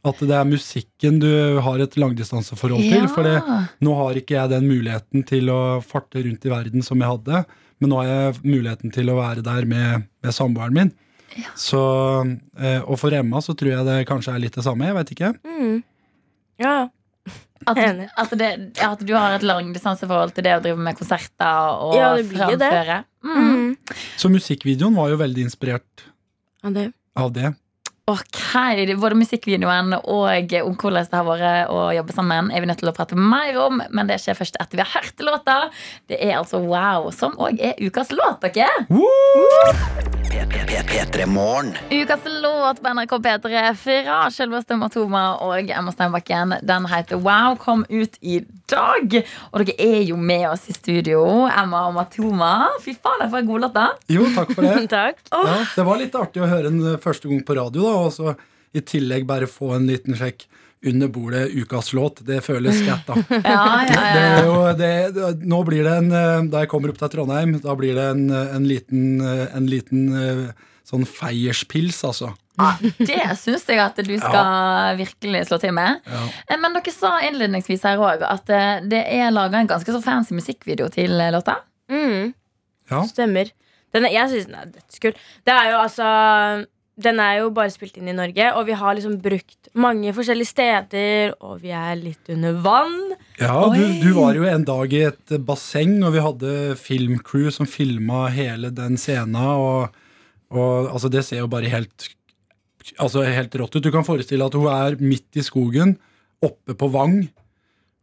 At 0.06 0.22
det 0.22 0.36
er 0.38 0.46
musikken 0.48 1.18
du 1.20 1.32
har 1.66 1.82
et 1.82 1.98
langdistanseforhold 1.98 2.86
til. 2.86 3.08
For 3.10 3.26
nå 3.26 3.96
har 3.98 4.20
ikke 4.22 4.38
jeg 4.38 4.52
den 4.54 4.70
muligheten 4.70 5.26
til 5.28 5.50
å 5.50 5.60
farte 5.82 6.22
rundt 6.22 6.46
i 6.46 6.54
verden 6.54 6.86
som 6.86 7.02
jeg 7.02 7.10
hadde. 7.10 7.42
Men 7.80 7.94
nå 7.94 8.02
har 8.02 8.10
jeg 8.10 8.40
muligheten 8.44 8.92
til 8.94 9.12
å 9.12 9.20
være 9.20 9.44
der 9.46 9.68
med, 9.70 10.10
med 10.24 10.36
samboeren 10.36 10.76
min. 10.76 10.92
Så, 11.60 11.80
eh, 12.60 12.82
og 12.82 12.98
for 13.00 13.14
Emma 13.16 13.42
så 13.44 13.54
tror 13.58 13.72
jeg 13.72 13.88
det 13.88 14.00
kanskje 14.10 14.34
er 14.34 14.44
litt 14.44 14.58
det 14.58 14.66
samme. 14.66 14.88
Jeg 14.90 14.98
vet 14.98 15.14
ikke. 15.16 15.34
Mm. 15.48 15.78
Ja. 16.60 16.78
At, 17.68 17.78
at, 17.78 18.34
det, 18.40 18.50
at 18.82 19.02
du 19.04 19.14
har 19.14 19.36
et 19.36 19.44
langdistanseforhold 19.46 20.32
til 20.36 20.46
det 20.48 20.56
å 20.58 20.62
drive 20.64 20.80
med 20.80 20.98
konserter 20.98 21.74
og 21.84 21.96
Ja, 21.98 22.14
framføre. 22.32 23.02
Mm. 23.26 23.40
Mm. 23.40 23.98
Så 24.18 24.32
musikkvideoen 24.32 24.96
var 24.96 25.12
jo 25.12 25.20
veldig 25.20 25.44
inspirert 25.50 26.06
av 26.64 26.76
det. 26.76 26.88
av 27.20 27.34
det. 27.36 27.52
Ok, 28.10 28.96
Både 28.98 29.18
musikkvideoen 29.20 29.94
og 30.00 30.56
om 30.66 30.78
hvordan 30.80 31.06
det 31.06 31.14
har 31.14 31.28
vært 31.28 31.70
å 31.70 31.82
jobbe 31.94 32.16
sammen, 32.16 32.50
er 32.50 32.64
vi 32.64 32.70
nødt 32.70 32.82
til 32.82 32.90
å 32.90 32.96
prate 32.96 33.18
mer 33.20 33.58
om, 33.62 33.84
men 33.94 34.10
det 34.10 34.18
skjer 34.24 34.38
først 34.40 34.58
etter 34.58 34.80
vi 34.80 34.86
har 34.86 34.96
hørt 34.96 35.22
låta. 35.26 35.58
Det 36.10 36.18
er 36.18 36.40
altså 36.40 36.58
Wow, 36.64 37.12
som 37.14 37.38
òg 37.38 37.62
er 37.62 37.78
ukas 37.78 38.10
låt, 38.16 38.42
dere. 38.42 38.68
P3 40.90 41.26
Ukas 41.92 42.20
låt 42.26 42.82
på 42.82 42.94
NRK 42.94 43.14
P3 43.24 43.62
fra 43.78 44.18
selveste 44.34 44.78
Matoma 44.78 45.24
og 45.46 45.70
Emma 45.70 45.94
Steinbakken. 45.94 46.56
Den 46.66 46.86
heter 46.90 47.22
Wow, 47.22 47.58
kom 47.62 47.86
ut 47.90 48.18
i 48.22 48.40
dag. 48.70 49.16
Og 49.52 49.64
dere 49.64 49.76
er 49.82 50.04
jo 50.10 50.18
med 50.18 50.46
oss 50.50 50.68
i 50.70 50.76
studio, 50.76 51.24
Emma 51.50 51.86
og 51.88 51.96
Matoma. 51.98 52.52
Fy 52.84 52.94
faen, 52.98 53.26
for 53.30 53.40
en 53.42 53.50
god 53.50 53.66
låt, 53.66 53.76
da. 53.78 53.88
Jo, 54.12 54.28
takk 54.36 54.54
for 54.56 54.66
det. 54.66 54.76
Takk. 54.96 55.22
Ja, 55.34 55.56
det 55.76 55.86
var 55.86 56.00
litt 56.02 56.16
artig 56.18 56.42
å 56.42 56.50
høre 56.50 56.70
den 56.72 56.98
første 57.02 57.30
gang 57.30 57.42
på 57.46 57.58
radio, 57.58 57.86
da, 57.86 57.99
og 58.08 58.14
så 58.16 58.36
i 58.74 58.82
tillegg 58.86 59.26
bare 59.30 59.48
få 59.50 59.74
en 59.76 59.88
liten 59.90 60.16
sjekk 60.18 60.46
under 60.86 61.10
bordet 61.12 61.50
ukas 61.60 61.90
låt. 61.98 62.22
Det 62.24 62.38
føles 62.46 62.78
greit, 62.86 63.08
da. 63.08 63.16
Ja, 63.44 63.64
ja, 63.84 63.86
Det 63.86 63.96
ja, 63.96 64.28
er 64.38 64.46
jo, 64.46 64.60
det, 64.80 64.92
det- 65.18 65.48
nå 65.52 65.58
blir 65.68 65.84
det 65.84 65.96
en 66.04 66.12
eh, 66.16 66.44
Da 66.54 66.62
jeg 66.64 66.70
kommer 66.72 66.94
opp 66.94 67.00
til 67.02 67.10
Trondheim, 67.18 67.58
da 67.64 67.76
blir 67.76 67.98
det 67.98 68.06
en, 68.14 68.22
eh, 68.32 68.54
en 68.56 68.68
liten, 68.70 69.02
eh, 69.22 69.48
en 69.58 69.68
liten 69.68 70.54
sånn 70.90 71.04
feierspils, 71.06 72.00
altså. 72.08 72.32
Ja, 72.60 72.72
Det 72.82 73.20
syns 73.40 73.68
jeg 73.70 73.78
at 73.80 74.00
du 74.04 74.16
skal 74.20 74.98
virkelig 75.00 75.46
slå 75.48 75.60
til 75.62 75.72
med. 75.78 76.00
Ja. 76.10 76.24
Men 76.60 76.74
dere 76.76 76.92
sa 76.92 77.12
innledningsvis 77.28 77.84
her 77.88 78.02
òg 78.04 78.24
at 78.26 78.50
det 78.90 79.04
er 79.06 79.30
laga 79.32 79.62
en 79.62 79.70
ganske 79.70 79.94
så 79.94 80.02
fancy 80.04 80.34
musikkvideo 80.36 80.90
til 80.92 81.14
låta. 81.36 81.60
Mm. 81.92 82.34
Ja. 82.90 83.04
Stemmer. 83.08 83.52
Den 83.94 84.06
er, 84.10 84.16
jeg 84.18 84.32
syns 84.34 84.50
den 84.50 84.58
er 84.60 84.74
dødskul. 84.74 85.14
Det 85.48 85.54
er 85.56 85.70
jo 85.72 85.78
altså 85.84 86.10
Den 87.00 87.20
er 87.24 87.40
jo 87.40 87.50
bare 87.56 87.72
spilt 87.72 87.98
inn 88.00 88.10
i 88.12 88.16
Norge, 88.16 88.50
og 88.58 88.66
vi 88.68 88.76
har 88.76 88.98
liksom 88.98 89.16
brukt 89.24 89.70
mange 89.80 90.12
forskjellige 90.16 90.52
steder, 90.52 91.34
og 91.40 91.62
vi 91.64 91.72
er 91.76 91.96
litt 92.00 92.32
under 92.34 92.58
vann. 92.64 92.98
Ja, 93.40 93.56
du, 93.72 93.82
du 94.02 94.10
var 94.18 94.36
jo 94.36 94.48
en 94.50 94.66
dag 94.68 94.94
i 94.96 95.06
et 95.08 95.36
basseng, 95.48 95.98
og 96.04 96.16
vi 96.18 96.24
hadde 96.26 96.54
filmcrew 96.80 97.50
som 97.56 97.70
filma 97.70 98.28
hele 98.36 98.74
den 98.76 99.00
scenen. 99.00 99.40
Og, 99.40 99.96
og 100.52 100.92
altså, 100.92 101.12
det 101.14 101.24
ser 101.28 101.44
jo 101.44 101.52
bare 101.52 101.72
helt, 101.72 102.10
altså, 102.98 103.24
helt 103.24 103.56
rått 103.62 103.80
ut. 103.80 103.86
Du 103.86 103.92
kan 103.96 104.08
forestille 104.08 104.46
at 104.46 104.58
hun 104.60 104.68
er 104.74 105.00
midt 105.00 105.40
i 105.40 105.46
skogen, 105.46 105.96
oppe 106.44 106.76
på 106.80 106.92
Vang, 106.92 107.22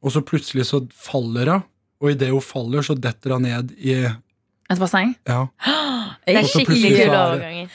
og 0.04 0.12
så 0.12 0.24
plutselig 0.24 0.68
så 0.70 0.84
faller 0.92 1.52
hun. 1.52 1.66
Og 2.04 2.12
idet 2.12 2.28
hun 2.28 2.44
faller, 2.44 2.84
så 2.84 2.92
detter 2.92 3.32
hun 3.36 3.46
ned 3.48 3.72
i 3.80 4.02
Et 4.04 4.80
basseng. 4.80 5.14
Ja. 5.28 5.46
Det 6.26 6.36
er 6.40 6.48
skikkelig 6.50 6.92
kule 6.92 7.02
er 7.06 7.16
overganger. 7.16 7.74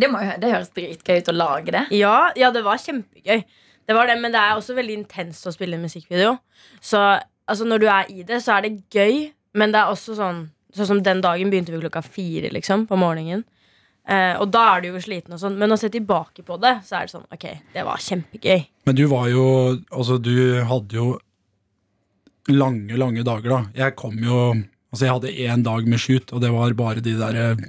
Det, 0.00 0.08
må, 0.12 0.20
det 0.40 0.50
høres 0.52 0.72
dritgøy 0.76 1.22
ut 1.22 1.30
å 1.32 1.36
lage 1.36 1.72
det. 1.72 1.84
Ja, 1.96 2.16
ja, 2.36 2.50
det 2.52 2.64
var 2.66 2.80
kjempegøy. 2.82 3.44
Det 3.84 3.96
var 3.96 4.08
det, 4.08 4.18
Men 4.20 4.32
det 4.32 4.40
er 4.40 4.56
også 4.56 4.76
veldig 4.76 4.98
intenst 5.02 5.46
å 5.48 5.52
spille 5.54 5.80
musikkvideo. 5.80 6.36
Så 6.84 7.00
altså, 7.00 7.64
når 7.68 7.80
du 7.80 7.88
er 7.88 8.12
i 8.12 8.26
det, 8.26 8.42
så 8.44 8.58
er 8.58 8.66
det 8.66 8.76
gøy, 8.92 9.30
men 9.56 9.72
det 9.72 9.80
er 9.80 9.94
også 9.94 10.18
sånn 10.20 10.50
Sånn 10.74 10.88
som 10.88 11.00
den 11.06 11.20
dagen 11.22 11.52
begynte 11.52 11.70
vi 11.70 11.78
klokka 11.78 12.00
fire 12.02 12.48
liksom, 12.50 12.88
på 12.90 12.96
morgenen. 12.98 13.44
Eh, 14.10 14.34
og 14.42 14.48
da 14.50 14.64
er 14.72 14.80
du 14.82 14.88
jo 14.88 15.02
sliten, 15.04 15.36
og 15.36 15.38
sånn 15.38 15.54
men 15.54 15.70
å 15.70 15.76
se 15.78 15.86
tilbake 15.86 16.42
på 16.42 16.56
det, 16.58 16.72
så 16.82 16.98
er 16.98 17.06
det 17.06 17.12
sånn 17.14 17.28
Ok, 17.30 17.44
det 17.70 17.84
var 17.86 18.02
kjempegøy. 18.02 18.64
Men 18.90 18.98
du 18.98 19.04
var 19.06 19.28
jo 19.30 19.44
Altså, 19.94 20.18
du 20.18 20.34
hadde 20.66 20.98
jo 20.98 21.06
lange, 22.50 22.98
lange 22.98 23.22
dager, 23.22 23.54
da. 23.54 23.60
Jeg 23.84 23.94
kom 23.96 24.18
jo 24.18 24.40
Altså, 24.94 25.08
jeg 25.08 25.14
hadde 25.16 25.34
én 25.50 25.64
dag 25.66 25.88
med 25.90 25.98
shoot, 25.98 26.30
og 26.30 26.40
det 26.44 26.52
var 26.54 26.74
bare 26.78 27.02
de 27.02 27.16
der 27.18 27.34
eh, 27.40 27.62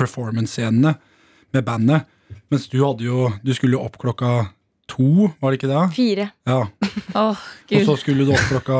performance-scenene 0.00 0.94
med 1.52 1.66
bandet. 1.66 2.06
Mens 2.52 2.64
du 2.72 2.78
hadde 2.80 3.04
jo 3.04 3.26
Du 3.44 3.52
skulle 3.56 3.76
jo 3.76 3.82
opp 3.84 3.98
klokka 4.00 4.48
to, 4.88 5.28
var 5.40 5.52
det 5.52 5.58
ikke 5.60 5.68
det? 5.70 5.82
Fire. 5.96 6.26
Ja. 6.48 6.62
Åh, 7.22 7.36
Og 7.76 7.84
så 7.90 7.96
skulle 8.00 8.24
du 8.24 8.32
opp 8.34 8.46
klokka 8.48 8.78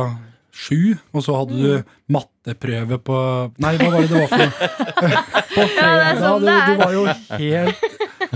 sju, 0.52 0.96
og 1.16 1.22
så 1.24 1.36
hadde 1.38 1.56
du 1.60 1.92
matteprøve 2.12 2.98
på 3.00 3.18
Nei, 3.64 3.74
hva 3.80 3.88
var 3.94 4.04
det 4.04 4.10
det 4.10 4.20
var 4.20 4.32
for 4.32 4.42
noe? 4.42 5.22
På 5.52 5.64
fredag. 5.76 6.20
sånn 6.20 6.42
Du, 6.42 6.48
det 6.48 6.56
er. 6.56 6.66
du 6.66 6.82
var 6.82 6.92
jo 6.96 7.04
helt 7.40 7.86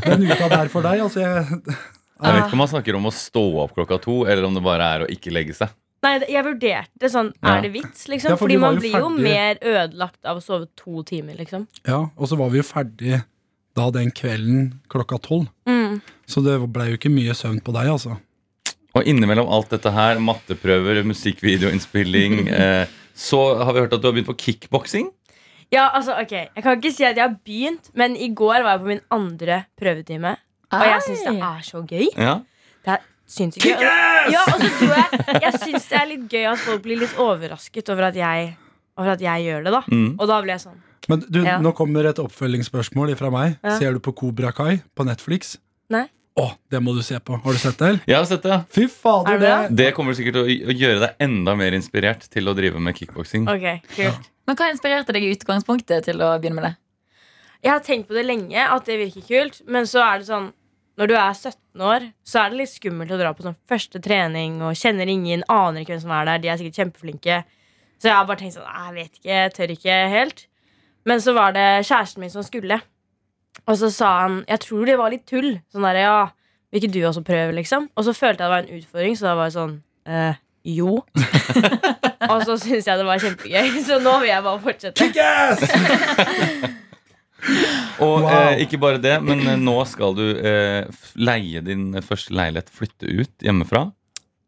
Den 0.06 0.24
uka 0.28 0.48
der 0.52 0.70
for 0.72 0.84
deg, 0.84 1.02
altså. 1.04 1.24
Jeg, 1.24 1.60
Jeg 1.64 2.36
vet 2.36 2.42
ikke 2.46 2.56
om 2.56 2.62
man 2.64 2.72
snakker 2.72 2.96
om 3.00 3.08
å 3.08 3.12
stå 3.12 3.44
opp 3.64 3.74
klokka 3.76 3.98
to, 4.04 4.22
eller 4.28 4.48
om 4.48 4.56
det 4.56 4.64
bare 4.64 4.88
er 4.96 5.04
å 5.04 5.10
ikke 5.12 5.32
legge 5.32 5.56
seg. 5.56 5.72
Nei, 6.06 6.14
jeg 6.30 6.46
vurderte 6.46 7.10
sånn 7.10 7.32
Er 7.42 7.64
det 7.64 7.72
vits, 7.74 8.06
liksom? 8.10 8.32
Ja, 8.32 8.36
for 8.36 8.46
Fordi 8.46 8.58
man 8.62 8.78
jo 8.78 8.84
blir 8.84 8.98
jo 9.02 9.08
mer 9.12 9.58
ødelagt 9.60 10.20
av 10.22 10.38
å 10.38 10.44
sove 10.44 10.68
to 10.78 11.02
timer, 11.08 11.34
liksom. 11.40 11.66
ja, 11.88 12.04
og 12.14 12.30
så 12.30 12.38
var 12.38 12.52
vi 12.52 12.62
jo 12.62 12.66
ferdig 12.66 13.24
da 13.76 13.90
den 13.92 14.08
kvelden 14.14 14.70
klokka 14.88 15.18
tolv. 15.20 15.50
Mm. 15.68 15.98
Så 16.24 16.40
det 16.40 16.54
ble 16.72 16.86
jo 16.88 16.96
ikke 16.96 17.12
mye 17.12 17.34
søvn 17.36 17.58
på 17.64 17.74
deg, 17.76 17.90
altså. 17.92 18.16
Og 18.96 19.04
innimellom 19.04 19.50
alt 19.52 19.74
dette 19.74 19.92
her, 19.92 20.20
matteprøver, 20.24 21.02
musikkvideoinnspilling, 21.04 22.46
eh, 22.60 22.94
så 23.12 23.42
har 23.60 23.76
vi 23.76 23.84
hørt 23.84 23.92
at 23.92 24.00
du 24.00 24.08
har 24.08 24.16
begynt 24.16 24.30
på 24.30 24.38
kickboksing. 24.46 25.10
Ja, 25.74 25.88
altså, 25.90 26.14
ok 26.22 26.32
Jeg 26.32 26.62
kan 26.62 26.76
ikke 26.78 26.94
si 26.94 27.04
at 27.04 27.18
jeg 27.18 27.26
har 27.26 27.36
begynt, 27.44 27.90
men 27.98 28.14
i 28.16 28.30
går 28.32 28.62
var 28.62 28.76
jeg 28.76 28.84
på 28.84 28.92
min 28.94 29.04
andre 29.12 29.64
prøvetime. 29.76 30.36
Og 30.72 30.86
jeg 30.86 31.02
syns 31.06 31.24
det 31.26 31.36
er 31.48 31.64
så 31.66 31.82
gøy. 31.82 32.06
Ja. 32.16 32.38
Det 32.86 32.96
er 32.96 33.04
sinnssykt 33.26 33.66
gøy. 33.66 33.86
Ja, 34.32 34.42
og 34.46 34.60
så 34.62 34.70
tror 34.78 34.94
jeg 34.96 35.42
Jeg 35.42 35.52
syns 35.60 35.88
det 35.90 35.98
er 36.00 36.06
litt 36.12 36.26
gøy 36.32 36.44
at 36.52 36.58
folk 36.62 36.82
blir 36.82 36.98
litt 37.02 37.16
overrasket 37.18 37.88
over 37.94 38.08
at 38.10 38.14
jeg, 38.18 38.56
over 38.98 39.10
at 39.16 39.20
jeg 39.20 39.46
gjør 39.48 39.64
det. 39.66 39.72
da 39.72 39.82
Mm. 39.90 40.16
Og 40.18 40.28
da 40.30 40.40
ble 40.42 40.52
jeg 40.56 40.60
sånn 40.66 40.82
Men 41.08 41.22
du, 41.30 41.42
Ja. 41.44 41.58
nå 41.62 41.70
kommer 41.74 42.04
et 42.08 42.18
oppfølgingsspørsmål 42.18 43.16
fra 43.16 43.30
meg. 43.30 43.58
Ja. 43.62 43.76
Ser 43.78 43.92
du 43.92 44.00
på 44.00 44.12
Kobra 44.14 44.50
Kai 44.52 44.80
på 44.96 45.04
Netflix? 45.06 45.56
Nei. 45.90 46.08
Å, 46.36 46.50
det 46.68 46.80
må 46.82 46.92
du 46.94 47.00
se 47.02 47.16
på. 47.18 47.36
Har 47.42 47.52
du 47.52 47.58
sett 47.58 47.78
det? 47.78 48.00
Jeg 48.06 48.16
har 48.16 48.24
sett 48.28 48.42
det. 48.42 48.56
Fy 48.74 48.86
fader, 48.88 49.34
Er 49.34 49.38
det 49.38 49.52
det 49.70 49.76
Det 49.76 49.94
kommer 49.94 50.12
sikkert 50.18 50.34
til 50.34 50.42
å 50.44 50.74
gjøre 50.76 50.98
deg 51.00 51.14
enda 51.20 51.54
mer 51.56 51.72
inspirert 51.72 52.26
til 52.28 52.44
å 52.50 52.54
drive 52.54 52.78
med 52.82 52.94
kickboksing. 52.98 53.46
Ok, 53.48 53.80
ja. 53.98 54.12
Men 54.46 54.56
hva 54.56 54.68
inspirerte 54.70 55.12
deg 55.14 55.22
i 55.24 55.30
utgangspunktet 55.34 56.04
til 56.04 56.20
å 56.20 56.34
begynne 56.38 56.54
med 56.60 56.64
det? 56.64 56.76
Jeg 57.64 57.70
har 57.72 57.80
tenkt 57.80 58.08
på 58.08 58.14
det 58.14 58.26
lenge, 58.26 58.58
at 58.58 58.84
det 58.84 58.98
virker 59.00 59.22
kult, 59.26 59.62
men 59.66 59.84
så 59.88 60.02
er 60.04 60.18
det 60.18 60.26
sånn 60.28 60.52
når 60.96 61.10
du 61.10 61.14
er 61.18 61.34
17 61.34 61.84
år, 61.84 62.08
så 62.24 62.40
er 62.40 62.52
det 62.52 62.60
litt 62.62 62.72
skummelt 62.72 63.12
å 63.12 63.18
dra 63.20 63.32
på 63.36 63.44
sånn 63.44 63.58
første 63.68 64.00
trening 64.02 64.62
og 64.64 64.78
kjenner 64.80 65.10
ingen, 65.12 65.44
aner 65.52 65.82
ikke 65.82 65.94
hvem 65.94 66.04
som 66.06 66.14
er 66.16 66.28
der. 66.30 66.42
De 66.42 66.50
er 66.50 66.60
sikkert 66.60 66.80
kjempeflinke. 66.80 67.40
Så 68.00 68.08
jeg 68.08 68.16
har 68.16 68.28
bare 68.28 68.40
tenkt 68.40 68.56
sånn 68.56 68.68
Jeg 68.68 68.94
vet 68.96 69.12
ikke, 69.18 69.28
jeg 69.32 69.52
tør 69.56 69.74
ikke 69.76 69.98
helt. 70.12 70.46
Men 71.06 71.22
så 71.22 71.36
var 71.36 71.52
det 71.56 71.66
kjæresten 71.86 72.24
min 72.24 72.32
som 72.32 72.44
skulle. 72.46 72.80
Og 73.66 73.76
så 73.80 73.90
sa 73.92 74.14
han 74.22 74.40
Jeg 74.48 74.64
tror 74.64 74.88
det 74.88 74.96
var 75.00 75.12
litt 75.12 75.26
tull. 75.28 75.52
Sånn 75.72 75.86
der, 75.86 76.00
ja, 76.04 76.16
vil 76.72 76.82
ikke 76.82 76.94
du 76.96 77.02
også 77.08 77.24
prøve, 77.26 77.52
liksom? 77.56 77.90
Og 77.96 78.08
så 78.08 78.16
følte 78.16 78.44
jeg 78.44 78.48
det 78.48 78.54
var 78.54 78.64
en 78.64 78.80
utfordring, 78.80 79.16
så 79.16 79.28
da 79.28 79.36
var 79.38 79.50
jeg 79.50 79.56
sånn 79.56 79.76
eh, 80.08 80.40
jo. 80.66 80.96
og 82.32 82.42
så 82.48 82.56
syns 82.58 82.88
jeg 82.88 82.98
det 82.98 83.06
var 83.06 83.22
kjempegøy, 83.22 83.78
så 83.88 84.00
nå 84.02 84.16
vil 84.24 84.32
jeg 84.32 84.48
bare 84.48 84.64
fortsette. 84.64 85.02
Og 88.00 88.22
Wow. 88.22 88.30
eh, 88.30 88.62
ikke 88.64 88.78
bare 88.80 88.98
det, 89.00 89.16
men 89.22 89.40
eh, 89.46 89.56
nå 89.60 89.76
skal 89.88 90.14
du 90.16 90.24
eh, 90.36 90.86
leie 91.16 91.60
din 91.64 91.92
første 92.04 92.32
leilighet, 92.34 92.68
flytte 92.72 93.06
ut 93.08 93.44
hjemmefra. 93.44 93.92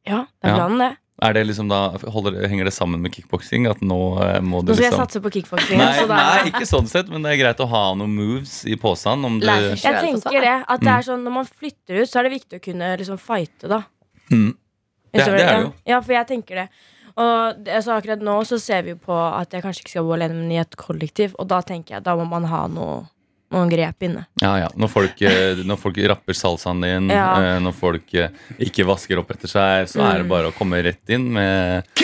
Ja, 0.09 0.25
det 0.43 0.49
er 0.51 0.57
Ja. 0.57 0.57
planen, 0.57 0.79
det. 0.79 0.97
Er 1.21 1.33
det 1.35 1.47
liksom 1.49 1.67
da, 1.69 1.91
holder, 2.15 2.47
Henger 2.47 2.65
det 2.69 2.73
sammen 2.73 3.01
med 3.03 3.11
kickboksing? 3.13 3.67
At 3.67 3.81
nå 3.83 3.97
eh, 4.23 4.41
må 4.41 4.61
du 4.63 4.71
Nå 4.71 4.77
skal 4.77 4.85
jeg 4.85 4.93
liksom 4.93 5.03
satse 5.03 5.21
på 5.25 5.33
kickboksing. 5.35 5.79
Nei, 5.81 6.05
nei, 6.07 6.45
ikke 6.53 6.63
sånn 6.69 6.87
sett, 6.87 7.09
men 7.11 7.23
det 7.27 7.33
er 7.33 7.41
greit 7.43 7.59
å 7.59 7.67
ha 7.69 7.95
noen 7.99 8.15
moves 8.15 8.65
i 8.71 8.77
posen. 8.79 9.25
Om 9.27 9.41
du 9.41 9.47
Jeg 9.47 9.81
tenker 9.83 10.41
det. 10.41 10.65
At 10.69 10.81
det 10.81 10.87
Mm. 10.89 10.99
er 10.99 11.03
sånn, 11.03 11.25
Når 11.25 11.33
man 11.33 11.45
flytter 11.45 12.03
ut, 12.03 12.09
så 12.09 12.21
er 12.21 12.29
det 12.29 12.33
viktig 12.41 12.61
å 12.61 12.63
kunne 12.63 12.97
liksom 12.99 13.19
fighte, 13.19 13.69
da. 13.69 13.83
Mm. 14.31 14.55
Det- 15.13 15.25
det 15.25 15.29
er 15.29 15.37
det 15.37 15.65
jo. 15.65 15.73
Ja, 15.87 16.01
for 16.01 16.13
jeg 16.13 16.27
tenker 16.29 16.55
det. 16.55 16.69
Og 17.19 17.61
det, 17.67 17.81
så 17.83 17.97
akkurat 17.99 18.21
nå 18.23 18.39
så 18.47 18.61
ser 18.63 18.85
vi 18.87 18.93
jo 18.95 18.99
på 19.09 19.15
at 19.19 19.51
jeg 19.57 19.65
kanskje 19.65 19.83
ikke 19.83 19.91
skal 19.97 20.05
bo 20.07 20.13
alene, 20.15 20.37
men 20.39 20.53
i 20.55 20.61
et 20.63 20.77
kollektiv. 20.79 21.33
Og 21.43 21.49
da 21.51 21.59
tenker 21.67 21.97
jeg 21.99 22.05
da 22.07 22.15
må 22.19 22.27
man 22.31 22.45
ha 22.47 22.61
noe, 22.71 23.01
noen 23.51 23.71
grep 23.73 24.05
inne. 24.07 24.27
Ja, 24.43 24.53
ja. 24.61 24.69
Når 24.79 24.91
folk, 24.93 25.23
eh, 25.27 25.63
når 25.67 25.81
folk 25.83 25.99
rapper 26.13 26.37
salsaen 26.37 26.83
din, 26.85 27.09
Ja. 27.11 27.27
eh, 27.43 27.59
når 27.65 27.75
folk 27.75 28.15
eh, 28.15 28.29
ikke 28.61 28.87
vasker 28.87 29.19
opp 29.19 29.31
etter 29.35 29.49
seg, 29.51 29.89
så 29.91 30.05
er 30.05 30.19
det 30.23 30.27
Mm. 30.29 30.33
bare 30.35 30.51
å 30.53 30.55
komme 30.55 30.79
rett 30.85 31.11
inn 31.11 31.27
med 31.33 31.83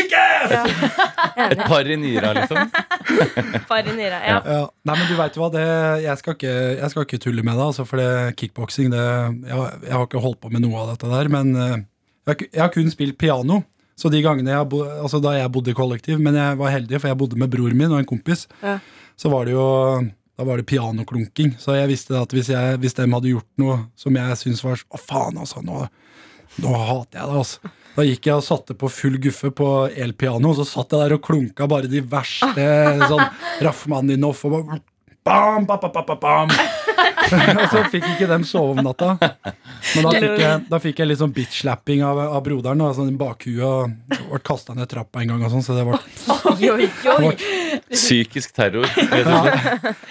et 0.45 1.63
par 1.69 1.87
i 1.89 1.97
nyra, 1.97 2.33
liksom. 2.37 2.71
par 3.71 3.87
i 3.87 3.95
nira. 3.97 4.19
Ja. 4.27 4.41
Ja. 4.45 4.59
Nei, 4.89 4.97
men 4.99 5.07
du 5.09 5.15
vet 5.19 5.37
jo 5.37 5.45
hva, 5.45 5.51
det, 5.55 5.65
jeg, 6.05 6.19
skal 6.21 6.37
ikke, 6.39 6.55
jeg 6.81 6.91
skal 6.93 7.07
ikke 7.07 7.21
tulle 7.23 7.45
med 7.47 7.55
det, 7.59 7.69
altså, 7.71 7.87
for 7.89 8.01
det 8.03 8.11
kickboksing 8.41 8.91
jeg, 8.93 9.39
jeg 9.47 9.95
har 9.95 10.05
ikke 10.09 10.23
holdt 10.25 10.41
på 10.43 10.51
med 10.53 10.65
noe 10.67 10.83
av 10.83 10.93
dette 10.95 11.11
der, 11.13 11.31
men 11.33 11.55
jeg, 12.27 12.49
jeg 12.51 12.61
har 12.65 12.73
kun 12.75 12.91
spilt 12.93 13.19
piano. 13.21 13.63
Så 13.97 14.11
de 14.11 14.21
gangene 14.25 14.51
jeg, 14.51 14.69
bo, 14.73 14.83
altså 14.85 15.21
da 15.23 15.37
jeg 15.39 15.53
bodde 15.55 15.71
i 15.71 15.77
kollektiv, 15.79 16.19
men 16.19 16.35
jeg 16.35 16.59
var 16.59 16.73
heldig, 16.75 16.99
for 17.01 17.09
jeg 17.13 17.19
bodde 17.21 17.39
med 17.39 17.51
broren 17.53 17.77
min 17.79 17.93
og 17.95 18.01
en 18.03 18.09
kompis, 18.11 18.47
Ja. 18.63 18.79
så 19.17 19.31
var 19.31 19.45
det 19.47 19.55
jo 19.55 19.67
da 20.35 20.43
var 20.49 20.59
det 20.59 20.67
pianoklunking. 20.67 21.53
Så 21.63 21.77
jeg 21.79 21.87
visste 21.93 22.17
at 22.19 22.33
hvis, 22.35 22.49
jeg, 22.51 22.79
hvis 22.83 22.97
de 22.99 23.05
hadde 23.07 23.31
gjort 23.31 23.47
noe 23.63 23.77
som 23.95 24.17
jeg 24.19 24.37
syntes 24.41 24.65
var 24.67 24.81
Å, 24.91 24.99
faen, 24.99 25.39
altså, 25.39 25.63
nå, 25.63 25.85
nå 26.65 26.73
hater 26.75 27.21
jeg 27.21 27.29
det, 27.31 27.37
altså. 27.45 27.71
Da 27.95 28.03
gikk 28.03 28.27
jeg 28.27 28.35
og 28.35 28.43
satte 28.43 28.75
på 28.75 28.89
full 28.91 29.21
guffe 29.23 29.53
på 29.55 29.69
elpiano, 29.95 30.51
og 30.51 30.57
så 30.59 30.65
satt 30.67 30.91
jeg 30.91 31.05
der 31.05 31.15
og 31.15 31.23
klunka 31.23 31.69
bare 31.71 31.87
de 31.87 32.01
verste 32.03 32.65
sånn 33.07 33.23
Raffmaninoff 33.63 34.43
og 34.49 34.57
bare 34.57 34.81
bam, 35.25 35.65
ba, 35.67 35.79
ba, 35.81 35.89
ba, 35.89 36.03
bam, 36.05 36.19
bam. 36.21 36.51
og 37.59 37.65
så 37.73 37.83
fikk 37.91 38.05
ikke 38.15 38.27
dem 38.29 38.45
sove 38.47 38.75
om 38.75 38.83
natta. 38.85 39.15
Men 39.95 40.05
da 40.07 40.13
fikk 40.21 40.39
jeg, 40.43 40.65
da 40.71 40.81
fikk 40.83 41.01
jeg 41.01 41.09
litt 41.11 41.21
sånn 41.23 41.33
bitch-slapping 41.37 42.03
av, 42.07 42.21
av 42.37 42.43
broderen. 42.45 42.83
Da, 42.85 42.91
sånn 42.97 43.13
i 43.15 43.17
bakhuet 43.19 43.65
og 43.65 44.29
ble 44.31 44.41
kasta 44.45 44.77
ned 44.77 44.91
trappa 44.93 45.23
en 45.25 45.33
gang. 45.33 45.45
Og 45.47 45.55
sånn, 45.55 45.65
så 45.65 45.77
det 45.79 45.87
var. 45.89 46.05
Psykisk 47.95 48.55
terror. 48.57 48.87
Ja. 49.11 49.41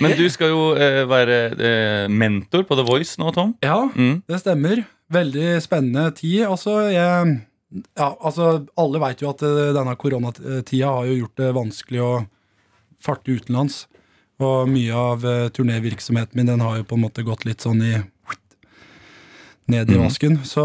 Men 0.01 0.15
du 0.17 0.25
skal 0.33 0.51
jo 0.53 0.65
eh, 0.75 1.03
være 1.09 1.39
eh, 1.53 2.09
mentor 2.11 2.65
på 2.67 2.77
The 2.79 2.85
Voice 2.87 3.17
nå, 3.21 3.31
Tom. 3.35 3.55
Ja, 3.63 3.83
Mm. 3.93 4.21
det 4.27 4.39
stemmer. 4.41 4.83
Veldig 5.13 5.57
spennende 5.61 6.09
tid. 6.17 6.45
Altså, 6.47 6.79
jeg 6.89 7.33
ja, 7.97 8.07
altså, 8.21 8.65
alle 8.77 8.99
veit 9.01 9.21
jo 9.21 9.29
at 9.31 9.41
eh, 9.45 9.71
denne 9.75 9.95
koronatida 9.99 10.89
har 10.97 11.07
jo 11.09 11.19
gjort 11.23 11.37
det 11.41 11.51
vanskelig 11.57 12.01
å 12.05 12.11
farte 13.03 13.33
utenlands. 13.35 13.83
Og 14.39 14.67
mye 14.69 14.93
av 14.97 15.23
uh, 15.25 15.49
turnévirksomheten 15.49 16.35
min 16.35 16.45
den 16.49 16.59
har 16.59 16.77
jo 16.77 16.83
på 16.83 16.95
en 16.97 17.03
måte 17.05 17.23
gått 17.23 17.45
litt 17.45 17.61
sånn 17.61 17.81
i 17.85 17.93
ned 19.67 19.89
i 19.89 19.93
Mhm. 19.95 20.03
vasken. 20.03 20.37
Så, 20.43 20.63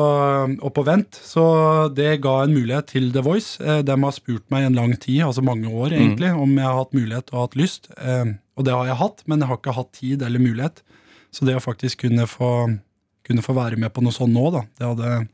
og 0.61 0.73
på 0.75 0.83
vent. 0.85 1.13
Så 1.23 1.95
det 1.95 2.21
ga 2.21 2.43
en 2.43 2.55
mulighet 2.55 2.87
til 2.89 3.13
The 3.13 3.21
Voice. 3.23 3.61
Eh, 3.61 3.83
De 3.83 3.95
har 4.03 4.11
spurt 4.13 4.43
meg 4.51 4.63
i 4.63 4.67
en 4.67 4.75
lang 4.75 4.97
tid, 4.99 5.21
altså 5.23 5.43
mange 5.45 5.69
år 5.71 5.93
egentlig, 5.95 6.33
om 6.35 6.51
jeg 6.57 6.65
har 6.67 6.75
hatt 6.81 6.93
mulighet 6.93 7.31
og 7.33 7.41
hatt 7.49 7.55
lyst. 7.57 7.89
Eh, 7.97 8.25
Og 8.59 8.65
det 8.65 8.75
har 8.75 8.87
jeg 8.87 8.97
hatt, 8.97 9.23
men 9.27 9.39
jeg 9.39 9.47
har 9.49 9.57
ikke 9.57 9.75
hatt 9.77 9.93
tid 9.93 10.21
eller 10.23 10.41
mulighet. 10.41 10.83
Så 11.31 11.45
det 11.47 11.55
å 11.55 11.63
faktisk 11.63 11.99
kunne 12.09 12.27
få, 12.27 12.81
kunne 13.25 13.43
få 13.43 13.55
være 13.55 13.79
med 13.79 13.93
på 13.95 14.03
noe 14.03 14.11
sånn 14.11 14.33
nå, 14.35 14.51
da, 14.51 14.63
det 14.81 14.87
hadde 14.89 15.29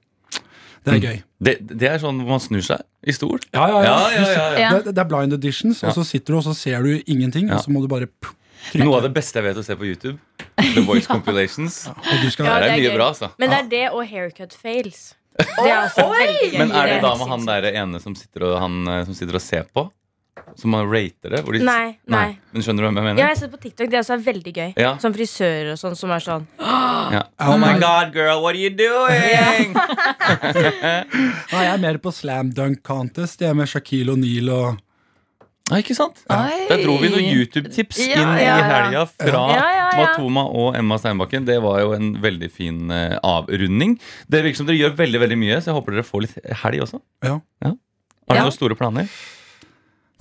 Det 0.85 0.93
er 0.93 0.99
Mm. 0.99 1.03
gøy. 1.09 1.23
Det, 1.41 1.55
det 1.79 1.89
er 1.89 1.99
sånn 1.99 2.19
man 2.27 2.41
snur 2.41 2.61
seg 2.63 2.81
i 3.07 3.13
stol. 3.13 3.41
Ja, 3.55 3.67
ja, 3.69 3.83
Ja, 3.83 4.11
ja, 4.11 4.21
ja, 4.21 4.29
ja. 4.29 4.59
Ja. 4.61 4.71
Det, 4.79 4.93
det 4.95 4.99
er 4.99 5.09
blind 5.09 5.33
editions, 5.33 5.83
Ja. 5.83 5.89
og 5.89 5.95
så 5.97 6.05
sitter 6.05 6.35
du 6.35 6.39
og 6.39 6.45
så 6.45 6.55
ser 6.55 6.83
du 6.83 7.01
ingenting, 7.07 7.49
Ja. 7.49 7.57
og 7.57 7.65
så 7.65 7.71
må 7.73 7.81
du 7.81 7.89
bare 7.89 8.07
Trykker. 8.71 8.85
Noe 8.85 8.97
av 8.97 9.03
det 9.03 9.13
beste 9.13 9.37
jeg 9.37 9.45
vet 9.45 9.57
å 9.61 9.65
se 9.65 9.75
på 9.77 9.85
YouTube. 9.85 10.19
The 10.57 10.81
Voice 10.87 11.07
Compilations. 11.15 11.75
Skal, 11.85 12.47
det 12.47 12.71
er 12.71 12.77
mye 12.79 12.91
gøy. 12.91 12.95
bra, 12.97 13.09
altså. 13.13 13.29
Men 13.39 13.51
det 13.51 13.59
er 13.59 13.69
det 13.69 13.83
og 13.93 14.07
haircut 14.09 14.55
fails. 14.57 15.15
Det 15.37 15.47
er 15.69 15.83
også. 15.85 16.07
Men 16.59 16.71
er 16.73 16.87
det 16.87 16.95
Det 16.95 17.03
da 17.03 17.15
med 17.21 17.29
han 17.29 17.45
der 17.47 17.67
ene 17.83 18.01
som 18.01 18.15
sitter 18.15 18.45
og, 18.49 18.59
han, 18.61 18.79
eh, 18.89 19.05
som 19.05 19.15
sitter 19.15 19.35
og 19.35 19.43
ser 19.43 19.65
på? 19.75 19.91
Som 20.59 20.71
man 20.75 20.87
rater 20.91 21.31
det? 21.35 21.41
Hvor 21.47 21.55
de, 21.57 21.61
Nei, 21.67 21.97
nei. 22.11 22.37
Men 22.55 22.63
skjønner 22.63 22.85
du 22.85 22.87
hva 22.87 22.93
jeg 22.95 23.05
mener? 23.07 23.19
Ja, 23.19 23.27
jeg 23.29 23.35
har 23.35 23.41
sett 23.41 23.53
på 23.55 23.61
TikTok. 23.63 23.89
Det 23.91 23.99
også 24.01 24.15
er 24.17 24.23
veldig 24.27 24.53
gøy. 24.55 24.71
Ja. 24.79 24.93
Som 25.03 25.15
frisører 25.17 25.73
og 25.75 25.79
sånn 25.81 25.97
som 25.99 26.11
er 26.15 26.23
sånn 26.25 26.47
Ja. 26.61 26.81
Ja, 27.15 27.21
Oh 27.45 27.59
my 27.61 27.75
god, 27.83 28.15
girl, 28.15 28.41
what 28.43 28.55
are 28.55 28.61
you 28.63 28.71
doing? 28.71 29.75
Nei, 29.75 31.61
jeg 31.65 31.69
er 31.75 31.81
mer 31.83 31.99
på 32.03 32.13
slam 32.15 32.51
dunk 32.57 32.81
contest. 32.87 33.43
Jeg 33.45 33.51
er 33.53 33.59
med 33.59 33.69
Shaquille 33.71 34.15
O'Neill 34.15 34.49
og 34.55 34.81
Ja, 35.71 35.79
ikke 35.81 35.95
sant? 35.97 36.23
Oi. 36.33 36.65
Der 36.69 36.83
dro 36.85 36.97
vi 37.01 37.09
noen 37.13 37.25
YouTube-tips 37.25 38.01
Ja, 38.05 38.19
inn 38.21 38.33
ja, 38.45 38.57
i 38.61 38.65
helga 38.69 39.05
fra 39.11 39.45
Ja, 39.53 39.61
ja, 39.61 39.69
ja. 39.79 39.87
Matoma 40.01 40.43
og 40.51 40.77
Emma 40.81 40.99
Steinbakken. 41.01 41.47
Det 41.49 41.57
var 41.65 41.81
jo 41.85 41.95
en 41.97 42.11
veldig 42.25 42.51
fin 42.53 42.83
uh, 42.93 43.15
avrunding. 43.25 43.95
Det 44.29 44.43
virker 44.45 44.61
som 44.61 44.69
dere 44.69 44.81
gjør 44.83 44.97
veldig 44.99 45.23
veldig 45.25 45.39
mye, 45.41 45.61
så 45.65 45.71
jeg 45.73 45.79
håper 45.79 45.97
dere 45.99 46.05
får 46.09 46.27
litt 46.27 46.37
helg 46.65 46.85
også. 46.89 47.01
Ja. 47.25 47.39
Har 47.65 47.73
dere 47.73 48.41
Ja. 48.41 48.45
noen 48.49 48.57
store 48.57 48.77
planer? 48.81 49.09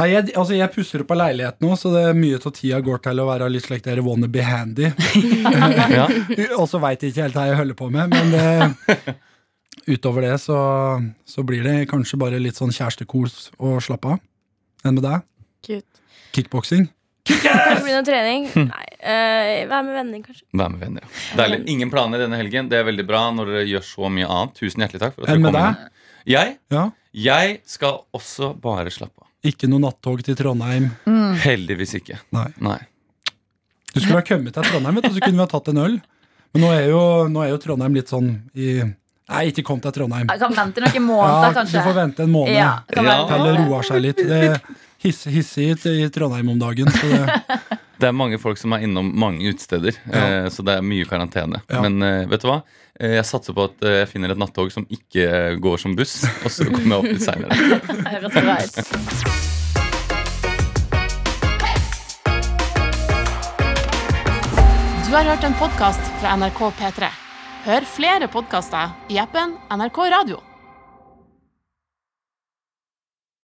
Nei, 0.01 0.07
jeg, 0.09 0.31
altså 0.33 0.55
jeg 0.57 0.71
pusser 0.73 1.03
opp 1.03 1.11
av 1.13 1.19
leilighet 1.21 1.59
nå, 1.61 1.75
så 1.77 1.91
det 1.93 1.99
er 2.09 2.15
mye 2.17 2.39
av 2.41 2.53
tida 2.57 2.79
går 2.81 2.97
til 3.05 3.19
å 3.21 3.27
være 3.29 3.49
litt 3.53 3.67
slik 3.67 3.83
dere 3.85 4.01
wanna 4.05 4.27
be 4.27 4.41
handy. 4.41 4.89
Ja. 5.93 6.07
Og 6.59 6.65
så 6.71 6.79
veit 6.81 7.03
jeg 7.05 7.13
ikke 7.13 7.27
helt 7.27 7.37
hva 7.37 7.43
jeg 7.51 7.59
holder 7.59 7.77
på 7.77 7.89
med, 7.93 8.09
men 8.09 8.31
det, 8.33 9.13
utover 9.93 10.25
det 10.25 10.37
så, 10.41 10.57
så 11.29 11.43
blir 11.45 11.63
det 11.67 11.75
kanskje 11.91 12.17
bare 12.21 12.39
litt 12.41 12.57
sånn 12.57 12.73
kjærestekos 12.73 13.51
og 13.59 13.77
slappe 13.85 14.15
av. 14.15 14.23
Enn 14.83 14.97
med 14.97 15.05
deg? 15.05 15.23
Cute. 15.63 16.01
Kickboksing? 16.33 16.87
Kanskje 17.29 17.83
begynne 17.85 18.03
trening. 18.07 18.47
Hm. 18.51 18.65
Nei, 18.73 18.87
eh, 18.99 19.61
Være 19.69 19.83
med 19.87 19.93
venner, 19.95 20.23
kanskje. 20.25 20.43
Vær 20.59 20.71
med 20.73 20.81
venner. 20.83 21.05
ja. 21.05 21.37
Deilig. 21.39 21.61
Ingen 21.71 21.91
planer 21.93 22.19
denne 22.25 22.39
helgen. 22.41 22.67
Det 22.71 22.81
er 22.81 22.87
veldig 22.89 23.05
bra 23.07 23.21
når 23.31 23.51
dere 23.53 23.67
gjør 23.69 23.85
så 23.87 24.09
mye 24.11 24.27
annet. 24.27 24.57
Tusen 24.59 24.83
hjertelig 24.83 25.03
takk. 25.05 25.15
for 25.15 25.27
at 25.29 25.31
Enn 25.37 25.45
med 25.45 25.55
deg? 25.55 25.85
Jeg, 26.33 26.57
Ja. 26.73 26.89
jeg 27.13 27.61
skal 27.69 28.01
også 28.17 28.51
bare 28.59 28.91
slappe 28.91 29.21
av. 29.21 29.22
Ikke 29.43 29.67
noe 29.67 29.81
nattog 29.83 30.21
til 30.23 30.37
Trondheim? 30.39 30.89
Heldigvis 31.43 31.97
ikke. 31.99 32.19
Nei. 32.35 32.47
Nei. 32.63 32.79
Du 33.93 33.99
skulle 33.99 34.21
ha 34.21 34.25
kommet 34.25 34.55
til 34.55 34.65
Trondheim, 34.69 34.95
vet 34.97 35.09
du, 35.09 35.15
så 35.17 35.23
kunne 35.25 35.37
vi 35.37 35.43
ha 35.43 35.49
tatt 35.51 35.67
en 35.73 35.81
øl. 35.83 35.97
Men 36.53 36.63
nå 36.63 36.69
er 36.73 36.85
jo, 36.89 37.01
nå 37.33 37.43
er 37.43 37.51
jo 37.51 37.59
Trondheim 37.61 37.97
litt 37.97 38.11
sånn 38.13 38.29
i 38.55 38.75
Nei, 39.33 39.45
ikke 39.49 39.63
kom 39.65 39.79
til 39.81 39.93
Trondheim. 39.95 40.27
Jeg 40.29 40.39
kan 40.41 40.51
vente 40.57 40.81
noen 40.83 41.07
Ja, 41.23 41.51
kanskje. 41.55 41.79
du 41.79 41.85
får 41.87 41.95
vente 41.95 42.25
en 42.25 42.31
måned. 42.33 42.57
Ja. 42.57 42.73
Til 42.91 43.45
roer 43.55 43.85
seg 43.87 44.01
litt. 44.03 44.19
Det 44.19 44.39
er 44.49 44.57
hiss, 45.01 45.23
hissig 45.31 45.69
i 45.87 46.09
Trondheim 46.13 46.49
om 46.51 46.59
dagen. 46.59 46.91
Så 46.91 47.07
det, 47.07 47.39
Det 47.99 48.07
er 48.09 48.15
mange 48.17 48.39
folk 48.41 48.57
som 48.57 48.73
er 48.75 48.83
innom 48.87 49.11
mange 49.19 49.45
utesteder, 49.53 49.93
Ja. 50.09 50.23
eh, 50.43 50.47
så 50.49 50.63
det 50.65 50.73
er 50.77 50.81
mye 50.81 51.05
karantene. 51.05 51.61
Ja. 51.69 51.81
Men 51.85 52.01
eh, 52.03 52.25
vet 52.27 52.41
du 52.41 52.47
hva? 52.49 52.61
Eh, 52.99 53.15
Jeg 53.19 53.25
satser 53.29 53.53
på 53.53 53.63
at 53.69 53.77
jeg 53.85 54.07
finner 54.09 54.31
et 54.33 54.37
nattog 54.41 54.71
som 54.73 54.85
ikke 54.89 55.59
går 55.61 55.77
som 55.79 55.95
buss, 55.95 56.23
og 56.43 56.51
så 56.51 56.65
kommer 56.65 56.95
jeg 56.95 56.99
opp 56.99 57.11
litt 57.13 57.21
seinere. 57.21 57.53
Du 65.07 65.15
har 65.17 65.23
hørt 65.23 65.43
en 65.43 65.53
podkast 65.53 66.01
fra 66.21 66.35
NRK 66.37 66.59
P3. 66.79 67.09
Hør 67.65 67.85
flere 67.87 68.27
podkaster 68.31 68.89
i 69.13 69.19
appen 69.21 69.53
NRK 69.71 69.99
Radio. 70.15 70.39